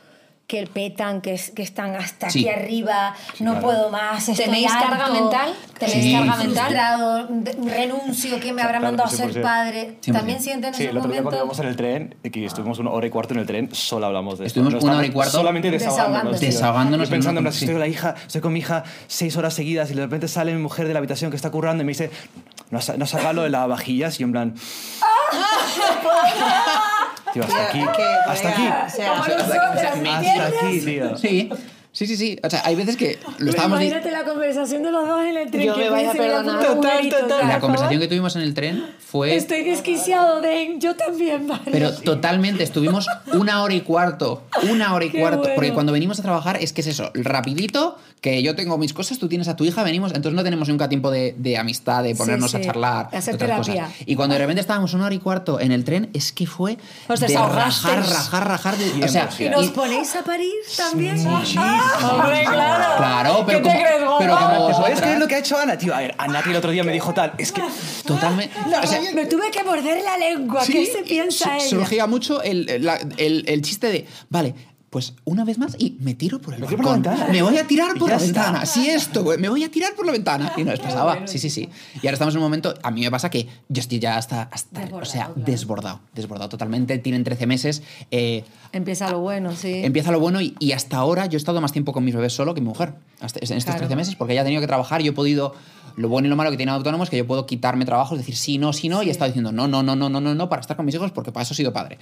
que 0.46 0.68
petan, 0.68 1.22
que, 1.22 1.34
es- 1.36 1.52
que 1.52 1.64
están 1.64 1.96
hasta 1.96 2.30
Sí. 2.30 2.48
aquí 2.48 2.50
arriba, 2.50 3.16
no 3.40 3.52
claro. 3.54 3.66
puedo 3.66 3.90
más, 3.90 4.28
estoy 4.28 4.46
¿Tenéis 4.46 4.70
harto, 4.72 4.90
carga 4.90 5.08
mental? 5.10 5.54
¿Tenéis 5.80 6.04
Sí. 6.04 6.14
carga 6.14 6.36
mental? 6.36 6.66
frustrado, 6.66 7.28
de- 7.30 7.52
renuncio, 7.76 8.40
que 8.40 8.54
me 8.54 8.62
habrá 8.62 8.80
Claro, 8.80 8.86
mandado 8.98 9.08
a 9.08 9.12
ser 9.12 9.32
100%. 9.32 9.42
padre? 9.42 9.98
100%. 10.02 10.20
¿También 10.20 10.42
sienten 10.42 10.74
Sí, 10.74 10.84
ese 10.84 10.92
el 10.92 10.98
otro 10.98 11.10
día 11.12 11.24
cuando 11.24 11.40
momento? 11.40 11.56
íbamos 11.56 11.60
en 11.60 11.68
el 11.68 11.76
tren, 11.78 12.16
y 12.24 12.30
que 12.30 12.46
estuvimos 12.46 12.78
una 12.80 12.92
hora 12.92 13.08
y 13.08 13.10
cuarto 13.10 13.34
en 13.34 13.40
el 13.40 13.46
tren, 13.48 13.70
solo 13.74 14.06
hablamos 14.06 14.38
de 14.38 14.46
esto. 14.46 14.60
Estuvimos 14.60 14.84
una 14.84 14.98
hora 14.98 15.08
y 15.08 15.12
cuarto 15.12 15.32
Solamente 15.32 15.72
desahogándonos. 15.72 16.40
Desahogándonos 16.40 17.08
Yo 17.08 17.12
pensando 17.14 17.40
en 17.40 17.46
la 17.46 17.50
estoy 17.50 17.68
con 17.70 17.80
la 17.80 17.88
hija, 17.88 18.16
estoy 18.28 18.42
con 18.42 18.54
mi 18.54 18.60
hija 18.60 18.84
seis 19.08 19.36
horas 19.38 19.54
seguidas 19.54 19.90
y 19.92 19.94
de 19.96 20.02
repente 20.02 20.28
sale 20.28 20.54
mi 20.54 20.62
mujer 20.62 20.88
de 20.88 20.94
la 20.94 21.00
habitación 21.00 21.32
que 21.32 21.38
está 21.38 21.50
currando 21.52 21.84
y 21.84 21.86
me 21.86 21.92
dice, 21.92 22.12
no 22.70 22.80
no 22.98 23.34
lo 23.34 23.44
de 23.44 23.50
las 23.50 23.68
vajillas 23.68 24.20
y 24.20 24.24
en 24.24 24.32
plan... 24.34 24.54
Tío, 27.34 27.44
hasta 27.44 27.68
aquí, 27.68 27.82
hasta 28.28 28.50
aquí. 28.50 28.68
Hasta 28.68 30.46
aquí, 30.48 30.82
tío. 30.86 31.18
Sí. 31.18 31.50
Sí, 31.94 32.08
sí, 32.08 32.18
sí. 32.18 32.40
O 32.44 32.50
sea, 32.50 32.64
hay 32.66 32.74
veces 32.76 32.98
que 32.98 33.20
lo 33.38 33.52
estábamos... 33.52 33.80
Imagínate 33.80 34.10
la 34.12 34.24
conversación 34.26 34.82
de 34.82 34.92
los 34.92 35.08
dos 35.08 35.24
en 35.26 35.38
el 35.38 35.52
tren. 35.52 35.68
Yo 35.68 35.76
que 35.76 35.84
me 35.84 35.90
vais 35.92 36.10
a 36.10 36.14
perdonar. 36.14 36.66
Total, 36.66 37.08
total. 37.10 37.48
La 37.48 37.60
conversación 37.60 38.02
que 38.02 38.08
tuvimos 38.08 38.36
en 38.36 38.42
el 38.42 38.56
tren 38.56 38.84
fue... 38.98 39.36
Estoy 39.36 39.64
desquiciado, 39.64 40.42
Den. 40.42 40.82
Yo 40.82 40.96
también, 40.96 41.48
vale. 41.48 41.62
Pero 41.72 41.94
totalmente, 41.94 42.64
estuvimos 42.64 43.08
una 43.34 43.62
hora 43.62 43.76
y 43.76 43.82
cuarto, 43.82 44.42
una 44.72 44.92
hora 44.96 45.06
y 45.06 45.10
Qué 45.12 45.20
cuarto, 45.20 45.38
bueno. 45.42 45.54
porque 45.56 45.72
cuando 45.74 45.92
venimos 45.94 46.20
a 46.20 46.24
trabajar 46.24 46.58
es 46.62 46.74
que 46.74 46.82
es 46.82 46.88
eso, 46.88 47.12
rapidito, 47.14 48.00
que 48.22 48.42
yo 48.42 48.56
tengo 48.56 48.78
mis 48.80 48.94
cosas, 48.94 49.20
tú 49.20 49.28
tienes 49.28 49.48
a 49.48 49.56
tu 49.56 49.64
hija, 49.66 49.84
venimos, 49.84 50.14
entonces 50.16 50.36
no 50.36 50.44
tenemos 50.44 50.70
nunca 50.70 50.90
tiempo 50.90 51.12
de, 51.12 51.36
de 51.38 51.58
amistad, 51.60 52.02
de 52.04 52.16
ponernos 52.16 52.52
sí. 52.52 52.58
a 52.58 52.62
charlar, 52.62 53.10
Hacer 53.14 53.36
otras 53.36 53.62
terapia. 53.62 53.84
cosas. 53.86 54.02
Y 54.08 54.16
cuando 54.16 54.34
de 54.34 54.40
repente 54.40 54.62
estábamos 54.62 54.94
una 54.96 55.06
hora 55.06 55.14
y 55.14 55.20
cuarto 55.20 55.60
en 55.60 55.72
el 55.72 55.84
tren, 55.84 56.10
es 56.14 56.32
que 56.32 56.48
fue 56.48 56.78
Os 57.08 57.20
de 57.20 57.28
rajar, 57.28 58.00
rajar, 58.00 58.48
rajar, 58.48 58.78
de- 58.78 59.06
o 59.06 59.08
sea, 59.08 59.30
¿Y 59.38 59.50
nos 59.50 59.68
ponéis 59.70 60.16
a 60.16 60.24
parir 60.24 60.52
también? 60.76 61.18
Hombre, 62.10 62.44
claro. 62.46 62.98
claro, 62.98 63.44
pero 63.46 63.58
¿Qué 63.60 63.64
te 63.64 63.70
como, 63.70 63.82
crees, 63.84 64.04
pero 64.20 64.38
como 64.38 64.68
¿Te 64.68 64.74
puedes 64.76 65.00
creer 65.02 65.20
lo 65.20 65.28
que 65.28 65.36
ha 65.36 65.40
hecho 65.40 65.58
Ana, 65.58 65.78
tío? 65.78 65.94
A 65.96 66.00
ver, 66.00 66.16
a 66.18 66.28
Nati 66.28 66.50
el 66.50 66.56
otro 66.56 66.72
día 66.72 66.84
me 66.84 66.92
dijo 66.92 67.14
tal. 67.14 67.34
Es 67.38 67.52
que 67.52 67.62
totalmente, 68.06 68.54
o 68.82 68.88
sea, 68.88 69.02
Me 69.14 69.26
tuve 69.26 69.50
que 69.52 69.64
morder 69.64 70.04
la 70.04 70.18
lengua. 70.18 70.64
¿Qué 70.66 70.86
se 70.86 71.04
piensa 71.04 71.46
su- 71.46 71.52
ella? 71.52 71.70
surgía 71.70 72.08
mucho 72.08 72.42
el, 72.42 72.84
la- 72.84 73.00
el- 73.18 73.44
el 73.48 73.62
chiste 73.62 73.88
de, 73.92 74.08
vale, 74.30 74.54
pues 74.94 75.14
una 75.26 75.44
vez 75.44 75.58
más 75.58 75.76
y 75.80 75.98
me 76.00 76.14
tiro 76.14 76.40
por 76.40 76.54
el 76.54 76.62
Me 76.62 76.68
tiro 76.68 76.78
por 76.78 76.86
la 76.86 76.92
balcón. 76.94 77.12
ventana. 77.12 77.34
Me 77.34 77.42
voy 77.42 77.58
a 77.58 77.66
tirar 77.68 77.98
por 77.98 78.10
la 78.10 78.16
está. 78.18 78.26
ventana. 78.44 78.66
Sí, 78.68 78.88
esto, 78.90 79.24
güey, 79.24 79.40
me 79.40 79.50
voy 79.50 79.64
a 79.64 79.72
tirar 79.72 79.96
por 79.96 80.06
la 80.06 80.12
ventana. 80.12 80.54
Y 80.56 80.64
nos 80.64 80.80
pasaba. 80.80 81.26
Sí, 81.28 81.40
sí, 81.40 81.50
sí. 81.50 81.68
Y 81.96 82.08
ahora 82.08 82.14
estamos 82.14 82.36
en 82.36 82.38
un 82.38 82.44
momento, 82.44 82.76
a 82.84 82.92
mí 82.92 83.02
me 83.02 83.10
pasa 83.12 83.30
que 83.32 83.48
yo 83.68 83.80
estoy 83.82 83.98
ya 84.00 84.16
hasta, 84.18 84.44
hasta 84.44 84.88
o 84.96 85.04
sea, 85.04 85.32
desbordado, 85.36 86.00
desbordado 86.14 86.48
totalmente. 86.50 86.98
Tienen 87.00 87.24
13 87.24 87.48
meses. 87.48 87.82
eh, 88.12 88.44
Empieza 88.72 89.10
lo 89.10 89.20
bueno, 89.20 89.56
sí. 89.56 89.82
Empieza 89.84 90.12
lo 90.12 90.20
bueno 90.20 90.40
y, 90.42 90.56
y 90.60 90.72
hasta 90.74 90.98
ahora 90.98 91.26
yo 91.26 91.36
he 91.36 91.42
estado 91.42 91.60
más 91.60 91.72
tiempo 91.72 91.92
con 91.92 92.06
mis 92.06 92.14
bebés 92.16 92.34
solo 92.34 92.54
que 92.54 92.62
mi 92.62 92.68
mujer. 92.68 92.94
Hasta, 93.20 93.40
en 93.40 93.44
estos 93.58 93.64
Claro. 93.64 93.80
13 93.80 93.96
meses, 93.96 94.16
porque 94.16 94.34
ella 94.34 94.42
ha 94.42 94.46
tenido 94.46 94.62
que 94.62 94.68
trabajar. 94.68 95.02
Yo 95.02 95.10
he 95.12 95.16
podido. 95.16 95.56
Lo 95.96 96.08
bueno 96.10 96.26
y 96.26 96.30
lo 96.30 96.36
malo 96.36 96.50
que 96.50 96.58
tiene 96.58 96.72
autónomo 96.72 97.04
es 97.04 97.10
que 97.12 97.18
yo 97.18 97.28
puedo 97.28 97.46
quitarme 97.46 97.86
trabajo, 97.86 98.16
decir 98.18 98.36
sí, 98.36 98.58
no, 98.58 98.74
sí, 98.74 98.90
no, 98.90 99.04
y 99.04 99.10
he 99.10 99.12
estado 99.12 99.30
diciendo 99.30 99.52
no, 99.52 99.68
no, 99.68 99.84
no, 99.84 99.96
no, 99.96 100.10
no, 100.10 100.20
no, 100.22 100.34
no, 100.34 100.50
para 100.50 100.60
estar 100.62 100.76
con 100.76 100.88
mis 100.88 100.96
hijos 100.96 101.12
porque 101.12 101.32
para 101.32 101.44
eso 101.44 101.54
he 101.54 101.58
sido 101.58 101.72
padre. 101.72 102.00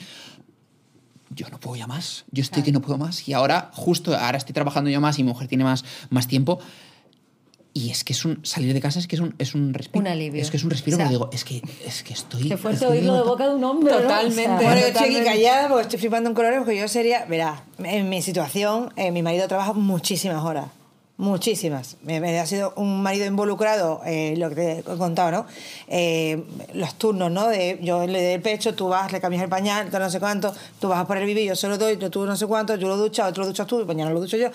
Yo 1.34 1.50
no 1.50 1.60
puedo 1.60 1.76
ya 1.76 1.88
más. 1.88 2.26
Yo 2.32 2.42
estoy 2.42 2.64
que 2.64 2.72
no 2.72 2.82
puedo 2.82 2.98
más. 2.98 3.28
Y 3.28 3.34
ahora, 3.34 3.72
justo 3.74 4.16
ahora 4.16 4.38
estoy 4.38 4.54
trabajando 4.54 4.90
yo 4.90 5.00
más 5.00 5.18
y 5.20 5.24
mi 5.24 5.30
mujer 5.30 5.48
tiene 5.48 5.64
más, 5.64 5.86
más 6.10 6.28
tiempo. 6.28 6.60
Y 7.74 7.90
es 7.90 8.04
que 8.04 8.12
es 8.12 8.26
un. 8.26 8.46
Salir 8.46 8.74
de 8.74 8.82
casa 8.82 9.00
es 9.00 9.08
que 9.08 9.16
es 9.16 9.22
un, 9.22 9.34
es 9.38 9.56
un 9.56 9.74
respiro. 9.74 10.02
Un 10.02 10.08
alivio. 10.08 10.42
Es 10.42 10.52
que 10.52 10.58
es 10.58 10.64
un 10.64 10.72
respiro, 10.72 10.96
O 10.96 10.98
sea, 10.98 11.06
porque 11.06 11.18
digo, 11.18 11.30
es 11.32 11.46
que, 11.46 11.62
es 11.86 12.04
que 12.04 12.14
estoy. 12.14 12.50
Qué 12.50 12.58
fuerte 12.58 12.86
oírlo 12.86 13.16
de 13.16 13.22
boca 13.22 13.48
de 13.48 13.56
un 13.56 13.64
hombre. 13.64 13.94
¿no? 13.94 14.02
Totalmente. 14.02 14.44
O 14.44 14.60
sea, 14.60 14.68
Bueno, 14.68 14.82
yo 14.82 14.88
estoy 14.88 15.16
aquí 15.16 15.26
callada 15.26 15.68
porque 15.70 15.84
estoy 15.84 16.00
flipando 16.00 16.30
en 16.30 16.36
colores 16.36 16.60
porque 16.60 16.78
yo 16.78 16.88
sería, 16.90 17.26
verá, 17.26 17.64
en 17.80 18.10
mi 18.10 18.22
situación, 18.22 18.92
eh, 18.98 19.12
mi 19.12 19.24
marido 19.24 19.48
trabaja 19.48 19.72
muchísimas 19.72 20.44
horas. 20.44 20.68
Muchísimas. 21.22 21.98
Me, 22.02 22.40
ha 22.40 22.48
sido 22.48 22.74
un 22.78 23.04
marido 23.04 23.28
involucrado, 23.28 24.02
eh, 24.08 24.34
lo 24.38 24.50
que 24.50 24.56
te 24.56 24.80
he 24.80 24.84
contado, 24.98 25.30
¿no? 25.30 25.46
Eh, 25.88 26.44
los 26.74 26.96
turnos, 26.96 27.30
¿no? 27.30 27.48
De 27.48 27.78
yo 27.84 28.08
le 28.08 28.24
doy 28.24 28.34
el 28.34 28.42
pecho, 28.42 28.74
tú 28.74 28.88
vas, 28.88 29.12
le 29.12 29.22
cambias 29.22 29.44
el 29.44 29.50
pañal, 29.50 29.92
tú 29.92 30.00
no 30.00 30.10
sé 30.10 30.20
cuánto, 30.20 30.52
tú 30.80 30.88
vas 30.88 30.98
a 30.98 31.06
por 31.06 31.18
el 31.18 31.28
bibi, 31.28 31.46
yo 31.46 31.56
se 31.56 31.68
lo 31.68 31.78
doy, 31.78 31.98
tú 31.98 32.26
no 32.26 32.36
sé 32.36 32.48
cuánto, 32.48 32.76
yo 32.76 32.88
lo 32.88 32.98
ducho, 32.98 33.24
otro 33.24 33.44
lo 33.44 33.50
duchas 33.50 33.68
tú, 33.68 33.86
mañana 33.86 34.10
lo 34.10 34.20
ducho 34.20 34.36
yo. 34.36 34.50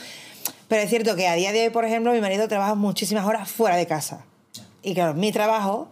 Pero 0.67 0.83
es 0.83 0.91
cierto 0.91 1.14
que 1.14 1.29
a 1.29 1.37
día 1.37 1.53
de 1.53 1.62
hoy, 1.62 1.71
por 1.71 1.85
ejemplo, 1.85 2.12
mi 2.12 2.21
marido 2.21 2.49
trabaja 2.49 2.75
muchísimas 2.75 3.25
horas 3.25 3.49
fuera 3.49 3.77
de 3.77 3.87
casa. 3.87 4.25
Y 4.83 4.95
claro, 4.95 5.14
mi 5.14 5.31
trabajo, 5.31 5.87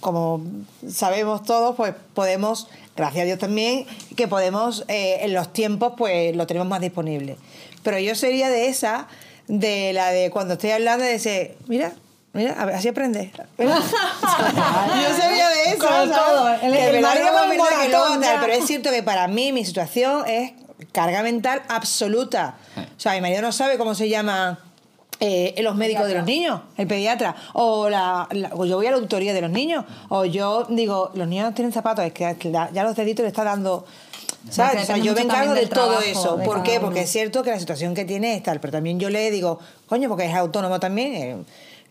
como 0.00 0.42
sabemos 0.86 1.44
todos, 1.44 1.76
pues 1.76 1.94
podemos, 2.12 2.68
gracias 2.94 3.22
a 3.22 3.24
Dios 3.24 3.38
también, 3.38 3.86
que 4.16 4.28
podemos, 4.28 4.84
eh, 4.88 5.20
en 5.22 5.32
los 5.32 5.50
tiempos, 5.54 5.94
pues 5.96 6.36
lo 6.36 6.46
tenemos 6.46 6.68
más 6.68 6.82
disponible. 6.82 7.38
Pero 7.82 7.98
yo 7.98 8.14
sería 8.14 8.50
de 8.50 8.68
esa, 8.68 9.08
de 9.48 9.92
la 9.92 10.10
de 10.10 10.30
cuando 10.30 10.54
estoy 10.54 10.70
hablando, 10.70 11.04
de 11.04 11.14
ese, 11.14 11.56
mira, 11.68 11.92
mira, 12.32 12.54
a 12.60 12.64
ver, 12.64 12.74
así 12.76 12.88
aprende. 12.88 13.30
Mira. 13.58 13.76
yo 13.78 15.16
sería 15.16 15.48
de 15.48 15.76
¿sabes? 15.78 16.10
todo, 16.10 16.48
el- 16.62 16.74
el 16.74 17.00
marido. 17.02 17.26
Pero 18.40 18.52
es 18.52 18.66
cierto 18.66 18.90
que 18.90 19.02
para 19.02 19.28
mí 19.28 19.52
mi 19.52 19.64
situación 19.64 20.24
es 20.26 20.52
carga 20.92 21.22
mental 21.22 21.62
absoluta. 21.68 22.56
O 22.76 23.00
sea, 23.00 23.12
mi 23.12 23.20
marido 23.20 23.42
no 23.42 23.52
sabe 23.52 23.78
cómo 23.78 23.94
se 23.94 24.08
llama 24.08 24.58
eh, 25.20 25.54
los 25.62 25.76
médicos 25.76 26.06
de 26.08 26.14
los 26.14 26.24
niños, 26.24 26.60
el 26.76 26.86
pediatra, 26.86 27.34
o, 27.52 27.88
la, 27.88 28.26
la- 28.32 28.50
o 28.52 28.64
yo 28.64 28.76
voy 28.76 28.86
a 28.86 28.90
la 28.90 28.96
autoría 28.96 29.32
de 29.32 29.40
los 29.40 29.50
niños, 29.50 29.84
o 30.08 30.24
yo 30.24 30.66
digo, 30.68 31.10
los 31.14 31.28
niños 31.28 31.54
tienen 31.54 31.72
zapatos, 31.72 32.04
es 32.04 32.12
que 32.12 32.36
la- 32.50 32.70
ya 32.72 32.82
los 32.82 32.96
deditos 32.96 33.22
le 33.22 33.28
está 33.28 33.44
dando... 33.44 33.86
¿Sabes? 34.50 34.82
O 34.82 34.86
sea, 34.86 34.96
yo 34.98 35.14
me 35.14 35.22
encargo 35.22 35.54
de 35.54 35.66
todo 35.66 35.86
trabajo 35.88 36.00
eso. 36.02 36.36
de 36.36 36.44
¿Por 36.44 36.62
qué? 36.62 36.72
uno. 36.78 36.82
Porque 36.82 37.00
es 37.02 37.10
cierto 37.10 37.42
que 37.42 37.50
la 37.50 37.58
situación 37.58 37.94
que 37.94 38.04
tiene 38.04 38.36
es 38.36 38.42
tal, 38.42 38.60
pero 38.60 38.72
también 38.72 39.00
yo 39.00 39.10
le 39.10 39.30
digo, 39.30 39.58
coño, 39.88 40.08
porque 40.08 40.26
es 40.26 40.34
autónomo 40.34 40.78
también. 40.80 41.14
eh, 41.14 41.44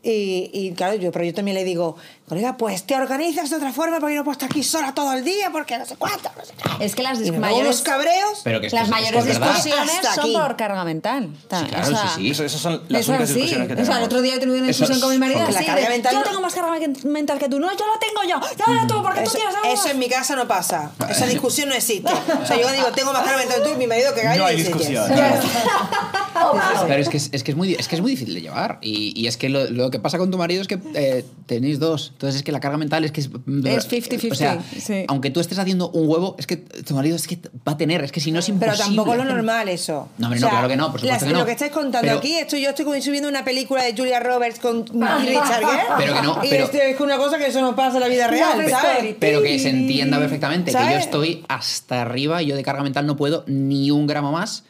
y, 0.05 0.49
y 0.53 0.71
claro, 0.73 0.95
yo, 0.95 1.11
pero 1.11 1.25
yo 1.25 1.33
también 1.33 1.55
le 1.55 1.63
digo, 1.63 1.95
colega, 2.27 2.57
pues 2.57 2.83
te 2.83 2.95
organizas 2.95 3.49
de 3.49 3.57
otra 3.57 3.71
forma 3.73 3.99
porque 3.99 4.15
no 4.15 4.23
puedo 4.23 4.31
estar 4.33 4.49
aquí 4.49 4.63
sola 4.63 4.93
todo 4.93 5.13
el 5.13 5.23
día 5.23 5.51
porque 5.51 5.77
no 5.77 5.85
sé 5.85 5.95
cuánto, 5.97 6.31
no 6.37 6.43
sé 6.45 6.53
qué. 6.79 6.85
Es 6.85 6.95
que 6.95 7.03
las 7.03 7.19
mayores, 7.19 7.81
cabreos. 7.81 8.41
Pero 8.43 8.59
que 8.61 8.69
las 8.69 8.89
mayores 8.89 9.25
discusiones 9.25 9.91
son 10.15 10.23
aquí. 10.25 10.33
por 10.33 10.55
carga 10.55 10.83
mental. 10.85 11.29
Ta- 11.47 11.59
Sí, 11.59 11.65
claro, 11.67 11.87
sí, 11.87 11.93
sí. 12.15 12.29
eso, 12.31 12.43
esas 12.43 12.61
son 12.61 12.81
las 12.89 13.07
únicas 13.07 13.29
discusiones 13.29 13.67
que 13.67 13.73
O 13.73 13.75
sea, 13.75 13.85
tenemos. 13.85 13.97
el 13.97 14.03
otro 14.05 14.21
día 14.21 14.35
he 14.35 14.39
tenido 14.39 14.57
una 14.57 14.67
discusión 14.67 14.99
con 14.99 15.09
mi 15.11 15.17
marido 15.19 15.39
porque 15.39 15.53
la 15.53 15.65
carga 15.65 15.81
de, 15.83 15.89
mental 15.89 16.13
yo 16.13 16.19
no- 16.19 16.25
tengo 16.25 16.41
más 16.41 16.53
carga 16.53 16.71
mental 17.05 17.39
que 17.39 17.49
tú. 17.49 17.59
No, 17.59 17.69
yo 17.71 17.85
la 17.85 17.99
tengo 17.99 18.23
yo. 18.23 18.47
Yo 18.65 18.73
la 18.73 18.87
tengo 18.87 19.03
porque 19.03 19.19
tú 19.21 19.27
Eso, 19.29 19.37
tienes 19.37 19.55
algo. 19.55 19.73
eso 19.73 19.87
en 19.89 19.99
mi 19.99 20.09
casa 20.09 20.35
no 20.35 20.47
pasa. 20.47 20.91
Esa 21.09 21.25
discusión 21.27 21.69
no 21.69 21.75
existe. 21.75 22.11
O 22.11 22.45
sea, 22.47 22.59
yo 22.59 22.71
digo, 22.71 22.87
tengo 22.95 23.13
más 23.13 23.23
carga 23.23 23.37
mental 23.39 23.61
que 23.61 23.69
tú 23.69 23.75
y 23.75 23.77
mi 23.77 23.87
marido 23.87 24.13
que 24.15 24.21
gana 24.23 24.35
No 24.37 24.45
hay 24.45 24.55
discusión. 24.57 25.05
Pero 26.87 27.01
es 27.01 27.09
que 27.09 27.17
es, 27.17 27.29
es 27.31 27.43
que 27.43 27.51
es 27.51 27.57
muy, 27.57 27.67
di- 27.67 27.75
es 27.79 27.87
que 27.87 27.95
es 27.95 28.01
muy 28.01 28.11
difícil 28.11 28.33
de 28.33 28.41
llevar. 28.41 28.79
Y, 28.81 29.13
y 29.19 29.27
es 29.27 29.37
que 29.37 29.49
lo, 29.49 29.69
lo 29.69 29.91
que 29.91 29.99
pasa 29.99 30.17
con 30.17 30.31
tu 30.31 30.37
marido 30.37 30.61
es 30.61 30.67
que 30.67 30.79
eh, 30.95 31.25
tenéis 31.45 31.79
dos. 31.79 32.12
Entonces 32.13 32.37
es 32.37 32.43
que 32.43 32.51
la 32.53 32.59
carga 32.61 32.77
mental 32.77 33.03
es 33.03 33.11
que 33.11 33.19
es... 33.21 33.27
Es 33.27 33.89
50-50, 33.91 34.31
O 34.31 34.35
sea, 34.35 34.63
sí. 34.79 35.03
aunque 35.09 35.29
tú 35.29 35.41
estés 35.41 35.59
haciendo 35.59 35.89
un 35.89 36.07
huevo, 36.07 36.35
es 36.39 36.47
que 36.47 36.55
tu 36.57 36.93
marido 36.95 37.15
es 37.17 37.27
que 37.27 37.37
va 37.67 37.73
a 37.73 37.77
tener. 37.77 38.01
Es 38.03 38.11
que 38.13 38.21
si 38.21 38.31
no 38.31 38.39
es 38.39 38.45
Pero 38.45 38.55
imposible. 38.55 38.85
tampoco 38.95 39.11
es 39.11 39.17
lo 39.17 39.25
normal 39.25 39.67
eso. 39.67 40.07
No, 40.17 40.27
hombre, 40.27 40.39
no, 40.39 40.49
claro 40.49 40.67
que 40.69 40.77
no, 40.77 40.91
por 40.91 41.01
supuesto 41.01 41.25
las- 41.25 41.27
que 41.27 41.33
no. 41.33 41.39
Lo 41.39 41.45
que 41.45 41.51
estáis 41.51 41.71
contando 41.73 41.99
Pero- 42.07 42.19
aquí, 42.19 42.33
esto, 42.37 42.55
yo 42.55 42.69
estoy 42.69 42.85
como 42.85 43.01
subiendo 43.01 43.27
una 43.27 43.43
película 43.43 43.83
de 43.83 43.93
Julia 43.97 44.19
Roberts 44.21 44.59
con 44.59 44.85
Richard 44.87 45.65
Gere. 45.65 45.83
Pero 45.97 46.13
que 46.13 46.21
no, 46.21 46.39
Y 46.45 46.49
pero- 46.49 46.63
esto 46.65 46.77
es 46.77 46.99
una 47.01 47.17
cosa 47.17 47.37
que 47.37 47.47
eso 47.47 47.59
no 47.61 47.75
pasa 47.75 47.95
en 47.97 48.01
la 48.01 48.07
vida 48.07 48.27
real, 48.27 48.57
Love 48.61 48.69
¿sabes? 48.69 49.15
Pero 49.19 49.41
que 49.41 49.59
se 49.59 49.69
entienda 49.69 50.17
perfectamente 50.19 50.71
que 50.71 50.77
yo 50.77 50.83
¿Sabes? 50.83 50.99
estoy 51.05 51.43
hasta 51.49 52.01
arriba 52.03 52.41
y 52.41 52.45
yo 52.45 52.55
de 52.55 52.63
carga 52.63 52.83
mental 52.83 53.05
no 53.05 53.17
puedo 53.17 53.43
ni 53.47 53.91
un 53.91 54.07
gramo 54.07 54.31
más, 54.31 54.63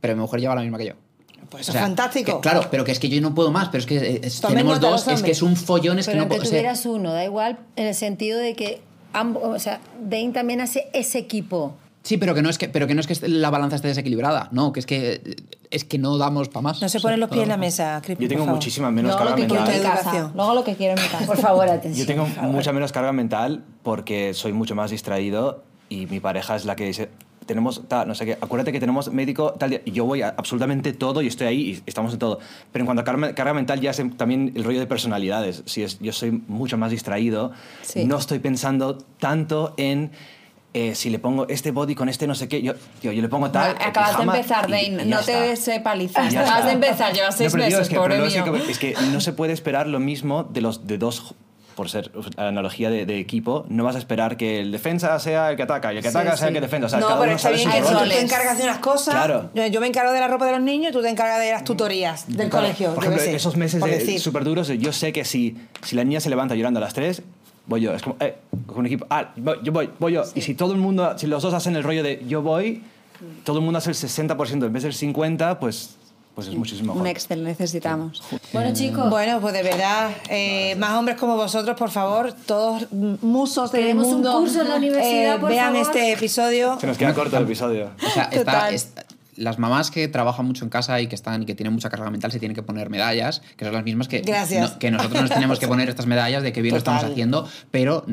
pero 0.00 0.14
mi 0.14 0.20
mujer 0.22 0.40
lleva 0.40 0.54
la 0.54 0.62
misma 0.62 0.78
que 0.78 0.86
yo. 0.86 0.92
Pues 1.50 1.68
eso 1.68 1.72
es 1.78 1.82
fantástico. 1.82 2.36
que- 2.40 2.40
claro, 2.48 2.66
pero 2.70 2.84
que 2.84 2.92
es 2.92 2.98
que 2.98 3.08
yo 3.08 3.20
no 3.20 3.34
puedo 3.34 3.50
más, 3.50 3.68
pero 3.68 3.80
es 3.80 3.86
que 3.86 3.96
eh, 3.96 4.20
es- 4.24 4.40
Tomen 4.40 4.56
tenemos 4.58 4.76
nota, 4.80 4.90
dos, 4.90 5.08
es 5.08 5.22
que 5.22 5.30
es 5.30 5.42
un 5.42 5.56
follón, 5.56 5.98
es 5.98 6.06
Pero 6.06 6.14
que 6.14 6.16
no 6.18 6.22
aunque 6.22 6.36
puedo. 6.36 6.42
o 6.42 6.44
sea, 6.50 6.58
tuvieras 6.58 6.86
uno, 6.86 7.12
da 7.12 7.24
igual, 7.24 7.58
en 7.76 7.86
el 7.86 7.94
sentido 7.94 8.38
de 8.38 8.54
que 8.54 8.80
ambos, 9.12 9.42
o 9.44 9.58
sea, 9.58 9.80
Dane 10.02 10.30
también 10.32 10.60
hace 10.60 10.88
ese 10.92 11.18
equipo. 11.18 11.74
Sí, 12.02 12.18
pero 12.18 12.34
que 12.36 12.42
no 12.42 12.48
es 12.48 12.56
que, 12.56 12.68
pero 12.68 12.86
que 12.86 12.94
no 12.94 13.00
es 13.00 13.08
que 13.08 13.28
la 13.28 13.50
balanza 13.50 13.74
esté 13.76 13.88
desequilibrada, 13.88 14.48
no, 14.52 14.72
que 14.72 14.78
es 14.78 14.86
que 14.86 15.36
es 15.72 15.82
que 15.84 15.98
no 15.98 16.16
damos 16.18 16.48
para 16.48 16.62
más. 16.62 16.80
No 16.80 16.88
se 16.88 16.98
O 16.98 17.00
sea, 17.00 17.08
ponen 17.08 17.18
los 17.18 17.28
pies 17.30 17.42
en 17.42 17.48
la 17.48 17.56
no. 17.56 17.60
mesa, 17.62 18.00
Crispin, 18.04 18.24
Yo 18.24 18.28
tengo 18.28 18.40
por 18.42 18.46
favor. 18.46 18.56
muchísima 18.58 18.90
menos 18.92 19.10
lo 19.12 19.18
carga 19.18 19.34
que 19.34 19.46
quiero 19.46 19.64
en 19.64 19.68
mental. 19.72 19.82
casa. 19.82 20.00
Educación. 20.10 20.32
Luego 20.36 20.54
lo 20.54 20.62
que 20.64 20.76
quiero 20.76 20.96
en 20.96 21.02
mi 21.02 21.08
casa. 21.08 21.26
Por 21.26 21.36
favor, 21.38 21.68
atención. 21.68 21.94
Yo 21.94 22.06
tengo 22.06 22.26
mucha 22.48 22.72
menos 22.72 22.92
carga 22.92 23.12
mental 23.12 23.64
porque 23.82 24.34
soy 24.34 24.52
mucho 24.52 24.76
más 24.76 24.92
distraído 24.92 25.64
y 25.88 26.06
mi 26.06 26.20
pareja 26.20 26.54
es 26.54 26.64
la 26.64 26.76
que 26.76 26.84
dice, 26.84 27.08
tenemos, 27.46 27.82
tal, 27.88 28.08
no 28.08 28.14
sé 28.14 28.26
qué, 28.26 28.32
acuérdate 28.32 28.72
que 28.72 28.80
tenemos 28.80 29.12
médico 29.12 29.52
tal 29.52 29.70
día, 29.70 29.80
y 29.84 29.92
yo 29.92 30.04
voy 30.04 30.22
a 30.22 30.28
absolutamente 30.36 30.92
todo 30.92 31.22
y 31.22 31.28
estoy 31.28 31.46
ahí 31.46 31.60
y 31.70 31.82
estamos 31.86 32.12
en 32.12 32.18
todo. 32.18 32.38
Pero 32.72 32.82
en 32.82 32.86
cuanto 32.86 33.00
a 33.02 33.04
carga, 33.04 33.34
carga 33.34 33.54
mental 33.54 33.80
ya 33.80 33.90
es 33.92 34.02
también 34.16 34.52
el 34.54 34.64
rollo 34.64 34.80
de 34.80 34.86
personalidades. 34.86 35.62
Si 35.66 35.82
es, 35.82 35.98
yo 36.00 36.12
soy 36.12 36.42
mucho 36.48 36.76
más 36.76 36.90
distraído, 36.90 37.52
Sí. 37.82 38.04
no 38.04 38.18
estoy 38.18 38.38
pensando 38.40 38.98
tanto 39.20 39.72
en... 39.76 40.10
eh, 40.74 40.94
si 40.94 41.08
le 41.08 41.18
pongo 41.18 41.48
este 41.48 41.70
body 41.70 41.94
con 41.94 42.08
este 42.10 42.26
no 42.26 42.34
sé 42.34 42.48
qué, 42.48 42.60
yo, 42.60 42.74
yo, 43.02 43.10
yo 43.12 43.22
le 43.22 43.28
pongo 43.28 43.50
tal. 43.50 43.76
Ah, 43.80 43.86
Acabas 43.88 44.10
de 44.10 44.16
pijama 44.16 44.36
empezar, 44.36 44.68
y- 44.68 44.72
Dane. 44.72 45.06
no 45.06 45.20
te 45.20 45.32
des 45.32 45.70
palizas. 45.82 46.30
Y 46.30 46.34
ya 46.34 46.42
Acabas 46.42 46.66
de 46.66 46.72
empezar, 46.72 47.12
llevas 47.14 47.34
seis 47.36 47.54
No, 47.54 47.64
digo, 47.64 47.78
meses, 47.78 47.82
es 47.82 47.88
que, 47.88 47.96
pobre 47.96 48.18
mío. 48.18 48.26
es 48.68 48.78
que- 48.78 48.90
es 48.92 48.98
que 48.98 49.06
no 49.12 49.20
se 49.20 49.32
puede 49.32 49.54
esperar 49.54 49.86
lo 49.86 50.00
mismo 50.00 50.44
de 50.44 50.60
los 50.60 50.86
de 50.86 50.98
dos 50.98 51.34
por 51.76 51.88
ser 51.90 52.10
la 52.36 52.48
analogía 52.48 52.90
de, 52.90 53.06
de 53.06 53.20
equipo, 53.20 53.66
no 53.68 53.84
vas 53.84 53.94
a 53.94 53.98
esperar 53.98 54.36
que 54.36 54.60
el 54.60 54.72
defensa 54.72 55.16
sea 55.20 55.50
el 55.50 55.56
que 55.56 55.62
ataca 55.62 55.92
y 55.92 55.98
el 55.98 56.02
que 56.02 56.10
Sí, 56.10 56.16
ataca 56.16 56.36
sea 56.36 56.48
sí. 56.48 56.48
el 56.48 56.54
que 56.54 56.60
defensa. 56.62 56.86
O 56.86 56.88
sea, 56.88 56.98
no, 56.98 57.06
cada 57.06 57.20
pero 57.20 57.30
uno 57.30 57.36
está 57.36 57.48
sabe 57.50 57.56
bien 57.56 57.84
sus 57.84 58.02
tú 58.02 58.08
te 58.08 58.20
encargas 58.20 58.58
de 58.58 58.64
unas 58.64 58.78
cosas. 58.78 59.14
Claro. 59.14 59.50
Yo, 59.70 59.80
me 59.80 59.86
encargo 59.86 60.10
de 60.12 60.18
la 60.20 60.26
ropa 60.26 60.46
de 60.46 60.52
los 60.52 60.62
niños, 60.62 60.92
tú 60.92 61.02
te 61.02 61.08
encargas 61.10 61.38
de 61.38 61.52
las 61.52 61.62
tutorías 61.64 62.26
del 62.26 62.48
Claro, 62.48 62.64
colegio. 62.64 62.94
Por 62.94 63.04
ejemplo, 63.04 63.22
sé, 63.22 63.36
esos 63.36 63.56
meses 63.56 64.22
súper 64.22 64.42
duros, 64.42 64.68
yo 64.68 64.92
sé 64.92 65.12
que 65.12 65.24
si, 65.24 65.56
si 65.82 65.94
la 65.94 66.02
niña 66.02 66.18
se 66.20 66.30
levanta 66.30 66.54
llorando 66.54 66.78
a 66.78 66.82
las 66.82 66.94
3, 66.94 67.22
voy 67.66 67.82
yo. 67.82 67.92
Es 67.92 68.02
como, 68.02 68.16
eh, 68.20 68.36
con 68.66 68.78
un 68.78 68.86
equipo, 68.86 69.06
ah, 69.10 69.32
voy, 69.36 69.58
yo 69.62 69.70
voy, 69.72 69.90
voy 69.98 70.14
yo. 70.14 70.24
Y 70.34 70.40
si 70.40 70.54
todo 70.54 70.72
el 70.72 70.78
mundo, 70.78 71.16
si 71.18 71.26
los 71.26 71.42
dos 71.42 71.52
hacen 71.52 71.76
el 71.76 71.82
rollo 71.84 72.02
de 72.02 72.24
yo 72.26 72.40
voy, 72.40 72.82
todo 73.44 73.58
el 73.58 73.64
mundo 73.64 73.78
hace 73.78 73.90
el 73.90 73.96
60%, 73.96 74.64
en 74.66 74.72
vez 74.72 74.82
del 74.82 74.92
50%, 74.94 75.58
pues, 75.58 75.96
pues 76.36 76.46
es 76.48 76.54
muchísimo 76.54 76.92
mejor. 76.92 77.00
Un 77.00 77.06
Excel 77.08 77.42
necesitamos. 77.42 78.22
Bueno, 78.52 78.72
chicos, 78.74 79.10
Bueno, 79.10 79.40
pues 79.40 79.54
de 79.54 79.62
verdad, 79.64 80.10
eh, 80.28 80.76
más 80.76 80.92
hombres 80.92 81.16
como 81.16 81.34
vosotros, 81.34 81.76
por 81.76 81.90
favor, 81.90 82.32
todos 82.32 82.86
musos 82.92 83.72
del 83.72 83.80
Queremos 83.82 84.06
un 84.06 84.12
mundo, 84.14 84.38
curso 84.38 84.60
en 84.60 84.68
la 84.68 84.76
universidad, 84.76 85.36
eh, 85.36 85.38
por 85.40 85.48
vean 85.50 85.72
favor. 85.72 85.88
este 85.88 86.12
episodio. 86.12 86.78
Se 86.78 86.86
nos 86.86 86.98
queda 86.98 87.14
corto 87.14 87.36
el 87.38 87.44
episodio. 87.44 87.90
O 88.06 88.10
sea, 88.10 88.24
está, 88.24 88.68
las 89.36 89.58
mamás 89.58 89.90
que 89.90 90.08
trabajan 90.08 90.46
mucho 90.46 90.64
en 90.64 90.70
casa 90.70 91.00
y 91.00 91.08
que 91.08 91.14
están 91.14 91.42
y 91.42 91.46
que 91.46 91.54
tienen 91.54 91.72
mucha 91.72 91.88
carga 91.90 92.10
mental 92.10 92.30
se 92.32 92.38
tienen 92.38 92.54
que 92.54 92.62
poner 92.62 92.90
medallas, 92.90 93.42
que 93.56 93.64
son 93.64 93.72
las 93.74 93.84
mismas 93.84 94.06
que, 94.08 94.20
Gracias. 94.20 94.72
no- 94.74 94.78
que 94.78 94.90
nosotros 94.90 95.20
nos 95.22 95.30
tenemos 95.30 95.58
que 95.58 95.68
poner 95.68 95.88
estas 95.88 96.06
medallas 96.06 96.42
de 96.42 96.52
que 96.52 96.60
bien 96.62 96.74
lo 96.74 96.78
estamos 96.78 97.02
haciendo, 97.02 97.48
pero 97.70 98.04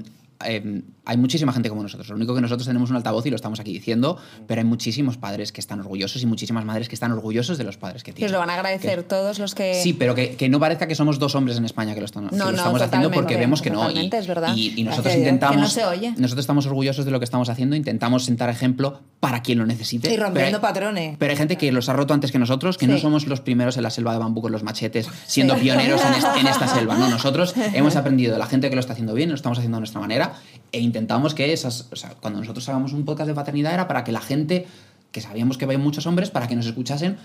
eh, 0.46 0.82
hay 1.06 1.18
muchísima 1.18 1.52
gente 1.54 1.70
como 1.70 1.84
nosotros. 1.84 2.08
Lo 2.10 2.16
único 2.16 2.34
que 2.34 2.42
nosotros 2.42 2.66
tenemos 2.68 2.90
un 2.90 2.96
altavoz 2.96 3.26
y 3.26 3.30
lo 3.30 3.36
estamos 3.36 3.60
aquí 3.60 3.74
diciendo, 3.74 4.18
pero 4.48 4.62
hay 4.62 4.66
muchísimos 4.66 5.18
padres 5.18 5.52
que 5.52 5.60
están 5.62 5.80
orgullosos 5.82 6.22
y 6.22 6.26
muchísimas 6.26 6.64
madres 6.66 6.88
que 6.88 6.96
están 6.96 7.12
orgullosos 7.12 7.58
de 7.58 7.64
los 7.64 7.78
padres 7.78 8.04
que 8.04 8.12
Que 8.12 8.16
tienen. 8.18 8.30
os 8.30 8.32
lo 8.34 8.40
van 8.40 8.50
a 8.50 8.54
agradecer 8.56 9.00
Que- 9.00 9.04
todos 9.04 9.40
los 9.40 9.54
que... 9.56 9.76
Sí, 9.82 9.94
pero 9.94 10.16
que, 10.16 10.36
que 10.36 10.50
no 10.50 10.60
parezca 10.60 10.88
que 10.88 10.96
somos 10.96 11.20
dos 11.20 11.36
hombres 11.36 11.58
en 11.58 11.66
España 11.66 11.94
que 11.94 12.00
lo, 12.00 12.06
están, 12.06 12.30
que 12.30 12.36
No, 12.36 12.46
lo 12.46 12.52
no, 12.52 12.58
estamos 12.58 12.82
haciendo 12.82 13.12
porque 13.12 13.36
vemos 13.38 13.62
que 13.62 13.70
no. 13.70 13.90
Y, 13.92 14.10
es 14.14 14.28
verdad. 14.28 14.56
y- 14.56 14.74
y 14.80 14.84
nosotros 14.84 15.14
intentamos. 15.16 15.56
Que 15.56 15.62
no 15.62 15.70
se 15.70 15.86
oye. 15.86 16.10
Nosotros 16.18 16.40
estamos 16.44 16.66
orgullosos 16.66 17.06
de 17.06 17.12
lo 17.12 17.20
que 17.20 17.26
estamos 17.26 17.50
haciendo, 17.50 17.76
intentamos 17.76 18.24
sentar 18.26 18.50
ejemplo 18.50 19.00
para 19.20 19.42
quien 19.42 19.58
lo 19.60 19.66
necesite. 19.66 20.14
Y 20.14 20.18
rompiendo 20.18 20.60
pero 20.60 20.68
hay- 20.68 20.74
patrones. 20.74 21.16
Pero 21.18 21.32
hay 21.32 21.38
gente 21.38 21.58
que 21.58 21.72
los 21.72 21.90
ha 21.90 21.94
roto 21.94 22.14
antes 22.14 22.32
que 22.32 22.40
nosotros, 22.40 22.78
que 22.78 22.88
no 22.88 22.96
Sí. 22.96 23.02
somos 23.02 23.28
los 23.28 23.42
primeros 23.42 23.78
en 23.78 23.84
la 23.84 23.90
selva 23.90 24.14
de 24.14 24.20
bambú 24.20 24.42
con 24.42 24.52
los 24.52 24.64
machetes, 24.64 25.08
siendo 25.26 25.56
pioneros 25.58 26.02
en, 26.06 26.14
est- 26.14 26.38
en 26.40 26.48
esta 26.48 26.68
selva. 26.74 26.96
No, 26.98 27.10
nosotros 27.10 27.54
hemos 27.74 27.96
aprendido 27.96 28.34
de 28.34 28.40
la 28.40 28.46
gente 28.48 28.70
que 28.70 28.76
lo 28.76 28.80
está 28.80 28.94
haciendo 28.94 29.14
bien, 29.14 29.30
lo 29.30 29.36
estamos 29.36 29.58
haciendo 29.58 29.78
de 29.78 29.82
nuestra 29.82 30.00
manera 30.02 30.33
e 30.74 30.80
intentamos 30.82 31.34
que 31.34 31.54
esas. 31.54 31.88
O 31.92 31.96
sea, 31.96 32.16
cuando 32.20 32.40
nosotros 32.40 32.68
hagamos 32.68 32.92
un 32.92 33.06
podcast 33.06 33.30
de 33.30 33.36
paternidad 33.36 33.74
era 33.74 33.88
para 33.88 34.04
que 34.04 34.12
la 34.12 34.20
gente, 34.20 34.68
que 35.14 35.22
sabíamos 35.22 35.58
que 35.58 35.64
hay 35.66 35.78
muchos 35.78 36.06
hombres, 36.08 36.30
para 36.30 36.48
que 36.50 36.56
nos 36.58 36.66
escuchasen, 36.66 37.18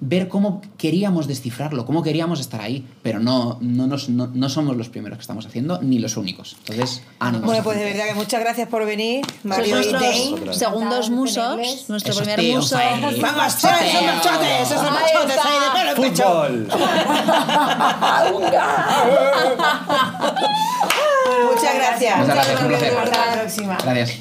ver 0.00 0.28
cómo 0.28 0.60
queríamos 0.76 1.26
descifrarlo, 1.26 1.86
cómo 1.86 2.02
queríamos 2.02 2.40
estar 2.40 2.60
ahí. 2.60 2.84
Pero 3.02 3.20
no, 3.20 3.56
no, 3.62 3.86
nos- 3.86 4.08
no, 4.10 4.26
no 4.26 4.48
somos 4.48 4.76
los 4.76 4.88
primeros 4.90 5.16
que 5.18 5.22
estamos 5.22 5.46
haciendo, 5.46 5.80
ni 5.80 5.98
los 5.98 6.16
únicos. 6.16 6.56
Entonces, 6.66 7.02
ánimo. 7.20 7.46
Bueno, 7.46 7.62
pues 7.64 7.78
de 7.78 7.84
verdad 7.84 8.06
que 8.08 8.14
muchas 8.14 8.40
gracias 8.40 8.68
por 8.68 8.84
venir, 8.84 9.24
Mario 9.44 9.80
y 9.80 9.92
Dane. 9.92 10.30
nuestros 10.32 10.58
segundos 10.58 11.10
musos, 11.10 11.56
nuestro 11.88 12.12
Esos 12.12 12.26
primer 12.26 12.56
muso. 12.56 12.76
ahí. 12.76 13.18
Vamos, 13.20 13.58
chotes, 13.60 13.88
esos 13.88 14.02
machotes, 14.04 14.60
esos 14.62 14.82
Ahí 14.82 14.90
machotes 14.90 15.38
ahí 15.44 15.58
de 15.64 15.70
pelo 15.78 15.90
en. 15.90 15.96
¡Fútbol! 16.16 16.54
Muchas 21.54 21.74
gracias. 21.74 22.18
Muchas 22.18 22.34
gracias, 22.34 22.60
un 22.60 22.68
placer. 22.68 22.98
Hasta 22.98 23.26
la 23.26 23.32
próxima. 23.40 23.76
Gracias. 23.82 24.18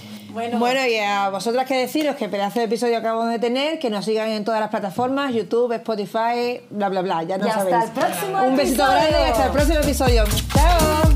Bueno, 0.59 0.85
y 0.85 0.97
a 0.97 1.29
vosotras 1.29 1.65
que 1.67 1.75
deciros 1.75 2.15
que 2.15 2.29
pedazo 2.29 2.59
de 2.59 2.65
episodio 2.65 2.97
acabamos 2.97 3.29
de 3.31 3.39
tener, 3.39 3.79
que 3.79 3.89
nos 3.89 4.05
sigan 4.05 4.29
en 4.29 4.45
todas 4.45 4.59
las 4.59 4.69
plataformas, 4.69 5.33
YouTube, 5.33 5.71
Spotify, 5.73 6.61
bla, 6.69 6.89
bla, 6.89 7.01
bla, 7.01 7.23
ya 7.23 7.37
no 7.39 7.47
Y 7.47 7.49
hasta 7.49 7.63
sabéis. 7.63 7.85
el 7.85 7.91
próximo 7.91 8.43
Un 8.43 8.55
besito 8.55 8.83
episodio. 8.83 8.99
grande 9.09 9.19
y 9.19 9.31
hasta 9.31 9.45
el 9.45 9.51
próximo 9.51 9.79
episodio. 9.79 10.23
¡Chao! 10.53 11.07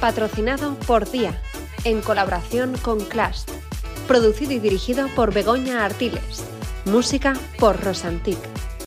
Patrocinado 0.00 0.74
por 0.86 1.10
Día, 1.10 1.40
en 1.84 2.00
colaboración 2.00 2.76
con 2.78 3.00
Clash. 3.00 3.42
Producido 4.06 4.52
y 4.52 4.58
dirigido 4.58 5.08
por 5.16 5.32
Begoña 5.32 5.84
Artiles. 5.84 6.44
Música 6.84 7.34
por 7.58 7.82
Rosantic. 7.82 8.38